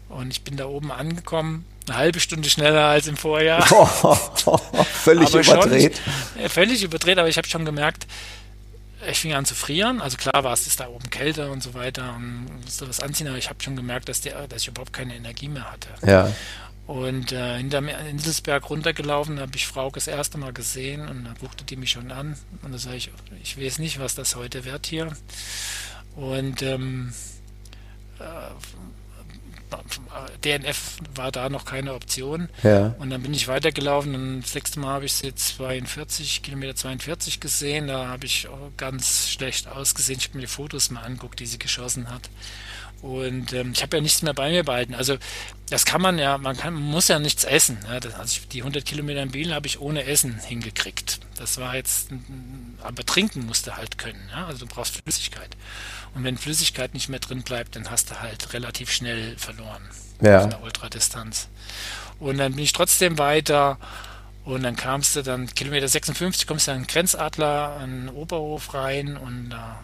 Und 0.10 0.32
ich 0.32 0.44
bin 0.44 0.58
da 0.58 0.66
oben 0.66 0.92
angekommen, 0.92 1.66
eine 1.88 1.98
halbe 1.98 2.20
Stunde 2.20 2.50
schneller 2.50 2.86
als 2.86 3.08
im 3.08 3.18
Vorjahr. 3.18 3.62
völlig 5.04 5.28
aber 5.30 5.42
überdreht. 5.42 6.00
Schon, 6.34 6.44
äh, 6.44 6.50
völlig 6.50 6.84
überdreht, 6.84 7.18
aber 7.18 7.30
ich 7.30 7.38
habe 7.38 7.48
schon 7.48 7.66
gemerkt, 7.66 8.08
ich 9.10 9.20
fing 9.20 9.34
an 9.34 9.46
zu 9.46 9.56
frieren. 9.56 10.02
Also 10.02 10.18
klar 10.18 10.44
war 10.44 10.54
es 10.54 10.68
ist 10.68 10.80
da 10.80 10.88
oben 10.88 11.10
kälter 11.10 11.52
und 11.52 11.62
so 11.62 11.74
weiter 11.74 12.16
und 12.16 12.48
musste 12.64 12.88
was 12.90 13.00
anziehen, 13.00 13.28
aber 13.28 13.38
ich 13.38 13.50
habe 13.50 13.62
schon 13.62 13.76
gemerkt, 13.76 14.10
dass, 14.10 14.22
der, 14.22 14.48
dass 14.48 14.64
ich 14.64 14.70
überhaupt 14.70 14.94
keine 14.94 15.16
Energie 15.16 15.48
mehr 15.48 15.72
hatte. 15.72 15.90
Ja. 16.06 16.34
Und 16.88 17.34
äh, 17.34 17.58
hinter 17.58 17.82
mir 17.82 17.98
in 18.00 18.08
Inselsberg 18.08 18.70
runtergelaufen, 18.70 19.42
habe 19.42 19.52
ich 19.56 19.68
Frau 19.68 19.92
das 19.92 20.08
erste 20.08 20.38
Mal 20.38 20.54
gesehen 20.54 21.08
und 21.08 21.26
da 21.26 21.34
guckte 21.40 21.66
die 21.66 21.76
mich 21.76 21.92
schon 21.92 22.12
an. 22.12 22.38
Und 22.64 22.72
da 22.72 22.78
sage 22.78 22.96
ich, 22.96 23.12
ich 23.44 23.62
weiß 23.62 23.80
nicht, 23.80 24.00
was 24.00 24.16
das 24.16 24.38
heute 24.38 24.64
wird 24.64 24.88
hier. 24.88 25.12
Und 26.16 26.62
ähm, 26.62 27.14
äh, 28.20 28.24
DNF 30.44 30.98
war 31.16 31.32
da 31.32 31.50
noch 31.50 31.66
keine 31.66 31.94
Option. 31.94 32.50
Ja. 32.64 32.96
Und 33.00 33.10
dann 33.10 33.22
bin 33.22 33.34
ich 33.34 33.48
weitergelaufen 33.48 34.16
und 34.16 34.42
das 34.42 34.56
nächste 34.56 34.80
Mal 34.80 34.94
habe 34.94 35.06
ich 35.06 35.14
sie 35.14 35.34
42, 35.34 36.42
Kilometer 36.44 36.76
42 36.76 37.40
gesehen. 37.40 37.88
Da 37.88 38.08
habe 38.08 38.26
ich 38.26 38.48
ganz 38.78 39.30
schlecht 39.30 39.68
ausgesehen. 39.68 40.20
Ich 40.20 40.30
habe 40.30 40.38
mir 40.38 40.42
die 40.42 40.48
Fotos 40.48 40.90
mal 40.92 41.02
anguckt, 41.02 41.40
die 41.40 41.46
sie 41.46 41.60
geschossen 41.60 42.10
hat. 42.10 42.30
Und 43.02 43.54
ähm, 43.54 43.74
ich 43.74 43.84
habe 43.84 43.98
ja 43.98 44.02
nichts 44.02 44.22
mehr 44.22 44.34
bei 44.34 44.50
mir 44.50 44.64
behalten. 44.64 44.96
Also 44.96 45.18
das 45.70 45.86
kann 45.86 46.02
man 46.02 46.18
ja, 46.18 46.38
man 46.38 46.58
kann, 46.58 46.74
man 46.74 46.84
muss 46.84 47.08
ja 47.08 47.20
nichts 47.20 47.44
essen. 47.44 47.78
Ja, 47.88 48.00
das, 48.00 48.16
also 48.16 48.42
die 48.52 48.62
100 48.62 48.86
Kilometer 48.86 49.22
in 49.22 49.32
Biel 49.32 49.54
habe 49.54 49.68
ich 49.68 49.80
ohne 49.80 50.06
Essen 50.06 50.40
hingekriegt. 50.40 51.20
Das 51.38 51.58
war 51.58 51.76
jetzt, 51.76 52.10
aber 52.82 53.06
trinken 53.06 53.46
musste 53.46 53.78
halt 53.78 53.98
können. 53.98 54.30
Ja? 54.32 54.48
Also 54.48 54.66
du 54.66 54.74
brauchst 54.74 54.98
Flüssigkeit. 54.98 55.56
Und 56.16 56.24
wenn 56.24 56.38
Flüssigkeit 56.38 56.94
nicht 56.94 57.10
mehr 57.10 57.20
drin 57.20 57.44
bleibt, 57.44 57.76
dann 57.76 57.92
hast 57.92 58.10
du 58.10 58.20
halt 58.20 58.54
relativ 58.54 58.92
schnell 58.92 59.38
verloren 59.38 59.84
ja. 60.22 60.40
auf 60.40 60.50
der 60.50 60.64
Ultradistanz. 60.64 61.50
Und 62.20 62.40
dann 62.40 62.54
bin 62.54 62.64
ich 62.64 62.74
trotzdem 62.74 63.20
weiter 63.20 63.78
und 64.44 64.64
dann 64.64 64.76
kamst 64.76 65.16
du 65.16 65.22
dann 65.22 65.54
Kilometer 65.54 65.88
56, 65.88 66.48
kommst 66.48 66.68
du 66.68 66.72
an 66.72 66.80
den 66.80 66.88
Grenzadler, 66.88 67.78
an 67.80 68.08
den 68.08 68.10
Oberhof 68.10 68.74
rein 68.74 69.18
und 69.18 69.50
da 69.50 69.80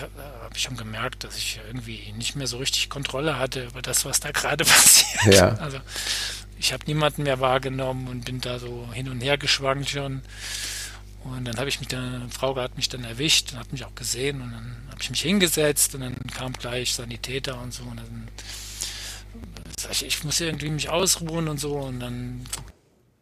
habe 0.00 0.54
ich 0.54 0.62
schon 0.62 0.76
gemerkt, 0.76 1.24
dass 1.24 1.36
ich 1.36 1.60
irgendwie 1.66 2.12
nicht 2.16 2.36
mehr 2.36 2.46
so 2.46 2.58
richtig 2.58 2.88
Kontrolle 2.88 3.38
hatte 3.38 3.64
über 3.64 3.82
das, 3.82 4.04
was 4.04 4.20
da 4.20 4.30
gerade 4.30 4.64
passiert. 4.64 5.34
Ja. 5.34 5.54
Also 5.56 5.78
ich 6.58 6.72
habe 6.72 6.84
niemanden 6.86 7.24
mehr 7.24 7.40
wahrgenommen 7.40 8.08
und 8.08 8.24
bin 8.24 8.40
da 8.40 8.58
so 8.58 8.88
hin 8.92 9.08
und 9.08 9.20
her 9.20 9.38
geschwankt 9.38 9.90
schon. 9.90 10.22
Und 11.24 11.44
dann 11.44 11.56
habe 11.56 11.68
ich 11.68 11.78
mich 11.78 11.88
dann, 11.88 12.22
eine 12.22 12.30
Frau 12.30 12.56
hat 12.56 12.76
mich 12.76 12.88
dann 12.88 13.04
erwischt 13.04 13.52
und 13.52 13.58
hat 13.58 13.72
mich 13.72 13.84
auch 13.84 13.94
gesehen 13.94 14.40
und 14.40 14.52
dann 14.52 14.76
habe 14.90 15.00
ich 15.00 15.10
mich 15.10 15.22
hingesetzt 15.22 15.94
und 15.94 16.00
dann 16.00 16.16
kam 16.34 16.52
gleich 16.52 16.94
Sanitäter 16.94 17.60
und 17.60 17.72
so 17.72 17.84
und 17.84 17.96
dann 17.96 18.28
sag 19.78 19.92
ich, 19.92 20.04
ich 20.04 20.24
muss 20.24 20.40
irgendwie 20.40 20.70
mich 20.70 20.88
ausruhen 20.88 21.48
und 21.48 21.58
so 21.58 21.76
und 21.76 22.00
dann 22.00 22.44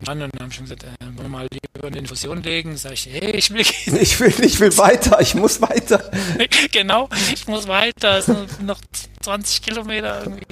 an 0.07 0.23
und 0.23 0.35
dann 0.35 0.43
haben 0.43 0.53
schon 0.53 0.65
gesagt, 0.65 0.85
äh, 0.85 0.89
wollen 1.01 1.17
wir 1.17 1.29
mal 1.29 1.49
lieber 1.53 1.87
eine 1.87 1.99
Infusion 1.99 2.43
legen? 2.43 2.77
Sag 2.77 2.93
ich, 2.93 3.07
hey, 3.07 3.33
ich 3.33 3.51
will 3.51 3.65
gehen. 3.65 3.97
Ich 4.01 4.19
will, 4.21 4.35
ich 4.45 4.61
will 4.61 4.77
weiter, 4.77 5.21
ich 5.21 5.35
muss 5.35 5.61
weiter. 5.61 6.11
genau, 6.73 7.09
ich 7.33 7.47
muss 7.47 7.69
weiter, 7.69 8.19
es 8.19 8.27
sind 8.27 8.63
noch 8.63 8.81
20 9.23 9.63
Kilometer 9.63 10.23
irgendwie 10.23 10.47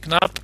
knapp. 0.00 0.40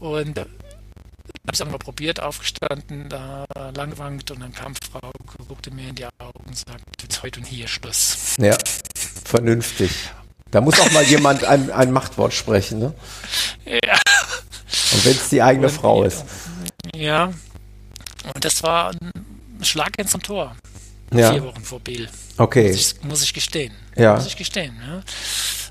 Und 0.00 0.38
habe 0.38 1.52
es 1.52 1.60
einmal 1.60 1.78
probiert, 1.78 2.20
aufgestanden, 2.20 3.08
da 3.08 3.44
langwankt 3.74 4.30
und 4.30 4.40
dann 4.40 4.52
kam 4.52 4.74
Frau, 4.74 5.10
guckte 5.46 5.70
mir 5.70 5.88
in 5.88 5.94
die 5.94 6.06
Augen 6.06 6.44
und 6.46 6.56
sagte, 6.56 6.82
jetzt 7.02 7.22
heute 7.22 7.40
und 7.40 7.46
hier 7.46 7.68
Schluss. 7.68 8.36
Ja, 8.38 8.56
vernünftig. 9.24 9.90
Da 10.50 10.60
muss 10.60 10.78
auch 10.80 10.90
mal 10.92 11.02
jemand 11.02 11.44
ein, 11.44 11.70
ein 11.70 11.90
Machtwort 11.90 12.32
sprechen, 12.32 12.78
ne? 12.78 12.94
Ja. 13.66 13.98
Und 14.92 15.04
wenn 15.04 15.12
es 15.12 15.28
die 15.28 15.42
eigene 15.42 15.66
und, 15.66 15.72
Frau 15.72 16.04
ist. 16.04 16.24
Ja. 16.94 17.32
Und 18.34 18.44
das 18.44 18.62
war 18.62 18.90
ein 18.90 19.64
Schlag 19.64 19.98
ins 19.98 20.12
Tor. 20.12 20.56
Ja. 21.12 21.32
Vier 21.32 21.44
Wochen 21.44 21.62
vor 21.62 21.80
Biel. 21.80 22.08
Okay. 22.36 22.68
Muss 22.68 22.76
ich, 22.76 23.02
muss 23.04 23.22
ich 23.22 23.34
gestehen. 23.34 23.72
Ja. 23.96 24.14
Muss 24.14 24.26
ich 24.26 24.36
gestehen. 24.36 24.76
Ja. 24.86 25.02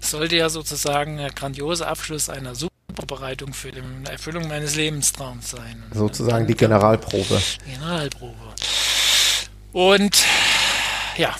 Sollte 0.01 0.35
ja 0.35 0.49
sozusagen 0.49 1.19
ein 1.19 1.33
grandioser 1.33 1.87
Abschluss 1.87 2.29
einer 2.29 2.55
super 2.55 2.73
Vorbereitung 2.95 3.53
für 3.53 3.71
die 3.71 3.81
Erfüllung 4.09 4.47
meines 4.47 4.75
Lebenstraums 4.75 5.51
sein. 5.51 5.83
Und 5.91 5.97
Sozusagen 5.97 6.47
die 6.47 6.55
Generalprobe. 6.55 7.41
Generalprobe. 7.65 8.53
Und 9.73 10.23
ja, 11.17 11.35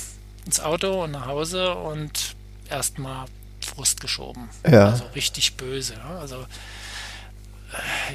ins 0.46 0.60
Auto 0.60 1.04
und 1.04 1.12
nach 1.12 1.28
Hause 1.28 1.76
und 1.76 2.36
erstmal 2.70 3.26
Frust 3.62 4.02
geschoben. 4.02 4.50
Ja. 4.70 4.90
Also 4.90 5.06
richtig 5.16 5.56
böse. 5.56 5.96
Also 6.20 6.38
äh, 6.38 8.14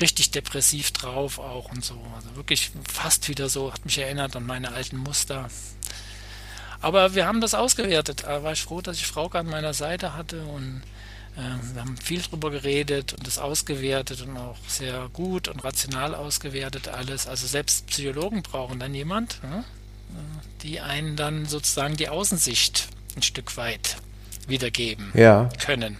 richtig 0.00 0.30
depressiv 0.30 0.92
drauf 0.92 1.38
auch 1.38 1.70
und 1.70 1.84
so. 1.84 1.94
Also 2.16 2.36
wirklich 2.36 2.70
fast 2.90 3.28
wieder 3.28 3.48
so, 3.48 3.72
hat 3.72 3.84
mich 3.84 3.98
erinnert 3.98 4.36
an 4.36 4.46
meine 4.46 4.72
alten 4.72 4.96
Muster. 4.96 5.48
Aber 6.80 7.14
wir 7.14 7.26
haben 7.26 7.40
das 7.40 7.54
ausgewertet. 7.54 8.24
Da 8.24 8.42
war 8.42 8.52
ich 8.52 8.62
froh, 8.62 8.80
dass 8.82 8.98
ich 8.98 9.06
Frauke 9.06 9.38
an 9.38 9.46
meiner 9.46 9.72
Seite 9.74 10.14
hatte 10.14 10.42
und 10.44 10.82
äh, 11.36 11.74
wir 11.74 11.80
haben 11.80 11.96
viel 11.96 12.20
drüber 12.20 12.50
geredet 12.50 13.14
und 13.14 13.26
das 13.26 13.38
ausgewertet 13.38 14.20
und 14.22 14.36
auch 14.36 14.58
sehr 14.68 15.08
gut 15.12 15.48
und 15.48 15.64
rational 15.64 16.14
ausgewertet 16.14 16.88
alles. 16.88 17.26
Also 17.26 17.46
selbst 17.46 17.86
Psychologen 17.86 18.42
brauchen 18.42 18.78
dann 18.80 18.94
jemand, 18.94 19.42
ne? 19.42 19.64
die 20.62 20.80
einen 20.80 21.16
dann 21.16 21.46
sozusagen 21.46 21.96
die 21.96 22.08
Außensicht 22.08 22.88
ein 23.16 23.22
Stück 23.22 23.56
weit 23.56 23.96
wiedergeben 24.46 25.10
Ja. 25.14 25.48
können. 25.64 25.96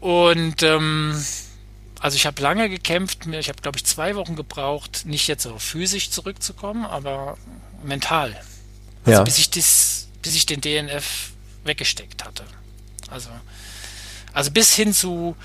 Und 0.00 0.62
ähm, 0.62 1.22
also 2.00 2.16
ich 2.16 2.26
habe 2.26 2.40
lange 2.42 2.68
gekämpft, 2.68 3.26
ich 3.26 3.48
habe 3.48 3.60
glaube 3.62 3.78
ich 3.78 3.84
zwei 3.84 4.14
Wochen 4.16 4.36
gebraucht, 4.36 5.02
nicht 5.04 5.26
jetzt 5.28 5.42
so 5.42 5.58
physisch 5.58 6.10
zurückzukommen, 6.10 6.84
aber 6.86 7.36
mental. 7.82 8.34
Also 9.04 9.18
Ja. 9.18 9.22
bis 9.24 9.38
ich 9.38 9.50
das, 9.50 10.08
bis 10.22 10.34
ich 10.34 10.46
den 10.46 10.60
DNF 10.60 11.30
weggesteckt 11.64 12.24
hatte. 12.24 12.44
Also, 13.10 13.30
also 14.32 14.50
bis 14.50 14.74
hin 14.74 14.92
zu, 14.92 15.36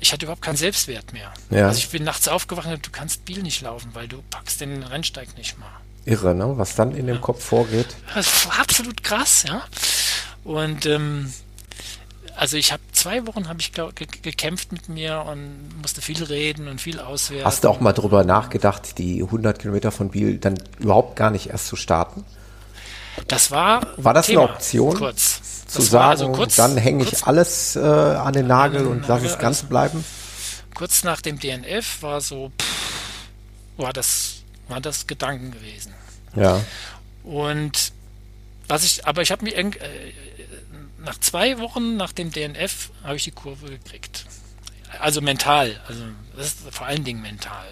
ich 0.00 0.12
hatte 0.12 0.24
überhaupt 0.24 0.42
keinen 0.42 0.56
Selbstwert 0.56 1.12
mehr. 1.12 1.32
Ja. 1.50 1.66
Also 1.68 1.78
ich 1.78 1.88
bin 1.90 2.04
nachts 2.04 2.26
aufgewacht 2.28 2.66
und 2.66 2.84
du 2.86 2.90
kannst 2.90 3.24
Biel 3.24 3.42
nicht 3.42 3.60
laufen, 3.60 3.90
weil 3.94 4.08
du 4.08 4.22
packst 4.30 4.60
den 4.60 4.82
Rennsteig 4.82 5.36
nicht 5.36 5.58
mal. 5.58 5.70
Irre, 6.04 6.34
ne? 6.34 6.58
Was 6.58 6.74
dann 6.74 6.96
in 6.96 7.06
dem 7.06 7.20
Kopf 7.20 7.44
vorgeht. 7.44 7.86
Das 8.14 8.46
war 8.46 8.58
absolut 8.58 9.04
krass, 9.04 9.44
ja. 9.46 9.62
Und 10.42 10.86
ähm, 10.86 11.32
also 12.34 12.56
ich 12.56 12.72
habe 12.72 12.82
zwei 13.02 13.26
Wochen 13.26 13.48
habe 13.48 13.60
ich 13.60 13.72
glaub, 13.72 13.94
ge 13.96 14.06
gekämpft 14.22 14.72
mit 14.72 14.88
mir 14.88 15.24
und 15.28 15.80
musste 15.80 16.00
viel 16.00 16.22
reden 16.22 16.68
und 16.68 16.80
viel 16.80 17.00
auswerten. 17.00 17.44
Hast 17.44 17.64
du 17.64 17.68
auch 17.68 17.80
mal 17.80 17.92
drüber 17.92 18.24
nachgedacht, 18.24 18.98
die 18.98 19.22
100 19.22 19.58
Kilometer 19.58 19.90
von 19.90 20.10
Biel 20.10 20.38
dann 20.38 20.54
überhaupt 20.78 21.16
gar 21.16 21.30
nicht 21.30 21.48
erst 21.50 21.66
zu 21.66 21.76
starten? 21.76 22.24
Das 23.28 23.50
war 23.50 23.86
War 23.96 24.14
das 24.14 24.28
eine 24.28 24.38
Thema, 24.38 24.52
Option? 24.54 24.96
Kurz. 24.96 25.40
Zu 25.66 25.78
Das 25.78 25.90
sagen, 25.90 26.10
also 26.10 26.32
kurz, 26.32 26.56
dann 26.56 26.76
hänge 26.76 27.02
ich 27.04 27.24
alles 27.24 27.76
äh, 27.76 27.80
an 27.80 28.32
den 28.34 28.46
Nagel 28.46 28.78
An 28.80 28.84
den 28.84 28.92
und 28.92 29.08
lasse 29.08 29.26
es 29.26 29.38
ganz 29.38 29.58
also- 29.58 29.66
bleiben? 29.68 30.04
kurz 30.74 31.04
nach 31.04 31.20
dem 31.20 31.38
DNF 31.38 32.02
war 32.02 32.20
so 32.20 32.50
pff, 32.58 33.28
war 33.76 33.92
das 33.92 34.36
war 34.68 34.80
das 34.80 35.06
Gedanken 35.06 35.50
gewesen. 35.52 35.92
Ja. 36.36 36.60
Und 37.24 37.92
was 38.68 38.84
ich, 38.84 39.06
aber 39.06 39.22
ich 39.22 39.30
habe 39.32 39.44
mir 39.44 39.54
irgend- 39.54 39.76
äh, 39.80 40.12
nach 41.04 41.18
zwei 41.18 41.58
Wochen 41.58 41.96
nach 41.96 42.12
dem 42.12 42.30
DNF 42.30 42.90
habe 43.02 43.16
ich 43.16 43.24
die 43.24 43.30
Kurve 43.30 43.68
gekriegt. 43.68 44.26
Also 45.00 45.20
mental, 45.20 45.80
also 45.88 46.04
das 46.36 46.46
ist 46.46 46.74
vor 46.74 46.86
allen 46.86 47.04
Dingen 47.04 47.22
mental. 47.22 47.66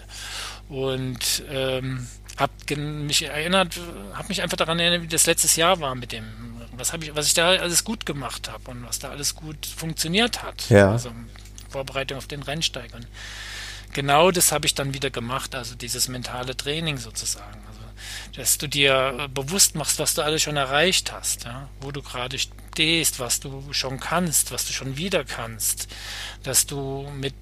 Und 0.69 1.43
ähm, 1.51 2.07
habe 2.37 2.77
mich 2.77 3.23
erinnert, 3.25 3.79
habe 4.15 4.29
mich 4.29 4.43
einfach 4.43 4.57
daran 4.57 4.79
erinnert, 4.79 5.03
wie 5.03 5.09
das 5.09 5.27
letztes 5.27 5.57
Jahr 5.57 5.81
war 5.81 5.95
mit 5.95 6.13
dem, 6.13 6.25
was 6.73 6.93
habe 6.93 7.05
ich, 7.05 7.15
was 7.15 7.27
ich 7.27 7.35
da 7.35 7.51
alles 7.51 7.85
gut 7.85 8.07
gemacht 8.07 8.51
habe 8.51 8.71
und 8.71 8.87
was 8.87 8.99
da 8.99 9.11
alles 9.11 9.35
gut 9.35 9.67
funktioniert 9.67 10.43
hat. 10.43 10.71
Ja. 10.71 10.93
Also 10.93 11.13
Vorbereitung 11.69 12.19
auf 12.19 12.27
den 12.27 12.43
Rennsteig. 12.43 12.95
Und 12.95 13.07
genau 13.93 14.31
das 14.31 14.53
habe 14.53 14.67
ich 14.67 14.75
dann 14.75 14.95
wieder 14.95 15.11
gemacht, 15.11 15.55
also 15.55 15.75
dieses 15.75 16.09
mentale 16.09 16.57
Training 16.57 16.97
sozusagen. 16.97 17.61
Dass 18.37 18.59
du 18.59 18.67
dir 18.69 19.17
äh, 19.19 19.29
bewusst 19.29 19.75
machst, 19.75 19.99
was 19.99 20.15
du 20.15 20.23
alles 20.23 20.43
schon 20.43 20.57
erreicht 20.57 21.13
hast, 21.13 21.45
ja? 21.45 21.69
wo 21.81 21.91
du 21.93 22.03
gerade 22.03 22.39
stehst, 22.39 23.19
was 23.19 23.41
du 23.41 23.73
schon 23.73 24.01
kannst, 24.01 24.53
was 24.53 24.67
du 24.67 24.73
schon 24.73 24.97
wieder 24.97 25.25
kannst, 25.25 25.89
dass 26.43 26.67
du 26.67 27.09
mit 27.17 27.35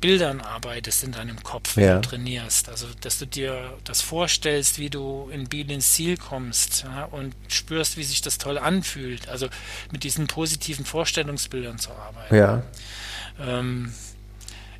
Bildern 0.00 0.42
arbeitest 0.42 1.02
in 1.02 1.12
deinem 1.12 1.42
Kopf, 1.42 1.76
wenn 1.76 1.84
Ja. 1.84 1.94
du 1.94 2.08
trainierst. 2.08 2.68
Also, 2.68 2.86
dass 3.00 3.18
du 3.18 3.26
dir 3.26 3.78
das 3.84 4.02
vorstellst, 4.02 4.78
wie 4.78 4.90
du 4.90 5.30
in 5.32 5.48
Biel 5.48 5.70
ins 5.70 5.94
Ziel 5.94 6.18
kommst 6.18 6.82
ja, 6.82 7.04
und 7.06 7.34
spürst, 7.48 7.96
wie 7.96 8.04
sich 8.04 8.20
das 8.20 8.36
toll 8.36 8.58
anfühlt. 8.58 9.28
Also 9.28 9.48
mit 9.92 10.04
diesen 10.04 10.26
positiven 10.26 10.84
Vorstellungsbildern 10.84 11.78
zu 11.78 11.90
arbeiten. 11.92 12.34
Ja. 12.36 12.62
Ähm, 13.40 13.94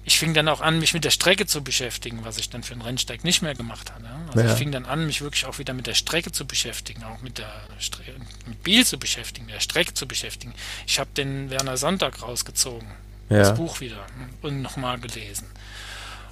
ich 0.05 0.19
fing 0.19 0.35
dann 0.35 0.49
auch 0.49 0.61
an, 0.61 0.79
mich 0.81 0.93
mit 0.95 1.05
der 1.05 1.11
Strecke 1.11 1.47
zu 1.47 1.63
beschäftigen, 1.65 2.25
was 2.25 2.37
ich 2.39 2.51
dann 2.51 2.63
für 2.63 2.75
den 2.75 2.83
Rennsteig 2.83 3.25
nicht 3.25 3.41
mehr 3.43 3.55
gemacht 3.55 3.93
hatte. 3.93 4.05
Also 4.29 4.41
Ja. 4.41 4.53
ich 4.53 4.59
fing 4.59 4.71
dann 4.73 4.85
an, 4.85 5.07
mich 5.07 5.23
wirklich 5.23 5.47
auch 5.47 5.59
wieder 5.59 5.73
mit 5.75 5.87
der 5.87 5.95
Strecke 5.95 6.31
zu 6.33 6.47
beschäftigen, 6.47 7.05
auch 7.05 7.21
mit 7.23 7.39
der 7.39 7.51
Stre 7.79 8.03
mit 8.47 8.63
Biel 8.63 8.85
zu 8.85 8.99
beschäftigen, 8.99 9.47
mit 9.47 9.55
der 9.55 9.61
Strecke 9.61 9.95
zu 9.95 10.07
beschäftigen. 10.07 10.53
Ich 10.87 10.99
habe 10.99 11.11
den 11.17 11.49
Werner 11.51 11.77
Sonntag 11.77 12.21
rausgezogen, 12.23 12.89
Ja. 13.31 13.39
das 13.39 13.55
Buch 13.57 13.81
wieder 13.81 14.05
und 14.43 14.61
nochmal 14.63 14.99
gelesen. 15.01 15.47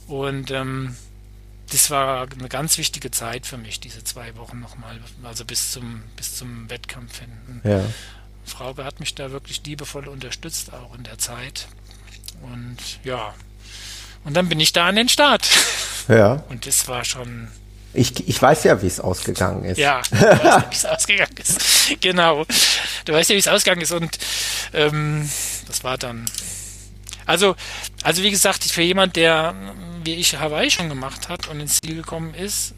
Und 0.06 0.50
ähm, 0.50 0.96
das 1.70 1.88
war 1.90 2.28
eine 2.30 2.48
ganz 2.50 2.76
wichtige 2.76 3.10
Zeit 3.10 3.46
für 3.46 3.56
mich, 3.56 3.80
diese 3.80 4.04
zwei 4.04 4.36
Wochen 4.36 4.60
nochmal, 4.60 5.00
also 5.22 5.44
bis 5.46 5.70
zum, 5.72 6.02
bis 6.16 6.36
zum 6.36 6.68
Wettkampf 6.68 7.20
hin. 7.20 7.60
Ja. 7.64 7.84
Frauke 8.44 8.84
hat 8.84 9.00
mich 9.00 9.14
da 9.14 9.30
wirklich 9.30 9.62
liebevoll 9.64 10.08
unterstützt, 10.08 10.72
auch 10.74 10.94
in 10.94 11.04
der 11.04 11.16
Zeit. 11.18 11.68
Und 12.42 12.76
ja, 13.04 13.34
und 14.24 14.34
dann 14.34 14.48
bin 14.48 14.60
ich 14.60 14.72
da 14.72 14.86
an 14.88 14.96
den 14.96 15.08
Start. 15.08 15.48
Ja. 16.08 16.42
Und 16.48 16.66
das 16.66 16.88
war 16.88 17.04
schon, 17.04 17.48
Ich, 17.94 18.28
ich 18.28 18.40
weiß 18.42 18.64
ja, 18.64 18.82
wie 18.82 18.86
es 18.86 18.98
ausgegangen 19.00 19.64
ist. 19.64 19.78
ja, 19.78 20.02
du 20.10 20.20
weißt 20.20 20.44
ja, 20.44 20.64
wie 20.70 20.74
es 20.74 20.84
ausgegangen 20.86 21.36
ist. 21.38 22.00
Genau. 22.00 22.44
Du 23.04 23.12
weißt 23.12 23.30
ja, 23.30 23.36
wie 23.36 23.40
es 23.40 23.48
ausgegangen 23.48 23.82
ist. 23.82 23.92
Und 23.92 24.18
ähm, 24.72 25.28
das 25.66 25.84
war 25.84 25.98
dann. 25.98 26.24
Also, 27.26 27.54
also 28.02 28.22
wie 28.22 28.30
gesagt, 28.30 28.64
für 28.64 28.82
jemand, 28.82 29.14
der 29.16 29.54
wie 30.04 30.14
ich 30.14 30.36
Hawaii 30.36 30.70
schon 30.70 30.88
gemacht 30.88 31.28
hat 31.28 31.46
und 31.48 31.60
ins 31.60 31.78
Ziel 31.80 31.94
gekommen 31.94 32.34
ist, 32.34 32.74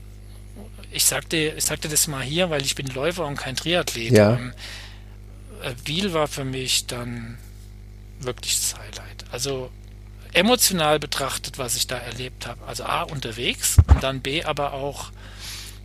ich 0.92 1.05
sagte, 1.07 1.36
ich 1.57 1.64
sagte 1.64 1.88
das 1.88 2.07
mal 2.07 2.22
hier, 2.22 2.51
weil 2.51 2.62
ich 2.62 2.74
bin 2.74 2.86
Läufer 2.88 3.24
und 3.26 3.36
kein 3.36 3.57
Triathlet. 3.57 4.12
Ja. 4.12 4.34
Äh, 4.34 5.74
Biel 5.84 6.12
war 6.12 6.28
für 6.28 6.45
mich 6.45 6.86
dann 6.86 7.38
wirklich 8.20 8.55
das 8.61 8.74
Highlight. 8.78 9.24
Also 9.32 9.70
emotional 10.35 10.99
betrachtet, 10.99 11.59
was 11.59 11.76
ich 11.76 11.87
da 11.87 11.97
erlebt 11.97 12.47
habe. 12.47 12.61
Also 12.66 12.85
A, 12.85 13.03
unterwegs 13.03 13.76
und 13.89 14.03
dann 14.03 14.20
B, 14.20 14.45
aber 14.45 14.72
auch 14.72 15.11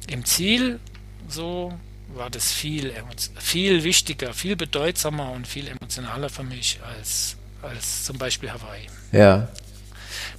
im 0.08 0.26
Ziel, 0.26 0.80
so 1.28 1.74
war 2.16 2.30
das 2.30 2.52
viel, 2.52 2.94
viel 3.40 3.84
wichtiger, 3.84 4.34
viel 4.34 4.56
bedeutsamer 4.56 5.32
und 5.32 5.48
viel 5.48 5.68
emotionaler 5.68 6.30
für 6.30 6.44
mich 6.44 6.80
als, 6.96 7.36
als 7.62 8.06
zum 8.06 8.18
Beispiel 8.18 8.52
Hawaii. 8.52 8.88
Ja. 9.12 9.48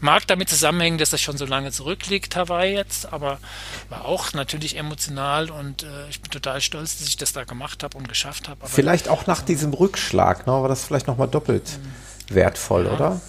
Mag 0.01 0.27
damit 0.27 0.49
zusammenhängen, 0.49 0.99
dass 0.99 1.11
das 1.11 1.21
schon 1.21 1.37
so 1.37 1.45
lange 1.45 1.73
zurückliegt, 1.73 2.35
Hawaii 2.35 2.75
jetzt, 2.75 3.13
aber 3.13 3.39
war 3.91 4.07
auch 4.07 4.33
natürlich 4.33 4.77
emotional 4.77 5.51
und 5.51 5.83
äh, 5.83 6.09
ich 6.09 6.21
bin 6.21 6.31
total 6.31 6.61
stolz, 6.61 6.99
dass 6.99 7.07
ich 7.07 7.17
das 7.17 7.33
da 7.33 7.45
gemacht 7.45 7.85
habe 7.85 7.97
und 7.99 8.09
geschafft 8.09 8.49
habe. 8.49 8.67
Vielleicht 8.67 9.09
auch 9.09 9.27
nach 9.27 9.43
diesem 9.43 9.73
Rückschlag, 9.75 10.47
ne, 10.47 10.53
war 10.53 10.69
das 10.69 10.85
vielleicht 10.85 11.07
nochmal 11.07 11.29
doppelt 11.29 11.79
wertvoll, 12.29 12.87
oder? 12.87 13.21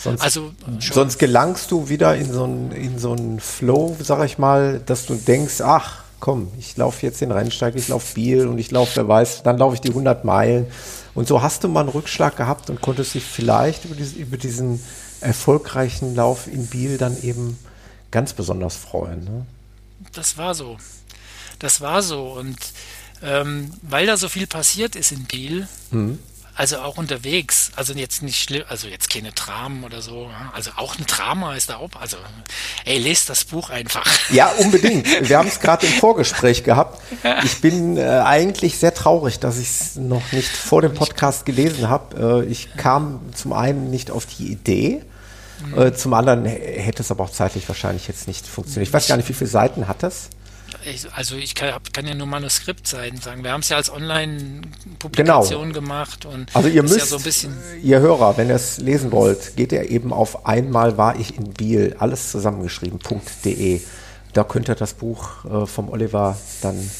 Sonst, 0.00 0.22
Also, 0.22 0.52
schon. 0.78 0.94
sonst 0.94 1.18
gelangst 1.18 1.70
du 1.70 1.88
wieder 1.88 2.16
in 2.16 2.32
so 2.32 2.44
einen 2.44 2.70
in 2.72 2.98
so 2.98 3.12
einen 3.12 3.40
Flow, 3.40 3.96
sag 4.00 4.24
ich 4.24 4.38
mal, 4.38 4.80
dass 4.86 5.06
du 5.06 5.14
denkst, 5.14 5.60
ach 5.60 6.02
komm, 6.20 6.48
ich 6.58 6.76
laufe 6.76 7.04
jetzt 7.06 7.20
den 7.20 7.30
Rennsteig, 7.32 7.74
ich 7.76 7.88
laufe 7.88 8.14
Biel 8.14 8.46
und 8.48 8.58
ich 8.58 8.70
laufe, 8.70 8.96
wer 8.96 9.08
weiß, 9.08 9.42
dann 9.44 9.58
laufe 9.58 9.74
ich 9.74 9.80
die 9.80 9.90
100 9.90 10.24
Meilen. 10.24 10.66
Und 11.14 11.28
so 11.28 11.42
hast 11.42 11.64
du 11.64 11.68
mal 11.68 11.80
einen 11.80 11.88
Rückschlag 11.90 12.36
gehabt 12.36 12.70
und 12.70 12.80
konntest 12.80 13.14
dich 13.14 13.24
vielleicht 13.24 13.84
über, 13.84 13.94
diesen 13.94 14.18
über 14.18 14.36
diesen 14.36 14.82
erfolgreichen 15.20 16.14
Lauf 16.14 16.46
in 16.46 16.66
Biel 16.66 16.96
dann 16.98 17.20
eben 17.22 17.58
ganz 18.10 18.32
besonders 18.32 18.76
freuen. 18.76 19.24
Ne? 19.24 19.46
das 20.12 20.36
war 20.38 20.54
so. 20.54 20.76
Das 21.58 21.80
war 21.80 22.02
so. 22.02 22.32
Und 22.32 22.56
ähm, 23.22 23.72
weil 23.82 24.06
da 24.06 24.16
so 24.16 24.28
viel 24.28 24.46
passiert 24.46 24.94
ist 24.96 25.10
in 25.12 25.24
Biel, 25.24 25.66
also 26.58 26.78
auch 26.78 26.96
unterwegs, 26.96 27.70
also 27.76 27.94
jetzt 27.94 28.22
nicht 28.22 28.42
schlimm, 28.42 28.64
also 28.68 28.88
jetzt 28.88 29.08
keine 29.08 29.30
Dramen 29.30 29.84
oder 29.84 30.02
so, 30.02 30.28
also 30.52 30.72
auch 30.76 30.98
ein 30.98 31.06
Drama 31.06 31.54
ist 31.54 31.70
da 31.70 31.76
auch, 31.76 31.90
also 32.00 32.16
ey, 32.84 32.98
lest 32.98 33.30
das 33.30 33.44
Buch 33.44 33.70
einfach. 33.70 34.04
Ja, 34.30 34.50
unbedingt. 34.58 35.06
Wir 35.28 35.38
haben 35.38 35.46
es 35.46 35.60
gerade 35.60 35.86
im 35.86 35.92
Vorgespräch 35.92 36.64
gehabt. 36.64 37.00
Ich 37.44 37.60
bin 37.60 37.96
äh, 37.96 38.02
eigentlich 38.02 38.76
sehr 38.76 38.92
traurig, 38.92 39.38
dass 39.38 39.58
ich 39.58 39.68
es 39.68 39.96
noch 39.96 40.32
nicht 40.32 40.48
vor 40.48 40.82
dem 40.82 40.94
Podcast 40.94 41.46
gelesen 41.46 41.88
habe. 41.88 42.44
Äh, 42.44 42.50
ich 42.50 42.74
kam 42.76 43.20
zum 43.34 43.52
einen 43.52 43.88
nicht 43.90 44.10
auf 44.10 44.26
die 44.26 44.50
Idee, 44.50 45.02
äh, 45.76 45.92
zum 45.92 46.12
anderen 46.12 46.44
hätte 46.44 47.02
es 47.02 47.10
aber 47.12 47.24
auch 47.24 47.30
zeitlich 47.30 47.68
wahrscheinlich 47.68 48.08
jetzt 48.08 48.26
nicht 48.26 48.46
funktioniert. 48.46 48.88
Ich 48.88 48.92
weiß 48.92 49.06
gar 49.06 49.16
nicht, 49.16 49.28
wie 49.28 49.34
viele 49.34 49.50
Seiten 49.50 49.86
hat 49.86 50.02
es? 50.02 50.28
Also 51.14 51.36
ich 51.36 51.54
kann, 51.54 51.74
kann, 51.92 52.06
ja 52.06 52.14
nur 52.14 52.26
Manuskript 52.26 52.86
sein, 52.86 53.16
sagen. 53.16 53.44
Wir 53.44 53.52
haben 53.52 53.60
es 53.60 53.68
ja 53.68 53.76
als 53.76 53.90
Online-Publikation 53.90 55.68
genau. 55.68 55.74
gemacht 55.74 56.24
und 56.24 56.54
also 56.54 56.68
ihr 56.68 56.82
müsst, 56.82 56.98
ja 56.98 57.06
so 57.06 57.16
ein 57.16 57.22
bisschen 57.22 57.56
ihr 57.82 58.00
Hörer, 58.00 58.36
wenn 58.36 58.48
ihr 58.48 58.54
es 58.56 58.78
lesen 58.78 59.12
wollt, 59.12 59.56
geht 59.56 59.72
ihr 59.72 59.90
eben 59.90 60.12
auf 60.12 60.46
einmal 60.46 60.96
war 60.96 61.18
ich 61.18 61.36
in 61.36 61.52
Biel, 61.52 61.96
alles 61.98 62.30
zusammengeschrieben.de. 62.30 63.80
Da 64.32 64.44
könnt 64.44 64.68
ihr 64.68 64.74
das 64.74 64.94
Buch 64.94 65.44
äh, 65.44 65.66
vom 65.66 65.88
Oliver 65.88 66.36
dann 66.62 66.90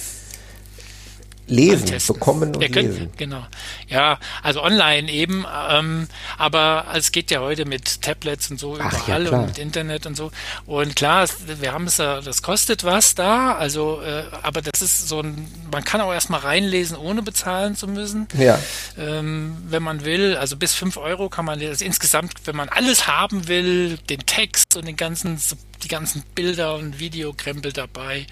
lesen, 1.49 1.85
Antesten. 1.85 2.15
bekommen 2.15 2.55
und 2.55 2.61
könnt, 2.61 2.77
lesen. 2.77 3.11
Genau. 3.17 3.47
Ja, 3.89 4.19
also 4.43 4.63
online 4.63 5.11
eben, 5.11 5.45
ähm, 5.71 6.09
aber 6.37 6.87
es 6.95 7.13
geht 7.13 7.31
ja 7.31 7.41
heute 7.41 7.65
mit 7.65 8.03
Tablets 8.03 8.51
und 8.51 8.61
so 8.61 8.79
Ach, 8.81 8.93
überall 8.93 9.25
ja, 9.25 9.31
und 9.31 9.47
mit 9.47 9.59
Internet 9.59 10.07
und 10.07 10.17
so. 10.17 10.31
Und 10.67 10.97
klar, 10.97 11.27
wir 11.47 11.73
haben 11.73 11.87
es 11.87 11.99
ja, 11.99 12.21
das 12.21 12.43
kostet 12.43 12.85
was 12.85 13.15
da, 13.15 13.55
also, 13.55 14.01
äh, 14.03 14.25
aber 14.43 14.63
das 14.63 14.83
ist 14.83 15.09
so 15.09 15.21
ein, 15.21 15.49
man 15.73 15.85
kann 15.85 16.01
auch 16.01 16.13
erstmal 16.13 16.41
reinlesen, 16.41 16.97
ohne 16.97 17.23
bezahlen 17.23 17.77
zu 17.77 17.89
müssen. 17.89 18.29
Ja. 18.37 18.59
Ähm, 18.99 19.57
wenn 19.69 19.83
man 19.83 20.05
will, 20.05 20.37
also 20.37 20.57
bis 20.57 20.75
fünf 20.75 20.97
Euro 20.97 21.29
kann 21.29 21.45
man 21.45 21.61
also 21.61 21.85
insgesamt, 21.85 22.33
wenn 22.45 22.57
man 22.57 22.69
alles 22.69 23.07
haben 23.07 23.49
will, 23.49 23.99
den 24.09 24.21
Text 24.21 24.77
und 24.77 24.87
den 24.87 24.97
ganzen 24.97 25.39
die 25.83 25.89
ganzen 25.89 26.23
Bilder 26.35 26.75
und 26.75 26.99
Videokrempel 26.99 27.73
dabei 27.73 28.27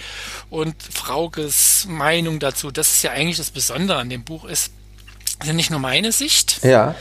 und 0.51 0.75
Fraukes 0.83 1.87
Meinung 1.89 2.41
dazu. 2.41 2.71
Das 2.71 2.91
ist 2.93 3.03
ja 3.07 3.13
eigentlich 3.13 3.39
das 3.39 3.51
Besondere 3.51 3.99
an 3.99 4.11
dem 4.11 4.25
Buch 4.25 4.45
ist, 4.45 4.71
also 5.39 5.53
nicht 5.53 5.71
nur 5.71 5.81
meine 5.81 6.13
Sicht 6.13 6.65
ja. 6.65 6.95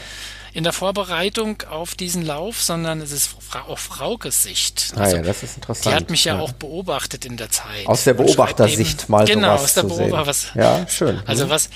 in 0.53 0.63
der 0.63 0.73
Vorbereitung 0.73 1.61
auf 1.69 1.95
diesen 1.95 2.25
Lauf, 2.25 2.61
sondern 2.61 3.01
es 3.01 3.11
ist 3.11 3.35
auch 3.67 3.79
Fraukes 3.79 4.43
Sicht. 4.43 4.93
Ah 4.95 5.01
also, 5.01 5.17
ja, 5.17 5.21
das 5.21 5.43
ist 5.43 5.55
interessant. 5.55 5.85
Die 5.85 5.95
hat 5.95 6.09
mich 6.09 6.25
ja, 6.25 6.35
ja, 6.35 6.41
auch 6.41 6.51
beobachtet 6.53 7.25
in 7.25 7.37
der 7.37 7.49
Zeit. 7.49 7.85
Aus 7.85 8.03
der 8.03 8.13
Beobachtersicht 8.13 9.09
mal 9.09 9.25
Genau, 9.25 9.55
aus 9.55 9.73
der 9.73 9.83
Beobachter. 9.83 10.59
Ja, 10.59 10.87
schön. 10.87 11.21
Also 11.25 11.45
mhm. 11.45 11.49
was, 11.49 11.69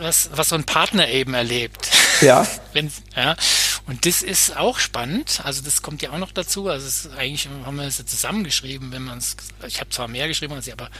was, 0.00 0.30
was 0.32 0.48
so 0.48 0.54
ein 0.54 0.64
Partner 0.64 1.08
eben 1.08 1.34
erlebt. 1.34 1.90
Ja. 2.20 2.46
Wenn, 2.72 2.92
ja. 3.16 3.36
Und 3.86 4.04
das 4.04 4.20
ist 4.20 4.54
auch 4.54 4.78
spannend. 4.78 5.40
Also 5.44 5.62
das 5.62 5.80
kommt 5.80 6.02
ja 6.02 6.10
auch 6.10 6.18
noch 6.18 6.30
dazu. 6.30 6.68
Also 6.68 6.86
es 6.86 7.06
ist, 7.06 7.16
eigentlich 7.16 7.48
haben 7.64 7.76
wir 7.76 7.84
es 7.84 8.04
zusammengeschrieben, 8.04 8.92
wenn 8.92 9.04
man 9.04 9.16
es, 9.16 9.34
ich 9.66 9.80
habe 9.80 9.88
zwar 9.88 10.08
mehr 10.08 10.28
geschrieben 10.28 10.52
als 10.52 10.66
sie, 10.66 10.72
aber 10.72 10.90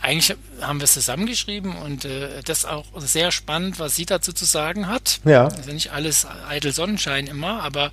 eigentlich 0.00 0.36
haben 0.60 0.80
wir 0.80 0.84
es 0.84 0.94
zusammengeschrieben 0.94 1.76
und 1.76 2.04
äh, 2.04 2.42
das 2.44 2.58
ist 2.58 2.64
auch 2.66 2.86
sehr 2.98 3.32
spannend, 3.32 3.78
was 3.78 3.96
sie 3.96 4.06
dazu 4.06 4.32
zu 4.32 4.44
sagen 4.44 4.86
hat. 4.88 5.20
Ja. 5.24 5.48
Also 5.48 5.72
nicht 5.72 5.92
alles 5.92 6.26
eitel 6.48 6.72
Sonnenschein 6.72 7.26
immer, 7.26 7.62
aber 7.62 7.90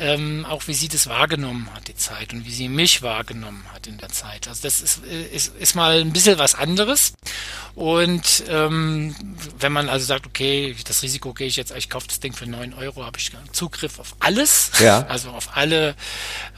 ähm, 0.00 0.46
auch 0.48 0.66
wie 0.66 0.74
sie 0.74 0.88
das 0.88 1.06
wahrgenommen 1.08 1.68
hat, 1.74 1.88
die 1.88 1.94
Zeit, 1.94 2.32
und 2.32 2.44
wie 2.44 2.52
sie 2.52 2.68
mich 2.68 3.02
wahrgenommen 3.02 3.64
hat 3.72 3.86
in 3.86 3.98
der 3.98 4.08
Zeit. 4.10 4.48
Also 4.48 4.62
das 4.62 4.80
ist, 4.80 5.00
ist, 5.04 5.56
ist 5.56 5.74
mal 5.74 6.00
ein 6.00 6.12
bisschen 6.12 6.38
was 6.38 6.54
anderes. 6.54 7.14
Und 7.74 8.44
ähm, 8.48 9.14
wenn 9.58 9.72
man 9.72 9.88
also 9.88 10.04
sagt, 10.04 10.26
okay, 10.26 10.74
das 10.86 11.02
Risiko 11.02 11.32
gehe 11.32 11.46
ich 11.46 11.56
jetzt, 11.56 11.74
ich 11.76 11.88
kaufe 11.88 12.08
das 12.08 12.20
Ding 12.20 12.32
für 12.32 12.46
neun 12.46 12.74
Euro, 12.74 13.04
habe 13.04 13.18
ich 13.18 13.30
Zugriff 13.52 13.98
auf 13.98 14.16
alles, 14.20 14.72
ja. 14.80 15.06
also 15.08 15.30
auf 15.30 15.56
alle, 15.56 15.94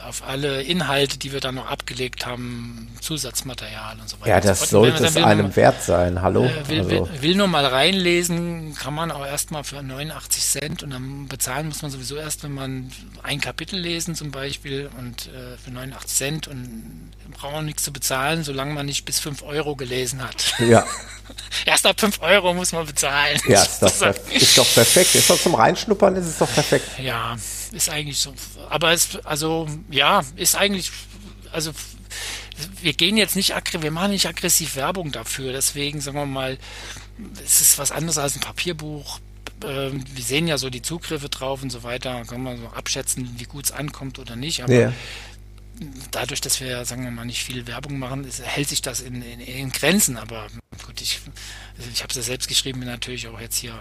auf 0.07 0.23
alle 0.27 0.63
Inhalte, 0.63 1.19
die 1.19 1.33
wir 1.33 1.41
dann 1.41 1.57
noch 1.57 1.71
abgelegt 1.71 2.27
haben, 2.27 2.89
Zusatzmaterial 3.01 3.99
und 4.01 4.09
so 4.09 4.21
weiter. 4.21 4.31
Ja, 4.31 4.41
das 4.41 4.61
so 4.61 4.83
sollte 4.83 5.05
es 5.05 5.17
einem 5.17 5.49
mal, 5.49 5.57
wert 5.57 5.83
sein. 5.83 6.23
Hallo. 6.23 6.45
Äh, 6.45 6.69
will, 6.69 6.79
also. 6.79 6.91
will, 6.91 7.23
will, 7.23 7.35
nur 7.35 7.49
mal 7.49 7.65
reinlesen, 7.65 8.75
kann 8.75 8.95
man 8.95 9.11
auch 9.11 9.25
erstmal 9.25 9.65
für 9.65 9.83
89 9.83 10.43
Cent 10.43 10.83
und 10.83 10.91
dann 10.91 11.29
bezahlen 11.29 11.69
muss 11.69 11.83
man 11.83 11.91
sowieso 11.91 12.17
erst, 12.17 12.43
wenn 12.43 12.53
man 12.53 12.91
ein 13.23 13.41
Kapitel 13.41 13.79
lesen 13.79 14.15
zum 14.15 14.31
Beispiel 14.31 14.91
und 14.99 15.29
äh, 15.29 15.57
für 15.63 15.71
89 15.71 16.11
Cent 16.17 16.49
und 16.49 17.11
braucht 17.31 17.53
man 17.53 17.65
nichts 17.65 17.83
zu 17.83 17.93
bezahlen, 17.93 18.45
solange 18.45 18.75
man 18.75 18.87
nicht 18.87 19.05
bis 19.05 19.21
5 19.21 19.43
Euro 19.43 19.77
gelesen 19.77 20.23
hat. 20.23 20.55
Ja. 20.59 20.85
Erst 21.65 21.87
ab 21.87 22.01
5 22.01 22.21
Euro 22.23 22.55
muss 22.55 22.73
man 22.73 22.87
bezahlen. 22.87 23.41
Ja, 23.47 23.63
ist 23.63 23.81
doch, 23.81 23.89
ist 24.33 24.59
doch 24.59 24.75
perfekt. 24.75 25.15
Ist 25.15 25.31
doch 25.31 25.41
zum 25.41 25.55
Reinschnuppern, 25.55 26.17
ist 26.17 26.27
es 26.27 26.39
doch 26.39 26.53
perfekt. 26.53 26.87
Ja, 26.99 27.37
ist 27.73 27.91
eigentlich 27.91 28.19
so. 28.19 28.35
Aber 28.69 28.93
es, 28.93 29.17
also, 29.25 29.69
ja, 29.91 30.25
ist 30.37 30.57
eigentlich, 30.57 30.91
also, 31.53 31.73
wir 32.81 32.93
gehen 32.93 33.17
jetzt 33.17 33.37
nicht, 33.37 33.55
wir 33.81 33.91
machen 33.91 34.11
nicht 34.11 34.27
aggressiv 34.27 34.77
Werbung 34.77 35.13
dafür. 35.13 35.53
Deswegen, 35.53 36.01
sagen 36.01 36.19
wir 36.19 36.27
mal, 36.27 36.59
es 37.45 37.61
ist 37.61 37.79
was 37.79 37.93
anderes 37.93 38.19
als 38.19 38.37
ein 38.37 38.41
Papierbuch 38.41 39.21
ähm, 39.65 40.05
wir 40.15 40.25
sehen 40.25 40.49
ja 40.49 40.59
so 40.59 40.71
die 40.71 40.83
Zugriffe 40.83 41.29
drauf 41.29 41.63
und 41.63 41.71
so 41.71 41.83
weiter, 41.83 42.25
kann 42.25 42.43
man 42.43 42.59
so 42.59 42.69
abschätzen, 42.69 43.35
wie 43.39 43.45
gut 43.45 43.67
es 43.67 43.73
ankommt 43.73 44.19
oder 44.19 44.37
nicht. 44.37 44.63
Aber 44.63 44.73
ja. 44.73 44.93
Dadurch, 46.11 46.41
dass 46.41 46.61
wir, 46.61 46.85
sagen 46.85 47.05
wir 47.05 47.11
mal, 47.11 47.25
nicht 47.25 47.43
viel 47.43 47.67
Werbung 47.67 47.99
machen, 47.99 48.25
ist, 48.25 48.43
hält 48.43 48.69
sich 48.69 48.83
das 48.83 49.01
in, 49.01 49.23
in, 49.23 49.41
in 49.41 49.71
Grenzen. 49.71 50.17
Aber 50.17 50.47
gut, 50.87 51.01
ich, 51.01 51.21
ich 51.93 52.03
habe 52.03 52.11
es 52.11 52.17
ja 52.17 52.23
selbst 52.23 52.49
geschrieben, 52.49 52.81
bin 52.81 52.89
natürlich 52.89 53.29
auch 53.29 53.41
jetzt 53.41 53.57
hier 53.57 53.73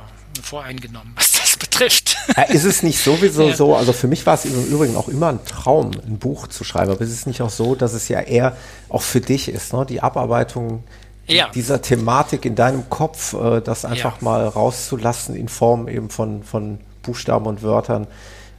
voreingenommen, 0.42 1.14
was 1.16 1.34
das 1.34 1.58
betrifft. 1.58 2.18
Ja, 2.36 2.44
ist 2.44 2.64
es 2.64 2.84
nicht 2.84 3.00
sowieso 3.00 3.50
ja. 3.50 3.56
so, 3.56 3.76
also 3.76 3.94
für 3.94 4.08
mich 4.08 4.26
war 4.26 4.36
es 4.36 4.46
im 4.46 4.66
Übrigen 4.68 4.96
auch 4.96 5.08
immer 5.08 5.30
ein 5.30 5.44
Traum, 5.46 5.92
ein 5.92 6.20
Buch 6.20 6.48
zu 6.48 6.64
schreiben, 6.64 6.92
aber 6.92 7.02
ist 7.02 7.12
es 7.12 7.26
nicht 7.26 7.42
auch 7.42 7.50
so, 7.50 7.76
dass 7.76 7.94
es 7.94 8.08
ja 8.08 8.22
eher 8.22 8.56
auch 8.88 9.02
für 9.02 9.22
dich 9.22 9.50
ist, 9.50 9.74
ne? 9.74 9.86
die 9.86 10.02
Abarbeitung 10.02 10.84
ja. 11.28 11.50
dieser 11.50 11.82
Thematik 11.82 12.46
in 12.46 12.56
deinem 12.56 12.90
Kopf, 12.90 13.34
äh, 13.34 13.62
das 13.62 13.86
einfach 13.86 14.18
ja. 14.18 14.24
mal 14.24 14.48
rauszulassen 14.48 15.36
in 15.36 15.48
Form 15.48 15.88
eben 15.88 16.10
von, 16.10 16.44
von 16.44 16.80
Buchstaben 17.02 17.46
und 17.46 17.62
Wörtern. 17.62 18.08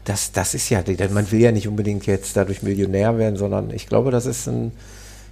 Das, 0.05 0.33
das 0.33 0.55
ist 0.55 0.69
ja, 0.71 0.83
man 1.11 1.31
will 1.31 1.41
ja 1.41 1.53
nicht 1.53 1.69
unbedingt 1.69 2.07
jetzt 2.07 2.37
dadurch 2.37 2.63
Millionär 2.63 3.19
werden, 3.19 3.37
sondern 3.37 3.71
ich 3.71 3.87
glaube, 3.87 4.11
das 4.11 4.27
ist 4.27 4.47
ein, 4.47 4.73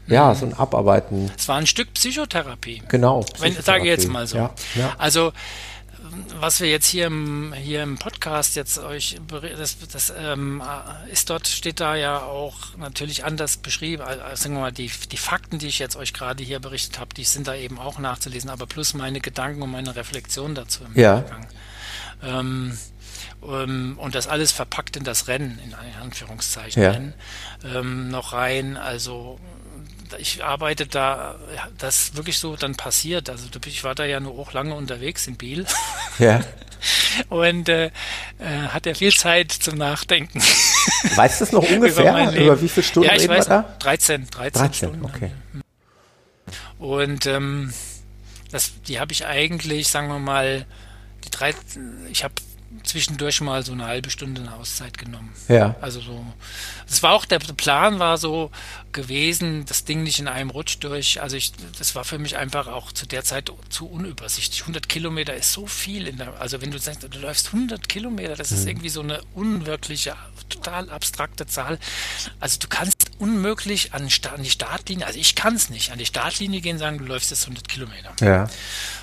ja, 0.07 0.33
mhm. 0.33 0.37
so 0.37 0.47
ein 0.47 0.55
Abarbeiten. 0.55 1.31
Es 1.37 1.49
war 1.49 1.57
ein 1.57 1.67
Stück 1.67 1.95
Psychotherapie. 1.95 2.83
Genau. 2.89 3.21
Psychotherapie. 3.21 3.57
Wenn, 3.57 3.63
sage 3.63 3.83
ich 3.85 3.89
jetzt 3.89 4.09
mal 4.09 4.27
so. 4.27 4.37
Ja, 4.37 4.55
ja. 4.75 4.95
Also 4.99 5.33
was 6.41 6.61
wir 6.61 6.69
jetzt 6.69 6.87
hier 6.87 7.07
im, 7.07 7.53
hier 7.53 7.83
im 7.83 7.99
Podcast 7.99 8.57
jetzt 8.57 8.79
euch, 8.79 9.17
das, 9.57 9.77
das 9.93 10.13
ähm, 10.17 10.63
ist 11.11 11.31
dort, 11.31 11.47
steht 11.47 11.81
da 11.81 11.97
ja 11.97 12.23
auch 12.23 12.77
natürlich 12.77 13.25
anders 13.25 13.57
beschrieben. 13.57 14.03
Also, 14.03 14.21
sagen 14.35 14.55
wir 14.55 14.61
mal, 14.61 14.73
die, 14.73 14.91
die 15.11 15.17
Fakten, 15.17 15.59
die 15.59 15.67
ich 15.67 15.79
jetzt 15.79 15.97
euch 15.97 16.13
gerade 16.13 16.43
hier 16.43 16.61
berichtet 16.61 16.99
habe, 16.99 17.15
die 17.15 17.25
sind 17.25 17.49
da 17.49 17.55
eben 17.55 17.79
auch 17.79 17.99
nachzulesen, 17.99 18.51
aber 18.51 18.67
plus 18.67 18.95
meine 18.95 19.21
Gedanken 19.21 19.63
und 19.63 19.71
meine 19.71 19.97
Reflexion 19.97 20.55
dazu 20.55 20.85
im 20.85 21.01
ja. 21.01 21.21
Nachgang. 21.21 21.47
Ähm, 22.23 22.79
und 23.41 24.15
das 24.15 24.27
alles 24.27 24.53
verpackt 24.53 24.97
in 24.97 25.05
das 25.05 25.29
Rennen, 25.29 25.61
in 25.65 25.75
Anführungszeichen, 26.03 26.83
ja. 26.83 26.91
Rennen, 26.91 27.15
ähm, 27.65 28.11
noch 28.11 28.33
rein. 28.33 28.77
Also 28.77 29.39
ich 30.19 30.43
arbeite 30.45 30.87
da, 30.87 31.37
das 31.77 32.17
wirklich 32.17 32.39
so 32.39 32.57
dann 32.57 32.75
passiert. 32.77 33.29
Also 33.29 33.49
ich 33.67 33.85
war 33.85 33.95
da 33.95 34.05
ja 34.05 34.21
nur 34.21 34.39
auch 34.39 34.53
lange 34.53 34.75
unterwegs 34.75 35.27
in 35.27 35.37
Biel. 35.37 35.67
Ja. 36.19 36.41
Und 37.29 37.69
äh, 37.69 37.87
äh, 37.87 37.91
hat 38.69 38.87
ja 38.87 38.95
viel 38.95 39.13
Zeit 39.13 39.51
zum 39.51 39.77
Nachdenken. 39.77 40.41
Weißt 41.17 41.41
du 41.41 41.45
es 41.45 41.53
noch 41.53 41.63
ungefähr? 41.71 42.13
über, 42.13 42.37
über, 42.37 42.63
wie 42.63 42.69
viele 42.69 42.85
Stunden 42.85 43.09
ja, 43.09 43.17
ich 43.17 43.29
weiß, 43.29 43.47
da? 43.47 43.77
13, 43.81 44.29
13, 44.31 44.61
13 44.61 44.75
Stunden. 44.75 45.05
Okay. 45.05 45.33
Und 46.79 47.27
ähm, 47.27 47.73
das, 48.51 48.81
die 48.87 49.01
habe 49.01 49.13
ich 49.13 49.27
eigentlich, 49.27 49.89
sagen 49.89 50.09
wir 50.09 50.21
mal, 50.21 50.67
die 51.25 51.31
drei, 51.31 51.53
ich 52.11 52.23
habe 52.23 52.35
zwischendurch 52.85 53.41
mal 53.41 53.65
so 53.65 53.73
eine 53.73 53.87
halbe 53.87 54.11
Stunde 54.11 54.43
eine 54.43 54.55
Auszeit 54.55 54.99
genommen. 54.99 55.33
Ja. 55.49 55.77
Also 55.81 56.01
so. 56.01 56.25
Es 56.89 57.03
war 57.03 57.13
auch 57.13 57.25
der 57.25 57.39
Plan 57.39 57.99
war 57.99 58.19
so 58.19 58.51
gewesen, 58.93 59.65
das 59.67 59.85
Ding 59.85 60.03
nicht 60.03 60.19
in 60.19 60.29
einem 60.29 60.51
Rutsch 60.51 60.77
durch. 60.81 61.21
Also 61.21 61.37
ich, 61.37 61.53
das 61.79 61.95
war 61.95 62.05
für 62.05 62.19
mich 62.19 62.37
einfach 62.37 62.67
auch 62.67 62.93
zu 62.93 63.07
der 63.07 63.25
Zeit 63.25 63.51
zu 63.69 63.87
unübersichtlich. 63.87 64.63
100 64.63 64.89
Kilometer 64.89 65.35
ist 65.35 65.53
so 65.53 65.67
viel 65.67 66.07
in 66.07 66.19
der, 66.19 66.41
also 66.41 66.61
wenn 66.61 66.71
du 66.71 66.79
sagst, 66.79 67.03
du 67.03 67.19
läufst 67.19 67.49
100 67.49 67.89
Kilometer, 67.89 68.37
das 68.37 68.53
ist 68.53 68.63
mhm. 68.63 68.69
irgendwie 68.69 68.89
so 68.91 69.01
eine 69.01 69.21
unwirkliche, 69.35 70.15
total 70.49 70.91
abstrakte 70.91 71.47
Zahl. 71.47 71.79
Also 72.41 72.59
du 72.59 72.69
kannst 72.69 73.11
unmöglich 73.19 73.95
an, 73.95 74.09
an 74.35 74.43
die 74.43 74.51
Startlinie, 74.51 75.07
also 75.07 75.19
ich 75.19 75.35
kann 75.35 75.55
es 75.55 75.71
nicht, 75.71 75.91
an 75.93 75.99
die 75.99 76.07
Startlinie 76.07 76.61
gehen 76.61 76.75
und 76.75 76.79
sagen, 76.79 76.99
du 76.99 77.05
läufst 77.05 77.31
jetzt 77.31 77.45
100 77.45 77.69
Kilometer. 77.69 78.15
Ja. 78.21 78.49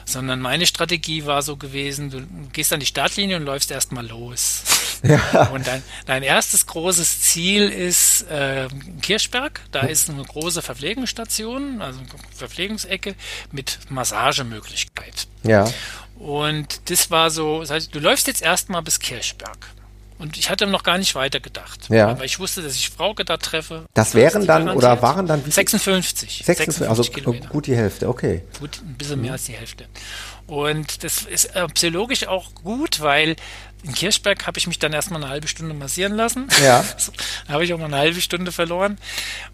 Sondern 0.06 0.40
meine 0.40 0.68
Strategie 0.68 1.26
war 1.26 1.41
so 1.41 1.57
gewesen, 1.57 2.11
du 2.11 2.26
gehst 2.53 2.72
an 2.72 2.80
die 2.80 2.86
Startlinie 2.86 3.38
und 3.38 3.44
läufst 3.44 3.72
erstmal 3.72 4.07
los. 4.07 4.64
Ja. 5.03 5.49
Und 5.53 5.68
dein, 5.68 5.84
dein 6.07 6.23
erstes 6.23 6.65
großes 6.65 7.22
Ziel 7.22 7.69
ist 7.69 8.23
äh, 8.23 8.68
Kirchberg. 9.02 9.61
Da 9.72 9.82
ist 9.82 10.10
eine 10.10 10.23
große 10.23 10.64
Verpflegungsstation, 10.64 11.82
also 11.82 11.99
eine 11.99 12.07
Verpflegungsecke 12.34 13.14
mit 13.52 13.77
Massagemöglichkeit. 13.90 15.27
Ja. 15.44 15.72
Und 16.18 16.90
das 16.90 17.11
war 17.11 17.30
so, 17.30 17.60
das 17.60 17.69
heißt, 17.69 17.94
du 17.94 17.99
läufst 17.99 18.26
jetzt 18.27 18.41
erstmal 18.41 18.82
bis 18.82 18.99
Kirchberg. 18.99 19.74
Und 20.17 20.37
ich 20.37 20.49
hatte 20.49 20.65
noch 20.65 20.83
gar 20.83 20.97
nicht 20.97 21.13
weiter 21.15 21.39
gedacht. 21.39 21.89
Ja. 21.89 22.17
Weil 22.17 22.25
ich 22.25 22.39
wusste, 22.39 22.61
dass 22.61 22.75
ich 22.75 22.89
Frauke 22.89 23.25
da 23.25 23.35
treffe. 23.37 23.85
Das 23.93 24.15
wären 24.15 24.47
dann, 24.47 24.69
oder 24.69 25.01
waren 25.01 25.27
dann 25.27 25.45
wie 25.45 25.51
56. 25.51 26.43
56, 26.45 26.87
also 26.87 27.03
Kilometer. 27.03 27.49
gut 27.49 27.67
die 27.67 27.75
Hälfte, 27.75 28.07
okay. 28.07 28.43
Gut, 28.59 28.81
ein 28.81 28.95
bisschen 28.95 29.21
mehr 29.21 29.33
als 29.33 29.45
die 29.45 29.53
Hälfte. 29.53 29.85
Und 30.47 31.03
das 31.03 31.23
ist 31.23 31.55
äh, 31.55 31.67
psychologisch 31.67 32.27
auch 32.27 32.53
gut, 32.55 33.01
weil 33.01 33.35
in 33.86 33.94
Kirchberg 33.94 34.48
habe 34.48 34.57
ich 34.57 34.66
mich 34.68 34.80
dann 34.80 34.94
erstmal 34.94 35.22
eine 35.22 35.32
halbe 35.32 35.48
Stunde 35.48 35.76
massieren 35.76 36.16
lassen. 36.16 36.48
Ja. 36.64 36.84
da 37.48 37.53
habe 37.53 37.64
ich 37.64 37.74
auch 37.74 37.78
mal 37.78 37.86
eine 37.86 37.98
halbe 37.98 38.20
Stunde 38.20 38.52
verloren. 38.52 38.98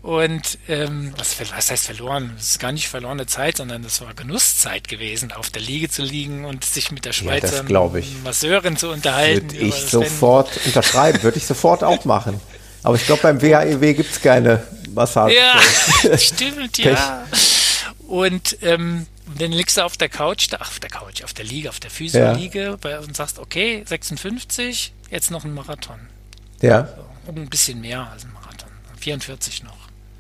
Und 0.02 0.58
ähm, 0.70 1.14
was, 1.18 1.36
was 1.40 1.70
heißt 1.70 1.86
verloren? 1.86 2.32
Das 2.38 2.52
ist 2.52 2.60
gar 2.60 2.72
nicht 2.72 2.88
verlorene 2.88 3.26
Zeit, 3.26 3.58
sondern 3.58 3.84
das 3.84 4.00
war 4.02 4.14
Genusszeit 4.14 4.88
gewesen, 4.88 5.34
auf 5.34 5.50
der 5.50 5.62
Liege 5.62 5.90
zu 5.90 6.02
liegen 6.02 6.46
und 6.46 6.64
sich 6.64 6.92
mit 6.92 7.04
der 7.04 7.12
Schweizer 7.12 7.66
ja, 7.68 7.92
Masseurin 8.24 8.78
zu 8.78 8.90
unterhalten. 8.90 9.52
Würde 9.52 9.66
ich 9.66 9.76
sofort 9.76 10.50
Rennen. 10.50 10.66
unterschreiben, 10.68 11.24
würde 11.24 11.38
ich 11.38 11.46
sofort 11.46 11.84
auch 11.84 12.06
machen. 12.06 12.40
Aber 12.84 12.96
ich 12.96 13.06
glaube, 13.06 13.22
beim 13.22 13.42
WHEW 13.42 13.94
gibt 13.94 14.12
es 14.12 14.22
keine 14.22 14.64
Massage. 14.94 15.36
Ja, 15.36 15.60
stimmt, 16.18 16.78
ja. 16.78 17.26
Und 18.08 18.58
ähm, 18.62 19.08
dann 19.38 19.52
liegst 19.52 19.78
du 19.78 19.82
auf 19.86 19.98
der 19.98 20.10
Couch, 20.10 20.48
da, 20.52 20.58
auf 20.58 20.80
der 20.80 20.90
Couch, 20.90 21.24
auf 21.24 21.34
der 21.34 21.46
Liege, 21.46 21.70
auf 21.70 21.80
der 21.80 21.92
Physio-Liege 21.92 22.78
ja. 22.84 23.00
und 23.00 23.16
sagst, 23.16 23.40
okay, 23.40 23.84
56, 23.86 24.94
jetzt 25.10 25.32
noch 25.32 25.46
ein 25.46 25.54
Marathon. 25.54 26.00
Ja. 26.62 26.88
So, 27.26 27.32
ein 27.32 27.50
bisschen 27.50 27.82
mehr 27.82 28.10
als 28.12 28.24
ein 28.24 28.34
Marathon. 28.34 28.70
44 29.00 29.64
noch. 29.64 29.78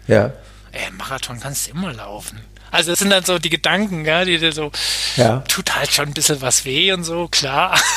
Ja. 0.07 0.31
Ey, 0.71 0.91
Marathon 0.91 1.39
kannst 1.39 1.67
du 1.67 1.71
immer 1.71 1.93
laufen. 1.93 2.39
Also 2.71 2.91
das 2.91 2.99
sind 2.99 3.09
dann 3.09 3.25
so 3.25 3.37
die 3.37 3.49
Gedanken, 3.49 4.05
gell, 4.05 4.25
die 4.25 4.37
dir 4.37 4.53
so, 4.53 4.71
ja. 5.17 5.39
tut 5.47 5.75
halt 5.75 5.91
schon 5.91 6.07
ein 6.07 6.13
bisschen 6.13 6.41
was 6.41 6.63
weh 6.63 6.93
und 6.93 7.03
so, 7.03 7.27
klar. 7.27 7.77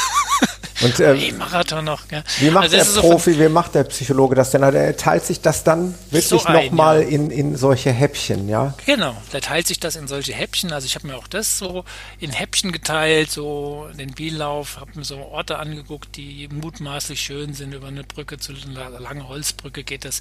Und, 0.82 0.98
ähm, 1.00 1.16
hey, 1.18 1.32
Marathon 1.32 1.84
noch. 1.84 2.08
Gell? 2.08 2.24
Wie 2.40 2.50
macht 2.50 2.64
also 2.64 3.00
der 3.00 3.08
Profi, 3.08 3.34
so 3.34 3.40
wie 3.40 3.48
macht 3.48 3.74
der 3.74 3.84
Psychologe 3.84 4.34
das 4.34 4.50
denn? 4.50 4.62
Er 4.62 4.96
teilt 4.96 5.24
sich 5.24 5.40
das 5.40 5.64
dann 5.64 5.94
wirklich 6.10 6.26
so 6.26 6.36
nochmal 6.36 7.02
ja. 7.02 7.08
in, 7.08 7.30
in 7.30 7.56
solche 7.56 7.92
Häppchen, 7.92 8.48
ja? 8.48 8.74
Genau, 8.84 9.16
der 9.32 9.40
teilt 9.40 9.66
sich 9.66 9.78
das 9.78 9.96
in 9.96 10.08
solche 10.08 10.32
Häppchen. 10.32 10.72
Also 10.72 10.86
ich 10.86 10.94
habe 10.96 11.06
mir 11.06 11.16
auch 11.16 11.28
das 11.28 11.58
so 11.58 11.84
in 12.18 12.30
Häppchen 12.30 12.72
geteilt, 12.72 13.30
so 13.30 13.88
den 13.96 14.12
Biellauf, 14.12 14.80
habe 14.80 14.90
mir 14.94 15.04
so 15.04 15.18
Orte 15.18 15.58
angeguckt, 15.58 16.16
die 16.16 16.48
mutmaßlich 16.48 17.20
schön 17.20 17.54
sind. 17.54 17.72
Über 17.72 17.88
eine 17.88 18.04
Brücke 18.04 18.38
zu 18.38 18.52
einer 18.52 18.98
langen 19.00 19.28
Holzbrücke 19.28 19.84
geht 19.84 20.04
das. 20.04 20.20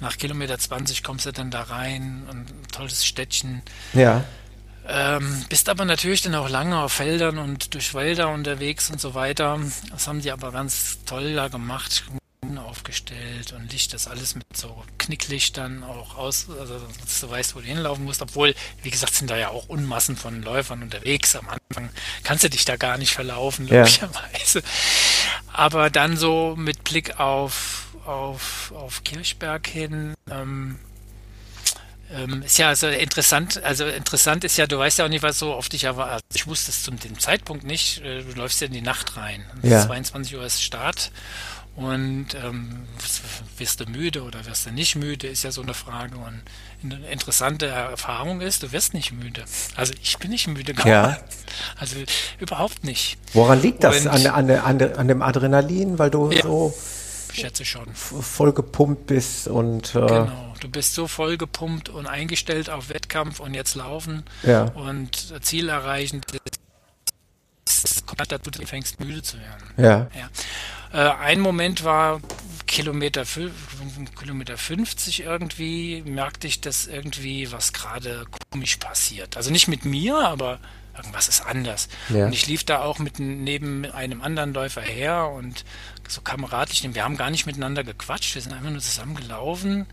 Nach 0.00 0.16
Kilometer 0.16 0.58
20 0.58 1.02
kommst 1.02 1.26
du 1.26 1.32
dann 1.32 1.50
da 1.50 1.62
rein. 1.62 2.26
Ein 2.28 2.46
tolles 2.72 3.04
Städtchen. 3.04 3.62
Ja. 3.92 4.24
Ähm, 4.88 5.44
bist 5.48 5.68
aber 5.68 5.84
natürlich 5.84 6.22
dann 6.22 6.34
auch 6.34 6.48
lange 6.48 6.78
auf 6.78 6.92
Feldern 6.92 7.38
und 7.38 7.74
durch 7.74 7.94
Wälder 7.94 8.30
unterwegs 8.30 8.90
und 8.90 9.00
so 9.00 9.14
weiter. 9.14 9.60
Das 9.90 10.08
haben 10.08 10.20
die 10.20 10.32
aber 10.32 10.50
ganz 10.50 10.98
toll 11.04 11.34
da 11.34 11.48
gemacht, 11.48 12.04
aufgestellt 12.58 13.52
und 13.52 13.70
Licht, 13.70 13.92
das 13.94 14.08
alles 14.08 14.34
mit 14.34 14.44
so 14.56 14.82
Knicklichtern 14.98 15.84
auch 15.84 16.16
aus, 16.16 16.48
also 16.58 16.80
dass 17.00 17.20
du 17.20 17.30
weißt, 17.30 17.54
wo 17.54 17.60
du 17.60 17.66
hinlaufen 17.66 18.04
musst. 18.04 18.22
Obwohl, 18.22 18.54
wie 18.82 18.90
gesagt, 18.90 19.14
sind 19.14 19.30
da 19.30 19.36
ja 19.36 19.48
auch 19.48 19.68
Unmassen 19.68 20.16
von 20.16 20.42
Läufern 20.42 20.82
unterwegs. 20.82 21.36
Am 21.36 21.48
Anfang 21.48 21.90
kannst 22.24 22.44
du 22.44 22.50
dich 22.50 22.64
da 22.64 22.76
gar 22.76 22.98
nicht 22.98 23.12
verlaufen, 23.12 23.68
logischerweise. 23.68 24.60
Ja. 24.60 24.64
Aber 25.52 25.90
dann 25.90 26.16
so 26.16 26.54
mit 26.56 26.82
Blick 26.84 27.20
auf, 27.20 27.88
auf, 28.04 28.72
auf 28.74 29.04
Kirchberg 29.04 29.66
hin, 29.66 30.14
ähm, 30.30 30.78
ähm, 32.14 32.42
ist 32.42 32.58
ja 32.58 32.68
also 32.68 32.88
interessant, 32.88 33.62
also 33.62 33.86
interessant 33.86 34.44
ist 34.44 34.56
ja, 34.56 34.66
du 34.66 34.78
weißt 34.78 34.98
ja 34.98 35.04
auch 35.04 35.08
nicht, 35.08 35.22
was 35.22 35.38
so 35.38 35.52
auf 35.52 35.68
dich 35.68 35.84
erwartet. 35.84 36.24
Ich 36.34 36.46
wusste 36.46 36.70
es 36.70 36.82
zu 36.82 36.90
dem 36.90 37.18
Zeitpunkt 37.18 37.64
nicht. 37.64 38.02
Äh, 38.02 38.22
du 38.22 38.32
läufst 38.32 38.60
ja 38.60 38.66
in 38.66 38.72
die 38.72 38.82
Nacht 38.82 39.16
rein. 39.16 39.44
Ja. 39.62 39.84
22 39.84 40.36
Uhr 40.36 40.44
ist 40.44 40.62
Start. 40.62 41.10
Und 41.74 42.34
ähm, 42.34 42.82
wirst 43.56 43.80
du 43.80 43.86
müde 43.86 44.24
oder 44.24 44.44
wirst 44.44 44.66
du 44.66 44.70
nicht 44.70 44.94
müde, 44.94 45.26
ist 45.26 45.42
ja 45.42 45.50
so 45.50 45.62
eine 45.62 45.72
Frage. 45.72 46.16
Und 46.18 46.42
eine 46.84 47.08
interessante 47.08 47.66
Erfahrung 47.66 48.42
ist, 48.42 48.62
du 48.62 48.72
wirst 48.72 48.92
nicht 48.92 49.12
müde. 49.12 49.44
Also 49.74 49.94
ich 50.02 50.18
bin 50.18 50.30
nicht 50.30 50.48
müde 50.48 50.74
geworden. 50.74 50.90
Ja. 50.90 51.18
Also 51.78 51.96
überhaupt 52.38 52.84
nicht. 52.84 53.16
Woran 53.32 53.62
liegt 53.62 53.84
das? 53.84 54.06
An, 54.06 54.26
an, 54.26 54.50
an, 54.50 54.82
an, 54.82 55.08
dem 55.08 55.22
Adrenalin, 55.22 55.98
weil 55.98 56.10
du 56.10 56.30
ja. 56.30 56.42
so 56.42 56.74
ich 57.32 57.40
schätze 57.40 57.64
schon. 57.64 57.92
Voll 57.94 58.52
gepumpt 58.52 59.06
bist 59.06 59.48
und. 59.48 59.94
Äh 59.94 60.00
genau, 60.00 60.54
du 60.60 60.68
bist 60.68 60.94
so 60.94 61.06
voll 61.06 61.36
gepumpt 61.36 61.88
und 61.88 62.06
eingestellt 62.06 62.70
auf 62.70 62.88
Wettkampf 62.88 63.40
und 63.40 63.54
jetzt 63.54 63.74
laufen 63.74 64.24
ja. 64.42 64.64
und 64.74 65.34
Ziel 65.42 65.68
erreichen. 65.68 66.20
Kommt 68.06 68.30
dazu, 68.30 68.50
du 68.50 68.66
fängst 68.66 69.00
müde 69.00 69.22
zu 69.22 69.38
werden. 69.38 69.70
Ja. 69.76 70.08
ja. 70.14 70.28
Äh, 70.92 71.14
ein 71.18 71.40
Moment 71.40 71.84
war 71.84 72.20
Kilometer, 72.66 73.24
Kilometer 74.18 74.56
50 74.56 75.22
irgendwie, 75.22 76.02
merkte 76.06 76.46
ich, 76.46 76.60
dass 76.60 76.86
irgendwie 76.86 77.50
was 77.52 77.72
gerade 77.72 78.26
komisch 78.50 78.76
passiert. 78.76 79.36
Also 79.36 79.50
nicht 79.50 79.68
mit 79.68 79.84
mir, 79.84 80.16
aber 80.16 80.58
irgendwas 80.96 81.28
ist 81.28 81.40
anders. 81.40 81.88
Ja. 82.08 82.26
Und 82.26 82.32
ich 82.32 82.46
lief 82.46 82.64
da 82.64 82.82
auch 82.82 82.98
mit 82.98 83.18
neben 83.18 83.84
einem 83.86 84.22
anderen 84.22 84.52
Läufer 84.52 84.82
her 84.82 85.28
und 85.28 85.64
so 86.08 86.20
kameradlich, 86.20 86.86
wir 86.94 87.04
haben 87.04 87.16
gar 87.16 87.30
nicht 87.30 87.46
miteinander 87.46 87.84
gequatscht, 87.84 88.34
wir 88.34 88.42
sind 88.42 88.52
einfach 88.52 88.70
nur 88.70 88.80
zusammen 88.80 89.14
gelaufen 89.14 89.86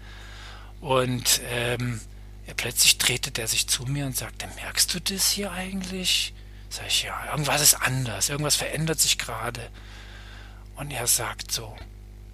und 0.81 1.41
ähm, 1.49 2.01
ja, 2.47 2.53
plötzlich 2.55 2.97
drehte 2.97 3.31
der 3.31 3.47
sich 3.47 3.67
zu 3.67 3.83
mir 3.83 4.05
und 4.05 4.17
sagte, 4.17 4.47
merkst 4.55 4.93
du 4.93 4.99
das 4.99 5.29
hier 5.29 5.51
eigentlich? 5.51 6.33
Sag 6.69 6.87
ich, 6.87 7.03
ja, 7.03 7.13
irgendwas 7.31 7.61
ist 7.61 7.75
anders, 7.75 8.29
irgendwas 8.29 8.55
verändert 8.55 8.99
sich 8.99 9.17
gerade. 9.17 9.61
Und 10.75 10.91
er 10.91 11.07
sagt 11.07 11.51
so, 11.51 11.75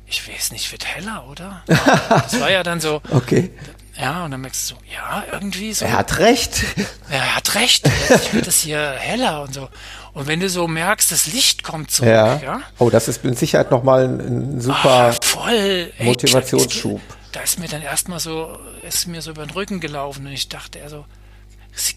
ich 0.07 0.27
weiß 0.27 0.51
nicht, 0.51 0.71
wird 0.71 0.85
heller, 0.85 1.27
oder? 1.27 1.63
Das 1.67 2.39
war 2.39 2.51
ja 2.51 2.63
dann 2.63 2.79
so. 2.79 3.01
Okay. 3.09 3.51
Ja, 3.97 4.25
und 4.25 4.31
dann 4.31 4.41
merkst 4.41 4.71
du 4.71 4.75
so, 4.75 4.81
ja, 4.93 5.23
irgendwie 5.31 5.73
so. 5.73 5.85
Er 5.85 5.93
hat 5.93 6.19
recht. 6.19 6.63
Er 7.09 7.35
hat 7.35 7.53
recht. 7.53 7.87
Jetzt 8.09 8.33
wird 8.33 8.47
es 8.47 8.61
hier 8.61 8.91
heller 8.97 9.43
und 9.43 9.53
so. 9.53 9.69
Und 10.13 10.25
wenn 10.25 10.39
du 10.39 10.49
so 10.49 10.67
merkst, 10.67 11.11
das 11.11 11.27
Licht 11.27 11.63
kommt 11.63 11.91
zurück, 11.91 12.09
ja. 12.09 12.37
ja? 12.37 12.61
Oh, 12.79 12.89
das 12.89 13.07
ist 13.07 13.23
mit 13.23 13.37
Sicherheit 13.37 13.69
nochmal 13.69 14.05
ein, 14.05 14.19
ein 14.55 14.61
super 14.61 15.13
oh, 15.13 15.25
voll, 15.25 15.93
Motivationsschub. 15.99 16.99
Ey, 16.99 17.15
da 17.31 17.41
ist 17.41 17.59
mir 17.59 17.67
dann 17.67 17.83
erstmal 17.83 18.19
so, 18.19 18.57
ist 18.81 19.07
mir 19.07 19.21
so 19.21 19.31
über 19.31 19.45
den 19.45 19.51
Rücken 19.51 19.79
gelaufen 19.79 20.25
und 20.25 20.33
ich 20.33 20.49
dachte, 20.49 20.81
also, 20.81 21.05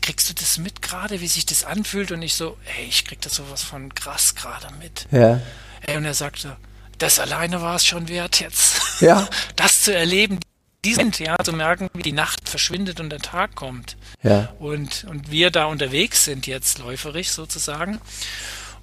kriegst 0.03 0.29
du 0.29 0.35
das 0.35 0.59
mit 0.59 0.83
gerade, 0.83 1.21
wie 1.21 1.29
sich 1.29 1.47
das 1.47 1.65
anfühlt? 1.65 2.13
Und 2.13 2.23
ich 2.23 2.35
so, 2.35 2.57
hey, 2.65 2.87
ich 2.87 3.05
krieg 3.05 3.21
das 3.23 3.35
sowas 3.35 3.63
von 3.63 3.95
krass 3.95 4.35
gerade 4.35 4.67
mit. 4.79 5.07
Ja. 5.11 5.41
Ey, 5.87 5.97
und 5.97 6.05
er 6.05 6.15
sagte, 6.15 6.57
das 6.99 7.19
alleine 7.21 7.63
war 7.63 7.77
es 7.77 7.87
schon 7.87 8.09
wert 8.09 8.41
jetzt. 8.41 9.01
Ja. 9.01 9.29
Das 9.57 9.83
zu 9.83 9.95
erleben, 9.95 10.39
ja, 10.97 11.37
zu 11.43 11.53
merken, 11.53 11.89
wie 11.95 12.03
die 12.03 12.13
Nacht 12.13 12.49
verschwindet 12.49 13.01
und 13.01 13.11
der 13.11 13.21
Tag 13.21 13.55
kommt. 13.55 13.97
Ja. 14.23 14.53
Und, 14.59 15.05
und 15.05 15.31
wir 15.31 15.51
da 15.51 15.67
unterwegs 15.67 16.25
sind 16.25 16.47
jetzt 16.47 16.79
läuferisch 16.79 17.31
sozusagen. 17.31 18.01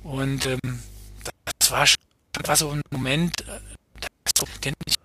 Und 0.03 0.45
ähm, 0.45 0.59
das 1.59 1.71
war 1.71 1.87
schon 1.87 1.97
war 2.43 2.55
so 2.55 2.69
ein 2.69 2.81
Moment, 2.91 3.41
äh, 3.41 3.59
den 4.63 4.73
ich 4.85 4.95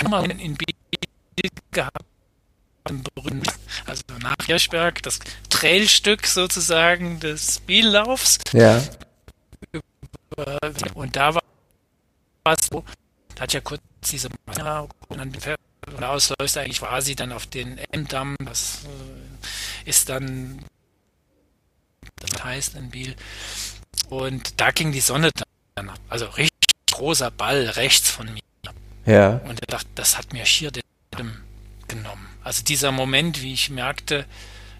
immer 0.00 0.24
in 0.24 0.54
Biel 0.56 1.50
gehabt 1.72 2.04
also 3.86 4.02
nach 4.20 4.36
Hirschberg, 4.44 5.02
das 5.02 5.18
Trailstück 5.48 6.26
sozusagen 6.26 7.18
des 7.18 7.60
Biellaufs. 7.60 8.38
Ja. 8.52 8.82
Und 10.94 11.16
da 11.16 11.34
war 11.34 11.42
es 12.44 12.66
so, 12.70 12.84
da 13.34 13.42
hat 13.42 13.52
ja 13.52 13.60
kurz 13.60 13.80
diese 14.10 14.28
und 15.08 15.18
dann 15.18 15.32
oder 15.96 16.10
ausläuft 16.10 16.56
eigentlich 16.56 16.80
quasi 16.80 17.14
dann 17.14 17.32
auf 17.32 17.46
den 17.46 17.78
M-Damm, 17.78 18.36
das 18.44 18.84
äh, 18.84 19.88
ist 19.88 20.08
dann, 20.08 20.64
das 22.16 22.44
heißt 22.44 22.74
in 22.76 22.90
Biel. 22.90 23.16
Und 24.08 24.60
da 24.60 24.70
ging 24.70 24.92
die 24.92 25.00
Sonne 25.00 25.30
dann 25.74 25.90
ab. 25.90 25.98
Also 26.08 26.26
richtig 26.26 26.70
großer 26.90 27.30
Ball 27.30 27.64
rechts 27.70 28.10
von 28.10 28.32
mir. 28.32 28.40
Ja. 29.06 29.40
Und 29.44 29.60
er 29.60 29.66
dachte, 29.66 29.88
das 29.94 30.16
hat 30.16 30.32
mir 30.32 30.46
schier 30.46 30.70
den 30.70 30.82
Atem 31.12 31.42
genommen. 31.88 32.26
Also 32.42 32.62
dieser 32.62 32.92
Moment, 32.92 33.42
wie 33.42 33.52
ich 33.52 33.70
merkte, 33.70 34.26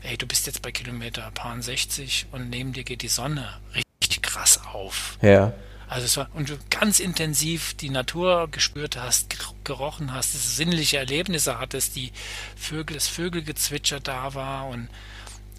ey, 0.03 0.17
du 0.17 0.27
bist 0.27 0.47
jetzt 0.47 0.63
bei 0.63 0.73
Kilometer 0.73 1.31
60 1.61 2.27
und 2.33 2.51
neben 2.51 2.73
dir 2.73 2.85
geht 2.85 3.03
die 3.03 3.09
Sonne 3.09 3.61
richtig 3.75 4.23
krass 4.23 4.61
auf. 4.73 5.19
Ja. 5.23 5.53
Also 5.95 6.07
es 6.07 6.17
war, 6.17 6.29
und 6.35 6.49
du 6.49 6.59
ganz 6.71 6.99
intensiv 6.99 7.75
die 7.75 7.89
Natur 7.89 8.49
gespürt 8.51 8.97
hast, 8.97 9.37
gerochen 9.63 10.13
hast, 10.13 10.35
das 10.35 10.57
sinnliche 10.57 10.99
Erlebnisse 10.99 11.61
hattest, 11.61 11.95
die 11.95 12.11
Vögel, 12.57 12.97
das 12.97 13.07
Vögelgezwitscher 13.07 14.01
da 14.01 14.35
war 14.35 14.67
und 14.67 14.89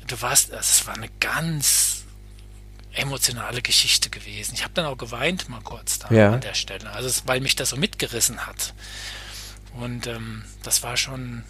du 0.08 0.22
warst, 0.22 0.52
also 0.52 0.60
es 0.60 0.86
war 0.88 0.96
eine 0.96 1.08
ganz 1.22 2.04
emotionale 2.92 3.62
Geschichte 3.62 4.10
gewesen. 4.10 4.56
Ich 4.56 4.64
habe 4.64 4.74
dann 4.74 4.86
auch 4.88 4.98
geweint 4.98 5.48
mal 5.48 5.62
kurz 5.62 6.00
da 6.00 6.14
ja. 6.14 6.34
an 6.34 6.42
der 6.42 6.54
Stelle, 6.54 6.92
also 6.92 7.08
es, 7.08 7.26
weil 7.26 7.40
mich 7.40 7.56
das 7.56 7.70
so 7.70 7.78
mitgerissen 7.78 8.46
hat. 8.46 8.74
Und 9.80 10.06
ähm, 10.06 10.44
das 10.64 10.84
war 10.84 10.98
schon 10.98 11.46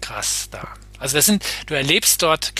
krass 0.00 0.48
da. 0.50 0.66
Also 0.98 1.18
das 1.18 1.26
sind, 1.26 1.44
du 1.66 1.74
erlebst 1.74 2.22
dort 2.22 2.54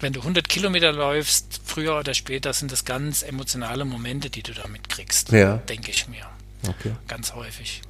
wenn 0.00 0.12
du 0.12 0.20
100 0.20 0.48
Kilometer 0.48 0.92
läufst, 0.92 1.60
früher 1.64 1.98
oder 1.98 2.14
später 2.14 2.52
sind 2.52 2.72
das 2.72 2.84
ganz 2.84 3.22
emotionale 3.22 3.84
Momente, 3.84 4.30
die 4.30 4.42
du 4.42 4.52
da 4.52 4.66
mitkriegst. 4.68 5.32
Ja. 5.32 5.56
Denke 5.68 5.90
ich 5.90 6.08
mir. 6.08 6.24
Okay. 6.62 6.92
Ganz 7.06 7.34
häufig. 7.34 7.82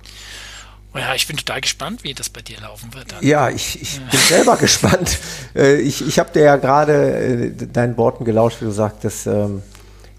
Und 0.93 1.01
ja, 1.01 1.14
ich 1.14 1.26
bin 1.26 1.36
total 1.36 1.60
gespannt, 1.60 2.02
wie 2.02 2.14
das 2.14 2.30
bei 2.30 2.40
dir 2.40 2.60
laufen 2.60 2.94
wird. 2.94 3.12
Dann. 3.12 3.24
Ja, 3.24 3.51
ich, 3.51 3.80
ich 3.80 3.97
ja. 3.97 4.02
bin 4.10 4.20
selber 4.20 4.56
gespannt. 4.60 5.18
Äh, 5.55 5.80
ich 5.80 6.06
ich 6.06 6.18
habe 6.18 6.32
dir 6.32 6.43
ja 6.43 6.56
gerade 6.56 7.52
äh, 7.52 7.66
deinen 7.66 7.97
Worten 7.97 8.24
gelauscht, 8.24 8.60
wie 8.60 8.66
du 8.66 8.70
sagtest, 8.70 9.26
ähm, 9.26 9.62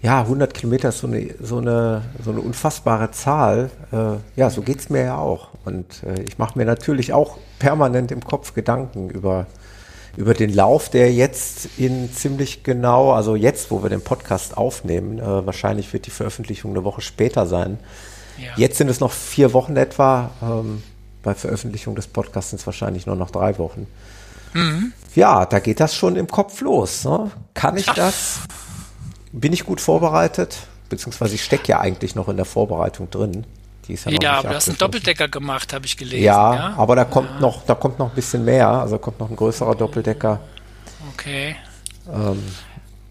ja, 0.02 0.20
100 0.20 0.54
Kilometer 0.54 0.88
ist 0.88 1.00
so 1.00 1.06
eine, 1.06 1.34
so 1.40 1.58
eine, 1.58 2.02
so 2.24 2.30
eine 2.30 2.40
unfassbare 2.40 3.10
Zahl. 3.10 3.70
Äh, 3.92 4.40
ja, 4.40 4.48
so 4.48 4.62
geht's 4.62 4.88
mir 4.88 5.04
ja 5.04 5.18
auch. 5.18 5.48
Und 5.64 6.02
äh, 6.04 6.22
ich 6.22 6.38
mache 6.38 6.58
mir 6.58 6.64
natürlich 6.64 7.12
auch 7.12 7.36
permanent 7.58 8.10
im 8.10 8.24
Kopf 8.24 8.54
Gedanken 8.54 9.10
über, 9.10 9.46
über 10.16 10.34
den 10.34 10.52
Lauf, 10.52 10.88
der 10.88 11.12
jetzt 11.12 11.68
in 11.78 12.12
ziemlich 12.12 12.62
genau, 12.62 13.12
also 13.12 13.36
jetzt, 13.36 13.70
wo 13.70 13.82
wir 13.82 13.90
den 13.90 14.02
Podcast 14.02 14.56
aufnehmen, 14.56 15.18
äh, 15.18 15.46
wahrscheinlich 15.46 15.92
wird 15.92 16.06
die 16.06 16.10
Veröffentlichung 16.10 16.72
eine 16.72 16.84
Woche 16.84 17.00
später 17.00 17.46
sein. 17.46 17.78
Ja. 18.38 18.52
Jetzt 18.56 18.78
sind 18.78 18.88
es 18.88 19.00
noch 19.00 19.12
vier 19.12 19.52
Wochen 19.52 19.76
etwa. 19.76 20.30
Ähm, 20.42 20.82
bei 21.22 21.34
Veröffentlichung 21.34 21.94
des 21.94 22.06
Podcasts 22.06 22.50
sind 22.50 22.60
es 22.60 22.66
wahrscheinlich 22.66 23.06
nur 23.06 23.16
noch 23.16 23.30
drei 23.30 23.58
Wochen. 23.58 23.86
Mhm. 24.54 24.92
Ja, 25.14 25.46
da 25.46 25.58
geht 25.58 25.80
das 25.80 25.94
schon 25.94 26.16
im 26.16 26.26
Kopf 26.26 26.60
los. 26.60 27.04
Ne? 27.04 27.30
Kann 27.54 27.76
ich 27.76 27.86
das? 27.86 28.40
bin 29.32 29.52
ich 29.52 29.64
gut 29.64 29.80
vorbereitet? 29.80 30.58
Beziehungsweise 30.88 31.34
ich 31.34 31.44
stecke 31.44 31.68
ja 31.68 31.80
eigentlich 31.80 32.14
noch 32.14 32.28
in 32.28 32.36
der 32.36 32.44
Vorbereitung 32.44 33.10
drin. 33.10 33.44
Ja, 33.88 34.38
aber 34.38 34.50
du 34.50 34.54
hast 34.54 34.68
einen 34.68 34.78
Doppeldecker 34.78 35.28
gemacht, 35.28 35.72
habe 35.72 35.86
ich 35.86 35.96
gelesen. 35.96 36.22
Ja, 36.22 36.54
ja? 36.54 36.74
aber 36.76 36.96
da 36.96 37.04
kommt 37.04 37.30
ja. 37.30 37.40
noch, 37.40 37.64
da 37.64 37.74
kommt 37.74 37.98
noch 37.98 38.10
ein 38.10 38.14
bisschen 38.14 38.44
mehr. 38.44 38.68
Also 38.68 38.98
kommt 38.98 39.18
noch 39.18 39.30
ein 39.30 39.36
größerer 39.36 39.74
Doppeldecker. 39.74 40.40
Okay. 41.12 41.56
Ähm, 42.12 42.42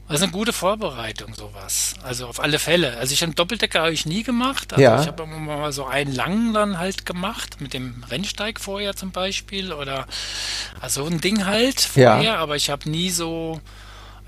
das 0.09 0.17
ist 0.17 0.23
eine 0.23 0.31
gute 0.31 0.53
Vorbereitung, 0.53 1.35
sowas. 1.35 1.93
Also 2.01 2.25
auf 2.25 2.39
alle 2.39 2.57
Fälle. 2.57 2.97
Also 2.97 3.13
ich 3.13 3.23
einen 3.23 3.35
Doppeldecker 3.35 3.81
habe 3.81 3.91
ich 3.91 4.07
nie 4.07 4.23
gemacht. 4.23 4.73
Also 4.73 4.81
ja. 4.81 4.99
ich 4.99 5.07
habe 5.07 5.21
immer 5.21 5.37
mal 5.37 5.71
so 5.71 5.85
einen 5.85 6.11
langen 6.11 6.51
dann 6.51 6.79
halt 6.79 7.05
gemacht, 7.05 7.61
mit 7.61 7.75
dem 7.75 8.03
Rennsteig 8.09 8.59
vorher 8.59 8.95
zum 8.95 9.11
Beispiel. 9.11 9.71
Oder 9.71 10.07
also 10.81 11.05
ein 11.05 11.21
Ding 11.21 11.45
halt 11.45 11.81
vorher, 11.81 12.21
ja. 12.23 12.35
aber 12.37 12.55
ich 12.55 12.71
habe 12.71 12.89
nie 12.89 13.11
so 13.11 13.61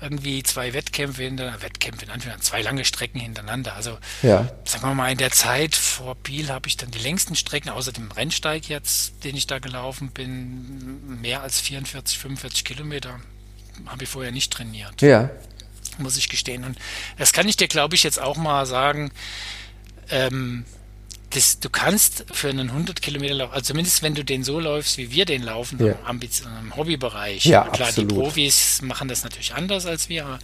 irgendwie 0.02 0.42
zwei 0.42 0.74
Wettkämpfe 0.74 1.22
hintereinander, 1.22 1.62
Wettkämpfe 1.62 2.04
in 2.04 2.10
Anführungszeichen, 2.10 2.42
zwei 2.42 2.62
lange 2.62 2.84
Strecken 2.84 3.20
hintereinander. 3.20 3.74
Also 3.74 3.98
ja. 4.22 4.50
sagen 4.64 4.84
wir 4.84 4.94
mal, 4.94 5.12
in 5.12 5.18
der 5.18 5.30
Zeit 5.30 5.74
vor 5.76 6.16
Biel 6.16 6.50
habe 6.50 6.68
ich 6.68 6.76
dann 6.76 6.90
die 6.90 6.98
längsten 6.98 7.36
Strecken, 7.36 7.70
außer 7.70 7.92
dem 7.92 8.10
Rennsteig 8.10 8.68
jetzt, 8.68 9.24
den 9.24 9.36
ich 9.36 9.46
da 9.46 9.60
gelaufen 9.60 10.10
bin, 10.10 11.20
mehr 11.20 11.42
als 11.42 11.60
44, 11.60 12.18
45 12.18 12.64
Kilometer 12.64 13.20
habe 13.86 14.04
ich 14.04 14.10
vorher 14.10 14.32
nicht 14.32 14.52
trainiert. 14.52 15.00
Ja. 15.00 15.30
Muss 15.98 16.16
ich 16.16 16.28
gestehen. 16.28 16.64
Und 16.64 16.78
das 17.18 17.32
kann 17.32 17.48
ich 17.48 17.56
dir, 17.56 17.68
glaube 17.68 17.94
ich, 17.94 18.02
jetzt 18.02 18.20
auch 18.20 18.36
mal 18.36 18.66
sagen. 18.66 19.12
Ähm, 20.10 20.64
das, 21.34 21.60
du 21.60 21.70
kannst 21.70 22.24
für 22.32 22.48
einen 22.48 22.70
100 22.70 23.00
Kilometer 23.00 23.34
Lauf, 23.34 23.52
also 23.52 23.64
zumindest 23.64 24.02
wenn 24.02 24.14
du 24.14 24.24
den 24.24 24.44
so 24.44 24.60
läufst, 24.60 24.98
wie 24.98 25.10
wir 25.10 25.24
den 25.24 25.42
laufen, 25.42 25.84
ja. 25.84 25.94
im, 26.08 26.76
Hobbybereich. 26.76 27.44
Ja, 27.46 27.64
Klar, 27.68 27.88
absolut. 27.88 28.10
die 28.10 28.14
Profis 28.14 28.82
machen 28.82 29.08
das 29.08 29.24
natürlich 29.24 29.54
anders 29.54 29.86
als 29.86 30.08
wir, 30.08 30.26
aber 30.26 30.38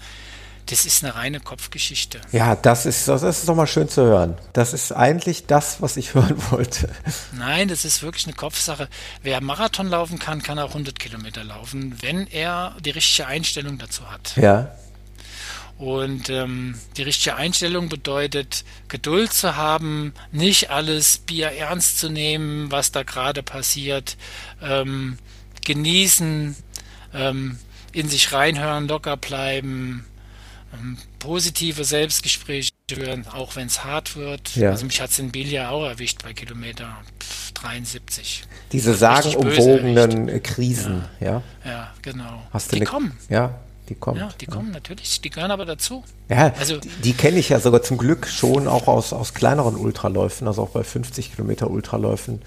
das 0.67 0.85
ist 0.85 1.03
eine 1.03 1.15
reine 1.15 1.41
Kopfgeschichte. 1.41 2.21
Ja, 2.33 2.55
das 2.55 2.85
ist, 2.85 3.09
das 3.09 3.23
ist 3.23 3.49
doch 3.49 3.55
mal 3.55 3.67
schön 3.67 3.89
zu 3.89 4.03
hören. 4.03 4.37
Das 4.53 4.75
ist 4.75 4.93
eigentlich 4.93 5.47
das, 5.47 5.81
was 5.81 5.97
ich 5.97 6.15
hören 6.15 6.37
wollte. 6.51 6.91
Nein, 7.33 7.69
das 7.69 7.85
ist 7.85 8.03
wirklich 8.03 8.27
eine 8.27 8.35
Kopfsache. 8.35 8.89
Wer 9.23 9.41
Marathon 9.41 9.89
laufen 9.89 10.19
kann, 10.19 10.43
kann 10.43 10.59
auch 10.59 10.71
100 10.71 10.99
Kilometer 10.99 11.45
laufen, 11.45 11.97
wenn 12.01 12.27
er 12.27 12.77
die 12.81 12.91
richtige 12.91 13.27
Einstellung 13.27 13.79
dazu 13.79 14.11
hat. 14.11 14.37
Ja. 14.37 14.71
Und 15.79 16.29
ähm, 16.29 16.75
die 16.97 17.03
richtige 17.03 17.37
Einstellung 17.37 17.89
bedeutet, 17.89 18.65
Geduld 18.89 19.33
zu 19.33 19.55
haben, 19.55 20.13
nicht 20.33 20.71
alles 20.71 21.19
Bier 21.19 21.53
ernst 21.53 22.01
zu 22.01 22.11
nehmen, 22.11 22.71
was 22.73 22.91
da 22.91 23.05
gerade 23.05 23.45
passiert, 23.45 24.17
ähm, 24.61 25.19
genießen, 25.65 26.57
ähm, 27.15 27.59
in 27.93 28.09
sich 28.09 28.33
reinhören, 28.33 28.89
locker 28.89 29.17
bleiben, 29.17 30.05
ähm, 30.75 30.99
positive 31.21 31.85
Selbstgespräche 31.85 32.73
führen, 32.91 33.29
auch 33.29 33.55
wenn 33.55 33.69
es 33.69 33.85
hart 33.85 34.17
wird. 34.17 34.57
Ja. 34.57 34.71
Also 34.71 34.85
mich 34.85 35.01
hat 35.01 35.11
es 35.11 35.19
in 35.21 35.31
Bilia 35.31 35.71
auch 35.71 35.85
erwischt 35.87 36.25
bei 36.25 36.33
Kilometer 36.33 36.97
73. 37.55 38.43
Diese 38.73 38.95
sagenumwogenen 38.95 40.43
Krisen, 40.43 41.05
ja. 41.21 41.43
ja. 41.65 41.71
Ja, 41.71 41.95
genau. 42.03 42.43
Hast 42.53 42.73
du 42.73 42.77
die 42.77 42.83
eine, 42.83 42.91
kommen. 42.91 43.19
Ja, 43.29 43.61
die 43.89 43.95
kommt. 43.95 44.19
Ja, 44.19 44.29
die 44.41 44.47
ja. 44.47 44.53
kommen 44.53 44.71
natürlich, 44.71 45.21
die 45.21 45.31
gehören 45.31 45.51
aber 45.51 45.65
dazu. 45.65 46.05
Ja, 46.29 46.53
also, 46.59 46.79
die, 46.79 46.89
die 46.89 47.13
kenne 47.13 47.39
ich 47.39 47.49
ja 47.49 47.61
sogar 47.61 47.83
zum 47.83 47.99
Glück 47.99 48.27
schon 48.27 48.69
auch 48.69 48.87
aus, 48.87 49.13
aus 49.13 49.35
kleineren 49.35 49.77
Ultraläufen, 49.77 50.47
also 50.47 50.63
auch 50.63 50.71
bei 50.71 50.85
50 50.85 51.35
Kilometer 51.35 51.71
Ultraläufen 51.71 52.41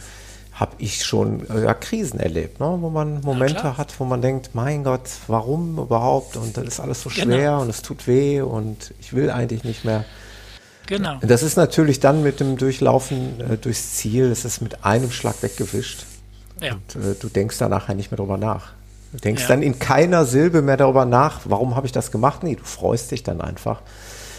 habe 0.54 0.76
ich 0.78 1.04
schon 1.04 1.50
äh, 1.50 1.64
ja, 1.64 1.74
Krisen 1.74 2.20
erlebt, 2.20 2.60
ne? 2.60 2.78
wo 2.80 2.90
man 2.92 3.22
Momente 3.22 3.78
hat, 3.78 4.00
wo 4.00 4.06
man 4.06 4.22
denkt, 4.22 4.52
mein 4.54 4.84
Gott, 4.84 5.10
warum 5.28 5.80
überhaupt? 5.80 6.38
Und 6.38 6.56
das 6.56 6.66
ist 6.66 6.80
alles 6.80 7.02
so 7.02 7.10
genau. 7.10 7.24
schwer 7.24 7.38
genau. 7.38 7.62
und 7.62 7.70
es 7.70 7.82
tut 7.82 8.06
weh 8.06 8.42
und 8.42 8.94
ich 9.00 9.14
will 9.14 9.32
eigentlich 9.32 9.64
nicht 9.64 9.86
mehr. 9.86 10.06
Genau. 10.86 11.18
Das 11.22 11.42
ist 11.42 11.58
natürlich 11.58 12.00
dann 12.00 12.22
mit 12.22 12.40
dem 12.40 12.58
Durchlaufen 12.58 13.40
äh, 13.40 13.58
durchs 13.58 13.96
Ziel, 13.96 14.26
es 14.26 14.46
ist 14.46 14.62
mit 14.62 14.86
einem 14.86 15.10
Schlag 15.10 15.42
weggewischt. 15.42 16.06
Ja. 16.62 16.74
Und 16.74 16.96
äh, 16.96 17.16
du 17.20 17.30
denkst 17.30 17.58
da 17.58 17.68
nachher 17.68 17.96
nicht 17.96 18.12
mehr 18.12 18.18
drüber 18.18 18.38
nach. 18.38 18.74
Du 19.12 19.18
denkst 19.18 19.44
ja. 19.44 19.48
dann 19.50 19.62
in 19.62 19.80
keiner 19.80 20.26
Silbe 20.26 20.62
mehr 20.62 20.78
darüber 20.78 21.06
nach, 21.06 21.42
warum 21.46 21.76
habe 21.76 21.86
ich 21.86 21.92
das 21.92 22.12
gemacht? 22.12 22.44
Nee, 22.44 22.56
du 22.56 22.64
freust 22.64 23.12
dich 23.12 23.24
dann 23.24 23.42
einfach. 23.42 23.82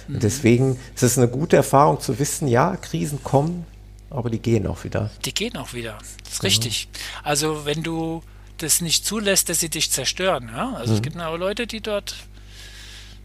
Mhm. 0.08 0.20
Deswegen 0.20 0.78
ist 0.94 1.02
es 1.02 1.18
eine 1.18 1.28
gute 1.28 1.56
Erfahrung 1.56 2.00
zu 2.00 2.18
wissen, 2.18 2.48
ja, 2.48 2.76
Krisen 2.76 3.22
kommen, 3.22 3.66
aber 4.10 4.30
die 4.30 4.38
gehen 4.38 4.66
auch 4.66 4.84
wieder. 4.84 5.10
Die 5.24 5.34
gehen 5.34 5.56
auch 5.56 5.74
wieder. 5.74 5.98
Das 6.24 6.34
ist 6.34 6.42
mhm. 6.42 6.46
richtig. 6.46 6.88
Also 7.22 7.64
wenn 7.64 7.82
du 7.82 8.22
das 8.58 8.80
nicht 8.80 9.04
zulässt, 9.04 9.48
dass 9.48 9.60
sie 9.60 9.68
dich 9.68 9.90
zerstören, 9.90 10.50
ja? 10.54 10.74
Also 10.74 10.92
mhm. 10.92 10.96
es 10.96 11.02
gibt 11.02 11.20
auch 11.20 11.36
Leute, 11.36 11.66
die 11.66 11.80
dort 11.80 12.14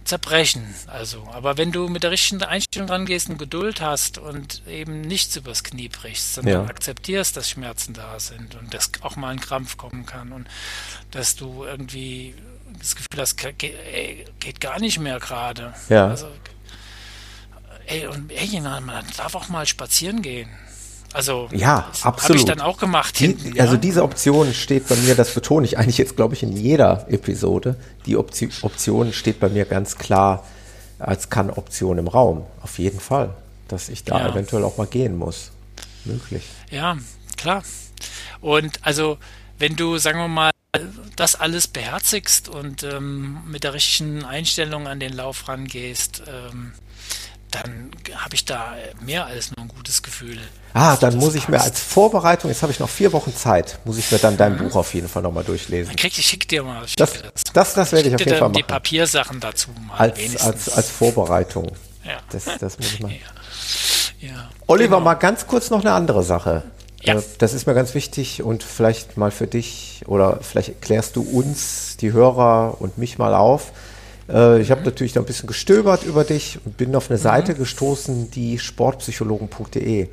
zerbrechen. 0.07 0.73
Also, 0.87 1.27
aber 1.31 1.57
wenn 1.57 1.71
du 1.71 1.87
mit 1.87 2.03
der 2.03 2.11
richtigen 2.11 2.41
Einstellung 2.43 2.89
rangehst 2.89 3.29
und 3.29 3.37
Geduld 3.37 3.81
hast 3.81 4.17
und 4.17 4.61
eben 4.67 5.01
nichts 5.01 5.35
übers 5.35 5.63
Knie 5.63 5.89
brichst, 5.89 6.35
sondern 6.35 6.53
ja. 6.53 6.69
akzeptierst, 6.69 7.35
dass 7.37 7.49
Schmerzen 7.49 7.93
da 7.93 8.19
sind 8.19 8.55
und 8.55 8.73
dass 8.73 8.91
auch 9.01 9.15
mal 9.15 9.29
ein 9.29 9.39
Krampf 9.39 9.77
kommen 9.77 10.05
kann 10.05 10.31
und 10.31 10.47
dass 11.11 11.35
du 11.35 11.63
irgendwie 11.63 12.35
das 12.79 12.95
Gefühl 12.95 13.21
hast, 13.21 13.43
ey, 13.43 14.25
geht 14.39 14.61
gar 14.61 14.79
nicht 14.79 14.99
mehr 14.99 15.19
gerade. 15.19 15.73
Ja. 15.89 16.07
Also, 16.07 16.27
ey, 17.85 18.07
und 18.07 18.31
ey, 18.31 18.59
man 18.61 19.05
darf 19.17 19.35
auch 19.35 19.49
mal 19.49 19.65
spazieren 19.65 20.21
gehen. 20.21 20.49
Also 21.13 21.47
ja, 21.51 21.89
absolut. 22.01 22.23
Habe 22.23 22.35
ich 22.35 22.45
dann 22.45 22.61
auch 22.61 22.77
gemacht. 22.77 23.19
Die, 23.19 23.27
hinten, 23.27 23.55
ja? 23.55 23.63
Also 23.63 23.77
diese 23.77 24.03
Option 24.03 24.53
steht 24.53 24.87
bei 24.87 24.95
mir, 24.95 25.15
das 25.15 25.33
betone 25.33 25.65
ich 25.65 25.77
eigentlich 25.77 25.97
jetzt, 25.97 26.15
glaube 26.15 26.35
ich, 26.35 26.43
in 26.43 26.55
jeder 26.55 27.07
Episode. 27.09 27.75
Die 28.05 28.17
Option, 28.17 28.51
Option 28.61 29.13
steht 29.13 29.39
bei 29.39 29.49
mir 29.49 29.65
ganz 29.65 29.97
klar 29.97 30.43
als 30.99 31.29
Kann-Option 31.29 31.97
im 31.97 32.07
Raum. 32.07 32.45
Auf 32.61 32.79
jeden 32.79 32.99
Fall, 32.99 33.33
dass 33.67 33.89
ich 33.89 34.03
da 34.03 34.19
ja. 34.19 34.29
eventuell 34.29 34.63
auch 34.63 34.77
mal 34.77 34.87
gehen 34.87 35.17
muss. 35.17 35.51
Möglich. 36.05 36.43
Ja, 36.71 36.97
klar. 37.35 37.63
Und 38.41 38.79
also, 38.85 39.17
wenn 39.59 39.75
du, 39.75 39.97
sagen 39.97 40.19
wir 40.19 40.27
mal, 40.27 40.51
das 41.15 41.35
alles 41.35 41.67
beherzigst 41.67 42.49
und 42.49 42.83
ähm, 42.83 43.39
mit 43.47 43.63
der 43.63 43.73
richtigen 43.73 44.23
Einstellung 44.23 44.87
an 44.87 44.99
den 44.99 45.13
Lauf 45.13 45.47
rangehst, 45.47 46.23
ähm, 46.27 46.73
dann 47.51 47.91
habe 48.15 48.35
ich 48.35 48.45
da 48.45 48.75
mehr 49.01 49.25
als 49.25 49.55
nur 49.55 49.65
ein 49.65 49.69
gutes 49.69 50.03
Gefühl. 50.03 50.39
Ah, 50.77 50.95
dann 50.95 51.17
muss 51.17 51.33
ich 51.33 51.47
mir 51.47 51.59
als 51.59 51.79
Vorbereitung, 51.79 52.51
jetzt 52.51 52.61
habe 52.61 52.71
ich 52.71 52.79
noch 52.79 52.89
vier 52.89 53.11
Wochen 53.11 53.35
Zeit, 53.35 53.79
muss 53.83 53.97
ich 53.97 54.11
mir 54.11 54.19
dann 54.19 54.37
dein 54.37 54.53
mhm. 54.53 54.69
Buch 54.69 54.75
auf 54.75 54.93
jeden 54.93 55.07
Fall 55.07 55.23
nochmal 55.23 55.43
durchlesen. 55.43 55.87
Dann 55.87 55.95
krieg 55.95 56.17
ich, 56.17 56.23
schick 56.23 56.47
dir 56.47 56.61
mal. 56.61 56.85
Das, 56.97 57.13
das, 57.13 57.43
das, 57.51 57.73
das 57.73 57.91
werde 57.91 58.09
ich 58.09 58.13
auf 58.13 58.19
jeden 58.21 58.37
Fall 58.37 58.49
machen. 58.49 58.53
die 58.53 58.63
Papiersachen 58.63 59.39
dazu 59.39 59.71
mal. 59.87 59.97
Als, 59.97 60.37
als, 60.37 60.69
als 60.69 60.91
Vorbereitung. 60.91 61.71
Ja. 62.05 62.19
Das, 62.31 62.45
das 62.59 62.77
muss 62.77 62.93
ich 62.93 62.99
machen. 62.99 63.15
Ja. 64.19 64.29
ja. 64.29 64.49
Oliver, 64.67 64.97
genau. 64.97 65.01
mal 65.01 65.15
ganz 65.15 65.45
kurz 65.45 65.69
noch 65.69 65.81
eine 65.81 65.91
andere 65.91 66.23
Sache. 66.23 66.63
Ja. 67.01 67.15
Äh, 67.15 67.23
das 67.39 67.53
ist 67.53 67.65
mir 67.65 67.73
ganz 67.73 67.95
wichtig 67.95 68.43
und 68.43 68.63
vielleicht 68.63 69.17
mal 69.17 69.31
für 69.31 69.47
dich 69.47 70.03
oder 70.05 70.39
vielleicht 70.41 70.81
klärst 70.81 71.15
du 71.15 71.21
uns, 71.21 71.97
die 71.97 72.13
Hörer 72.13 72.77
und 72.79 72.97
mich 72.97 73.17
mal 73.17 73.33
auf. 73.33 73.71
Äh, 74.29 74.61
ich 74.61 74.71
habe 74.71 74.83
natürlich 74.83 75.13
da 75.13 75.21
ein 75.21 75.25
bisschen 75.25 75.47
gestöbert 75.47 76.03
über 76.03 76.23
dich 76.23 76.59
und 76.65 76.77
bin 76.77 76.95
auf 76.95 77.09
eine 77.09 77.17
mhm. 77.17 77.23
Seite 77.23 77.55
gestoßen, 77.55 78.31
die 78.31 78.59
sportpsychologen.de. 78.59 80.07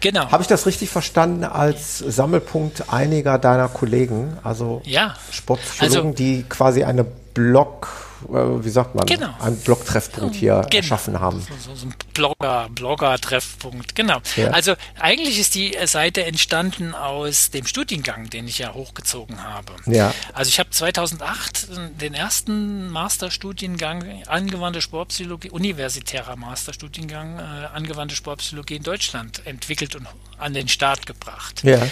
Genau. 0.00 0.30
Habe 0.30 0.42
ich 0.42 0.48
das 0.48 0.66
richtig 0.66 0.90
verstanden 0.90 1.44
als 1.44 1.98
Sammelpunkt 1.98 2.92
einiger 2.92 3.38
deiner 3.38 3.68
Kollegen, 3.68 4.36
also 4.42 4.82
ja. 4.84 5.14
Sportpsychologen, 5.30 6.10
also, 6.10 6.16
die 6.16 6.44
quasi 6.48 6.84
eine 6.84 7.04
Blog 7.04 8.05
wie 8.28 8.68
sagt 8.68 8.94
man, 8.94 9.06
genau. 9.06 9.34
einen 9.40 9.58
Blog-Treffpunkt 9.58 10.34
hier 10.34 10.62
genau. 10.70 10.76
erschaffen 10.76 11.20
haben. 11.20 11.46
So, 11.60 11.74
so 11.74 11.86
ein 11.86 11.94
Blogger, 12.14 12.68
Blogger-Treffpunkt, 12.70 13.94
genau. 13.94 14.20
Ja. 14.36 14.50
Also 14.50 14.74
eigentlich 14.98 15.38
ist 15.38 15.54
die 15.54 15.76
Seite 15.84 16.24
entstanden 16.24 16.94
aus 16.94 17.50
dem 17.50 17.66
Studiengang, 17.66 18.30
den 18.30 18.48
ich 18.48 18.58
ja 18.58 18.74
hochgezogen 18.74 19.42
habe. 19.42 19.72
Ja. 19.86 20.14
Also 20.32 20.48
ich 20.48 20.58
habe 20.58 20.70
2008 20.70 21.68
den 22.00 22.14
ersten 22.14 22.88
Masterstudiengang 22.88 24.22
angewandte 24.26 24.80
Sportpsychologie, 24.80 25.50
universitärer 25.50 26.36
Masterstudiengang 26.36 27.38
äh, 27.38 27.42
angewandte 27.74 28.16
Sportpsychologie 28.16 28.76
in 28.76 28.82
Deutschland 28.82 29.42
entwickelt 29.46 29.94
und 29.96 30.06
an 30.38 30.54
den 30.54 30.68
Start 30.68 31.06
gebracht. 31.06 31.62
Ja. 31.64 31.86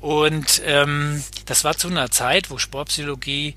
Und 0.00 0.60
ähm, 0.66 1.24
das 1.46 1.64
war 1.64 1.78
zu 1.78 1.88
einer 1.88 2.10
Zeit, 2.10 2.50
wo 2.50 2.58
Sportpsychologie 2.58 3.54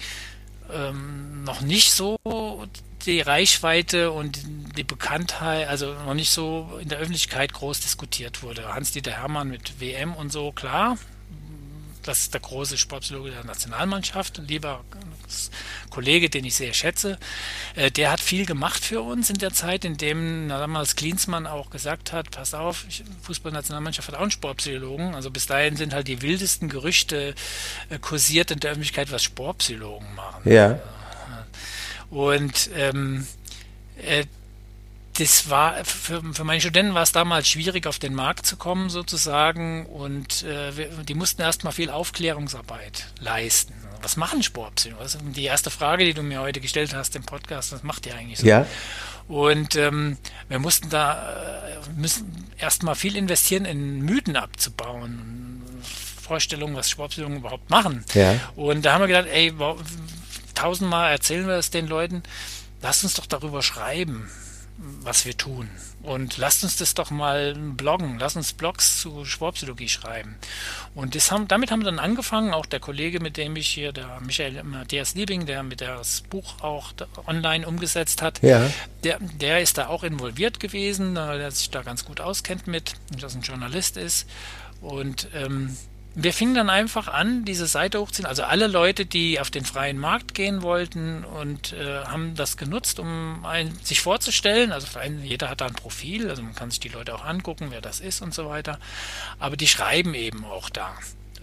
ähm, 0.74 1.44
noch 1.44 1.62
nicht 1.62 1.94
so 1.94 2.18
die 3.06 3.22
Reichweite 3.22 4.12
und 4.12 4.40
die 4.78 4.84
Bekanntheit, 4.84 5.68
also 5.68 5.94
noch 5.94 6.14
nicht 6.14 6.32
so 6.32 6.78
in 6.82 6.90
der 6.90 7.00
Öffentlichkeit 7.00 7.54
groß 7.54 7.80
diskutiert 7.80 8.44
wurde. 8.44 8.74
Hans-Dieter 8.74 9.12
Hermann 9.12 9.50
mit 9.50 9.80
WM 9.80 10.14
und 10.14 10.32
so, 10.32 10.52
klar, 10.52 10.98
das 12.08 12.22
ist 12.22 12.34
der 12.34 12.42
große 12.42 12.78
Sportpsychologe 12.78 13.32
der 13.32 13.44
Nationalmannschaft, 13.44 14.40
ein 14.40 14.48
lieber 14.48 14.84
Kollege, 15.90 16.30
den 16.30 16.46
ich 16.46 16.56
sehr 16.56 16.74
schätze. 16.74 17.18
Äh, 17.76 17.92
der 17.92 18.12
hat 18.12 18.22
viel 18.22 18.46
gemacht 18.46 18.84
für 18.84 19.02
uns 19.02 19.30
in 19.30 19.38
der 19.38 19.52
Zeit, 19.52 19.84
in 19.84 19.98
dem 19.98 20.48
damals 20.50 20.96
Klinsmann 20.96 21.48
auch 21.48 21.70
gesagt 21.70 22.14
hat, 22.14 22.32
pass 22.32 22.54
auf, 22.54 22.86
Fußballnationalmannschaft 23.24 24.08
hat 24.08 24.16
auch 24.16 24.22
einen 24.22 24.32
Sportpsychologen. 24.32 25.16
Also 25.16 25.32
bis 25.32 25.46
dahin 25.48 25.76
sind 25.76 25.94
halt 25.94 26.08
die 26.08 26.22
wildesten 26.22 26.70
Gerüchte 26.70 27.36
äh, 27.90 28.00
kursiert 28.00 28.52
in 28.52 28.60
der 28.60 28.72
Öffentlichkeit, 28.72 29.12
was 29.12 29.24
Sportpsychologen 29.24 30.16
machen. 30.16 30.52
Ja. 30.52 30.80
Und 32.10 32.70
ähm, 32.76 33.28
äh, 34.02 34.26
das 35.18 35.50
war 35.50 35.84
für, 35.84 36.22
für 36.34 36.44
meine 36.44 36.62
Studenten 36.62 36.94
war 36.94 37.02
es 37.02 37.12
damals 37.12 37.50
schwierig, 37.50 37.88
auf 37.88 37.98
den 37.98 38.14
Markt 38.14 38.46
zu 38.46 38.56
kommen 38.56 38.90
sozusagen 38.90 39.88
und 39.88 40.44
äh, 40.44 40.72
die 41.04 41.16
mussten 41.16 41.42
erstmal 41.42 41.74
viel 41.74 41.90
Aufklärungsarbeit 41.90 43.08
leisten. 43.20 43.74
Was 44.04 44.16
machen 44.16 44.44
Sportpsychologen? 44.44 45.34
Die 45.34 45.46
erste 45.46 45.72
Frage, 45.72 46.06
die 46.06 46.14
du 46.14 46.22
mir 46.22 46.42
heute 46.42 46.62
gestellt 46.62 46.94
hast 46.94 47.16
im 47.16 47.24
Podcast, 47.24 47.72
was 47.72 47.82
macht 47.82 48.06
ihr 48.06 48.14
eigentlich 48.14 48.40
so? 48.40 48.46
Ja. 48.46 48.68
Und 49.28 49.76
ähm, 49.76 50.18
wir 50.50 50.60
mussten 50.60 50.90
da 50.90 51.34
äh, 51.34 52.00
müssen 52.00 52.48
erstmal 52.60 52.94
viel 52.94 53.16
investieren, 53.16 53.66
in 53.66 54.02
Mythen 54.02 54.36
abzubauen, 54.36 55.64
Vorstellungen, 56.22 56.76
was 56.76 56.92
Sportpsychologen 56.92 57.40
überhaupt 57.40 57.72
machen. 57.72 58.06
Ja. 58.14 58.36
Und 58.56 58.86
da 58.86 58.94
haben 58.94 59.02
wir 59.02 59.08
gedacht, 59.08 59.28
ey, 59.32 59.52
tausendmal 60.54 61.12
erzählen 61.12 61.48
wir 61.48 61.56
es 61.56 61.72
den 61.72 61.88
Leuten, 61.88 62.22
lasst 62.84 63.04
uns 63.04 63.16
doch 63.16 63.26
darüber 63.26 63.64
schreiben 63.64 64.30
was 64.78 65.26
wir 65.26 65.36
tun. 65.36 65.70
Und 66.04 66.38
lasst 66.38 66.64
uns 66.64 66.78
das 66.78 66.94
doch 66.94 67.10
mal 67.10 67.56
bloggen, 67.56 68.20
lasst 68.20 68.38
uns 68.38 68.54
Blogs 68.54 69.02
zu 69.02 69.26
Sportpsychologie 69.26 69.90
schreiben. 69.90 70.36
Und 70.94 71.16
das 71.16 71.32
haben, 71.32 71.48
damit 71.48 71.72
haben 71.72 71.82
wir 71.82 71.86
dann 71.86 72.00
angefangen, 72.00 72.54
auch 72.54 72.66
der 72.66 72.80
Kollege, 72.80 73.20
mit 73.20 73.38
dem 73.38 73.56
ich 73.56 73.68
hier, 73.68 73.92
der 73.92 74.20
Michael 74.22 74.64
Matthias 74.64 75.16
Liebing, 75.16 75.46
der 75.46 75.64
mit 75.64 75.82
das 75.82 76.22
Buch 76.22 76.62
auch 76.62 76.94
online 77.26 77.68
umgesetzt 77.68 78.22
hat, 78.22 78.42
ja. 78.44 78.70
der, 79.04 79.20
der 79.20 79.62
ist 79.62 79.78
da 79.78 79.88
auch 79.88 80.04
involviert 80.04 80.60
gewesen, 80.60 81.16
der 81.16 81.52
sich 81.52 81.72
da 81.72 81.82
ganz 81.82 82.06
gut 82.06 82.22
auskennt 82.22 82.68
mit, 82.68 82.94
dass 83.20 83.36
ein 83.36 83.42
Journalist 83.42 83.98
ist. 83.98 84.28
Und 84.82 85.28
ähm, 85.34 85.76
wir 86.20 86.34
fingen 86.34 86.56
dann 86.56 86.72
einfach 86.72 87.08
an, 87.08 87.46
diese 87.46 87.68
Seite 87.68 88.00
hochzuziehen. 88.00 88.26
Also 88.26 88.44
alle 88.44 88.66
Leute, 88.66 89.06
die 89.06 89.40
auf 89.40 89.52
den 89.52 89.64
freien 89.64 90.00
Markt 90.00 90.34
gehen 90.34 90.64
wollten 90.64 91.24
und 91.24 91.74
äh, 91.74 92.06
haben 92.06 92.34
das 92.34 92.58
genutzt, 92.58 93.00
um 93.00 93.46
ein, 93.46 93.72
sich 93.84 94.02
vorzustellen. 94.02 94.72
Also 94.72 94.98
ein, 94.98 95.24
jeder 95.24 95.48
hat 95.48 95.62
da 95.62 95.68
ein 95.68 95.76
Profil, 95.76 96.28
also 96.28 96.42
man 96.42 96.56
kann 96.56 96.72
sich 96.72 96.80
die 96.80 96.90
Leute 96.90 97.14
auch 97.14 97.24
angucken, 97.24 97.68
wer 97.70 97.82
das 97.82 98.00
ist 98.00 98.24
und 98.24 98.34
so 98.34 98.50
weiter. 98.50 98.80
Aber 99.38 99.58
die 99.58 99.68
schreiben 99.68 100.16
eben 100.16 100.44
auch 100.44 100.72
da 100.72 100.92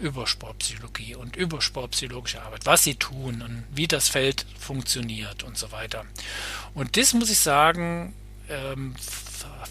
über 0.01 0.26
Sportpsychologie 0.26 1.14
und 1.14 1.36
über 1.36 1.62
sportpsychologische 1.62 2.42
Arbeit, 2.42 2.66
was 2.66 2.82
sie 2.82 2.96
tun 2.96 3.42
und 3.42 3.62
wie 3.70 3.86
das 3.86 4.09
Feld 4.09 4.44
funktioniert 4.59 5.44
und 5.44 5.56
so 5.56 5.70
weiter. 5.70 6.05
Und 6.74 6.96
das 6.96 7.14
muss 7.14 7.30
ich 7.30 7.38
sagen, 7.38 8.12
ähm, 8.48 8.96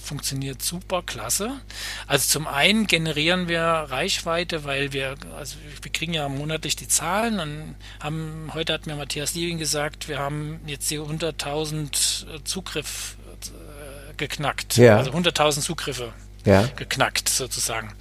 funktioniert 0.03 0.61
super 0.61 1.01
klasse. 1.01 1.59
Also 2.07 2.27
zum 2.27 2.47
einen 2.47 2.87
generieren 2.87 3.47
wir 3.47 3.61
Reichweite, 3.61 4.63
weil 4.63 4.93
wir, 4.93 5.15
also 5.37 5.55
wir 5.81 5.91
kriegen 5.91 6.13
ja 6.13 6.27
monatlich 6.29 6.75
die 6.75 6.87
Zahlen 6.87 7.39
und 7.39 7.75
haben, 7.99 8.51
heute 8.53 8.73
hat 8.73 8.85
mir 8.85 8.95
Matthias 8.95 9.33
Liebing 9.33 9.57
gesagt, 9.57 10.07
wir 10.09 10.19
haben 10.19 10.59
jetzt 10.67 10.91
die 10.91 10.99
100.000 10.99 12.43
Zugriff 12.43 13.15
äh, 13.41 14.13
geknackt. 14.17 14.77
Ja. 14.77 14.97
Also 14.97 15.11
100.000 15.11 15.61
Zugriffe 15.61 16.13
ja. 16.45 16.67
geknackt 16.75 17.29
sozusagen. 17.29 17.93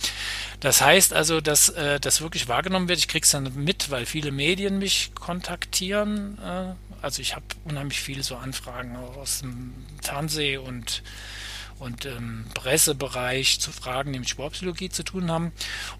Das 0.61 0.81
heißt 0.81 1.13
also, 1.13 1.41
dass 1.41 1.71
äh, 1.71 1.99
das 1.99 2.21
wirklich 2.21 2.49
wahrgenommen 2.49 2.89
wird. 2.89 2.99
Ich 2.99 3.09
kriege 3.09 3.25
es 3.25 3.31
dann 3.31 3.53
mit, 3.55 3.91
weil 3.91 4.07
viele 4.07 4.31
Medien 4.31 4.79
mich 4.79 5.13
kontaktieren. 5.15 6.39
Äh, 6.39 6.75
also 7.03 7.21
ich 7.21 7.35
habe 7.35 7.45
unheimlich 7.65 8.01
viele 8.01 8.23
so 8.23 8.37
Anfragen 8.37 8.97
aus 8.97 9.41
dem 9.41 9.73
Fernseh 10.03 10.59
und 10.59 11.03
und 11.83 12.07
ähm, 12.07 12.45
Pressebereich 12.55 13.59
zu 13.59 13.73
Fragen, 13.73 14.13
die 14.13 14.21
mit 14.21 14.29
Sportpsychologie 14.29 14.89
zu 14.89 15.03
tun 15.03 15.31
haben. 15.31 15.53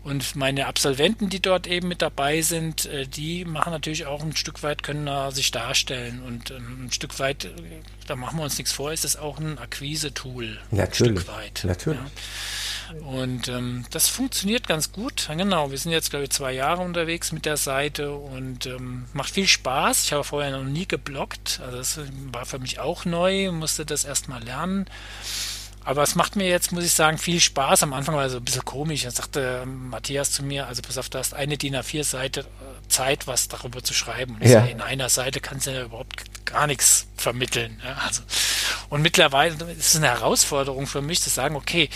Und 0.05 0.37
meine 0.37 0.67
Absolventen, 0.67 1.29
die 1.29 1.41
dort 1.41 1.67
eben 1.67 1.89
mit 1.89 2.03
dabei 2.03 2.41
sind, 2.41 2.87
äh, 2.87 3.07
die 3.07 3.45
machen 3.45 3.73
natürlich 3.73 4.07
auch 4.07 4.23
ein 4.23 4.37
Stück 4.37 4.63
weit, 4.63 4.85
können 4.85 5.07
da 5.07 5.33
sich 5.33 5.51
darstellen. 5.51 6.23
Und 6.23 6.53
ähm, 6.53 6.87
ein 6.87 6.93
Stück 6.93 7.19
weit, 7.19 7.47
äh, 7.47 7.51
da 8.07 8.15
machen 8.15 8.39
wir 8.39 8.45
uns 8.45 8.59
nichts 8.59 8.73
vor, 8.73 8.93
ist 8.93 9.05
es 9.05 9.17
auch 9.17 9.39
ein 9.39 9.59
Akquise-Tool. 9.59 10.61
Natürlich. 10.71 11.13
Ein 11.13 11.17
Stück 11.19 11.29
weit. 11.29 11.61
Natürlich. 11.65 11.99
Ja. 11.99 12.07
Und 13.01 13.49
ähm, 13.49 13.85
das 13.91 14.09
funktioniert 14.09 14.69
ganz 14.69 14.93
gut. 14.93 15.29
Genau, 15.35 15.71
wir 15.71 15.79
sind 15.79 15.93
jetzt, 15.93 16.11
glaube 16.11 16.25
ich, 16.25 16.31
zwei 16.31 16.53
Jahre 16.53 16.83
unterwegs 16.83 17.33
mit 17.33 17.47
der 17.47 17.57
Seite 17.57 18.13
und 18.13 18.67
ähm, 18.67 19.07
macht 19.15 19.31
viel 19.31 19.49
Spaß. 19.49 20.05
Ich 20.05 20.13
habe 20.13 20.25
vorher 20.25 20.51
noch 20.57 20.65
nie 20.65 20.87
geblockt. 20.87 21.61
Also 21.65 21.79
das 21.79 22.01
war 22.33 22.45
für 22.45 22.59
mich 22.59 22.81
auch 22.81 23.05
neu, 23.05 23.51
musste 23.51 23.87
das 23.87 24.05
erstmal 24.05 24.43
lernen. 24.43 24.87
Aber 25.85 26.03
es 26.03 26.15
macht 26.15 26.37
mir 26.37 26.49
jetzt, 26.49 26.73
muss 26.73 26.85
ich 26.85 26.93
sagen, 26.93 27.19
viel 27.19 27.41
Spaß. 27.41 27.83
Am 27.83 27.93
Anfang 27.93 28.15
war 28.15 28.27
es 28.27 28.33
so 28.33 28.39
ein 28.39 28.45
bisschen 28.45 28.65
komisch. 28.65 29.03
Da 29.03 29.11
sagte 29.11 29.65
Matthias 29.67 30.31
zu 30.31 30.45
mir, 30.45 30.67
also 30.67 30.83
pass 30.83 30.99
auf, 30.99 31.09
du 31.09 31.19
hast 31.19 31.35
eine 31.35 31.59
DIN 31.59 31.77
A4-Seite 31.77 32.41
äh, 32.41 32.89
Zeit, 32.89 33.27
was 33.27 33.49
darüber 33.49 33.83
zu 33.83 33.93
schreiben. 33.93 34.37
Und 34.37 34.43
ja. 34.43 34.61
sage, 34.61 34.71
in 34.71 34.81
einer 34.81 35.09
Seite 35.09 35.41
kannst 35.41 35.67
du 35.67 35.73
ja 35.73 35.83
überhaupt 35.83 36.45
gar 36.45 36.67
nichts 36.67 37.07
vermitteln. 37.17 37.81
Ja, 37.85 37.97
also, 38.07 38.23
und 38.91 39.03
mittlerweile 39.03 39.55
ist 39.73 39.95
es 39.95 39.97
eine 39.97 40.09
Herausforderung 40.09 40.87
für 40.87 41.03
mich 41.03 41.21
zu 41.21 41.31
sagen, 41.31 41.57
okay, 41.57 41.89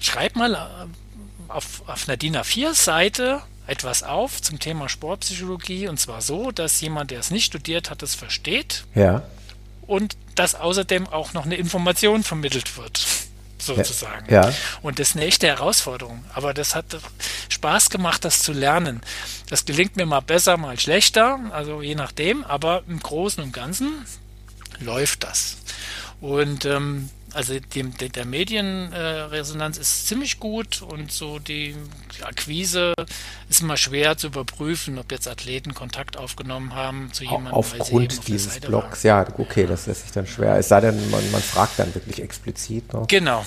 schreib 0.00 0.34
mal 0.34 0.54
äh, 0.54 1.52
auf, 1.52 1.82
auf 1.86 2.08
einer 2.08 2.16
DIN 2.16 2.36
A4-Seite 2.36 3.42
etwas 3.68 4.02
auf 4.02 4.42
zum 4.42 4.58
Thema 4.58 4.88
Sportpsychologie 4.88 5.88
und 5.88 5.98
zwar 5.98 6.22
so, 6.22 6.50
dass 6.52 6.80
jemand, 6.80 7.10
der 7.10 7.20
es 7.20 7.30
nicht 7.30 7.46
studiert 7.46 7.90
hat, 7.90 8.02
es 8.02 8.14
versteht. 8.14 8.84
Ja 8.94 9.22
und 9.86 10.16
dass 10.34 10.54
außerdem 10.54 11.06
auch 11.08 11.32
noch 11.32 11.44
eine 11.44 11.56
Information 11.56 12.22
vermittelt 12.22 12.76
wird, 12.76 13.06
sozusagen. 13.58 14.32
Ja. 14.32 14.52
Und 14.82 14.98
das 14.98 15.10
ist 15.10 15.16
eine 15.16 15.26
echte 15.26 15.46
Herausforderung. 15.46 16.24
Aber 16.34 16.54
das 16.54 16.74
hat 16.74 16.84
Spaß 17.48 17.90
gemacht, 17.90 18.24
das 18.24 18.40
zu 18.40 18.52
lernen. 18.52 19.00
Das 19.48 19.64
gelingt 19.64 19.96
mir 19.96 20.06
mal 20.06 20.20
besser, 20.20 20.56
mal 20.56 20.78
schlechter, 20.78 21.38
also 21.52 21.82
je 21.82 21.94
nachdem, 21.94 22.44
aber 22.44 22.82
im 22.88 23.00
Großen 23.00 23.42
und 23.42 23.52
Ganzen 23.52 24.04
läuft 24.80 25.24
das. 25.24 25.56
Und 26.20 26.64
ähm, 26.64 27.10
also 27.32 27.54
die, 27.58 27.82
die, 27.82 28.08
der 28.08 28.24
Medienresonanz 28.24 29.78
äh, 29.78 29.80
ist 29.80 30.06
ziemlich 30.06 30.40
gut 30.40 30.82
und 30.82 31.12
so 31.12 31.38
die, 31.38 31.74
die, 32.16 32.24
Akquise 32.24 32.94
ist 33.48 33.62
immer 33.62 33.76
schwer 33.76 34.16
zu 34.16 34.28
überprüfen, 34.28 34.98
ob 34.98 35.12
jetzt 35.12 35.28
Athleten 35.28 35.74
Kontakt 35.74 36.16
aufgenommen 36.16 36.74
haben 36.74 37.10
zu 37.12 37.24
jemandem. 37.24 37.52
Aufgrund 37.52 38.18
auf 38.18 38.24
dieses 38.24 38.60
Blogs, 38.60 39.02
ja, 39.02 39.26
okay, 39.38 39.66
das 39.66 39.86
lässt 39.86 40.02
sich 40.02 40.12
dann 40.12 40.26
schwer. 40.26 40.56
Es 40.56 40.68
sei 40.68 40.80
denn, 40.80 41.10
man, 41.10 41.30
man 41.30 41.42
fragt 41.42 41.78
dann 41.78 41.94
wirklich 41.94 42.22
explizit. 42.22 42.92
Ne? 42.92 43.04
Genau. 43.08 43.44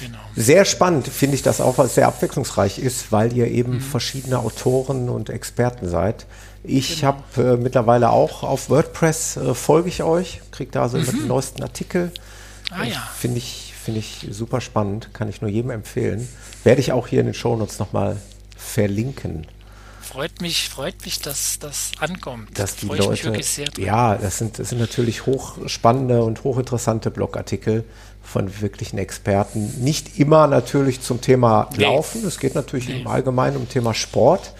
Genau. 0.00 0.18
Sehr 0.34 0.64
spannend 0.64 1.08
finde 1.08 1.36
ich 1.36 1.42
das 1.42 1.60
auch, 1.60 1.78
weil 1.78 1.86
es 1.86 1.94
sehr 1.94 2.08
abwechslungsreich 2.08 2.78
ist, 2.78 3.12
weil 3.12 3.32
ihr 3.32 3.46
eben 3.46 3.74
mhm. 3.74 3.80
verschiedene 3.80 4.38
Autoren 4.40 5.08
und 5.08 5.30
Experten 5.30 5.88
seid. 5.88 6.26
Ich 6.62 7.00
genau. 7.00 7.18
habe 7.36 7.52
äh, 7.52 7.56
mittlerweile 7.56 8.10
auch 8.10 8.42
auf 8.42 8.70
WordPress 8.70 9.36
äh, 9.36 9.54
folge 9.54 9.88
ich 9.88 10.02
euch, 10.02 10.40
kriege 10.50 10.70
da 10.72 10.82
also 10.82 10.98
mhm. 10.98 11.04
immer 11.04 11.12
die 11.12 11.26
neuesten 11.26 11.62
Artikel. 11.62 12.10
Ah 12.70 12.84
ja. 12.84 13.08
Finde 13.16 13.38
ich, 13.38 13.74
find 13.82 13.98
ich 13.98 14.26
super 14.30 14.60
spannend, 14.60 15.10
kann 15.12 15.28
ich 15.28 15.40
nur 15.40 15.50
jedem 15.50 15.70
empfehlen. 15.70 16.28
Werde 16.64 16.80
ich 16.80 16.92
auch 16.92 17.06
hier 17.06 17.20
in 17.20 17.26
den 17.26 17.34
Shownotes 17.34 17.78
nochmal 17.78 18.16
verlinken. 18.56 19.46
Freut 20.00 20.40
mich, 20.40 20.68
freut 20.68 21.04
mich, 21.04 21.18
dass 21.20 21.58
das 21.58 21.90
ankommt. 21.98 22.56
Dass 22.58 22.76
die 22.76 22.86
Leute, 22.86 23.32
ja, 23.78 24.16
das 24.16 24.38
sind, 24.38 24.58
das 24.58 24.68
sind 24.68 24.78
natürlich 24.78 25.26
hochspannende 25.26 26.22
und 26.22 26.44
hochinteressante 26.44 27.10
Blogartikel 27.10 27.84
von 28.22 28.60
wirklichen 28.60 28.98
Experten. 28.98 29.82
Nicht 29.82 30.18
immer 30.18 30.46
natürlich 30.46 31.00
zum 31.00 31.20
Thema 31.20 31.68
Laufen. 31.76 32.24
Es 32.24 32.38
geht 32.38 32.54
natürlich 32.54 32.88
nee. 32.88 33.00
im 33.00 33.06
Allgemeinen 33.06 33.56
um 33.56 33.68
Thema 33.68 33.92
Sport. 33.92 34.52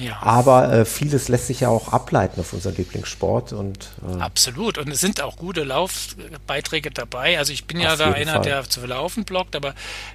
Ja. 0.00 0.18
Aber 0.22 0.72
äh, 0.72 0.84
vieles 0.84 1.28
lässt 1.28 1.46
sich 1.46 1.60
ja 1.60 1.68
auch 1.68 1.92
ableiten 1.92 2.40
auf 2.40 2.52
unseren 2.52 2.76
Lieblingssport. 2.76 3.52
Und, 3.52 3.88
äh 4.08 4.20
Absolut. 4.20 4.78
Und 4.78 4.88
es 4.88 5.00
sind 5.00 5.20
auch 5.20 5.36
gute 5.36 5.64
Laufbeiträge 5.64 6.90
dabei. 6.90 7.38
Also 7.38 7.52
ich 7.52 7.66
bin 7.66 7.80
ja 7.80 7.96
da 7.96 8.12
einer, 8.12 8.34
Fall. 8.34 8.42
der 8.42 8.68
zu 8.68 8.84
Laufen 8.86 9.24
bloggt, 9.24 9.54
aber 9.54 9.70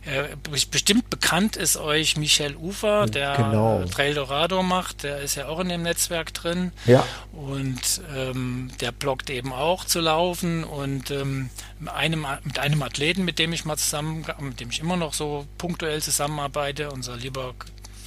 äh, 0.06 0.36
bestimmt 0.72 1.10
bekannt 1.10 1.56
ist 1.56 1.78
euch 1.78 2.18
Michel 2.18 2.56
Ufer, 2.56 3.06
der 3.06 3.36
genau. 3.36 3.84
Trail 3.86 4.14
Dorado 4.14 4.64
macht. 4.64 5.04
Der 5.04 5.20
ist 5.20 5.36
ja 5.36 5.48
auch 5.48 5.60
in 5.60 5.70
dem 5.70 5.84
Netzwerk 5.84 6.34
drin. 6.34 6.72
Ja. 6.86 7.06
Und 7.34 8.02
ähm, 8.16 8.72
der 8.82 8.92
bloggt 8.92 9.30
eben 9.30 9.54
auch 9.54 9.86
zu 9.86 10.00
laufen. 10.00 10.64
Und 10.64 11.12
ähm, 11.12 11.50
einem, 11.86 12.26
mit 12.44 12.60
einem 12.60 12.82
Athleten, 12.82 13.26
mit 13.26 13.40
dem 13.40 13.54
ich 13.54 13.66
mal 13.66 13.78
zusammen, 13.78 14.26
mit 14.40 14.60
dem 14.60 14.70
ich 14.70 14.80
immer 14.80 14.98
noch 14.98 15.14
so 15.14 15.46
punktuell 15.58 16.02
zusammenarbeite, 16.02 16.92
unser 16.92 17.18
lieber 17.18 17.54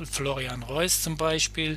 Florian 0.06 0.62
Reuss 0.62 1.02
zum 1.02 1.16
Beispiel 1.16 1.76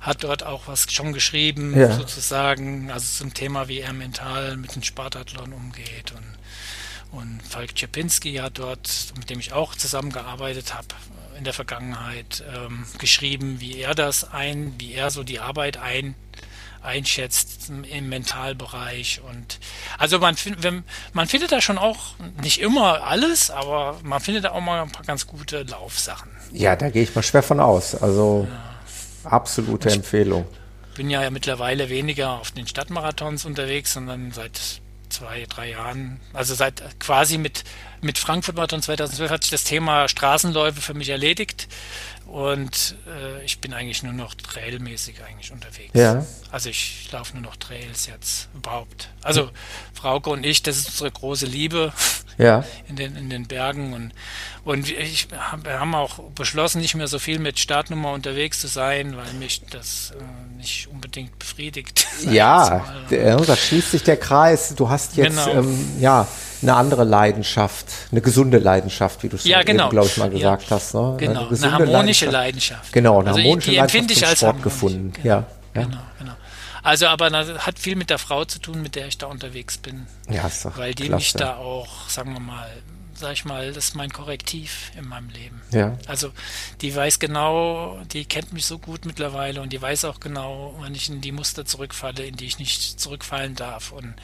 hat 0.00 0.22
dort 0.24 0.44
auch 0.44 0.68
was 0.68 0.92
schon 0.92 1.12
geschrieben, 1.12 1.76
Ja. 1.78 1.96
sozusagen, 1.96 2.90
also 2.90 3.06
zum 3.24 3.34
Thema, 3.34 3.68
wie 3.68 3.80
er 3.80 3.92
mental 3.92 4.56
mit 4.56 4.74
dem 4.74 4.82
Spartathlon 4.82 5.52
umgeht. 5.52 6.12
Und, 6.12 7.18
und 7.20 7.42
Falk 7.42 7.74
Czepinski 7.74 8.34
hat 8.36 8.58
dort, 8.58 8.88
mit 9.16 9.28
dem 9.30 9.40
ich 9.40 9.52
auch 9.52 9.74
zusammengearbeitet 9.74 10.74
habe 10.74 10.86
in 11.36 11.44
der 11.44 11.52
Vergangenheit, 11.52 12.42
ähm, 12.54 12.84
geschrieben, 12.98 13.60
wie 13.60 13.78
er 13.80 13.94
das 13.94 14.32
ein, 14.32 14.74
wie 14.78 14.92
er 14.94 15.10
so 15.10 15.22
die 15.24 15.40
Arbeit 15.40 15.76
ein, 15.76 16.14
einschätzt 16.82 17.70
im, 17.70 18.08
Mentalbereich 18.08 19.20
und 19.28 19.58
also 19.98 20.18
man, 20.18 20.36
find, 20.36 20.62
wenn, 20.62 20.84
man 21.12 21.26
findet 21.26 21.52
da 21.52 21.60
schon 21.60 21.78
auch 21.78 22.14
nicht 22.42 22.60
immer 22.60 23.02
alles, 23.04 23.50
aber 23.50 23.98
man 24.02 24.20
findet 24.20 24.44
da 24.44 24.50
auch 24.52 24.60
mal 24.60 24.82
ein 24.82 24.90
paar 24.90 25.04
ganz 25.04 25.26
gute 25.26 25.62
Laufsachen. 25.62 26.30
Ja, 26.52 26.76
da 26.76 26.90
gehe 26.90 27.02
ich 27.02 27.14
mal 27.14 27.22
schwer 27.22 27.42
von 27.42 27.60
aus. 27.60 27.94
Also 27.94 28.48
absolute 29.24 29.90
Empfehlung. 29.90 30.46
bin 30.94 31.10
ja 31.10 31.28
mittlerweile 31.30 31.90
weniger 31.90 32.32
auf 32.32 32.50
den 32.50 32.66
Stadtmarathons 32.66 33.44
unterwegs, 33.44 33.92
sondern 33.92 34.32
seit 34.32 34.80
zwei, 35.08 35.46
drei 35.48 35.70
Jahren, 35.70 36.20
also 36.32 36.54
seit 36.54 36.82
quasi 37.00 37.38
mit, 37.38 37.64
mit 38.00 38.18
Frankfurt 38.18 38.56
Marathon 38.56 38.82
2012 38.82 39.30
hat 39.30 39.42
sich 39.42 39.50
das 39.50 39.64
Thema 39.64 40.08
Straßenläufe 40.08 40.80
für 40.80 40.94
mich 40.94 41.08
erledigt 41.08 41.68
und 42.26 42.96
äh, 43.06 43.44
ich 43.44 43.60
bin 43.60 43.72
eigentlich 43.72 44.02
nur 44.02 44.12
noch 44.12 44.34
trailmäßig 44.34 45.22
eigentlich 45.24 45.50
unterwegs. 45.50 45.92
Ja. 45.94 46.26
Also 46.50 46.68
ich 46.68 47.08
laufe 47.10 47.34
nur 47.34 47.42
noch 47.42 47.56
Trails 47.56 48.06
jetzt 48.06 48.48
überhaupt. 48.54 49.08
Also 49.22 49.50
Frauke 49.94 50.30
und 50.30 50.44
ich, 50.44 50.62
das 50.62 50.76
ist 50.76 50.88
unsere 50.88 51.10
große 51.10 51.46
Liebe 51.46 51.92
Ja. 52.38 52.64
in 52.88 52.94
den, 52.96 53.16
in 53.16 53.30
den 53.30 53.46
Bergen 53.46 53.92
und, 53.92 54.12
und 54.64 54.88
ich, 54.90 55.28
wir 55.30 55.80
haben 55.80 55.94
auch 55.94 56.20
beschlossen, 56.36 56.80
nicht 56.80 56.94
mehr 56.94 57.08
so 57.08 57.18
viel 57.18 57.38
mit 57.40 57.58
Startnummer 57.58 58.12
unterwegs 58.12 58.60
zu 58.60 58.68
sein, 58.68 59.16
weil 59.16 59.32
mich 59.34 59.62
das 59.70 60.12
äh, 60.16 60.56
nicht 60.56 60.88
unbedingt 60.88 61.38
befriedigt. 61.38 62.06
Ja, 62.30 62.84
da 63.10 63.56
schließt 63.56 63.92
sich 63.92 64.02
der 64.02 64.16
Kreis. 64.16 64.74
Du 64.76 64.88
hast 64.88 65.16
jetzt 65.16 65.44
Genau. 65.46 65.58
ähm, 65.60 65.86
ja 66.00 66.26
eine 66.62 66.74
andere 66.74 67.04
Leidenschaft, 67.04 67.86
eine 68.10 68.20
gesunde 68.20 68.58
Leidenschaft, 68.58 69.22
wie 69.22 69.28
du 69.28 69.36
es 69.36 69.44
Ja, 69.44 69.62
genau. 69.62 69.88
glaube 69.88 70.06
ich, 70.08 70.16
mal 70.16 70.26
Ja. 70.32 70.34
gesagt 70.56 70.70
hast. 70.70 70.94
Ne? 70.94 71.14
Genau, 71.18 71.40
eine 71.40 71.48
gesunde 71.48 71.74
harmonische 71.78 72.26
Leidenschaft. 72.26 72.92
Genau, 72.92 73.20
eine 73.20 73.28
Also 73.30 73.40
harmonische 73.40 73.70
die 73.70 73.76
empfinde 73.76 74.14
Leidenschaft 74.14 74.22
ich 74.22 74.28
als 74.28 74.38
Sport 74.40 74.62
gefunden. 74.62 75.12
Genau. 75.22 75.26
Ja, 75.26 75.44
ja. 75.74 75.82
Genau. 75.84 75.98
Also, 76.88 77.06
aber 77.06 77.28
das 77.28 77.66
hat 77.66 77.78
viel 77.78 77.96
mit 77.96 78.08
der 78.08 78.18
Frau 78.18 78.46
zu 78.46 78.60
tun, 78.60 78.80
mit 78.80 78.94
der 78.94 79.08
ich 79.08 79.18
da 79.18 79.26
unterwegs 79.26 79.76
bin. 79.76 80.06
Ja, 80.30 80.46
ist 80.46 80.64
doch 80.64 80.78
Weil 80.78 80.94
die 80.94 81.04
klasse. 81.08 81.16
mich 81.16 81.32
da 81.34 81.56
auch, 81.56 82.08
sagen 82.08 82.32
wir 82.32 82.40
mal, 82.40 82.70
sag 83.12 83.34
ich 83.34 83.44
mal, 83.44 83.74
das 83.74 83.88
ist 83.88 83.94
mein 83.94 84.10
Korrektiv 84.10 84.90
in 84.96 85.06
meinem 85.06 85.28
Leben. 85.28 85.60
Ja. 85.70 85.98
Also 86.06 86.32
die 86.80 86.94
weiß 86.96 87.18
genau, 87.18 88.00
die 88.12 88.24
kennt 88.24 88.54
mich 88.54 88.64
so 88.64 88.78
gut 88.78 89.04
mittlerweile 89.04 89.60
und 89.60 89.72
die 89.72 89.82
weiß 89.82 90.06
auch 90.06 90.18
genau, 90.18 90.74
wann 90.78 90.94
ich 90.94 91.10
in 91.10 91.20
die 91.20 91.32
Muster 91.32 91.66
zurückfalle, 91.66 92.24
in 92.24 92.36
die 92.36 92.46
ich 92.46 92.58
nicht 92.58 92.98
zurückfallen 92.98 93.54
darf. 93.54 93.92
Und 93.92 94.14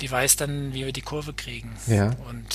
die 0.00 0.10
weiß 0.10 0.34
dann, 0.34 0.74
wie 0.74 0.84
wir 0.86 0.92
die 0.92 1.02
Kurve 1.02 1.34
kriegen. 1.34 1.76
Ja. 1.86 2.16
Und 2.28 2.46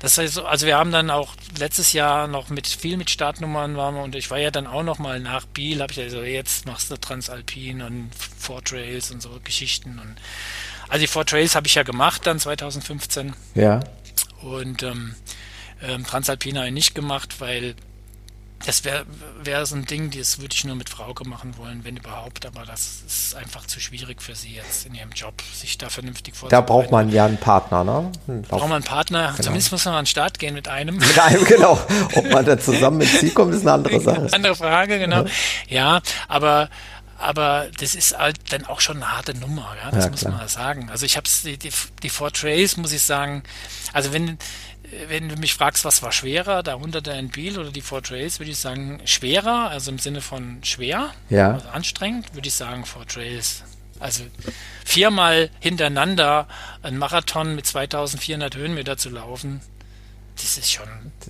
das 0.00 0.18
heißt, 0.18 0.34
so- 0.34 0.44
also 0.44 0.66
wir 0.66 0.76
haben 0.76 0.92
dann 0.92 1.10
auch 1.10 1.34
letztes 1.58 1.92
Jahr 1.92 2.28
noch 2.28 2.48
mit 2.50 2.66
viel 2.66 2.96
mit 2.96 3.10
Startnummern 3.10 3.76
waren 3.76 3.94
wir 3.94 4.02
und 4.02 4.14
ich 4.14 4.30
war 4.30 4.38
ja 4.38 4.50
dann 4.50 4.66
auch 4.66 4.82
noch 4.82 4.98
mal 4.98 5.20
nach 5.20 5.46
Biel, 5.46 5.80
habe 5.80 5.92
ich 5.92 6.00
also 6.00 6.22
jetzt 6.22 6.66
machst 6.66 6.90
du 6.90 6.96
Transalpin 6.96 7.82
und 7.82 8.10
Four 8.38 8.62
Trails 8.62 9.10
und 9.10 9.22
so 9.22 9.38
Geschichten 9.42 9.98
und 9.98 10.16
also 10.88 11.00
die 11.00 11.06
Four 11.06 11.24
Trails 11.26 11.54
habe 11.56 11.66
ich 11.66 11.74
ja 11.74 11.82
gemacht 11.82 12.26
dann 12.26 12.38
2015 12.38 13.34
Ja, 13.54 13.80
und 14.42 14.82
ähm, 14.82 15.14
ähm, 15.82 16.04
Transalpina 16.06 16.60
habe 16.60 16.68
ich 16.68 16.74
nicht 16.74 16.94
gemacht, 16.94 17.36
weil 17.40 17.74
das 18.66 18.84
wäre 18.84 19.06
wär 19.42 19.64
so 19.64 19.76
ein 19.76 19.84
Ding, 19.86 20.10
das 20.10 20.40
würde 20.40 20.54
ich 20.54 20.64
nur 20.64 20.74
mit 20.74 20.88
Frauke 20.90 21.26
machen 21.26 21.56
wollen, 21.56 21.84
wenn 21.84 21.96
überhaupt, 21.96 22.44
aber 22.44 22.64
das 22.66 22.98
ist 23.06 23.34
einfach 23.36 23.64
zu 23.66 23.78
schwierig 23.80 24.20
für 24.20 24.34
sie 24.34 24.54
jetzt 24.54 24.86
in 24.86 24.94
ihrem 24.94 25.12
Job, 25.12 25.34
sich 25.54 25.78
da 25.78 25.88
vernünftig 25.88 26.34
da 26.34 26.40
vorzubereiten. 26.40 26.66
braucht 26.66 26.90
man 26.90 27.10
ja 27.12 27.26
einen 27.26 27.38
Partner, 27.38 27.84
ne? 27.84 28.10
Einen 28.26 28.42
Braucht 28.42 28.62
man 28.62 28.72
einen 28.72 28.84
Partner, 28.84 29.34
zumindest 29.40 29.70
muss 29.70 29.84
man 29.84 29.94
an 29.94 30.00
den 30.02 30.06
Start 30.06 30.38
gehen 30.40 30.54
mit 30.54 30.66
einem. 30.68 30.96
Mit 30.96 31.18
einem, 31.18 31.44
genau. 31.44 31.80
Ob 32.14 32.30
man 32.30 32.44
da 32.44 32.58
zusammen 32.58 33.00
ins 33.02 33.20
Ziel 33.20 33.30
kommt, 33.30 33.54
ist 33.54 33.62
eine 33.62 33.72
andere 33.72 34.00
Sache. 34.00 34.28
Andere 34.32 34.56
Frage, 34.56 34.98
genau. 34.98 35.24
Ja, 35.68 36.02
aber 36.28 36.68
aber 37.18 37.68
das 37.80 37.94
ist 37.94 38.18
halt 38.18 38.36
dann 38.52 38.66
auch 38.66 38.80
schon 38.80 38.96
eine 38.96 39.10
harte 39.10 39.32
Nummer, 39.34 39.74
ja, 39.82 39.90
das 39.90 40.04
Ja, 40.04 40.10
muss 40.10 40.20
klar. 40.20 40.32
man 40.34 40.48
sagen. 40.48 40.90
Also 40.90 41.06
ich 41.06 41.16
habe 41.16 41.26
die, 41.44 41.56
die, 41.56 41.70
die 42.02 42.08
Four 42.10 42.30
Trails, 42.30 42.76
muss 42.76 42.92
ich 42.92 43.02
sagen, 43.02 43.42
also 43.94 44.12
wenn, 44.12 44.36
wenn 45.08 45.28
du 45.28 45.36
mich 45.36 45.54
fragst, 45.54 45.84
was 45.84 46.02
war 46.02 46.12
schwerer, 46.12 46.62
der 46.62 46.76
100er 46.76 47.12
in 47.18 47.28
Biel 47.28 47.58
oder 47.58 47.70
die 47.70 47.80
Four 47.80 48.02
Trails, 48.02 48.38
würde 48.38 48.50
ich 48.50 48.58
sagen 48.58 49.00
schwerer, 49.04 49.70
also 49.70 49.90
im 49.90 49.98
Sinne 49.98 50.20
von 50.20 50.58
schwer, 50.62 51.12
Ja. 51.28 51.54
also 51.54 51.68
anstrengend, 51.68 52.34
würde 52.34 52.48
ich 52.48 52.54
sagen 52.54 52.84
Four 52.84 53.06
Trails. 53.06 53.62
Also 53.98 54.24
viermal 54.84 55.50
hintereinander 55.60 56.46
einen 56.82 56.98
Marathon 56.98 57.54
mit 57.54 57.66
2400 57.66 58.54
Höhenmeter 58.56 58.96
zu 58.96 59.08
laufen, 59.10 59.60
das 60.36 60.58
ist 60.58 60.70
schon 60.70 60.88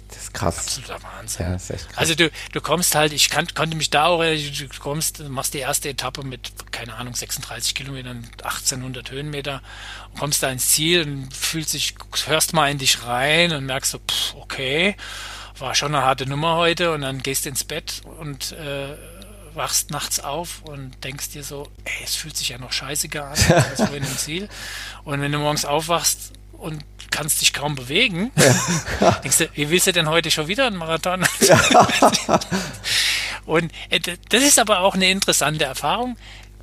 Das 0.08 0.18
ist 0.18 0.34
krass. 0.34 0.58
absoluter 0.58 1.02
Wahnsinn. 1.02 1.46
Ja, 1.46 1.54
ist 1.54 1.70
echt 1.70 1.88
krass. 1.88 1.98
Also 1.98 2.14
du, 2.14 2.30
du 2.52 2.60
kommst 2.60 2.94
halt, 2.94 3.12
ich 3.12 3.30
kann, 3.30 3.46
konnte 3.54 3.76
mich 3.76 3.90
da 3.90 4.06
auch, 4.06 4.20
du 4.20 4.68
kommst, 4.80 5.20
du 5.20 5.28
machst 5.28 5.54
die 5.54 5.58
erste 5.58 5.88
Etappe 5.88 6.24
mit, 6.24 6.52
keine 6.72 6.94
Ahnung, 6.94 7.14
36 7.14 7.74
Kilometern, 7.74 8.28
1800 8.42 9.10
Höhenmeter, 9.10 9.62
und 10.12 10.18
kommst 10.20 10.42
da 10.42 10.50
ins 10.50 10.68
Ziel 10.68 11.02
und 11.02 11.34
fühlst 11.34 11.72
dich, 11.74 11.94
hörst 12.26 12.52
mal 12.52 12.70
in 12.70 12.78
dich 12.78 13.04
rein 13.04 13.52
und 13.52 13.64
merkst 13.66 13.92
so, 13.92 13.98
pff, 13.98 14.34
okay, 14.34 14.96
war 15.58 15.74
schon 15.74 15.94
eine 15.94 16.04
harte 16.04 16.26
Nummer 16.26 16.56
heute 16.56 16.92
und 16.92 17.00
dann 17.02 17.22
gehst 17.22 17.44
du 17.44 17.48
ins 17.48 17.64
Bett 17.64 18.02
und 18.18 18.52
äh, 18.52 18.94
wachst 19.54 19.90
nachts 19.90 20.20
auf 20.20 20.62
und 20.62 21.02
denkst 21.02 21.30
dir 21.30 21.42
so, 21.42 21.68
ey, 21.84 22.04
es 22.04 22.14
fühlt 22.14 22.36
sich 22.36 22.50
ja 22.50 22.58
noch 22.58 22.72
scheißiger 22.72 23.24
an 23.24 23.38
als 23.54 23.76
vorhin 23.76 24.04
im 24.04 24.16
Ziel. 24.18 24.48
Und 25.04 25.20
wenn 25.20 25.32
du 25.32 25.38
morgens 25.38 25.64
aufwachst 25.64 26.32
und 26.52 26.84
kannst 27.10 27.40
dich 27.40 27.52
kaum 27.52 27.74
bewegen, 27.74 28.30
denkst 29.24 29.38
du, 29.38 29.48
wie 29.54 29.70
willst 29.70 29.86
du 29.86 29.92
denn 29.92 30.08
heute 30.08 30.30
schon 30.30 30.48
wieder 30.48 30.66
einen 30.66 30.76
Marathon? 30.76 31.24
und 33.46 33.72
äh, 33.90 34.00
das 34.28 34.42
ist 34.42 34.58
aber 34.58 34.80
auch 34.80 34.94
eine 34.94 35.10
interessante 35.10 35.64
Erfahrung. 35.64 36.16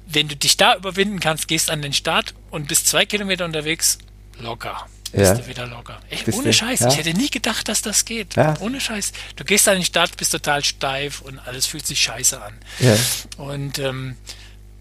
Wenn 0.05 0.27
du 0.27 0.35
dich 0.35 0.57
da 0.57 0.75
überwinden 0.75 1.19
kannst, 1.19 1.47
gehst 1.47 1.71
an 1.71 1.81
den 1.81 1.93
Start 1.93 2.33
und 2.51 2.67
bist 2.67 2.87
zwei 2.87 3.05
Kilometer 3.05 3.45
unterwegs, 3.45 3.97
locker. 4.39 4.85
Bist 5.13 5.31
Ja. 5.31 5.35
du 5.35 5.47
wieder 5.47 5.65
locker. 5.67 5.99
Bist 6.25 6.37
ohne 6.39 6.47
du- 6.47 6.53
Scheiß. 6.53 6.81
ja. 6.81 6.87
Ich 6.89 6.97
hätte 6.97 7.13
nie 7.13 7.29
gedacht, 7.29 7.69
dass 7.69 7.81
das 7.83 8.03
geht. 8.03 8.35
Ja. 8.35 8.55
Ohne 8.59 8.81
Scheiß. 8.81 9.13
Du 9.35 9.45
gehst 9.45 9.67
an 9.67 9.75
den 9.75 9.85
Start, 9.85 10.17
bist 10.17 10.31
total 10.31 10.63
steif 10.63 11.21
und 11.21 11.39
alles 11.39 11.67
fühlt 11.67 11.85
sich 11.87 12.01
scheiße 12.01 12.41
an. 12.41 12.53
Ja. 12.79 12.95
Und 13.37 13.77
ähm, 13.79 14.17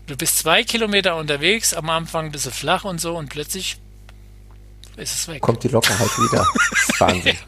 du 0.07 0.17
bist 0.17 0.39
zwei 0.39 0.65
Kilometer 0.65 1.17
unterwegs, 1.17 1.75
am 1.75 1.89
Anfang 1.91 2.27
ein 2.27 2.33
bisschen 2.33 2.53
flach 2.53 2.85
und 2.85 3.01
so 3.01 3.17
und 3.17 3.29
plötzlich 3.29 3.77
ist 4.97 5.15
es 5.15 5.29
weg. 5.29 5.41
Kommt 5.41 5.63
die 5.63 5.69
Lockerheit 5.69 6.11
wieder. 6.19 6.47
Das 6.71 6.89
ist 6.89 7.01
Wahnsinn. 7.01 7.39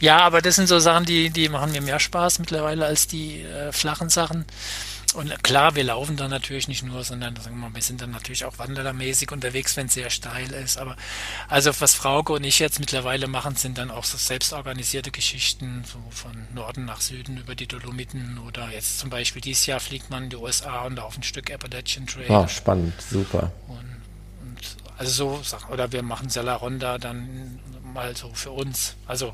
Ja, 0.00 0.18
aber 0.18 0.42
das 0.42 0.56
sind 0.56 0.68
so 0.68 0.78
Sachen, 0.78 1.04
die, 1.04 1.30
die 1.30 1.48
machen 1.48 1.72
mir 1.72 1.80
mehr 1.80 2.00
Spaß 2.00 2.38
mittlerweile 2.40 2.86
als 2.86 3.06
die 3.06 3.42
äh, 3.42 3.72
flachen 3.72 4.08
Sachen. 4.08 4.44
Und 5.14 5.44
klar, 5.44 5.74
wir 5.74 5.84
laufen 5.84 6.16
dann 6.16 6.30
natürlich 6.30 6.68
nicht 6.68 6.82
nur, 6.82 7.04
sondern 7.04 7.36
sagen 7.36 7.56
wir 7.56 7.68
mal, 7.68 7.74
wir 7.74 7.82
sind 7.82 8.00
dann 8.00 8.10
natürlich 8.10 8.46
auch 8.46 8.58
wanderermäßig 8.58 9.30
unterwegs, 9.30 9.76
wenn 9.76 9.86
es 9.86 9.94
sehr 9.94 10.08
steil 10.08 10.50
ist. 10.52 10.78
Aber 10.78 10.96
also 11.48 11.70
was 11.80 11.94
Frauke 11.94 12.32
und 12.32 12.44
ich 12.44 12.58
jetzt 12.58 12.80
mittlerweile 12.80 13.28
machen, 13.28 13.54
sind 13.56 13.76
dann 13.76 13.90
auch 13.90 14.04
so 14.04 14.16
selbstorganisierte 14.16 15.10
Geschichten, 15.10 15.84
so 15.84 15.98
von 16.10 16.32
Norden 16.54 16.86
nach 16.86 17.02
Süden 17.02 17.36
über 17.36 17.54
die 17.54 17.66
Dolomiten 17.66 18.38
oder 18.46 18.70
jetzt 18.70 18.98
zum 18.98 19.10
Beispiel 19.10 19.42
dieses 19.42 19.66
Jahr 19.66 19.80
fliegt 19.80 20.08
man 20.08 20.24
in 20.24 20.30
die 20.30 20.36
USA 20.36 20.82
und 20.82 20.98
auf 20.98 21.16
ein 21.16 21.22
Stück 21.22 21.52
Appalachian 21.52 22.06
Trail. 22.06 22.30
Ah, 22.30 22.48
spannend, 22.48 22.94
super. 23.02 23.52
Also 25.02 25.40
so. 25.44 25.56
Oder 25.72 25.90
wir 25.92 26.02
machen 26.02 26.28
Sella 26.30 26.54
Ronda 26.54 26.98
dann 26.98 27.58
mal 27.92 28.16
so 28.16 28.30
für 28.34 28.50
uns. 28.52 28.94
Also 29.06 29.32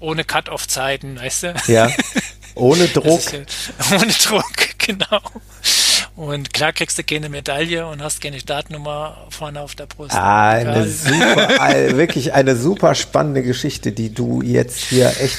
ohne 0.00 0.24
Cut-Off-Zeiten, 0.24 1.18
weißt 1.20 1.42
du? 1.42 1.54
Ja. 1.66 1.90
Ohne 2.54 2.88
Druck. 2.88 3.32
Ja- 3.32 3.40
ohne 3.96 4.12
Druck, 4.12 4.78
genau. 4.78 5.20
Und 6.16 6.52
klar 6.52 6.72
kriegst 6.72 6.98
du 6.98 7.04
keine 7.04 7.28
Medaille 7.28 7.86
und 7.86 8.02
hast 8.02 8.20
keine 8.20 8.40
Startnummer 8.40 9.26
vorne 9.30 9.60
auf 9.60 9.74
der 9.76 9.86
Brust. 9.86 10.12
Ah, 10.12 10.50
eine 10.50 10.88
super, 10.88 11.48
wirklich 11.96 12.32
eine 12.34 12.56
super 12.56 12.94
spannende 12.96 13.42
Geschichte, 13.42 13.92
die 13.92 14.12
du 14.12 14.42
jetzt 14.42 14.78
hier 14.78 15.08
echt 15.20 15.38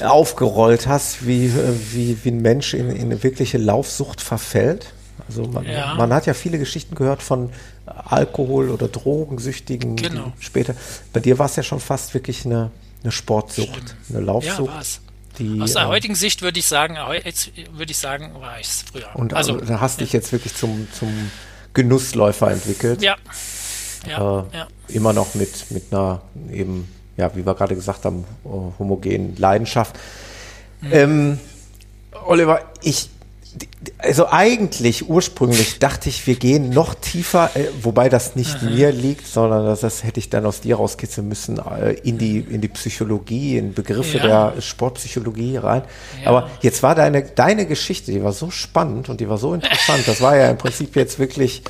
aufgerollt 0.00 0.86
hast, 0.86 1.26
wie, 1.26 1.52
wie, 1.92 2.16
wie 2.24 2.30
ein 2.30 2.40
Mensch 2.40 2.72
in, 2.72 2.90
in 2.90 3.02
eine 3.02 3.22
wirkliche 3.22 3.58
Laufsucht 3.58 4.20
verfällt. 4.20 4.86
Also 5.28 5.44
man, 5.44 5.64
Ja. 5.64 5.94
man 5.94 6.12
hat 6.12 6.26
ja 6.26 6.34
viele 6.34 6.58
Geschichten 6.58 6.94
gehört 6.94 7.22
von 7.22 7.50
Alkohol- 7.86 8.70
oder 8.70 8.88
Drogensüchtigen 8.88 9.96
Genau. 9.96 10.32
später. 10.40 10.74
Bei 11.12 11.20
dir 11.20 11.38
war 11.38 11.46
es 11.46 11.56
ja 11.56 11.62
schon 11.62 11.80
fast 11.80 12.14
wirklich 12.14 12.44
eine, 12.46 12.70
eine 13.02 13.12
Sportsucht, 13.12 13.68
Schlimm. 13.68 13.84
eine 14.10 14.18
Ja, 14.20 14.24
Laufsucht. 14.24 14.72
war's. 14.74 15.00
die, 15.38 15.60
Aus 15.60 15.74
der 15.74 15.82
äh, 15.82 15.86
heutigen 15.86 16.14
Sicht 16.14 16.42
würde 16.42 16.58
ich 16.58 16.66
sagen, 16.66 16.96
würde 16.96 17.90
ich 17.90 17.96
sagen, 17.98 18.32
war 18.40 18.58
ich 18.58 18.66
es 18.66 18.82
früher. 18.90 19.08
und 19.14 19.34
also, 19.34 19.54
also, 19.54 19.64
da 19.66 19.80
hast 19.80 20.00
dich 20.00 20.12
jetzt 20.12 20.32
wirklich 20.32 20.54
zum, 20.54 20.88
zum 20.98 21.30
Genussläufer 21.74 22.50
entwickelt. 22.50 23.02
ja. 23.02 23.16
Ja, 24.08 24.40
äh, 24.52 24.56
ja. 24.56 24.66
immer 24.88 25.12
noch 25.12 25.34
mit, 25.34 25.70
mit 25.72 25.92
einer 25.92 26.22
eben, 26.52 26.88
ja, 27.16 27.34
wie 27.34 27.44
wir 27.44 27.54
gerade 27.54 27.74
gesagt 27.74 28.04
haben, 28.04 28.24
äh, 28.44 28.48
homogenen 28.78 29.36
Leidenschaft. 29.36 29.96
Mhm. 30.80 30.88
Ähm, 30.92 31.38
Oliver, 32.24 32.60
ich, 32.82 33.10
also 33.98 34.28
eigentlich 34.28 35.08
ursprünglich 35.08 35.78
dachte 35.78 36.08
ich, 36.08 36.26
wir 36.26 36.36
gehen 36.36 36.70
noch 36.70 36.94
tiefer, 36.94 37.50
äh, 37.54 37.64
wobei 37.82 38.08
das 38.08 38.36
nicht 38.36 38.62
mhm. 38.62 38.74
mir 38.74 38.92
liegt, 38.92 39.26
sondern 39.26 39.66
das, 39.66 39.80
das, 39.80 40.04
hätte 40.04 40.20
ich 40.20 40.30
dann 40.30 40.46
aus 40.46 40.60
dir 40.60 40.76
rauskitzeln 40.76 41.28
müssen, 41.28 41.58
äh, 41.58 41.92
in 41.92 42.18
die, 42.18 42.38
in 42.40 42.60
die 42.60 42.68
Psychologie, 42.68 43.56
in 43.56 43.74
Begriffe 43.74 44.18
ja. 44.18 44.50
der 44.50 44.60
Sportpsychologie 44.60 45.56
rein. 45.56 45.82
Ja. 46.22 46.30
Aber 46.30 46.50
jetzt 46.60 46.82
war 46.82 46.94
deine, 46.94 47.22
deine 47.22 47.66
Geschichte, 47.66 48.12
die 48.12 48.22
war 48.22 48.32
so 48.32 48.50
spannend 48.50 49.08
und 49.08 49.20
die 49.20 49.28
war 49.28 49.38
so 49.38 49.54
interessant. 49.54 50.06
Das 50.06 50.20
war 50.20 50.36
ja 50.36 50.50
im 50.50 50.58
Prinzip 50.58 50.96
jetzt 50.96 51.18
wirklich, 51.18 51.62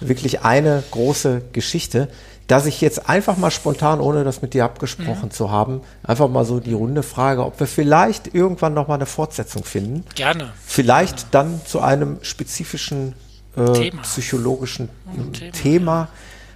wirklich 0.00 0.42
eine 0.42 0.82
große 0.90 1.42
Geschichte 1.52 2.08
dass 2.52 2.66
ich 2.66 2.82
jetzt 2.82 3.08
einfach 3.08 3.38
mal 3.38 3.50
spontan, 3.50 3.98
ohne 3.98 4.24
das 4.24 4.42
mit 4.42 4.52
dir 4.52 4.66
abgesprochen 4.66 5.28
mhm. 5.28 5.30
zu 5.30 5.50
haben, 5.50 5.80
einfach 6.02 6.28
mal 6.28 6.44
so 6.44 6.60
die 6.60 6.74
Runde 6.74 7.02
frage, 7.02 7.46
ob 7.46 7.58
wir 7.58 7.66
vielleicht 7.66 8.34
irgendwann 8.34 8.74
noch 8.74 8.88
mal 8.88 8.96
eine 8.96 9.06
Fortsetzung 9.06 9.64
finden. 9.64 10.04
Gerne. 10.14 10.52
Vielleicht 10.62 11.30
Gerne. 11.30 11.48
dann 11.54 11.60
zu 11.64 11.80
einem 11.80 12.18
spezifischen 12.20 13.14
äh, 13.56 13.72
Thema. 13.72 14.02
psychologischen 14.02 14.90
Thema. 15.32 15.52
Thema 15.52 16.08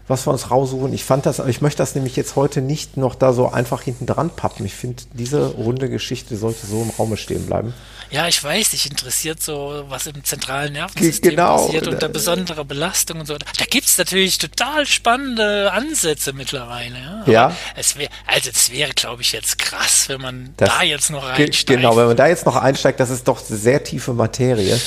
was 0.09 0.25
wir 0.25 0.33
uns 0.33 0.53
raussuchen. 0.53 0.93
Ich 0.93 1.05
fand 1.05 1.27
das, 1.27 1.41
ich 1.41 1.63
möchte 1.63 1.79
das 1.79 1.97
nämlich 1.97 2.15
jetzt 2.15 2.37
heute 2.37 2.61
nicht 2.61 2.97
noch 2.97 3.17
da 3.17 3.33
so 3.33 3.51
einfach 3.51 3.83
hinten 3.83 4.07
dran 4.07 4.31
pappen. 4.31 4.65
Ich 4.65 4.75
finde, 4.75 5.03
diese 5.15 5.47
runde 5.55 5.89
Geschichte 5.89 6.37
sollte 6.37 6.65
so 6.67 6.81
im 6.83 6.91
Raume 6.91 7.17
stehen 7.17 7.47
bleiben. 7.47 7.75
Ja, 8.11 8.29
ich 8.29 8.43
weiß, 8.43 8.71
dich 8.71 8.91
interessiert 8.91 9.43
so, 9.43 9.85
was 9.89 10.07
im 10.07 10.25
zentralen 10.25 10.73
Nervensystem 10.73 11.31
genau. 11.31 11.67
passiert 11.67 11.89
unter 11.89 12.09
besonderer 12.09 12.65
Belastung 12.65 13.21
und 13.21 13.27
so. 13.27 13.37
Da 13.37 13.65
gibt 13.69 13.87
es 13.87 13.99
natürlich 13.99 14.39
total 14.39 14.87
spannende 14.87 15.73
Ansätze 15.73 16.33
mittlerweile. 16.33 17.25
Ja. 17.27 17.33
ja. 17.33 17.57
Es 17.75 17.97
wäre, 17.97 18.11
also 18.27 18.51
es 18.51 18.71
wäre, 18.71 18.93
glaube 18.95 19.23
ich, 19.23 19.33
jetzt 19.33 19.59
krass, 19.59 20.09
wenn 20.09 20.21
man 20.21 20.55
das, 20.57 20.69
da 20.69 20.83
jetzt 20.83 21.11
noch 21.11 21.25
einsteigt. 21.25 21.67
Genau, 21.67 21.97
wenn 21.97 22.07
man 22.07 22.17
da 22.17 22.27
jetzt 22.27 22.47
noch 22.47 22.57
einsteigt, 22.57 23.01
das 23.01 23.11
ist 23.11 23.27
doch 23.29 23.41
sehr 23.41 23.83
tiefe 23.83 24.13
Materie, 24.13 24.81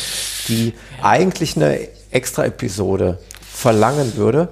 die 0.47 0.67
ja. 0.67 1.03
eigentlich 1.03 1.55
eine 1.55 1.87
extra 2.11 2.45
Episode 2.45 3.19
verlangen 3.53 4.15
würde. 4.15 4.49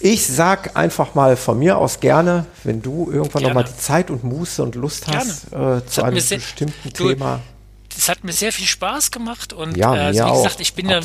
Ich 0.00 0.26
sag 0.26 0.76
einfach 0.76 1.14
mal 1.14 1.36
von 1.36 1.58
mir 1.58 1.78
aus 1.78 2.00
gerne, 2.00 2.46
wenn 2.64 2.82
du 2.82 3.10
irgendwann 3.10 3.42
nochmal 3.42 3.64
die 3.64 3.76
Zeit 3.76 4.10
und 4.10 4.22
Muße 4.22 4.62
und 4.62 4.74
Lust 4.74 5.08
hast 5.08 5.52
äh, 5.52 5.84
zu 5.86 6.02
einem 6.02 6.20
sehr, 6.20 6.38
bestimmten 6.38 6.92
du, 6.92 7.08
Thema. 7.08 7.40
Es 7.96 8.08
hat 8.08 8.22
mir 8.22 8.32
sehr 8.32 8.52
viel 8.52 8.66
Spaß 8.66 9.10
gemacht 9.10 9.52
und 9.52 9.76
ja, 9.76 9.94
äh, 9.96 9.98
also, 9.98 10.24
wie 10.24 10.30
gesagt, 10.30 10.56
auch. 10.56 10.60
ich 10.60 10.74
bin 10.74 10.88
ja 10.88 11.00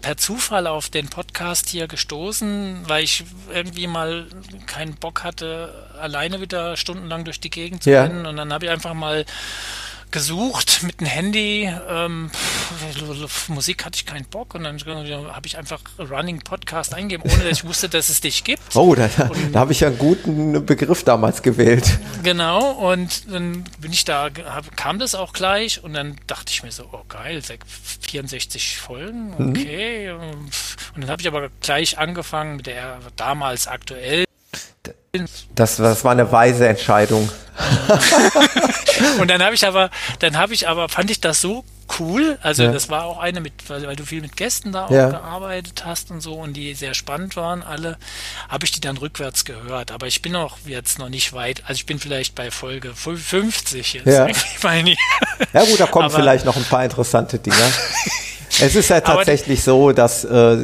per 0.00 0.16
Zufall 0.16 0.68
auf 0.68 0.90
den 0.90 1.08
Podcast 1.08 1.68
hier 1.68 1.88
gestoßen, 1.88 2.84
weil 2.86 3.02
ich 3.02 3.24
irgendwie 3.52 3.88
mal 3.88 4.26
keinen 4.66 4.94
Bock 4.94 5.24
hatte, 5.24 5.88
alleine 6.00 6.40
wieder 6.40 6.76
stundenlang 6.76 7.24
durch 7.24 7.40
die 7.40 7.50
Gegend 7.50 7.82
zu 7.82 7.90
ja. 7.90 8.04
rennen 8.04 8.26
und 8.26 8.36
dann 8.36 8.52
habe 8.52 8.66
ich 8.66 8.70
einfach 8.70 8.94
mal 8.94 9.24
gesucht 10.16 10.82
mit 10.82 11.02
dem 11.02 11.06
Handy. 11.08 11.70
Ähm, 11.90 12.30
Musik 13.48 13.84
hatte 13.84 13.96
ich 13.96 14.06
keinen 14.06 14.24
Bock 14.24 14.54
und 14.54 14.64
dann 14.64 14.78
habe 14.80 15.46
ich 15.46 15.58
einfach 15.58 15.78
Running 15.98 16.40
Podcast 16.40 16.94
eingegeben, 16.94 17.30
ohne 17.30 17.44
dass 17.44 17.58
ich 17.58 17.64
wusste, 17.66 17.90
dass 17.90 18.08
es 18.08 18.22
dich 18.22 18.42
gibt. 18.42 18.74
Oh, 18.74 18.94
da, 18.94 19.10
da 19.52 19.60
habe 19.60 19.72
ich 19.72 19.80
ja 19.80 19.88
einen 19.88 19.98
guten 19.98 20.64
Begriff 20.64 21.04
damals 21.04 21.42
gewählt. 21.42 21.98
Genau, 22.22 22.70
und 22.70 23.30
dann 23.30 23.64
bin 23.78 23.92
ich 23.92 24.06
da, 24.06 24.30
hab, 24.46 24.74
kam 24.74 24.98
das 24.98 25.14
auch 25.14 25.34
gleich 25.34 25.84
und 25.84 25.92
dann 25.92 26.16
dachte 26.26 26.50
ich 26.50 26.62
mir 26.62 26.72
so, 26.72 26.84
oh 26.92 27.02
geil, 27.10 27.42
64 28.00 28.78
Folgen, 28.78 29.34
mhm. 29.36 29.50
okay. 29.50 30.14
Mhm. 30.14 30.48
Und 30.94 31.02
dann 31.02 31.10
habe 31.10 31.20
ich 31.20 31.28
aber 31.28 31.50
gleich 31.60 31.98
angefangen 31.98 32.56
mit 32.56 32.66
der 32.66 33.00
damals 33.16 33.66
aktuell 33.66 34.24
das, 35.54 35.76
das 35.76 36.04
war 36.04 36.12
eine 36.12 36.30
weise 36.30 36.68
Entscheidung. 36.68 37.28
und 39.20 39.30
dann 39.30 39.42
habe 39.42 39.54
ich 39.54 39.66
aber, 39.66 39.90
dann 40.20 40.36
habe 40.36 40.54
ich 40.54 40.68
aber, 40.68 40.88
fand 40.88 41.10
ich 41.10 41.20
das 41.20 41.40
so 41.40 41.64
cool. 41.98 42.38
Also 42.42 42.64
ja. 42.64 42.72
das 42.72 42.88
war 42.88 43.04
auch 43.04 43.18
eine 43.18 43.40
mit, 43.40 43.52
weil, 43.68 43.86
weil, 43.86 43.96
du 43.96 44.04
viel 44.04 44.20
mit 44.20 44.36
Gästen 44.36 44.72
da 44.72 44.86
auch 44.86 44.90
ja. 44.90 45.10
gearbeitet 45.10 45.84
hast 45.84 46.10
und 46.10 46.20
so 46.20 46.34
und 46.34 46.54
die 46.54 46.74
sehr 46.74 46.94
spannend 46.94 47.36
waren 47.36 47.62
alle, 47.62 47.96
habe 48.48 48.64
ich 48.64 48.72
die 48.72 48.80
dann 48.80 48.96
rückwärts 48.96 49.44
gehört. 49.44 49.90
Aber 49.92 50.06
ich 50.06 50.22
bin 50.22 50.36
auch 50.36 50.58
jetzt 50.66 50.98
noch 50.98 51.08
nicht 51.08 51.32
weit. 51.32 51.62
Also 51.66 51.74
ich 51.74 51.86
bin 51.86 51.98
vielleicht 51.98 52.34
bei 52.34 52.50
Folge 52.50 52.94
50 52.94 53.94
jetzt. 53.94 54.06
Ja, 54.06 54.26
ja 55.52 55.64
gut, 55.64 55.80
da 55.80 55.86
kommen 55.86 56.06
aber, 56.06 56.16
vielleicht 56.16 56.44
noch 56.44 56.56
ein 56.56 56.64
paar 56.64 56.84
interessante 56.84 57.38
Dinge. 57.38 57.56
es 58.60 58.74
ist 58.74 58.90
ja 58.90 59.00
tatsächlich 59.00 59.62
so, 59.62 59.92
dass 59.92 60.24
äh, 60.24 60.56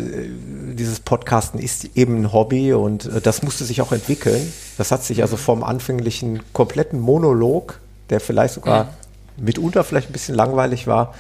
dieses 0.74 1.00
Podcasten 1.00 1.60
ist 1.60 1.96
eben 1.96 2.22
ein 2.22 2.32
Hobby 2.32 2.72
und 2.72 3.06
äh, 3.06 3.20
das 3.20 3.42
musste 3.42 3.64
sich 3.64 3.80
auch 3.80 3.92
entwickeln. 3.92 4.52
Das 4.78 4.90
hat 4.90 5.04
sich 5.04 5.22
also 5.22 5.36
vom 5.36 5.62
anfänglichen 5.62 6.42
kompletten 6.52 7.00
Monolog, 7.00 7.80
der 8.10 8.20
vielleicht 8.20 8.54
sogar 8.54 8.84
mhm. 8.84 9.44
mitunter 9.44 9.84
vielleicht 9.84 10.10
ein 10.10 10.12
bisschen 10.12 10.34
langweilig 10.34 10.86
war, 10.86 11.14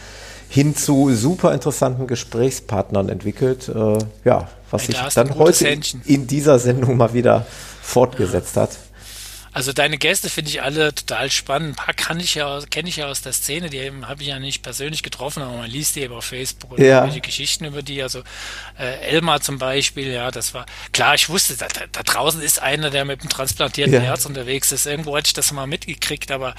hin 0.48 0.76
zu 0.76 1.14
super 1.14 1.52
interessanten 1.54 2.06
Gesprächspartnern 2.06 3.08
entwickelt. 3.08 3.68
Äh, 3.68 3.98
ja, 4.24 4.48
was 4.70 4.86
sich 4.86 4.96
dann 5.14 5.34
heute 5.36 5.78
in 6.04 6.26
dieser 6.26 6.58
Sendung 6.58 6.96
mal 6.96 7.14
wieder 7.14 7.46
fortgesetzt 7.82 8.56
ja. 8.56 8.62
hat. 8.62 8.70
Also 9.54 9.74
deine 9.74 9.98
Gäste 9.98 10.30
finde 10.30 10.50
ich 10.50 10.62
alle 10.62 10.94
total 10.94 11.30
spannend. 11.30 11.72
Ein 11.72 11.74
paar 11.74 11.94
kann 11.94 12.18
ich 12.20 12.34
ja, 12.34 12.60
kenne 12.70 12.88
ich 12.88 12.96
ja 12.96 13.06
aus 13.06 13.20
der 13.20 13.34
Szene, 13.34 13.68
die 13.68 13.92
habe 14.02 14.22
ich 14.22 14.28
ja 14.28 14.38
nicht 14.38 14.62
persönlich 14.62 15.02
getroffen, 15.02 15.42
aber 15.42 15.58
man 15.58 15.70
liest 15.70 15.94
die 15.94 16.00
eben 16.00 16.14
auf 16.14 16.24
Facebook 16.24 16.72
oder 16.72 16.82
ja. 16.82 16.98
irgendwelche 16.98 17.20
Geschichten 17.20 17.66
über 17.66 17.82
die. 17.82 18.02
Also 18.02 18.20
äh, 18.78 19.10
Elmar 19.10 19.42
zum 19.42 19.58
Beispiel, 19.58 20.10
ja, 20.10 20.30
das 20.30 20.54
war 20.54 20.64
klar, 20.92 21.14
ich 21.14 21.28
wusste, 21.28 21.54
da, 21.56 21.66
da 21.92 22.02
draußen 22.02 22.40
ist 22.40 22.62
einer, 22.62 22.88
der 22.88 23.04
mit 23.04 23.20
einem 23.20 23.28
transplantierten 23.28 23.92
ja. 23.92 24.00
Herz 24.00 24.24
unterwegs 24.24 24.72
ist. 24.72 24.86
Irgendwo 24.86 25.14
hatte 25.16 25.26
ich 25.26 25.34
das 25.34 25.52
mal 25.52 25.66
mitgekriegt, 25.66 26.30
aber 26.30 26.54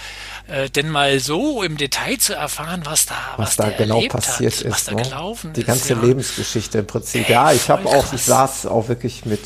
äh, 0.47 0.69
denn 0.69 0.89
mal 0.89 1.19
so 1.19 1.63
im 1.63 1.77
Detail 1.77 2.17
zu 2.19 2.35
erfahren, 2.35 2.81
was 2.83 3.07
da, 3.07 3.15
was, 3.37 3.47
was 3.47 3.55
da 3.55 3.69
genau 3.71 4.01
passiert 4.07 4.53
hat, 4.53 4.61
ist, 4.61 4.69
was 4.69 4.85
da 4.85 4.93
ne? 4.93 5.01
gelaufen 5.01 5.53
die 5.53 5.61
ist. 5.61 5.65
Die 5.65 5.67
ganze 5.67 5.93
ja. 5.93 6.01
Lebensgeschichte 6.01 6.77
im 6.77 6.85
Prinzip. 6.85 7.27
Ey, 7.27 7.33
ja, 7.33 7.51
ich 7.51 7.71
habe 7.71 7.87
auch, 7.87 8.13
ich 8.13 8.21
saß 8.21 8.67
auch 8.67 8.87
wirklich 8.87 9.25
mit 9.25 9.41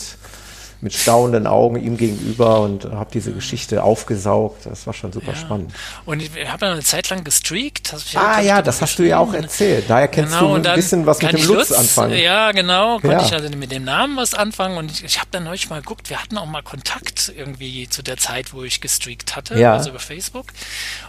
mit 0.82 0.94
staunenden 0.94 1.48
Augen 1.48 1.82
ihm 1.82 1.98
gegenüber 1.98 2.62
und 2.62 2.86
habe 2.86 3.10
diese 3.12 3.32
Geschichte 3.32 3.84
aufgesaugt. 3.84 4.66
Das 4.66 4.86
war 4.86 4.94
schon 4.94 5.12
super 5.12 5.32
ja. 5.32 5.36
spannend. 5.36 5.74
Und 6.06 6.22
ich 6.22 6.30
habe 6.48 6.66
ja 6.66 6.72
eine 6.74 6.84
Zeit 6.84 7.10
lang 7.10 7.24
gestreakt. 7.24 7.96
ah 8.16 8.42
ja, 8.42 8.62
das 8.62 8.82
hast 8.82 9.00
du 9.00 9.04
ja 9.04 9.18
auch 9.18 9.34
erzählt. 9.34 9.86
Daher 9.88 10.08
kennst 10.08 10.34
genau, 10.34 10.58
du 10.58 10.70
ein 10.70 10.76
bisschen 10.76 11.06
was 11.06 11.22
mit 11.22 11.32
dem 11.32 11.48
Lutz, 11.48 11.70
Lutz 11.70 11.72
anfangen. 11.72 12.18
Ja, 12.18 12.52
genau. 12.52 13.00
Konnte 13.00 13.18
ja. 13.18 13.26
ich 13.26 13.34
also 13.34 13.50
mit 13.58 13.72
dem 13.72 13.86
Namen 13.86 14.18
was 14.18 14.34
anfangen. 14.34 14.78
Und 14.78 14.92
ich, 14.92 15.04
ich 15.04 15.18
habe 15.18 15.30
dann 15.32 15.46
neulich 15.46 15.70
mal 15.70 15.82
geguckt, 15.82 16.10
wir 16.10 16.22
hatten 16.22 16.38
auch 16.38 16.46
mal 16.46 16.62
Kontakt 16.62 17.34
irgendwie 17.36 17.90
zu 17.90 18.04
der 18.04 18.18
Zeit, 18.18 18.54
wo 18.54 18.64
ich 18.64 18.80
gestreakt 18.82 19.36
hatte, 19.36 19.60
ja. 19.60 19.74
also 19.74 19.90
über 19.90 20.00
Facebook. 20.00 20.48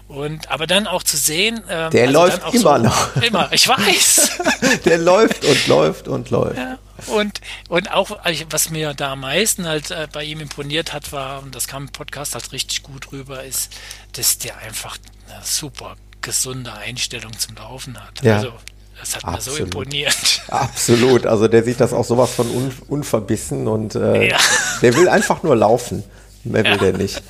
Und 0.09 0.51
aber 0.51 0.67
dann 0.67 0.87
auch 0.87 1.03
zu 1.03 1.19
sehen, 1.19 1.63
ähm, 1.69 1.91
der 1.91 2.09
also 2.09 2.13
läuft 2.13 2.55
immer 2.55 2.79
so, 2.79 2.85
noch. 2.85 3.17
Immer, 3.23 3.53
ich 3.53 3.69
weiß. 3.69 4.39
der 4.87 4.99
läuft 4.99 5.45
und 5.45 5.67
läuft 5.67 6.09
und 6.09 6.31
läuft. 6.31 6.57
Ja. 6.57 6.79
Und, 7.07 7.41
und 7.69 7.93
auch, 7.93 8.19
was 8.51 8.71
mir 8.71 8.95
da 8.95 9.13
am 9.13 9.21
meisten 9.21 9.67
halt 9.67 9.91
äh, 9.91 10.09
bei 10.11 10.25
ihm 10.25 10.41
imponiert 10.41 10.95
hat, 10.95 11.13
war, 11.13 11.43
und 11.43 11.55
das 11.55 11.69
kam 11.69 11.85
im 11.85 11.89
Podcast 11.91 12.35
halt 12.35 12.51
richtig 12.53 12.83
gut 12.83 13.13
rüber, 13.13 13.45
ist, 13.45 13.71
dass 14.13 14.39
der 14.39 14.57
einfach 14.59 14.97
eine 15.29 15.45
super 15.45 15.97
gesunde 16.23 16.73
Einstellung 16.73 17.39
zum 17.39 17.57
Laufen 17.57 18.03
hat. 18.03 18.23
Ja. 18.23 18.37
Also, 18.37 18.53
das 18.99 19.15
hat 19.15 19.25
Absolut. 19.25 19.45
mir 19.47 19.57
so 19.57 19.63
imponiert. 19.65 20.43
Absolut. 20.49 21.27
Also 21.27 21.47
der 21.47 21.63
sieht 21.63 21.81
das 21.81 21.93
auch 21.93 22.05
sowas 22.05 22.33
von 22.35 22.51
un 22.51 22.73
unverbissen 22.89 23.69
und 23.69 23.95
äh, 23.95 24.31
ja. 24.31 24.39
der 24.83 24.97
will 24.97 25.09
einfach 25.09 25.43
nur 25.43 25.55
laufen. 25.55 26.03
Mehr 26.43 26.65
will 26.65 26.73
ja. 26.73 26.77
der 26.79 26.93
nicht. 26.95 27.23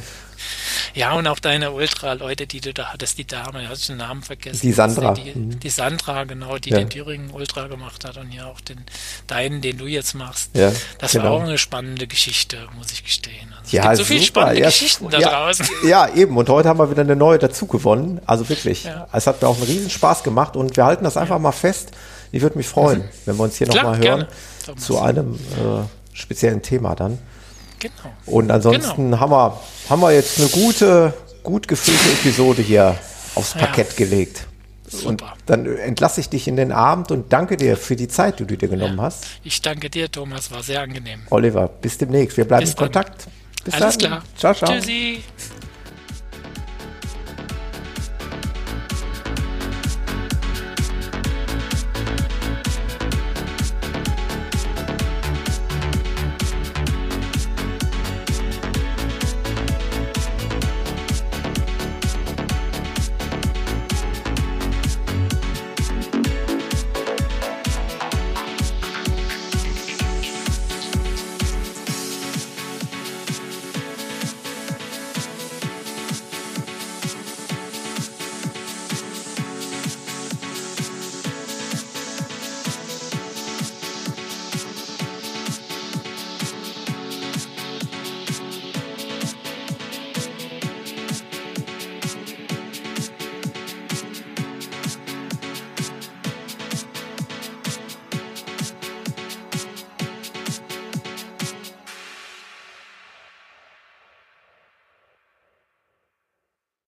Ja, 0.94 1.12
und 1.14 1.26
auch 1.26 1.38
deine 1.38 1.72
Ultra-Leute, 1.72 2.46
die 2.46 2.60
du 2.60 2.72
da 2.72 2.92
hattest, 2.92 3.18
die 3.18 3.26
Dame, 3.26 3.68
hast 3.68 3.88
du 3.88 3.92
den 3.92 3.98
Namen 3.98 4.22
vergessen. 4.22 4.60
Die 4.62 4.72
Sandra. 4.72 5.14
Die, 5.14 5.32
mhm. 5.34 5.60
die, 5.60 5.70
Sandra, 5.70 6.24
genau, 6.24 6.58
die 6.58 6.70
ja. 6.70 6.78
den 6.78 6.90
Thüringen 6.90 7.30
Ultra 7.30 7.66
gemacht 7.66 8.04
hat 8.04 8.16
und 8.16 8.32
ja 8.32 8.46
auch 8.46 8.60
den 8.60 8.78
deinen, 9.26 9.60
den 9.60 9.78
du 9.78 9.86
jetzt 9.86 10.14
machst. 10.14 10.50
Ja, 10.54 10.72
das 10.98 11.12
genau. 11.12 11.24
war 11.24 11.30
auch 11.32 11.42
eine 11.42 11.58
spannende 11.58 12.06
Geschichte, 12.06 12.58
muss 12.76 12.92
ich 12.92 13.04
gestehen. 13.04 13.54
Also 13.60 13.76
ja, 13.76 13.82
es 13.82 13.88
gibt 13.88 13.96
so 13.98 14.04
viele 14.04 14.24
spannende 14.24 14.60
ja, 14.60 14.66
Geschichten 14.66 15.08
da 15.10 15.18
ja, 15.18 15.30
draußen. 15.30 15.66
Ja, 15.84 16.08
eben. 16.14 16.36
Und 16.36 16.48
heute 16.48 16.68
haben 16.68 16.78
wir 16.78 16.90
wieder 16.90 17.02
eine 17.02 17.16
neue 17.16 17.38
dazu 17.38 17.66
gewonnen. 17.66 18.20
Also 18.26 18.48
wirklich. 18.48 18.84
Ja. 18.84 19.08
Es 19.12 19.26
hat 19.26 19.42
mir 19.42 19.48
auch 19.48 19.56
einen 19.56 19.66
riesen 19.66 19.90
Spaß 19.90 20.22
gemacht 20.22 20.56
und 20.56 20.76
wir 20.76 20.84
halten 20.84 21.04
das 21.04 21.16
einfach 21.16 21.38
mal 21.38 21.52
fest. 21.52 21.90
Ich 22.32 22.42
würde 22.42 22.58
mich 22.58 22.66
freuen, 22.66 23.00
mhm. 23.00 23.08
wenn 23.26 23.36
wir 23.36 23.44
uns 23.44 23.56
hier 23.56 23.66
nochmal 23.66 23.98
hören 23.98 24.26
zu 24.76 24.98
einem 24.98 25.34
äh, 25.34 26.16
speziellen 26.16 26.62
Thema 26.62 26.94
dann. 26.94 27.18
Genau. 27.78 28.12
Und 28.26 28.50
ansonsten 28.50 29.10
genau. 29.10 29.20
haben, 29.20 29.30
wir, 29.30 29.60
haben 29.88 30.00
wir 30.00 30.12
jetzt 30.12 30.38
eine 30.38 30.48
gute, 30.48 31.14
gut 31.42 31.68
gefüllte 31.68 32.10
Episode 32.12 32.62
hier 32.62 32.96
aufs 33.34 33.54
Parkett 33.54 33.90
ja. 33.90 33.96
gelegt. 33.96 34.46
Super. 34.88 35.08
Und 35.08 35.24
dann 35.46 35.66
entlasse 35.66 36.20
ich 36.20 36.28
dich 36.28 36.48
in 36.48 36.56
den 36.56 36.72
Abend 36.72 37.10
und 37.10 37.32
danke 37.32 37.56
dir 37.56 37.76
für 37.76 37.94
die 37.94 38.08
Zeit, 38.08 38.40
die 38.40 38.46
du 38.46 38.56
dir 38.56 38.68
genommen 38.68 38.96
ja. 38.96 39.04
hast. 39.04 39.26
Ich 39.44 39.60
danke 39.60 39.90
dir, 39.90 40.10
Thomas, 40.10 40.50
war 40.50 40.62
sehr 40.62 40.80
angenehm. 40.80 41.20
Oliver, 41.30 41.68
bis 41.68 41.98
demnächst. 41.98 42.36
Wir 42.36 42.46
bleiben 42.46 42.62
bis 42.62 42.70
in 42.70 42.76
Kontakt. 42.76 43.28
Bis 43.64 43.74
Alles 43.74 43.98
dann. 43.98 44.08
klar. 44.08 44.22
Ciao, 44.36 44.54
ciao. 44.54 44.72
Tschüssi. 44.72 45.22